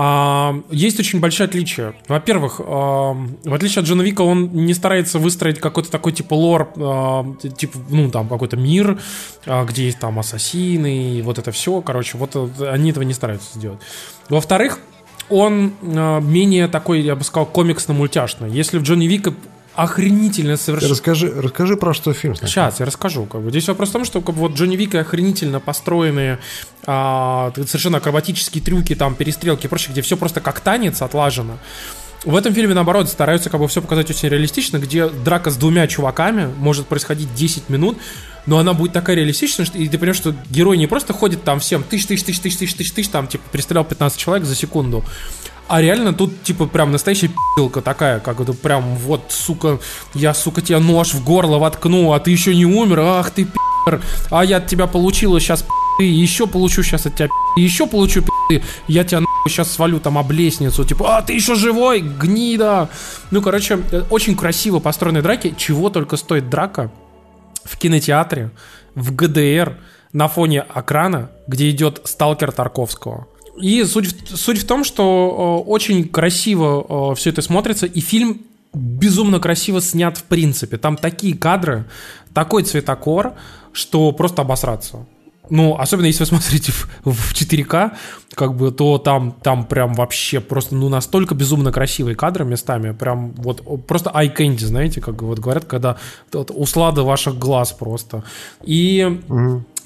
[0.00, 1.94] а, есть очень большое отличие.
[2.06, 3.14] Во-первых, а,
[3.44, 7.78] в отличие от Джона Вика, он не старается выстроить какой-то такой типа лор, а, типа,
[7.88, 9.00] ну, там, какой-то мир,
[9.44, 11.80] а, где есть там ассасины и вот это все.
[11.80, 13.80] Короче, вот э, они этого не стараются сделать.
[14.28, 14.78] Во-вторых,
[15.30, 18.50] он а, менее такой, я бы сказал, комиксно-мультяшный.
[18.50, 19.34] Если в Джонни Вика
[19.78, 20.90] охренительно совершенно...
[20.90, 22.34] Расскажи, расскажи про что фильм.
[22.34, 22.70] сначала.
[22.70, 23.26] Сейчас я расскажу.
[23.26, 23.50] Как бы.
[23.50, 26.40] Здесь вопрос в том, что как бы, вот Джонни Вика охренительно построенные
[26.84, 31.58] а, совершенно акробатические трюки, там, перестрелки и прочее, где все просто как танец отлажено.
[32.24, 35.86] В этом фильме, наоборот, стараются как бы все показать очень реалистично, где драка с двумя
[35.86, 37.98] чуваками может происходить 10 минут,
[38.46, 41.60] но она будет такая реалистичная, что, и ты понимаешь, что герой не просто ходит там
[41.60, 45.04] всем тысяч, тысяч, тысяч, тысяч, тысяч, тысяч, тысяч, там, типа, перестрелял 15 человек за секунду.
[45.68, 49.78] А реально тут, типа, прям настоящая пилка такая, как это прям, вот, сука,
[50.14, 54.00] я, сука, тебе нож в горло воткну, а ты еще не умер, ах ты, пи***р,
[54.30, 58.22] а я от тебя получила сейчас пи***ы, еще получу сейчас от тебя пи***ы, еще получу
[58.22, 62.88] пи***ы, я тебя сейчас свалю там об лестницу, типа, а ты еще живой, гнида.
[63.30, 66.90] Ну, короче, э, очень красиво построенные драки, чего только стоит драка
[67.64, 68.50] в кинотеатре,
[68.94, 69.76] в ГДР,
[70.12, 73.26] на фоне экрана, где идет сталкер Тарковского.
[73.60, 79.40] И суть, суть в том, что э, очень красиво все это смотрится, и фильм безумно
[79.40, 80.76] красиво снят в принципе.
[80.76, 81.84] Там такие кадры,
[82.34, 83.34] такой цветокор,
[83.72, 85.06] что просто обосраться.
[85.50, 87.92] Ну, особенно если вы смотрите в, в 4К,
[88.34, 93.32] как бы, то там, там прям вообще просто, ну, настолько безумно красивые кадры местами, прям
[93.32, 95.96] вот просто eye candy, знаете, как вот говорят, когда
[96.32, 98.24] вот услада ваших глаз просто.
[98.62, 99.20] И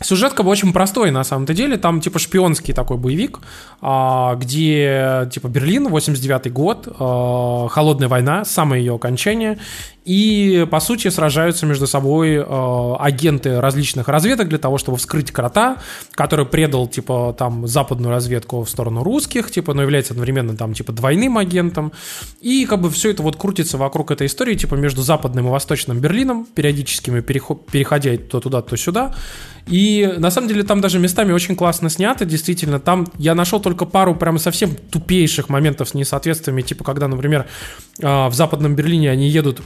[0.02, 1.76] Сюжет как бы очень простой на самом-то деле.
[1.76, 3.40] Там типа шпионский такой боевик,
[3.80, 9.58] а, где типа Берлин, 89-й год, а, холодная война, самое ее окончание.
[10.04, 15.76] И по сути сражаются между собой а, агенты различных разведок для того, чтобы вскрыть крота,
[16.12, 20.92] который предал типа там западную разведку в сторону русских, типа, но является одновременно там типа
[20.92, 21.92] двойным агентом.
[22.40, 26.00] И как бы все это вот крутится вокруг этой истории, типа между западным и восточным
[26.00, 29.14] Берлином, периодическими перехо- переходя то туда, то сюда.
[29.68, 32.80] И на самом деле там даже местами очень классно снято, действительно.
[32.80, 37.46] Там я нашел только пару прям совсем тупейших моментов с несоответствиями, типа когда, например,
[38.02, 39.62] а, в западном Берлине они едут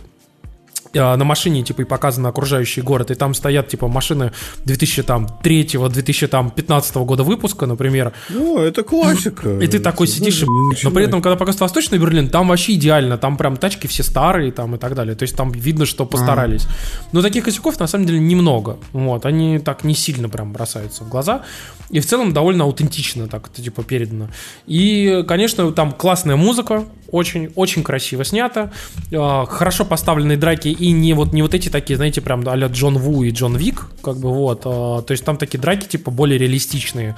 [1.00, 4.32] на машине, типа, и показано окружающий город, и там стоят, типа, машины
[4.64, 9.58] 2003-2015 года выпуска, например, Ну, это классика.
[9.58, 10.46] и ты такой сидишь, и-
[10.84, 14.52] но при этом, когда показывают Восточный Берлин, там вообще идеально, там прям тачки все старые
[14.52, 16.66] там и так далее, то есть там видно, что постарались.
[17.12, 21.08] Но таких косяков на самом деле немного, вот, они так не сильно прям бросаются в
[21.08, 21.42] глаза,
[21.90, 24.28] и в целом довольно аутентично так это типа передано.
[24.66, 28.72] И, конечно, там классная музыка, очень, очень красиво снято,
[29.10, 32.98] э, хорошо поставленные драки и не вот, не вот эти такие, знаете, прям а Джон
[32.98, 36.38] Ву и Джон Вик, как бы вот, э, то есть там такие драки типа более
[36.38, 37.16] реалистичные.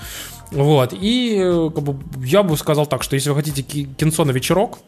[0.50, 4.24] Вот, и э, как бы, я бы сказал так, что если вы хотите ки- кинцо
[4.24, 4.78] на вечерок,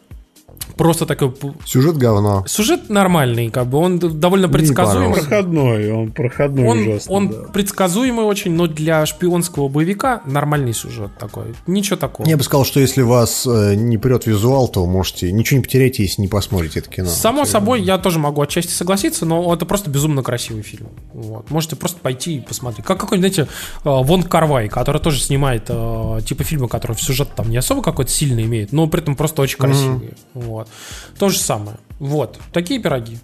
[0.77, 1.35] просто такой
[1.67, 2.45] Сюжет говно.
[2.47, 5.09] сюжет нормальный, как бы он довольно предсказуемый.
[5.21, 5.29] понравился.
[5.29, 7.13] Проходной, он проходной Он, ужасно.
[7.13, 7.37] он да.
[7.53, 11.55] предсказуемый очень, но для шпионского боевика нормальный сюжет такой.
[11.67, 12.27] Ничего такого.
[12.29, 16.03] Я бы сказал, что если вас э, не прет визуал, то можете ничего не потеряете,
[16.03, 17.09] если не посмотрите это кино.
[17.09, 20.89] Само собой, я тоже могу отчасти согласиться, но это просто безумно красивый фильм.
[21.13, 21.51] Вот.
[21.51, 22.87] Можете просто пойти и посмотреть.
[22.87, 23.53] Как какой-нибудь, знаете,
[23.85, 27.83] э, Вон Карвай, который тоже снимает э, типа фильмы, которые в сюжет там не особо
[27.83, 30.13] какой-то сильный имеет, но при этом просто очень красивые.
[30.51, 30.69] Вот.
[31.19, 31.79] То же самое.
[31.99, 32.39] Вот.
[32.53, 33.19] Такие пироги.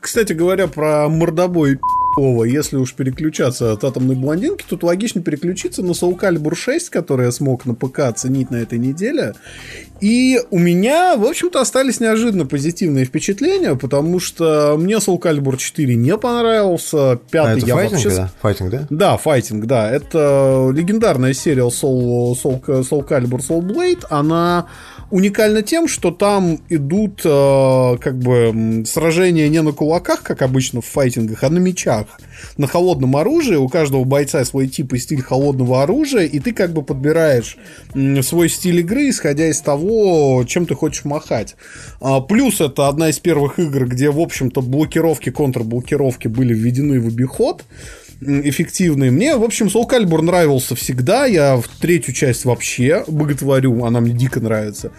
[0.00, 1.78] Кстати говоря, про мордобой
[2.16, 7.26] Пи***ого, если уж переключаться от атомной блондинки, тут логично переключиться на Soul Calibur 6, который
[7.26, 9.34] я смог на ПК оценить на этой неделе.
[10.00, 15.94] И у меня, в общем-то, остались неожиданно позитивные впечатления, потому что мне Soul Calibur 4
[15.94, 18.16] не понравился, А пятый это я файтинг, вообще...
[18.16, 18.30] да?
[18.40, 18.86] Файтинг, да?
[18.90, 19.90] Да, файтинг, да.
[19.90, 24.04] Это легендарная серия Soul, Soul, Soul Calibur Soul Blade.
[24.10, 24.66] Она
[25.10, 30.86] уникальна тем, что там идут э, как бы сражения не на кулаках, как обычно в
[30.86, 32.05] файтингах, а на мечах.
[32.56, 33.56] на холодном оружии.
[33.56, 37.56] У каждого бойца свой тип и стиль холодного оружия, и ты как бы подбираешь
[38.22, 41.56] свой стиль игры, исходя из того, чем ты хочешь махать.
[42.00, 47.08] А, плюс это одна из первых игр, где, в общем-то, блокировки, контрблокировки были введены в
[47.08, 47.64] обиход
[48.20, 49.10] эффективные.
[49.10, 51.26] Мне, в общем, Soul Calibur нравился всегда.
[51.26, 53.84] Я в третью часть вообще боготворю.
[53.84, 54.92] Она мне дико нравится.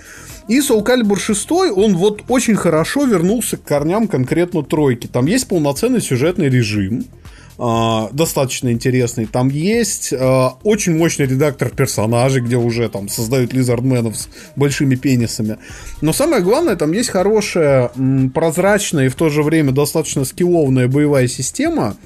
[0.47, 5.07] И Soul Calibur 6, он вот очень хорошо вернулся к корням конкретно тройки.
[5.07, 7.05] Там есть полноценный сюжетный режим.
[7.57, 9.25] Uh, достаточно интересный.
[9.25, 15.57] Там есть uh, очень мощный редактор персонажей, где уже там создают лизардменов с большими пенисами.
[16.01, 20.87] Но самое главное, там есть хорошая, м, прозрачная и в то же время достаточно скилловная
[20.87, 21.97] боевая система,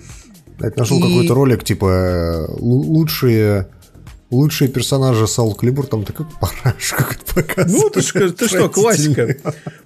[0.61, 1.01] я нашел и...
[1.01, 3.67] какой-то ролик, типа, лучшие
[4.31, 7.95] лучшие персонажи Саул Клибур, там такой параш какой-то показывает.
[7.95, 9.35] Ну, ты, ты что, классика.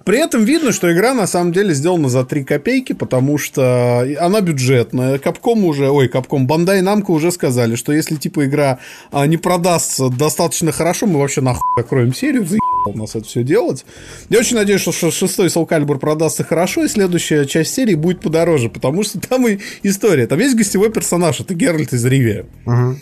[0.04, 4.40] При этом видно, что игра на самом деле сделана за 3 копейки, потому что она
[4.40, 5.18] бюджетная.
[5.18, 8.78] Капком уже, ой, Капком, Бандай Намка уже сказали, что если типа игра
[9.10, 13.84] а, не продастся достаточно хорошо, мы вообще нахуй закроем серию, заебал нас это все делать.
[14.28, 18.68] Я очень надеюсь, что шестой Soul Calibur продастся хорошо, и следующая часть серии будет подороже,
[18.68, 20.28] потому что там и история.
[20.28, 22.46] Там есть гостевой персонаж, это Геральт из Ривия.
[22.64, 22.96] Угу.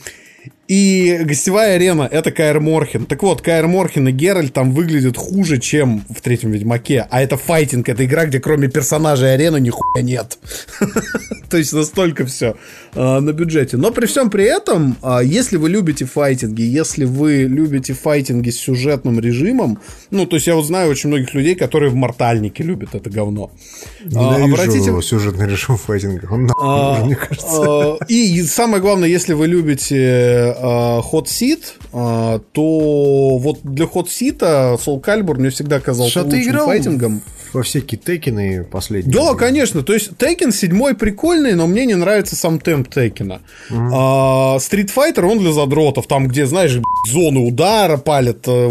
[0.66, 3.04] И гостевая арена— это Каэр Морхен.
[3.04, 7.06] Так вот, Каэр Морхен и Геральт там выглядят хуже, чем в третьем Ведьмаке.
[7.10, 10.38] А это файтинг, это игра, где кроме персонажей арены нихуя нет.
[11.50, 12.56] То есть настолько все
[12.94, 13.76] а, на бюджете.
[13.76, 18.58] Но при всем при этом, а, если вы любите файтинги, если вы любите файтинги с
[18.58, 19.78] сюжетным режимом,
[20.10, 23.50] ну, то есть я вот знаю очень многих людей, которые в Мортальнике любят это говно.
[24.14, 24.98] А, обратите...
[25.02, 26.26] сюжетный режим файтинга.
[26.30, 26.50] Он
[27.04, 27.98] мне кажется.
[28.08, 35.34] И самое главное, если вы любите Hot Seat, то вот для Hot Seat Soul Calibur
[35.34, 37.22] мне всегда казался лучшим ты играл файтингом.
[37.54, 39.14] Во всякие Текины последние.
[39.14, 39.84] Да, конечно.
[39.84, 43.42] То есть Текен 7 прикольный, но мне не нравится сам темп Текина.
[43.70, 46.08] Street Fighter, он для задротов.
[46.08, 46.76] Там, где, знаешь,
[47.12, 48.66] зоны удара палят, э,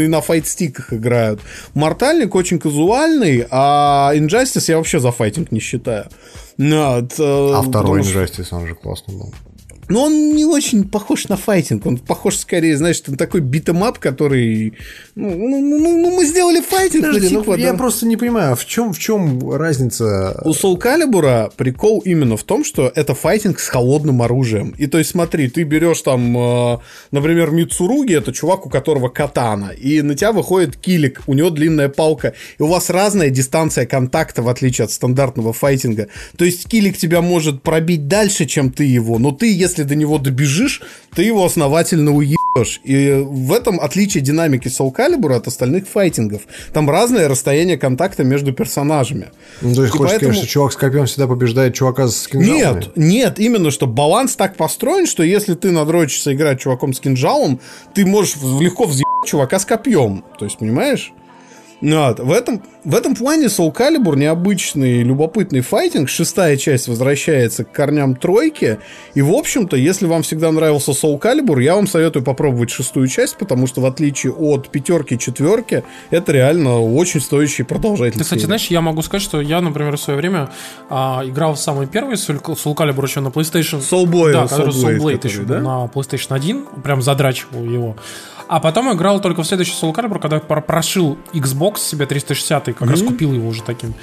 [0.00, 1.40] и на файтстиках играют.
[1.74, 6.06] Мортальник очень казуальный, а Injustice я вообще за файтинг не считаю.
[6.56, 9.34] Нет, а второй Injustice, он же классный был.
[9.88, 11.86] Но он не очень похож на файтинг.
[11.86, 14.74] Он похож скорее, знаешь, он такой битэмап, который...
[15.14, 17.06] Ну, ну, ну, ну мы сделали файтинг.
[17.06, 20.40] Подожди, ну, типа, я просто не понимаю, в чем, в чем разница?
[20.44, 24.74] У Soul Calibur прикол именно в том, что это файтинг с холодным оружием.
[24.78, 26.78] И то есть смотри, ты берешь там, э,
[27.10, 31.88] например, Мицуруги, это чувак, у которого катана, и на тебя выходит Килик, у него длинная
[31.88, 36.08] палка, и у вас разная дистанция контакта, в отличие от стандартного файтинга.
[36.36, 39.94] То есть килик тебя может пробить дальше, чем ты его, но ты, если если до
[39.94, 40.82] него добежишь,
[41.14, 42.80] ты его основательно уебешь.
[42.84, 46.42] И в этом отличие динамики Soul Calibur от остальных файтингов.
[46.72, 49.30] Там разное расстояние контакта между персонажами.
[49.60, 50.32] Ну, то есть, хочешь поэтому...
[50.32, 52.78] сказать, что чувак с копьем всегда побеждает чувака с кинжалом?
[52.78, 57.60] Нет, нет, именно, что баланс так построен, что если ты надрочишься играть чуваком с кинжалом,
[57.94, 60.24] ты можешь легко взъебать чувака с копьем.
[60.38, 61.12] То есть, понимаешь?
[61.84, 62.18] Ну, вот.
[62.18, 66.08] В, этом, в этом плане Soul Calibur необычный, любопытный файтинг.
[66.08, 68.78] Шестая часть возвращается к корням тройки.
[69.12, 73.36] И, в общем-то, если вам всегда нравился Soul Calibur, я вам советую попробовать шестую часть,
[73.36, 78.16] потому что, в отличие от пятерки четверки, это реально очень стоящий продолжатель.
[78.16, 80.48] Ты, кстати, знаешь, я могу сказать, что я, например, в свое время
[80.88, 83.80] а, играл в самый первый Soul Calibur еще на PlayStation.
[83.80, 85.60] Soul Boy, да, Soul который Soul Blade, который, еще да?
[85.60, 86.66] на PlayStation 1.
[86.82, 87.96] Прям задрачивал его.
[88.48, 92.90] А потом играл только в следующий Soul Calibur, когда прошил Xbox себе 360, как mm-hmm.
[92.90, 93.94] раз купил его уже таким.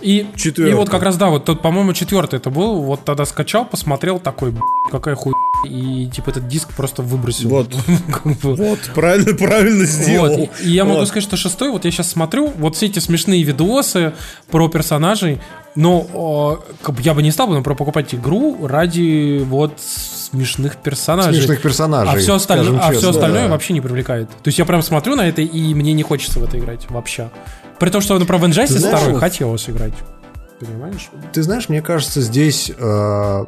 [0.00, 2.82] И, и вот как раз, да, вот тот, по-моему, четвертый это был.
[2.82, 4.54] Вот тогда скачал, посмотрел, такой,
[4.90, 5.32] какая хуй.
[5.64, 7.48] И типа этот диск просто выбросил.
[7.48, 7.74] Вот,
[8.42, 10.36] вот правильно, правильно сделал.
[10.36, 10.50] Вот.
[10.62, 14.12] И, я могу сказать, что шестой, вот я сейчас смотрю, вот все эти смешные видосы
[14.50, 15.40] про персонажей,
[15.74, 21.34] но э, я бы не стал бы, например, покупать игру ради вот смешных персонажей.
[21.34, 22.14] Смешных персонажей.
[22.14, 22.66] А все, осталь...
[22.80, 23.50] а все остальное да.
[23.50, 24.28] вообще не привлекает.
[24.28, 27.30] То есть я прям смотрю на это, и мне не хочется в это играть вообще.
[27.78, 29.20] При том, что, например, в знаешь, второй вот...
[29.20, 29.92] хотелось играть.
[30.58, 31.10] Понимаешь?
[31.32, 33.44] Ты знаешь, мне кажется, здесь э,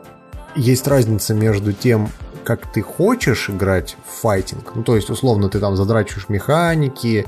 [0.57, 2.11] есть разница между тем,
[2.45, 4.75] как ты хочешь играть в файтинг.
[4.75, 7.27] Ну, то есть, условно, ты там задрачиваешь механики,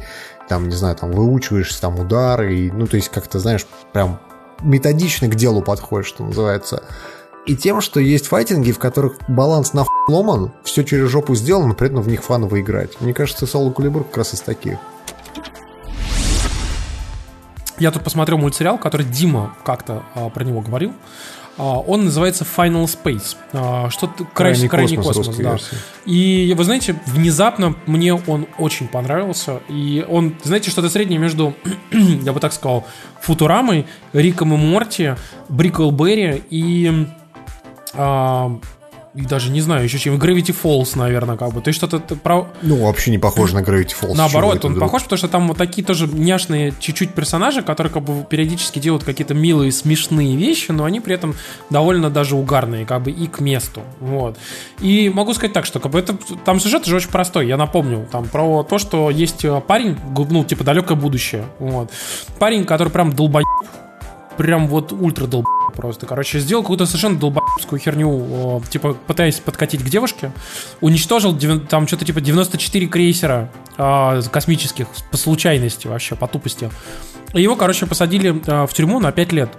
[0.49, 4.21] там, не знаю, там выучиваешься там удары, и, ну, то есть, как-то, знаешь, прям
[4.63, 6.83] методично к делу подходишь, что называется
[7.47, 11.89] и тем, что есть файтинги, в которых баланс на ломан, все через жопу сделано, при
[11.89, 13.01] этом в них фаново играть.
[13.01, 14.79] Мне кажется, Соло Кулибур как раз из таких.
[17.79, 20.93] Я тут посмотрел мультсериал, который Дима как-то а, про него говорил.
[21.57, 23.37] А, он называется Final Space.
[23.53, 25.51] А, что-то крайний, крайний космос, космос да.
[25.51, 25.77] Версии.
[26.07, 29.61] И вы знаете, внезапно мне он очень понравился.
[29.69, 31.55] И он, знаете, что-то среднее между,
[31.91, 32.87] я бы так сказал,
[33.21, 35.15] Футурамой, Риком и Морти,
[35.49, 37.07] Бриклберри и
[37.95, 38.59] а,
[39.15, 41.61] и даже не знаю еще чем, Gravity Falls, наверное, как бы.
[41.61, 42.47] То есть что-то про...
[42.63, 44.15] Ну, вообще не похоже на Gravity Falls.
[44.15, 48.25] Наоборот, он похож, потому что там вот такие тоже няшные чуть-чуть персонажи, которые как бы
[48.25, 51.35] периодически делают какие-то милые, смешные вещи, но они при этом
[51.71, 53.83] довольно даже угарные, как бы и к месту.
[53.99, 54.39] Вот.
[54.79, 58.09] И могу сказать так, что как бы это, там сюжет же очень простой, я напомню,
[58.13, 59.97] там про то, что есть э, парень,
[60.31, 61.45] ну, типа далекое будущее.
[61.59, 61.91] Вот.
[62.39, 63.47] Парень, который прям долбоеб,
[64.41, 65.47] прям вот ультра долб
[65.77, 66.07] просто.
[66.07, 70.33] Короче, сделал какую-то совершенно долбоебскую херню, типа пытаясь подкатить к девушке,
[70.81, 71.39] уничтожил
[71.69, 76.71] там что-то типа 94 крейсера э, космических по случайности вообще, по тупости.
[77.35, 79.51] И его, короче, посадили э, в тюрьму на 5 лет.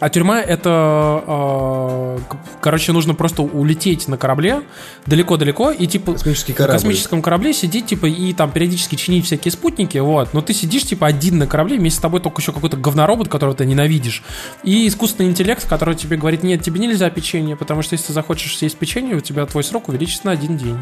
[0.00, 2.18] А тюрьма это, э,
[2.62, 4.62] короче, нужно просто улететь на корабле
[5.06, 9.98] далеко-далеко и типа Космический на космическом корабле сидеть типа и там периодически чинить всякие спутники,
[9.98, 10.32] вот.
[10.32, 13.54] Но ты сидишь типа один на корабле, вместе с тобой только еще какой-то говноробот, которого
[13.54, 14.22] ты ненавидишь,
[14.64, 18.56] и искусственный интеллект, который тебе говорит, нет, тебе нельзя печенье, потому что если ты захочешь
[18.56, 20.78] съесть печенье, у тебя твой срок увеличится на один день.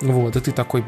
[0.00, 0.84] Вот, и ты такой,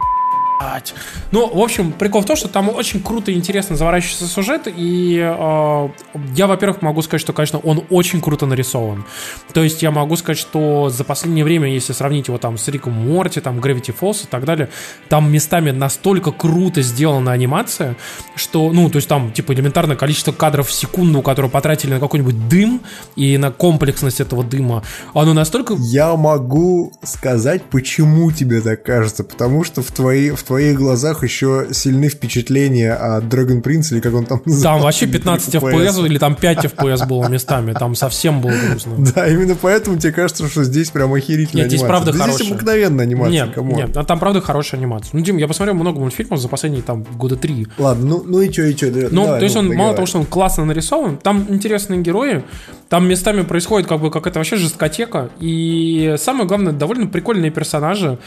[1.32, 5.18] ну, в общем, прикол в том, что там очень круто и интересно заворачивается сюжет, и
[5.18, 5.88] э,
[6.34, 9.04] я, во-первых, могу сказать, что, конечно, он очень круто нарисован.
[9.52, 12.92] То есть я могу сказать, что за последнее время, если сравнить его там с Риком
[12.92, 14.70] Морти, там Gravity Falls и так далее,
[15.08, 17.96] там местами настолько круто сделана анимация,
[18.34, 22.48] что, ну, то есть там, типа, элементарное количество кадров в секунду, которые потратили на какой-нибудь
[22.48, 22.80] дым
[23.14, 25.74] и на комплексность этого дыма, оно настолько...
[25.78, 32.08] Я могу сказать, почему тебе так кажется, потому что в твоей твоих глазах еще сильны
[32.08, 34.62] впечатления от Dragon Prince, или как он там называется.
[34.62, 38.94] Там вообще 15 FPS, или там 5 FPS было местами, там совсем было грустно.
[39.16, 42.38] Да, именно поэтому тебе кажется, что здесь прям охерительная Нет, здесь правда да хорошая.
[42.38, 43.76] Здесь обыкновенная анимация, Нет, come on.
[43.76, 45.10] нет, а там правда хорошая анимация.
[45.12, 47.66] Ну, Дим, я посмотрел много мультфильмов за последние там года три.
[47.78, 48.86] Ладно, ну, ну и что, и что?
[49.10, 52.44] Ну, Давай, то есть ну, он, мало того, что он классно нарисован, там интересные герои,
[52.88, 58.18] там местами происходит как бы как это вообще жесткотека, и самое главное, довольно прикольные персонажи,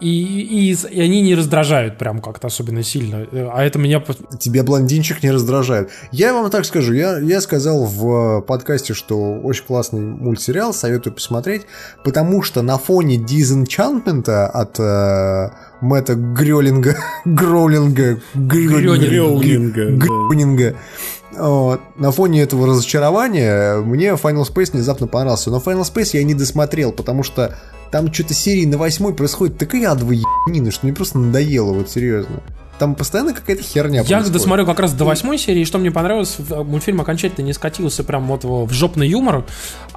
[0.00, 3.26] и, и, и они не раздражают прям как-то особенно сильно.
[3.32, 4.02] А это меня...
[4.38, 5.90] Тебя блондинчик не раздражает.
[6.12, 11.62] Я вам так скажу, я, я сказал в подкасте, что очень классный мультсериал, советую посмотреть,
[12.04, 15.50] потому что на фоне дизенчантмента от э,
[15.80, 20.76] Мэтта Грёлинга, Гроулинга, Грёнинга, Грёнинга,
[21.36, 25.50] На фоне этого разочарования мне Final Space внезапно понравился.
[25.50, 27.56] Но Final Space я не досмотрел, потому что
[27.90, 32.42] там что-то серии на восьмой происходит такая адовая ебанина, что мне просто надоело, вот серьезно.
[32.78, 34.32] Там постоянно какая-то херня Я происходит.
[34.32, 38.26] досмотрел как раз до восьмой серии, и что мне понравилось, мультфильм окончательно не скатился прям
[38.26, 39.44] вот в жопный юмор,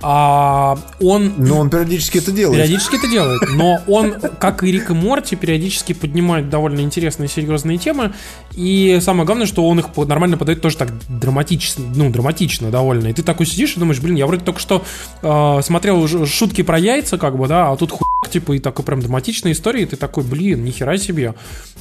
[0.01, 1.33] а он...
[1.37, 2.57] Но он периодически это делает.
[2.57, 7.77] Периодически это делает, но он, как и Рик и Морти, периодически поднимает довольно интересные, серьезные
[7.77, 8.13] темы,
[8.53, 13.13] и самое главное, что он их нормально подает тоже так драматично, ну, драматично довольно, и
[13.13, 14.83] ты такой сидишь и думаешь, блин, я вроде только что
[15.21, 19.01] э, смотрел шутки про яйца, как бы, да, а тут хуй, типа, и такой прям
[19.01, 21.33] драматичная история, и ты такой, блин, нихера себе.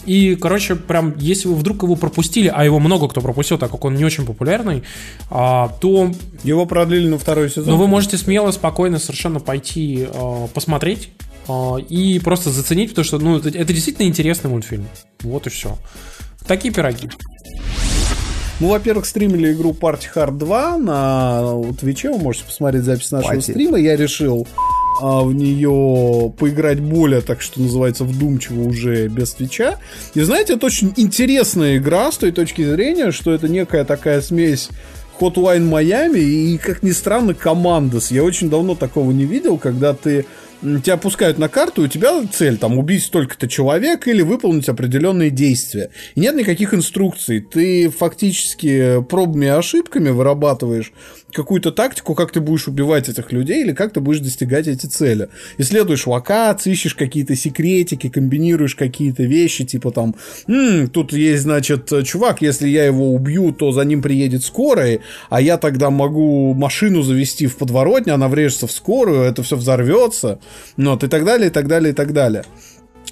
[0.07, 3.85] И, короче, прям, если вы вдруг его пропустили, а его много кто пропустил, так как
[3.85, 4.83] он не очень популярный,
[5.31, 6.11] а, то...
[6.43, 7.67] Его продлили на второй сезон.
[7.67, 11.11] Но вы можете смело, спокойно совершенно пойти а, посмотреть
[11.47, 14.89] а, и просто заценить, потому что, ну, это, это действительно интересный мультфильм.
[15.21, 15.79] Вот и все.
[16.47, 17.09] Такие пироги.
[18.61, 23.43] Мы, во-первых, стримили игру Party Hard 2 на Твиче, вы можете посмотреть запись нашего Party.
[23.43, 23.79] стрима.
[23.79, 24.49] Я решил
[25.01, 29.79] а, в нее поиграть более, так что называется, вдумчиво уже без свеча.
[30.15, 34.69] И знаете, это очень интересная игра с той точки зрения, что это некая такая смесь
[35.21, 38.11] Hotline Miami и, как ни странно, Командос.
[38.11, 40.27] Я очень давно такого не видел, когда ты
[40.63, 45.31] тебя пускают на карту, и у тебя цель там убить столько-то человек или выполнить определенные
[45.31, 45.91] действия.
[46.15, 47.41] И нет никаких инструкций.
[47.41, 50.93] Ты фактически пробами и ошибками вырабатываешь
[51.33, 55.29] какую-то тактику, как ты будешь убивать этих людей или как ты будешь достигать эти цели.
[55.59, 60.15] Исследуешь локации, ищешь какие-то секретики, комбинируешь какие-то вещи, типа там,
[60.47, 65.41] М, тут есть, значит, чувак, если я его убью, то за ним приедет скорая, а
[65.41, 70.39] я тогда могу машину завести в подворотню, она врежется в скорую, это все взорвется,
[70.77, 72.45] вот, и так далее, и так далее, и так далее.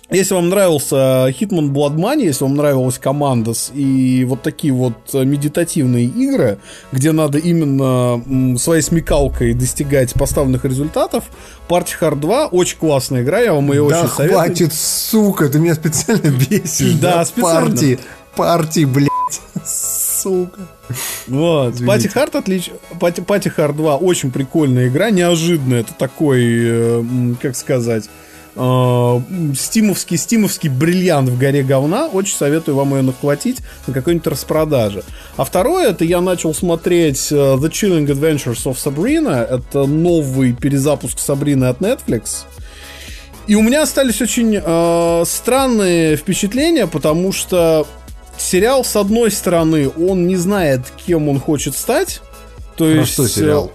[0.09, 0.95] Если вам нравился
[1.31, 6.59] Hitman Blood Money, если вам нравилась Командос и вот такие вот медитативные игры,
[6.93, 11.25] где надо именно своей смекалкой достигать поставленных результатов,
[11.69, 14.39] Party Hard 2 очень классная игра, я вам ее да очень советую.
[14.39, 16.93] хватит, сука, ты меня специально бесишь.
[17.01, 17.71] Да, специально.
[17.71, 17.99] Парти,
[18.37, 19.09] парти, блядь,
[20.27, 20.61] сука.
[21.29, 21.75] Вот.
[21.87, 22.71] Пати Хард отлич...
[23.01, 25.81] Пати, Хард 2 очень прикольная игра, неожиданная.
[25.81, 27.05] Это такой, э,
[27.43, 28.09] как сказать,
[28.55, 29.21] э,
[29.57, 32.07] стимовский, стимовский бриллиант в горе говна.
[32.07, 35.03] Очень советую вам ее нахватить на какой-нибудь распродаже.
[35.37, 39.43] А второе, это я начал смотреть uh, The Chilling Adventures of Sabrina.
[39.43, 42.45] Это новый перезапуск Сабрины от Netflix.
[43.47, 47.87] И у меня остались очень э, странные впечатления, потому что
[48.39, 52.21] сериал, с одной стороны, он не знает, кем он хочет стать.
[52.77, 53.73] То Про есть, что сериал?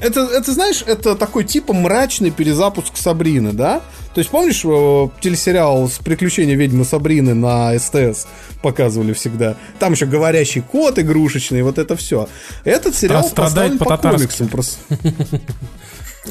[0.00, 3.80] Это, это, знаешь, это такой типа мрачный перезапуск Сабрины, да?
[4.14, 8.26] То есть, помнишь, э, телесериал с приключения ведьмы Сабрины на СТС
[8.62, 9.56] показывали всегда?
[9.78, 12.28] Там еще говорящий кот игрушечный, вот это все.
[12.64, 14.48] Этот сериал страдает по, по комиксам.
[14.48, 14.78] Просто.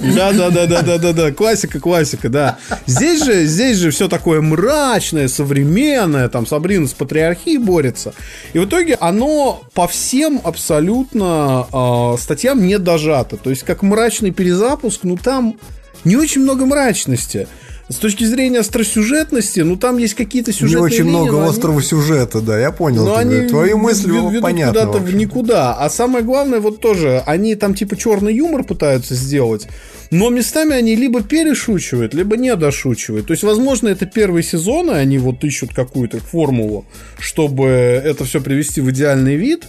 [0.01, 1.31] Да, да, да, да, да, да, да.
[1.31, 2.57] Классика, классика, да.
[2.85, 6.29] Здесь же, здесь же все такое мрачное, современное.
[6.29, 8.13] Там Сабрина с патриархией борется.
[8.53, 13.37] И в итоге оно по всем абсолютно э, статьям не дожато.
[13.37, 15.57] То есть, как мрачный перезапуск, ну там
[16.03, 17.47] не очень много мрачности.
[17.89, 20.79] С точки зрения остросюжетности, ну там есть какие-то сюжеты.
[20.79, 21.87] Не очень линии, много острого они...
[21.87, 23.05] сюжета, да, я понял.
[23.05, 24.81] Но они Твои мысли ведут понятны.
[24.81, 25.73] куда-то в никуда.
[25.73, 29.67] А самое главное, вот тоже, они там типа черный юмор пытаются сделать.
[30.11, 33.27] Но местами они либо перешучивают, либо не дошучивают.
[33.27, 36.85] То есть, возможно, это первый сезон, и они вот ищут какую-то формулу,
[37.19, 39.65] чтобы это все привести в идеальный вид.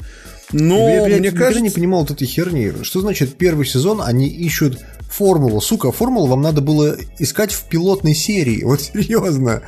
[0.52, 1.60] Но я, я, мне я кажется...
[1.60, 2.72] не понимал вот этой херни.
[2.82, 5.60] Что значит первый сезон они ищут формулу?
[5.60, 8.62] Сука, формулу вам надо было искать в пилотной серии.
[8.68, 9.62] Вот серьезно.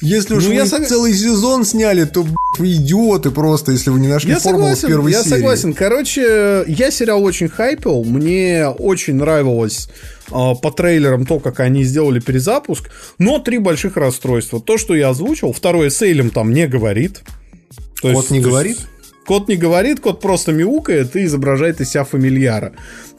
[0.00, 0.86] Если уж ну, вы сог...
[0.86, 4.86] целый сезон сняли, то блядь, вы идиоты просто, если вы не нашли я формулу согласен,
[4.86, 5.30] в первой я серии.
[5.30, 5.74] Я согласен.
[5.74, 8.04] Короче, я сериал очень хайпил.
[8.04, 9.88] Мне очень нравилось
[10.28, 12.90] э, по трейлерам то, как они сделали перезапуск.
[13.18, 14.60] Но три больших расстройства.
[14.60, 15.52] То, что я озвучил.
[15.52, 17.22] Второе, Сейлем там не говорит.
[18.02, 18.76] То Кот есть, не говорит?
[18.76, 18.88] Есть,
[19.26, 22.72] кот не говорит, кот просто мяукает и изображает из себя фамильяра.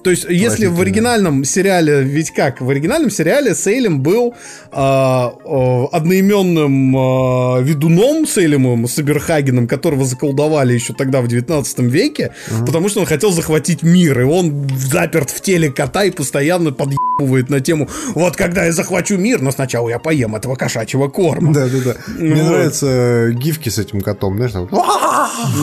[0.07, 4.35] То есть, если в оригинальном сериале, ведь как, в оригинальном сериале Сейлем был
[4.71, 12.65] э, э, одноименным э, ведуном Сейлемом Саберхагеном, которого заколдовали еще тогда в 19 веке, uh-huh.
[12.65, 17.49] потому что он хотел захватить мир, и он заперт в теле кота и постоянно подъебывает
[17.49, 21.53] на тему, вот когда я захвачу мир, но сначала я поем этого кошачьего корма.
[21.53, 21.95] Да-да-да.
[22.17, 24.69] Мне нравятся гифки с этим котом, знаешь, там...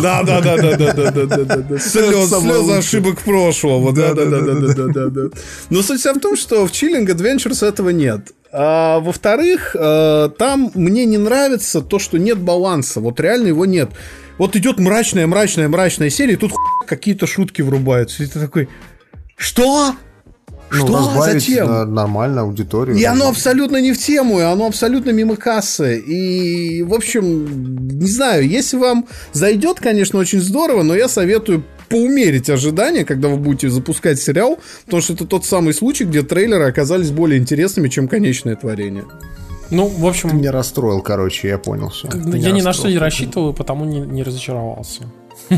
[0.02, 1.78] Да-да-да-да-да-да-да-да.
[1.78, 5.36] Слезы ошибок прошлого, да-да да-да-да-да-да.
[5.70, 8.32] Но суть вся в том, что в Chilling Adventures этого нет.
[8.52, 13.00] А, во-вторых, а, там мне не нравится то, что нет баланса.
[13.00, 13.90] Вот реально его нет.
[14.38, 16.52] Вот идет мрачная, мрачная, мрачная серия, и тут
[16.86, 18.22] какие-то шутки врубаются.
[18.22, 18.68] И ты такой,
[19.36, 19.94] что?
[20.70, 21.22] Ну, что?
[21.22, 21.66] Зачем?
[21.66, 22.96] На нормально аудиторию.
[22.96, 25.98] И оно абсолютно не в тему, и оно абсолютно мимо кассы.
[25.98, 32.50] И, в общем, не знаю, если вам зайдет, конечно, очень здорово, но я советую поумерить
[32.50, 37.12] ожидания, когда вы будете запускать сериал, потому что это тот самый случай, где трейлеры оказались
[37.12, 39.04] более интересными, чем конечное творение.
[39.70, 40.30] Ну, в общем...
[40.30, 42.08] Ты меня расстроил, короче, я понял все.
[42.34, 45.04] Я ни на что не рассчитываю, потому не, не разочаровался.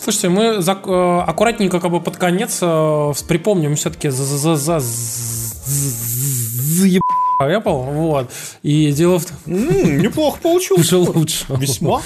[0.00, 4.78] Слушайте, мы за, э, аккуратненько как бы под конец э, припомним все-таки за за за
[4.78, 7.00] за
[7.40, 8.30] Apple, вот.
[8.62, 9.36] И дело в том...
[9.46, 10.82] Неплохо получилось.
[10.92, 11.44] Уже лучше.
[11.48, 12.00] Весьма.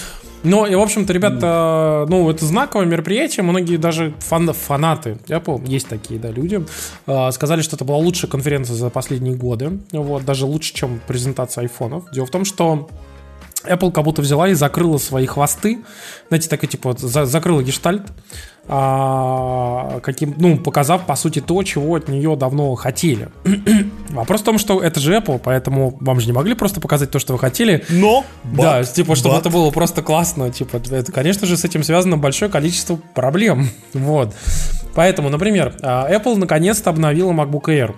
[0.44, 3.44] Ну, и, в общем-то, ребята, ну, это знаковое мероприятие.
[3.44, 6.64] Многие даже фан фанаты Apple, есть такие, да, люди,
[7.06, 9.78] э, сказали, что это была лучшая конференция за последние годы.
[9.92, 12.10] Вот, даже лучше, чем презентация айфонов.
[12.12, 12.88] Дело в том, что
[13.64, 15.78] Apple как будто взяла и закрыла свои хвосты,
[16.28, 18.02] знаете, такой типа вот за, закрыла гештальт,
[18.68, 23.28] а, каким, ну, показав, по сути, то, чего от нее давно хотели.
[24.10, 27.18] Вопрос в том, что это же Apple, поэтому вам же не могли просто показать то,
[27.18, 27.84] что вы хотели.
[27.89, 28.24] Но!
[28.44, 29.41] Да, but, типа, чтобы but.
[29.41, 30.50] это было просто классно.
[30.50, 33.68] Типа, это, конечно же, с этим связано большое количество проблем.
[33.94, 34.32] вот.
[34.94, 37.94] Поэтому, например, а, Apple наконец-то обновила MacBook Air.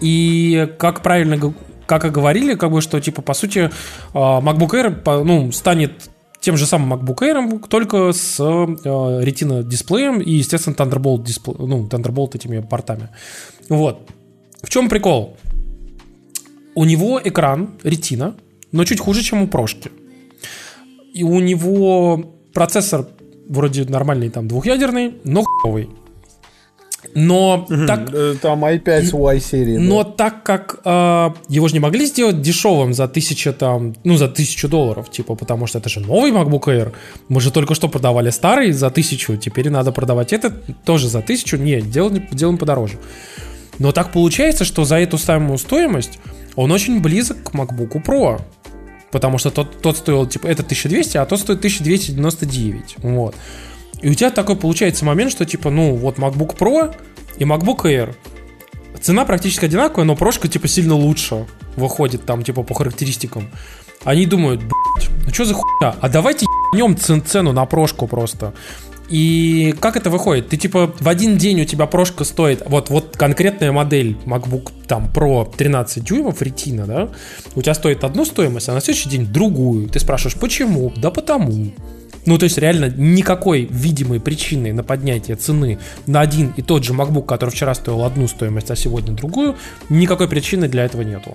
[0.00, 1.54] И, как правильно
[1.86, 3.70] как и говорили, как бы, что, типа, по сути,
[4.14, 6.10] а, MacBook Air, ну, станет
[6.44, 11.86] тем же самым MacBook Air, только с э, Retina дисплеем и, естественно, Thunderbolt, дисплей, ну,
[11.86, 13.08] Thunderbolt этими портами.
[13.70, 14.10] Вот.
[14.62, 15.36] В чем прикол?
[16.74, 18.34] У него экран Retina,
[18.72, 19.90] но чуть хуже, чем у прошки.
[21.14, 23.06] И у него процессор
[23.48, 25.88] вроде нормальный, там, двухъядерный, но хуевый.
[27.14, 28.10] Но угу, так...
[28.40, 29.76] Там i5 Y серии.
[29.76, 30.10] Но да.
[30.10, 34.68] так как э, его же не могли сделать дешевым за тысячу там, ну за тысячу
[34.68, 36.92] долларов, типа, потому что это же новый MacBook Air.
[37.28, 41.56] Мы же только что продавали старый за тысячу, теперь надо продавать этот тоже за тысячу.
[41.56, 42.98] Нет, делаем, делаем подороже.
[43.78, 46.18] Но так получается, что за эту самую стоимость
[46.56, 48.40] он очень близок к MacBook Pro.
[49.10, 52.96] Потому что тот, тот стоил, типа, это 1200, а тот стоит 1299.
[52.98, 53.36] Вот.
[54.02, 56.94] И у тебя такой получается момент, что типа, ну, вот MacBook Pro,
[57.38, 58.14] и MacBook Air.
[59.00, 63.50] Цена практически одинаковая, но прошка типа сильно лучше выходит там типа по характеристикам.
[64.04, 65.96] Они думают, ну что за хуйня?
[66.00, 68.54] А давайте ебнем цену на прошку просто.
[69.08, 70.48] И как это выходит?
[70.48, 75.10] Ты типа в один день у тебя прошка стоит, вот, вот конкретная модель MacBook там
[75.12, 77.10] Pro 13 дюймов Retina, да,
[77.54, 79.88] у тебя стоит одну стоимость, а на следующий день другую.
[79.88, 80.92] Ты спрашиваешь, почему?
[80.96, 81.72] Да потому.
[82.26, 86.92] Ну, то есть реально никакой видимой причины на поднятие цены на один и тот же
[86.92, 89.56] MacBook, который вчера стоил одну стоимость, а сегодня другую,
[89.88, 91.34] никакой причины для этого нету.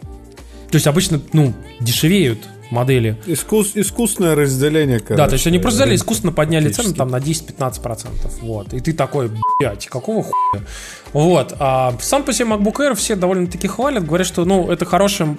[0.71, 3.17] То есть обычно, ну, дешевеют модели.
[3.25, 5.17] Искус, искусственное разделение, короче.
[5.17, 8.07] Да, то есть они просто взяли искусственно подняли цену там на 10-15%.
[8.41, 8.73] Вот.
[8.73, 10.63] И ты такой, блядь, какого хуя?
[11.13, 11.55] Вот.
[11.59, 15.38] А сам по себе MacBook Air все довольно-таки хвалят, говорят, что, ну, это хорошее,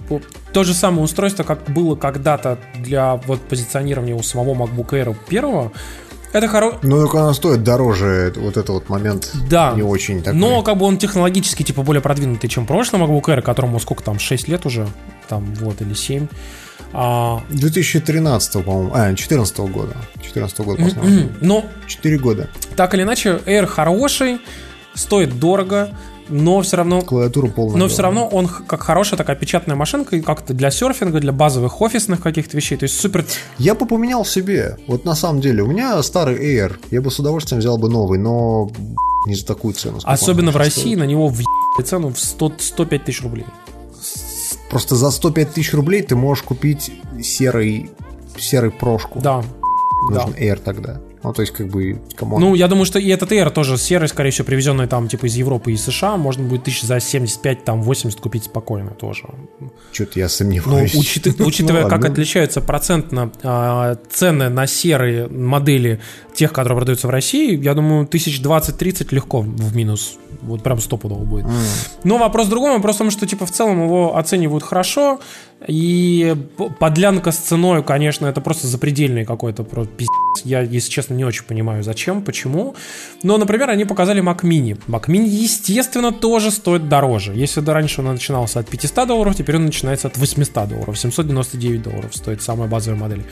[0.53, 5.73] то же самое устройство, как было когда-то для вот позиционирования у самого MacBook Air первого,
[6.33, 6.79] это хоро...
[6.83, 9.73] Ну, только она стоит дороже, вот этот вот момент да.
[9.75, 10.39] не очень такой.
[10.39, 14.19] Но как бы он технологически типа более продвинутый, чем прошлый MacBook Air, которому сколько там,
[14.19, 14.87] 6 лет уже,
[15.29, 16.29] там, вот, или 7.
[16.93, 17.43] А...
[17.51, 19.97] 2013, по-моему, а, 14 года.
[20.23, 21.33] 14 года посмотрим.
[21.41, 21.65] Но...
[21.87, 22.49] 4 года.
[22.77, 24.41] Так или иначе, Air хороший,
[24.95, 25.91] стоит дорого,
[26.31, 27.03] но все равно...
[27.03, 27.77] Клавиатура полная.
[27.77, 32.21] Но все равно он как хорошая такая печатная машинка, как-то для серфинга, для базовых офисных
[32.21, 32.77] каких-то вещей.
[32.77, 33.25] То есть супер...
[33.59, 34.77] Я бы поменял себе.
[34.87, 36.77] Вот на самом деле, у меня старый Air.
[36.91, 38.71] Я бы с удовольствием взял бы новый, но
[39.27, 39.99] не за такую цену.
[40.05, 40.99] Особенно в России стоит.
[40.99, 41.43] на него в
[41.85, 43.47] цену в 100, 105 тысяч рублей.
[44.71, 47.91] Просто за 105 тысяч рублей ты можешь купить серый,
[48.39, 49.21] серый прошку.
[49.21, 49.43] Да.
[50.11, 50.39] Нужен да.
[50.39, 51.01] Air тогда.
[51.23, 54.09] Ну, то есть, как бы, кому Ну, я думаю, что и этот Air тоже серый,
[54.09, 57.83] скорее всего, привезенный там, типа, из Европы и США, можно будет тысяч за 75, там,
[57.83, 59.25] 80 купить спокойно тоже.
[59.93, 60.95] Что-то я сомневаюсь.
[60.95, 66.01] Ну, учит, учитывая, ну, как отличаются процентно э, цены на серые модели
[66.35, 70.17] тех, которые продаются в России, я думаю, тысяч 20-30 легко в минус.
[70.41, 71.45] Вот прям стопудово будет.
[71.45, 71.51] Mm.
[72.05, 75.21] Но вопрос в другом, вопрос в том, что, типа, в целом его оценивают хорошо,
[75.69, 76.35] и
[76.79, 80.45] подлянка с ценой, конечно, это просто запредельный какой-то пиздец.
[80.45, 82.75] Я, если честно, не очень понимаю, зачем, почему.
[83.23, 84.81] Но, например, они показали Mac Mini.
[84.87, 87.35] Mac Mini, естественно, тоже стоит дороже.
[87.35, 90.99] Если до раньше он начинался от 500 долларов, теперь он начинается от 800 долларов.
[90.99, 93.25] 799 долларов стоит самая базовая модель.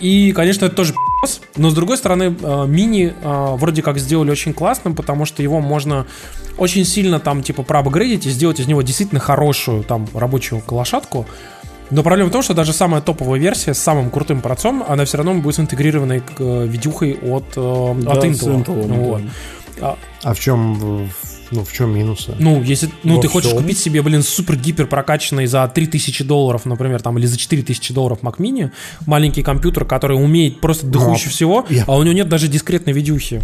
[0.00, 4.30] И, конечно, это тоже пи***ц, но, с другой стороны, э, мини э, вроде как сделали
[4.30, 6.06] очень классным, потому что его можно
[6.58, 11.26] очень сильно там, типа, проапгрейдить и сделать из него действительно хорошую там рабочую лошадку.
[11.90, 15.18] Но проблема в том, что даже самая топовая версия с самым крутым процом, она все
[15.18, 18.64] равно будет интегрированной к э, видюхой от, э, да, от Intel.
[18.64, 19.22] Intel вот.
[19.80, 21.08] а, а в чем
[21.50, 22.34] ну, в чем минусы?
[22.38, 27.18] Ну, если ну, ты хочешь купить себе, блин, супер-гипер прокачанный за 3000 долларов, например, там,
[27.18, 28.70] или за 4000 долларов Mac Mini,
[29.06, 31.84] маленький компьютер, который умеет просто ну, всего, я...
[31.86, 33.40] а у него нет даже дискретной видюхи.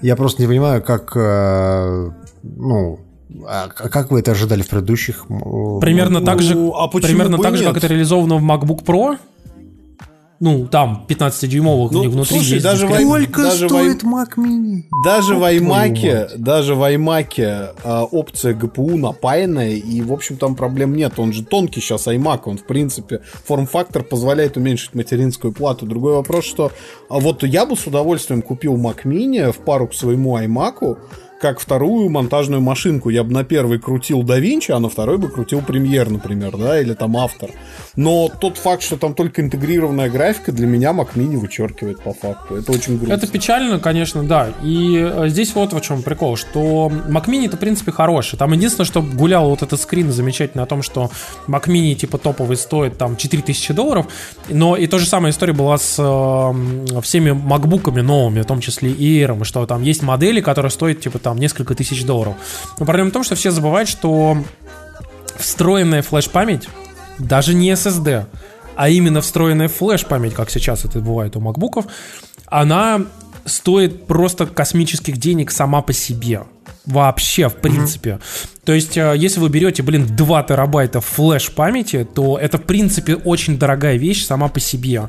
[0.00, 2.10] Я просто не понимаю, как, э,
[2.42, 3.00] ну,
[3.46, 5.26] а как вы это ожидали в предыдущих?
[5.26, 9.18] Примерно ну, так же, а примерно так же, как это реализовано в MacBook Pro.
[10.44, 12.64] Ну, там 15-дюймовых ну, внутри слушай, есть.
[12.64, 14.82] Даже Сколько даже стоит Mac Mini?
[15.04, 20.96] Даже в iMac, даже в iMac а, опция GPU напаянная, и, в общем, там проблем
[20.96, 21.20] нет.
[21.20, 25.86] Он же тонкий сейчас iMac, он, в принципе, форм-фактор позволяет уменьшить материнскую плату.
[25.86, 26.72] Другой вопрос, что
[27.08, 30.98] а вот я бы с удовольствием купил Mac Mini в пару к своему iMac,
[31.42, 33.10] как вторую монтажную машинку.
[33.10, 36.94] Я бы на первой крутил DaVinci, а на второй бы крутил Premiere, например, да, или
[36.94, 37.50] там автор.
[37.96, 42.54] Но тот факт, что там только интегрированная графика, для меня Mac Mini вычеркивает по факту.
[42.54, 43.14] Это очень грустно.
[43.14, 44.50] Это печально, конечно, да.
[44.62, 48.38] И э, здесь вот в чем прикол, что Mac Mini это, в принципе, хороший.
[48.38, 51.10] Там единственное, что гулял вот этот скрин замечательный о том, что
[51.48, 54.06] Mac Mini, типа, топовый стоит там 4000 долларов.
[54.48, 58.92] Но и то же самая история была с э, всеми макбуками новыми, в том числе
[58.92, 62.34] и Air, что там есть модели, которые стоят, типа, там там несколько тысяч долларов.
[62.78, 64.36] Но проблема в том, что все забывают, что
[65.38, 66.68] встроенная флеш-память,
[67.18, 68.26] даже не SSD,
[68.76, 71.86] а именно встроенная флеш-память, как сейчас это бывает у макбуков,
[72.46, 73.00] она
[73.46, 76.42] стоит просто космических денег сама по себе.
[76.84, 78.10] Вообще, в принципе.
[78.10, 78.61] Mm-hmm.
[78.64, 83.16] То есть, э, если вы берете, блин, 2 терабайта флеш памяти, то это, в принципе,
[83.16, 85.08] очень дорогая вещь сама по себе.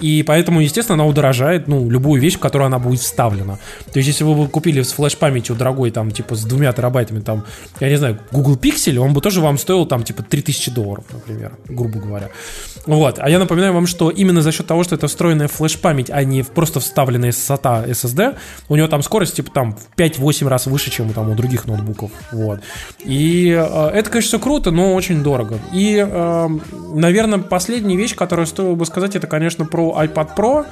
[0.00, 3.58] И поэтому, естественно, она удорожает, ну, любую вещь, в которую она будет вставлена.
[3.92, 7.44] То есть, если вы бы купили с флеш-памятью дорогой, там, типа, с двумя терабайтами, там,
[7.78, 11.52] я не знаю, Google Pixel, он бы тоже вам стоил, там, типа, 3000 долларов, например,
[11.68, 12.30] грубо говоря.
[12.86, 13.18] Вот.
[13.18, 16.42] А я напоминаю вам, что именно за счет того, что это встроенная флеш-память, а не
[16.42, 18.36] просто вставленная SATA SSD,
[18.68, 22.10] у него там скорость, типа, там, в 5-8 раз выше, чем там у других ноутбуков.
[22.32, 22.60] Вот.
[23.00, 25.58] И э, это, конечно, все круто, но очень дорого.
[25.72, 26.48] И, э,
[26.94, 30.66] наверное, последняя вещь, которую стоило бы сказать, это, конечно, про iPad Pro.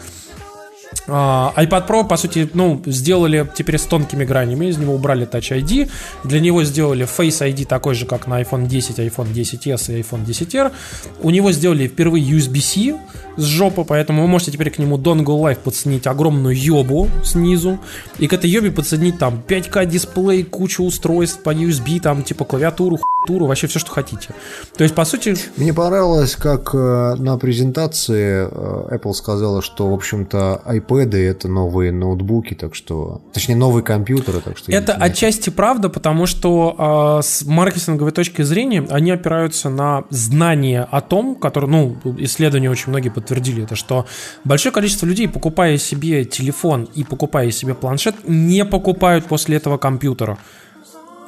[1.09, 5.59] А, iPad Pro, по сути, ну, сделали теперь с тонкими гранями, из него убрали Touch
[5.59, 5.91] ID,
[6.25, 10.25] для него сделали Face ID такой же, как на iPhone 10, iPhone 10s и iPhone
[10.25, 10.73] 10R.
[11.21, 12.97] У него сделали впервые USB-C
[13.37, 17.79] с жопы, поэтому вы можете теперь к нему Dongle Live подсоединить огромную ёбу снизу,
[18.19, 22.99] и к этой ёбе подсоединить там 5К дисплей, кучу устройств по USB, там типа клавиатуру,
[23.27, 24.29] туру, вообще все, что хотите.
[24.77, 25.37] То есть, по сути...
[25.57, 31.93] Мне понравилось, как э, на презентации э, Apple сказала, что, в общем-то, iPad это новые
[31.93, 33.23] ноутбуки, так что...
[33.33, 34.73] Точнее, новые компьютеры, так что...
[34.73, 41.01] Это отчасти правда, потому что э, с маркетинговой точки зрения они опираются на знания о
[41.01, 44.07] том, которые, ну, исследования очень многие подтвердили это, что
[44.45, 50.39] большое количество людей, покупая себе телефон и покупая себе планшет, не покупают после этого компьютера.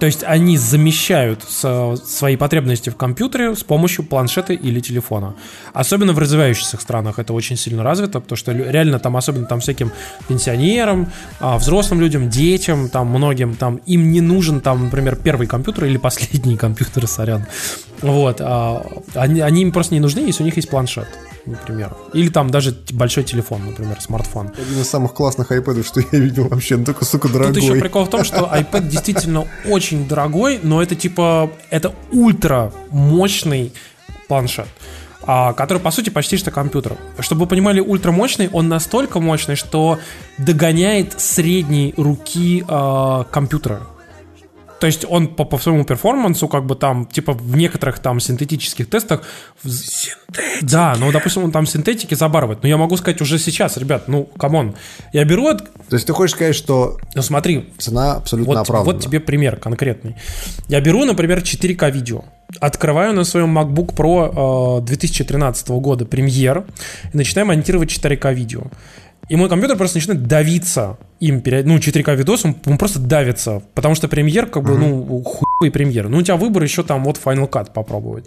[0.01, 5.35] То есть они замещают свои потребности в компьютере с помощью планшета или телефона.
[5.73, 9.93] Особенно в развивающихся странах это очень сильно развито, потому что реально там, особенно там всяким
[10.29, 15.85] пенсионерам, а, взрослым людям, детям, там многим, там им не нужен там, например, первый компьютер
[15.85, 17.47] или последний компьютер, сорян.
[18.03, 18.41] Вот.
[18.41, 21.09] А, они, они им просто не нужны, если у них есть планшет
[21.47, 21.95] например.
[22.13, 24.51] Или там даже большой телефон, например, смартфон.
[24.57, 27.55] Один из самых классных iPad, что я видел вообще, ну только, сука, дорогой.
[27.55, 32.73] Тут еще прикол в том, что iPad действительно очень дорогой, но это типа, это ультра
[32.91, 33.73] мощный
[34.29, 34.67] планшет
[35.27, 36.97] а, который, по сути, почти что компьютер.
[37.19, 39.99] Чтобы вы понимали, ультрамощный, он настолько мощный, что
[40.39, 43.87] догоняет средней руки э, компьютера.
[44.81, 48.89] То есть он по, по своему перформансу, как бы там, типа в некоторых там синтетических
[48.89, 49.23] тестах...
[49.65, 50.15] Синтетики.
[50.63, 52.63] Да, ну, допустим, он там синтетики забарывает.
[52.63, 54.75] Но я могу сказать уже сейчас, ребят, ну, come on.
[55.13, 55.55] Я беру...
[55.55, 56.99] То есть ты хочешь сказать, что...
[57.15, 57.73] Ну, смотри.
[57.79, 58.93] Цена абсолютно вот, оправдана.
[58.93, 60.17] Вот тебе пример конкретный.
[60.69, 62.25] Я беру, например, 4К видео.
[62.61, 66.65] Открываю на своем MacBook Pro э, 2013 года премьер
[67.13, 68.65] и начинаю монтировать 4К видео.
[69.29, 73.95] И мой компьютер просто начинает давиться им, ну, 4К видос, он, он просто давится, потому
[73.95, 74.79] что премьер, как бы, uh-huh.
[74.79, 76.09] ну, хуевый премьер.
[76.09, 78.27] Ну, у тебя выбор еще там вот Final Cut попробовать.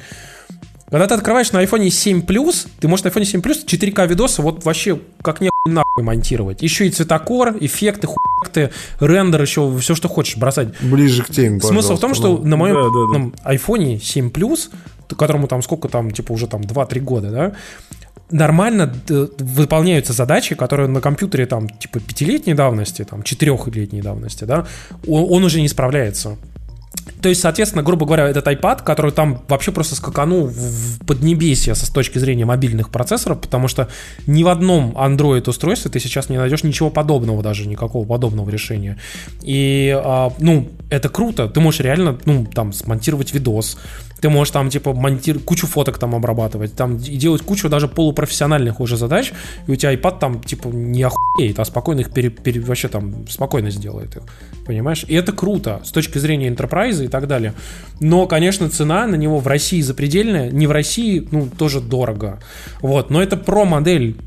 [0.90, 4.42] Когда ты открываешь на iPhone 7 Plus, ты можешь на iPhone 7 Plus 4К видосы
[4.42, 6.64] вот вообще как не нахуй монтировать.
[6.64, 10.70] Еще и цветокор, эффекты, хуйты, рендер, еще все, что хочешь бросать.
[10.80, 12.46] Ближе к теме, Смысл в том, что ну.
[12.46, 13.54] на моем да, да, да.
[13.54, 14.70] iPhone 7 Plus,
[15.16, 17.54] которому там сколько там, типа уже там 2-3 года, да,
[18.32, 24.66] нормально выполняются задачи, которые на компьютере там типа пятилетней давности, там четырехлетней давности, да,
[25.08, 26.38] он, он уже не справляется.
[27.22, 31.90] То есть, соответственно, грубо говоря, этот iPad, который там вообще просто скаканул в поднебесье с
[31.90, 33.88] точки зрения мобильных процессоров, потому что
[34.28, 38.98] ни в одном Android устройстве ты сейчас не найдешь ничего подобного даже, никакого подобного решения.
[39.42, 41.48] И, а, ну, это круто.
[41.48, 43.78] Ты можешь реально, ну, там, смонтировать видос,
[44.22, 48.80] ты можешь там, типа, монтировать, кучу фоток там обрабатывать, там, и делать кучу даже полупрофессиональных
[48.80, 49.34] уже задач,
[49.68, 53.28] и у тебя iPad там, типа, не охуеет, а спокойно их пере, пере, вообще там,
[53.28, 54.24] спокойно сделает их,
[54.66, 55.06] понимаешь?
[55.08, 57.54] И это круто с точки зрения enterprise и так далее.
[58.00, 62.40] Но, конечно, цена на него в России запредельная, не в России, ну, тоже дорого.
[62.82, 64.18] Вот, но это про-модель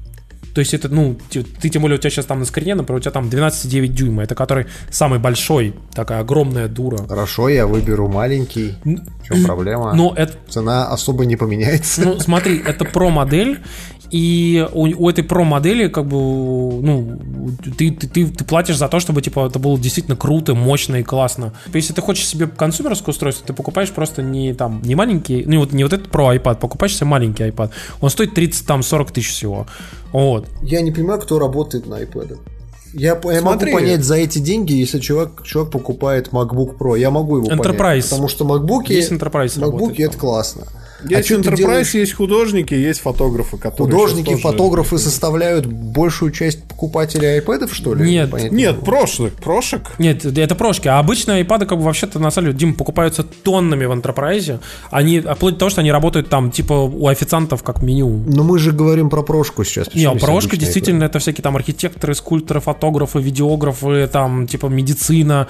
[0.60, 3.00] то есть это, ну, ты, тем более у тебя сейчас там на скрине, например, у
[3.00, 6.98] тебя там 12,9 дюйма, это который самый большой, такая огромная дура.
[7.08, 8.74] Хорошо, я выберу маленький.
[8.84, 9.94] В чем проблема?
[9.94, 10.34] Но это...
[10.50, 12.02] Цена особо не поменяется.
[12.04, 13.60] Ну, смотри, это про-модель,
[14.10, 17.18] и у, у этой про-модели, как бы, ну,
[17.78, 21.02] ты, ты, ты, ты платишь за то, чтобы, типа, это было действительно круто, мощно и
[21.02, 21.52] классно.
[21.72, 25.72] Если ты хочешь себе консумерское устройство, ты покупаешь просто не там, не маленький, ну, вот
[25.72, 27.70] не вот этот про iPad, покупаешь себе маленький iPad.
[28.00, 29.66] Он стоит 30, там, 40 тысяч всего.
[30.12, 30.48] Вот.
[30.62, 32.38] Я не понимаю, кто работает на iPad.
[32.92, 37.36] Я, я могу понять за эти деньги, если чувак, чувак покупает MacBook Pro, я могу
[37.36, 37.76] его Enterprise.
[37.76, 38.10] понять.
[38.10, 40.66] Потому что MacBook, есть Enterprise MacBook это классно.
[41.08, 41.94] Есть а Enterprise, делаешь...
[41.94, 43.92] есть художники, есть фотографы, которые...
[43.92, 45.04] Художники, фотографы тоже...
[45.04, 48.10] составляют большую часть покупателей iPad, что ли?
[48.10, 48.56] Нет, Понятно.
[48.56, 49.82] нет, прошлых, прошек.
[49.98, 50.88] Нет, это прошки.
[50.88, 54.60] А обычно iPad как бы вообще-то на самом деле, Дим, покупаются тоннами в Enterprise.
[54.90, 58.22] Они, а вплоть до того, что они работают там, типа, у официантов как меню.
[58.26, 59.94] Но мы же говорим про прошку сейчас.
[59.94, 61.06] Не, прошка действительно iPad?
[61.06, 65.48] это всякие там архитекторы, скульпторы, фотографы, видеографы, там, типа, медицина,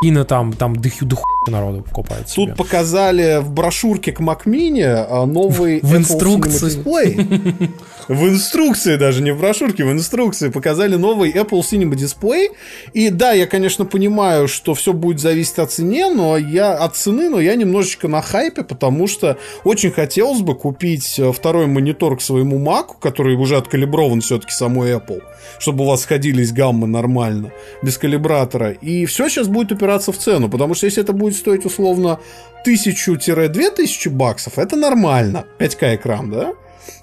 [0.00, 2.54] хуйна, там, там, дыхю, дыху народу покупает Тут себе.
[2.54, 6.66] показали в брошюрке к Mac Mini а, новый в инструкции.
[6.66, 7.16] дисплей.
[8.08, 12.48] В инструкции даже, не в брошюрке, в инструкции показали новый Apple Cinema Display.
[12.94, 17.28] И да, я, конечно, понимаю, что все будет зависеть от цены, но я от цены,
[17.28, 22.22] но я немножечко на хайпе, потому что очень хотелось бы купить э, второй монитор к
[22.22, 25.20] своему Mac, который уже откалиброван все-таки самой Apple,
[25.58, 27.50] чтобы у вас сходились гаммы нормально,
[27.82, 28.70] без калибратора.
[28.70, 32.18] И все сейчас будет упираться упираться в цену, потому что если это будет стоить условно
[32.66, 35.44] 1000-2000 баксов, это нормально.
[35.58, 36.52] 5К экран, да?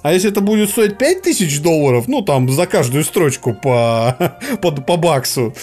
[0.02, 4.16] А если это будет стоить 5000 долларов, ну там за каждую строчку по,
[4.62, 5.54] по, по баксу,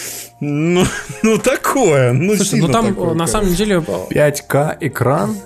[0.41, 0.83] ну,
[1.23, 2.13] ну такое.
[2.13, 3.77] Ну, Слушай, ну там такое, на самом деле...
[3.77, 5.37] 5К экран?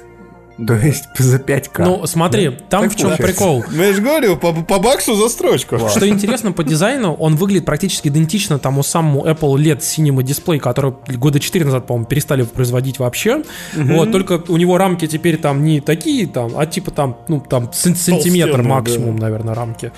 [0.66, 1.84] То есть за 5К.
[1.84, 2.56] Ну, смотри, да?
[2.70, 3.34] там так в чем получается.
[3.34, 3.64] прикол.
[3.70, 5.78] Ну, я же говорю, по, по баксу за строчку.
[5.78, 10.94] Что интересно по дизайну, он выглядит практически идентично тому самому Apple LED Cinema Display, который
[11.18, 13.44] года 4 назад, по-моему, перестали производить вообще.
[13.76, 13.94] Угу.
[13.94, 17.72] Вот, только у него рамки теперь там не такие, там, а типа там, ну, там
[17.72, 19.28] сантиметр максимум, да.
[19.28, 19.92] наверное, рамки.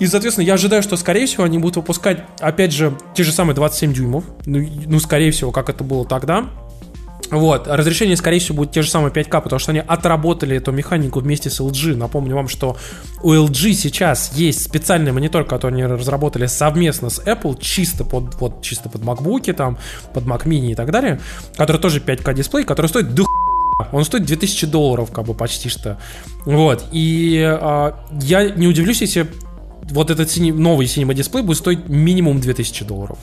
[0.00, 3.54] И, соответственно, я ожидаю, что, скорее всего, они будут выпускать, опять же, те же самые
[3.54, 4.24] 27 дюймов.
[4.44, 6.46] Ну, ну скорее всего, как это было тогда.
[7.30, 11.20] Вот, разрешение, скорее всего, будет те же самые 5К, потому что они отработали эту механику
[11.20, 11.96] вместе с LG.
[11.96, 12.76] Напомню вам, что
[13.22, 18.62] у LG сейчас есть специальный монитор, который они разработали совместно с Apple, чисто под, вот,
[18.62, 19.78] чисто под MacBook, там,
[20.12, 21.20] под Mac Mini и так далее,
[21.56, 23.24] который тоже 5К дисплей, который стоит до
[23.92, 25.98] он стоит 2000 долларов, как бы почти что.
[26.44, 26.84] Вот.
[26.92, 29.26] И э, я не удивлюсь, если
[29.90, 33.18] вот этот синий, новый Cinema дисплей будет стоить минимум 2000 долларов.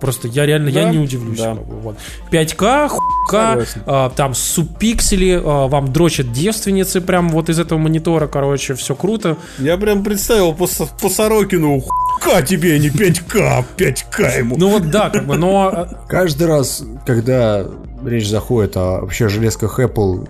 [0.00, 1.38] Просто я реально да, я не удивлюсь.
[1.38, 1.54] Да.
[1.54, 1.96] Вот.
[2.30, 8.74] 5К, хука, а, там субпиксели, а, вам дрочат девственницы прям вот из этого монитора, короче,
[8.74, 9.36] все круто.
[9.58, 14.56] Я прям представил по, по Сорокину, хука тебе, а не 5К, 5К ему.
[14.58, 15.70] Ну вот да, как бы, но...
[15.72, 17.66] А, Каждый раз, когда
[18.04, 20.28] речь заходит о вообще железках Apple,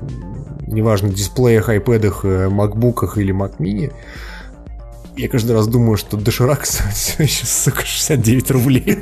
[0.66, 3.92] неважно, дисплеях, айпэдах, э, макбуках или Mac Mini,
[5.18, 8.98] я каждый раз думаю, что доширак все еще, сука, 69 рублей.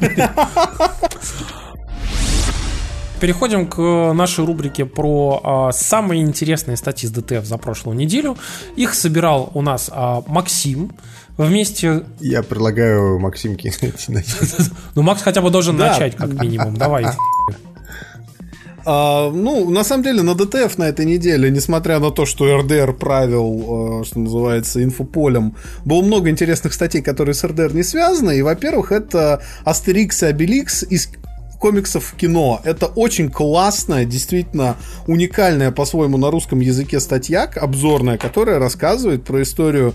[3.21, 8.37] Переходим к нашей рубрике про а, самые интересные статьи с ДТФ за прошлую неделю.
[8.77, 10.93] Их собирал у нас а, Максим
[11.39, 12.05] вместе...
[12.21, 13.73] Я предлагаю Максимке
[14.95, 16.77] Ну, Макс хотя бы должен начать, как минимум.
[16.77, 17.07] Давай.
[18.89, 22.93] А, ну, на самом деле, на ДТФ на этой неделе, несмотря на то, что РДР
[22.93, 28.39] правил, а, что называется, инфополем, было много интересных статей, которые с РДР не связаны.
[28.39, 31.09] И, во-первых, это Астерикс и Обеликс из
[31.59, 32.61] комиксов в кино.
[32.63, 34.77] Это очень классная, действительно
[35.09, 39.95] уникальная по-своему на русском языке статья, обзорная, которая рассказывает про историю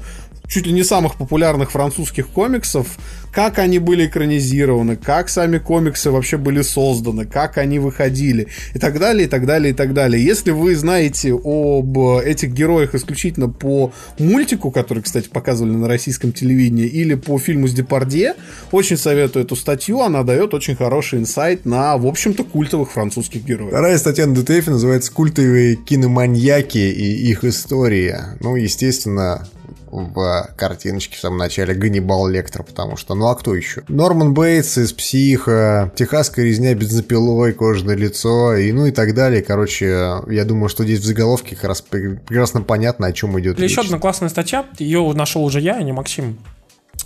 [0.52, 2.98] чуть ли не самых популярных французских комиксов,
[3.34, 9.00] как они были экранизированы, как сами комиксы вообще были созданы, как они выходили и так
[9.00, 10.24] далее, и так далее, и так далее.
[10.24, 16.86] Если вы знаете об этих героях исключительно по мультику, который, кстати, показывали на российском телевидении,
[16.86, 18.36] или по фильму с Депардье,
[18.72, 23.70] очень советую эту статью, она дает очень хороший инсайт на, в общем-то, культовых французских героев.
[23.70, 28.36] Вторая статья на ДТФ называется «Культовые киноманьяки и их история».
[28.42, 29.48] Ну, естественно,
[29.92, 33.84] в картиночке в самом начале Ганнибал Лектор, потому что, ну а кто еще?
[33.90, 39.44] Норман Бейтс из Психа, Техасская резня бензопилой, кожаное лицо, и ну и так далее.
[39.44, 43.72] Короче, я думаю, что здесь в заголовке как раз прекрасно понятно, о чем идет речь.
[43.72, 46.40] Еще одна классная статья, ее нашел уже я, а не Максим.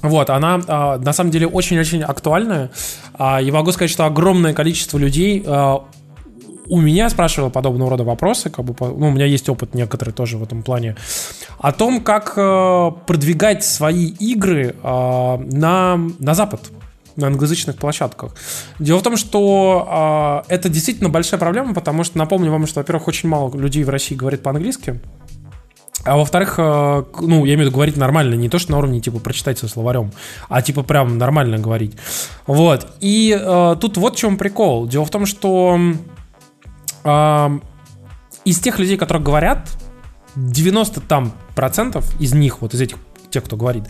[0.02, 2.70] Вот, она а, на самом деле очень-очень актуальная.
[3.14, 5.86] А, я могу сказать, что огромное количество людей а,
[6.68, 10.38] у меня спрашивал подобного рода вопросы, как бы, ну, у меня есть опыт некоторый тоже
[10.38, 10.96] в этом плане,
[11.60, 16.72] о том, как э, продвигать свои игры э, на, на Запад
[17.16, 18.36] на англоязычных площадках.
[18.80, 23.08] Дело в том, что э, это действительно большая проблема, потому что напомню вам, что, во-первых,
[23.08, 25.00] очень мало людей в России говорит по-английски.
[26.04, 29.00] А во-вторых, э, ну, я имею в виду говорить нормально, не то, что на уровне,
[29.00, 30.12] типа, прочитать со словарем,
[30.50, 31.96] а, типа, прям нормально говорить.
[32.46, 32.86] Вот.
[33.00, 34.88] И э, тут вот в чем прикол.
[34.88, 35.80] Дело в том, что
[37.06, 39.70] из тех людей, которые говорят,
[40.36, 42.98] 90 там процентов из них, вот из этих
[43.30, 43.84] тех, кто говорит,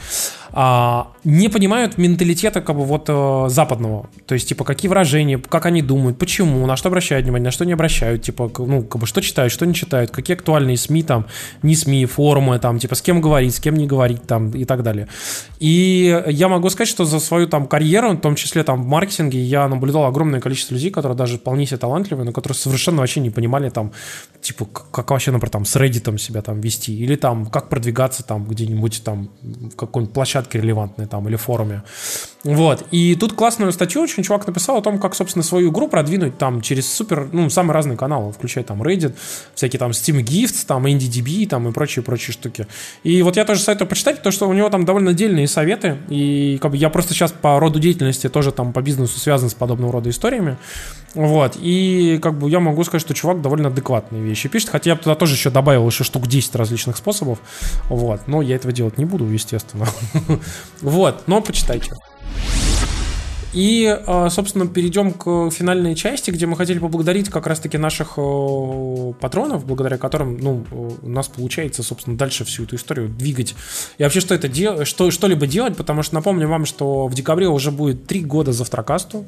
[0.58, 4.10] а, не понимают менталитета как бы вот э, западного.
[4.26, 7.66] То есть, типа, какие выражения, как они думают, почему, на что обращают внимание, на что
[7.66, 11.26] не обращают, типа, ну, как бы, что читают, что не читают, какие актуальные СМИ там,
[11.62, 14.82] не СМИ, форумы там, типа, с кем говорить, с кем не говорить там и так
[14.82, 15.10] далее.
[15.60, 19.42] И я могу сказать, что за свою там карьеру, в том числе там в маркетинге,
[19.42, 23.30] я наблюдал огромное количество людей, которые даже вполне себе талантливые, но которые совершенно вообще не
[23.30, 23.92] понимали там,
[24.40, 28.46] типа, как вообще, например, там с Reddit себя там вести, или там, как продвигаться там
[28.46, 31.82] где-нибудь там в какой-нибудь площадке релевантной там или форуме.
[32.44, 32.86] Вот.
[32.92, 36.62] И тут классную статью очень чувак написал о том, как, собственно, свою игру продвинуть там
[36.62, 39.16] через супер, ну, самые разные каналы, включая там Reddit,
[39.56, 42.68] всякие там Steam Gifts, там IndieDB, там и прочие-прочие штуки.
[43.04, 46.60] И вот я тоже советую почитать, потому что у него там довольно отдельные советы, и
[46.62, 49.94] как бы я просто сейчас по роду деятельности тоже там по бизнесу связан с подобного
[49.94, 50.58] рода историями.
[51.16, 51.58] Вот.
[51.58, 55.16] И как бы я могу сказать, что чувак довольно адекватные вещи пишет, хотя я туда
[55.16, 57.40] тоже еще добавил еще штук 10 различных способов.
[57.90, 58.28] Вот.
[58.28, 59.88] Но я этого делать не буду, естественно.
[60.82, 61.24] Вот.
[61.28, 61.92] Но почитайте.
[63.56, 68.16] И, э, собственно, перейдем к финальной части, где мы хотели поблагодарить как раз-таки наших
[69.22, 70.66] патронов, благодаря которым ну,
[71.02, 73.56] у нас получается, собственно, дальше всю эту историю двигать.
[73.98, 77.48] И вообще что это делать, что, что-либо делать, потому что напомню вам, что в декабре
[77.48, 79.26] уже будет три года завтракасту.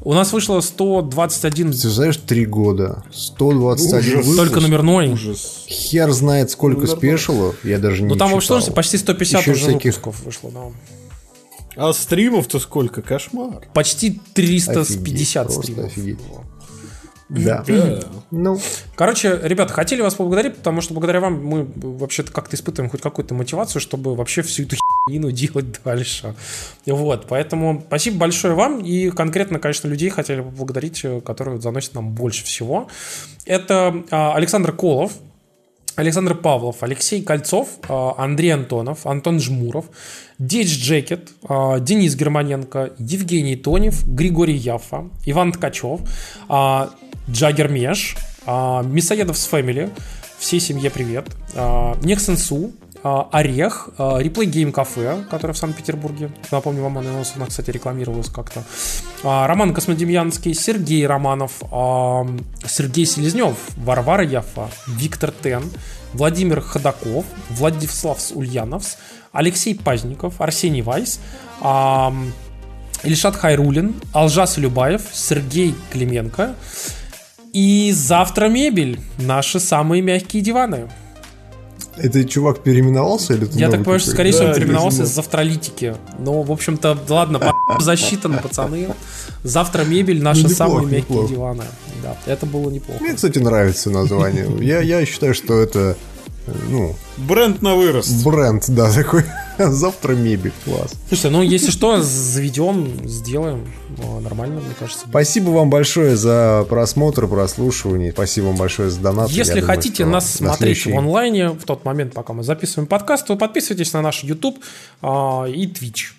[0.00, 1.72] У нас вышло 121...
[1.72, 3.04] Ты знаешь, три года.
[3.12, 4.36] 121 выпуск.
[4.36, 5.08] Только номерной.
[5.10, 5.64] Ужас.
[5.68, 7.56] Хер знает, сколько ну, спешилов.
[7.64, 9.96] Я даже не Ну, там в общем почти 150 Еще уже всяких...
[9.96, 10.60] выпусков вышло, да.
[11.78, 13.02] А стримов-то сколько?
[13.02, 13.68] Кошмар.
[13.72, 15.86] Почти 350 офигеть, стримов.
[15.86, 16.18] Офигеть.
[17.28, 17.62] Да.
[18.30, 18.58] Ну.
[18.96, 23.34] Короче, ребята, хотели вас поблагодарить, потому что благодаря вам мы вообще-то как-то испытываем хоть какую-то
[23.34, 24.76] мотивацию, чтобы вообще всю эту
[25.08, 26.34] херню делать дальше.
[26.86, 32.12] Вот, поэтому спасибо большое вам и конкретно, конечно, людей хотели поблагодарить, э, которые заносят нам
[32.12, 32.88] больше всего.
[33.44, 35.12] Это а, Александр Колов,
[35.98, 39.86] Александр Павлов, Алексей Кольцов, а, Андрей Антонов, Антон Жмуров,
[40.38, 46.00] Дич Джекет, а, Денис Германенко, Евгений Тонев, Григорий Яфа, Иван Ткачев,
[46.48, 46.90] а,
[47.28, 49.90] Джаггер Меш, Мясоедов с Фэмили,
[50.38, 51.26] всей семье привет,
[52.02, 56.30] Нексенсу, Орех, Реплей Гейм Кафе, который в Санкт-Петербурге.
[56.50, 58.64] Напомню вам, она, она, кстати, рекламировалась как-то.
[59.22, 61.62] Роман Космодемьянский, Сергей Романов,
[62.66, 65.70] Сергей Селезнев, Варвара Яфа, Виктор Тен,
[66.12, 68.96] Владимир Ходаков, Владислав Ульяновс,
[69.32, 71.20] Алексей Пазников, Арсений Вайс,
[73.04, 76.54] Ильшат Хайрулин, Алжас Любаев, Сергей Клименко.
[77.52, 79.00] И завтра мебель.
[79.18, 80.90] Наши самые мягкие диваны.
[82.02, 85.96] Это чувак переименовался или Я так понимаю, что, скорее всего, да, он переименовался из завтралитики.
[86.18, 87.40] Но, в общем-то, ладно,
[87.80, 88.88] засчитано, пацаны.
[89.44, 91.64] Завтра мебель, наши ну, самые мягкие диваны.
[92.02, 93.02] Да, это было неплохо.
[93.02, 94.46] Мне, кстати, нравится название.
[94.60, 95.96] Я, я считаю, что это
[96.68, 96.94] ну...
[97.16, 98.24] Бренд на вырост.
[98.24, 99.24] Бренд, да, такой.
[99.58, 100.94] Завтра мебель, класс.
[101.08, 103.66] Слушай, ну если что, заведем, сделаем.
[103.96, 105.06] Ну, нормально, мне кажется.
[105.08, 108.12] Спасибо вам большое за просмотр, прослушивание.
[108.12, 109.30] Спасибо вам большое за донат.
[109.30, 110.92] Если Я хотите думаю, нас смотреть следующий...
[110.92, 114.58] в онлайне в тот момент, пока мы записываем подкаст, вы подписывайтесь на наш YouTube
[115.02, 116.12] а, и Twitch.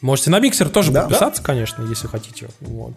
[0.00, 1.46] Можете на миксер тоже да, подписаться, да?
[1.46, 2.48] конечно, если хотите.
[2.60, 2.92] Вот.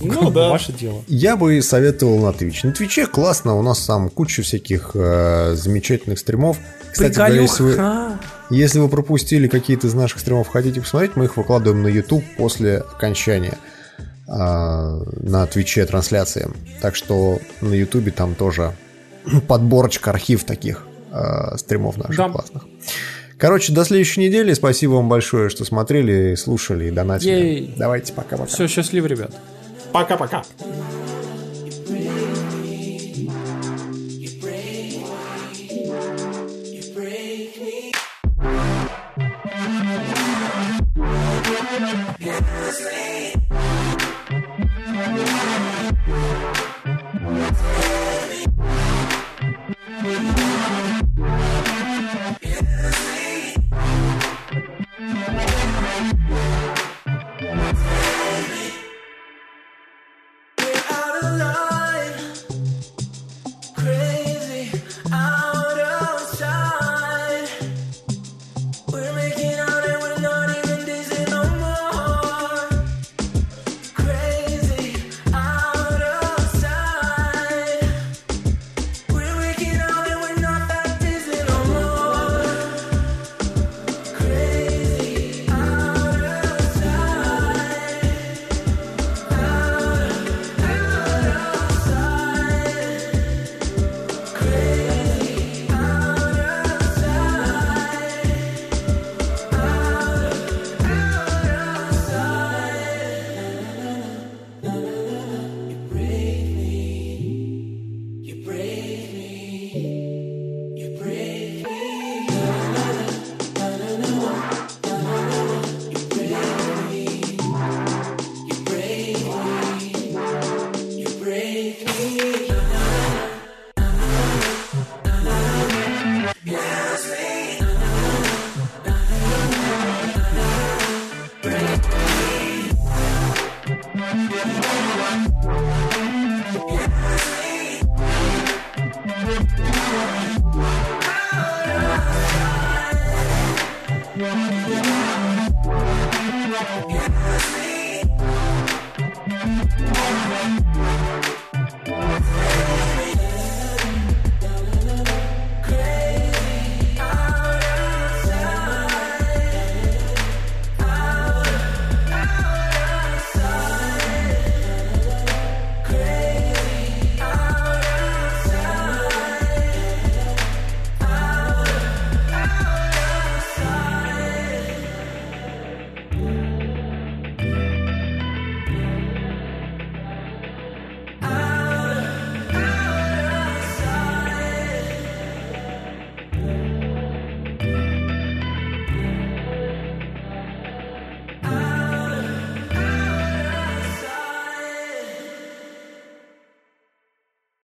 [0.00, 0.50] Ну, да.
[0.50, 1.02] Ваше дело.
[1.06, 2.60] Я бы советовал на Twitch.
[2.64, 6.58] На Твиче классно, у нас там куча всяких э, замечательных стримов.
[6.92, 7.78] Кстати говоря, если вы,
[8.50, 12.78] если вы пропустили какие-то из наших стримов, хотите посмотреть, мы их выкладываем на YouTube после
[12.78, 13.58] окончания
[13.98, 16.48] э, на Твиче трансляции.
[16.80, 18.72] Так что на YouTube там тоже
[19.48, 22.28] подборочка, архив таких э, стримов наших да.
[22.28, 22.64] классных.
[23.38, 24.54] Короче, до следующей недели.
[24.54, 27.30] Спасибо вам большое, что смотрели, слушали и донатили.
[27.32, 27.74] Ей.
[27.76, 28.46] Давайте пока-пока.
[28.46, 29.32] Все, счастливо, ребят.
[29.92, 30.42] Пока-пока.
[30.58, 31.25] Thank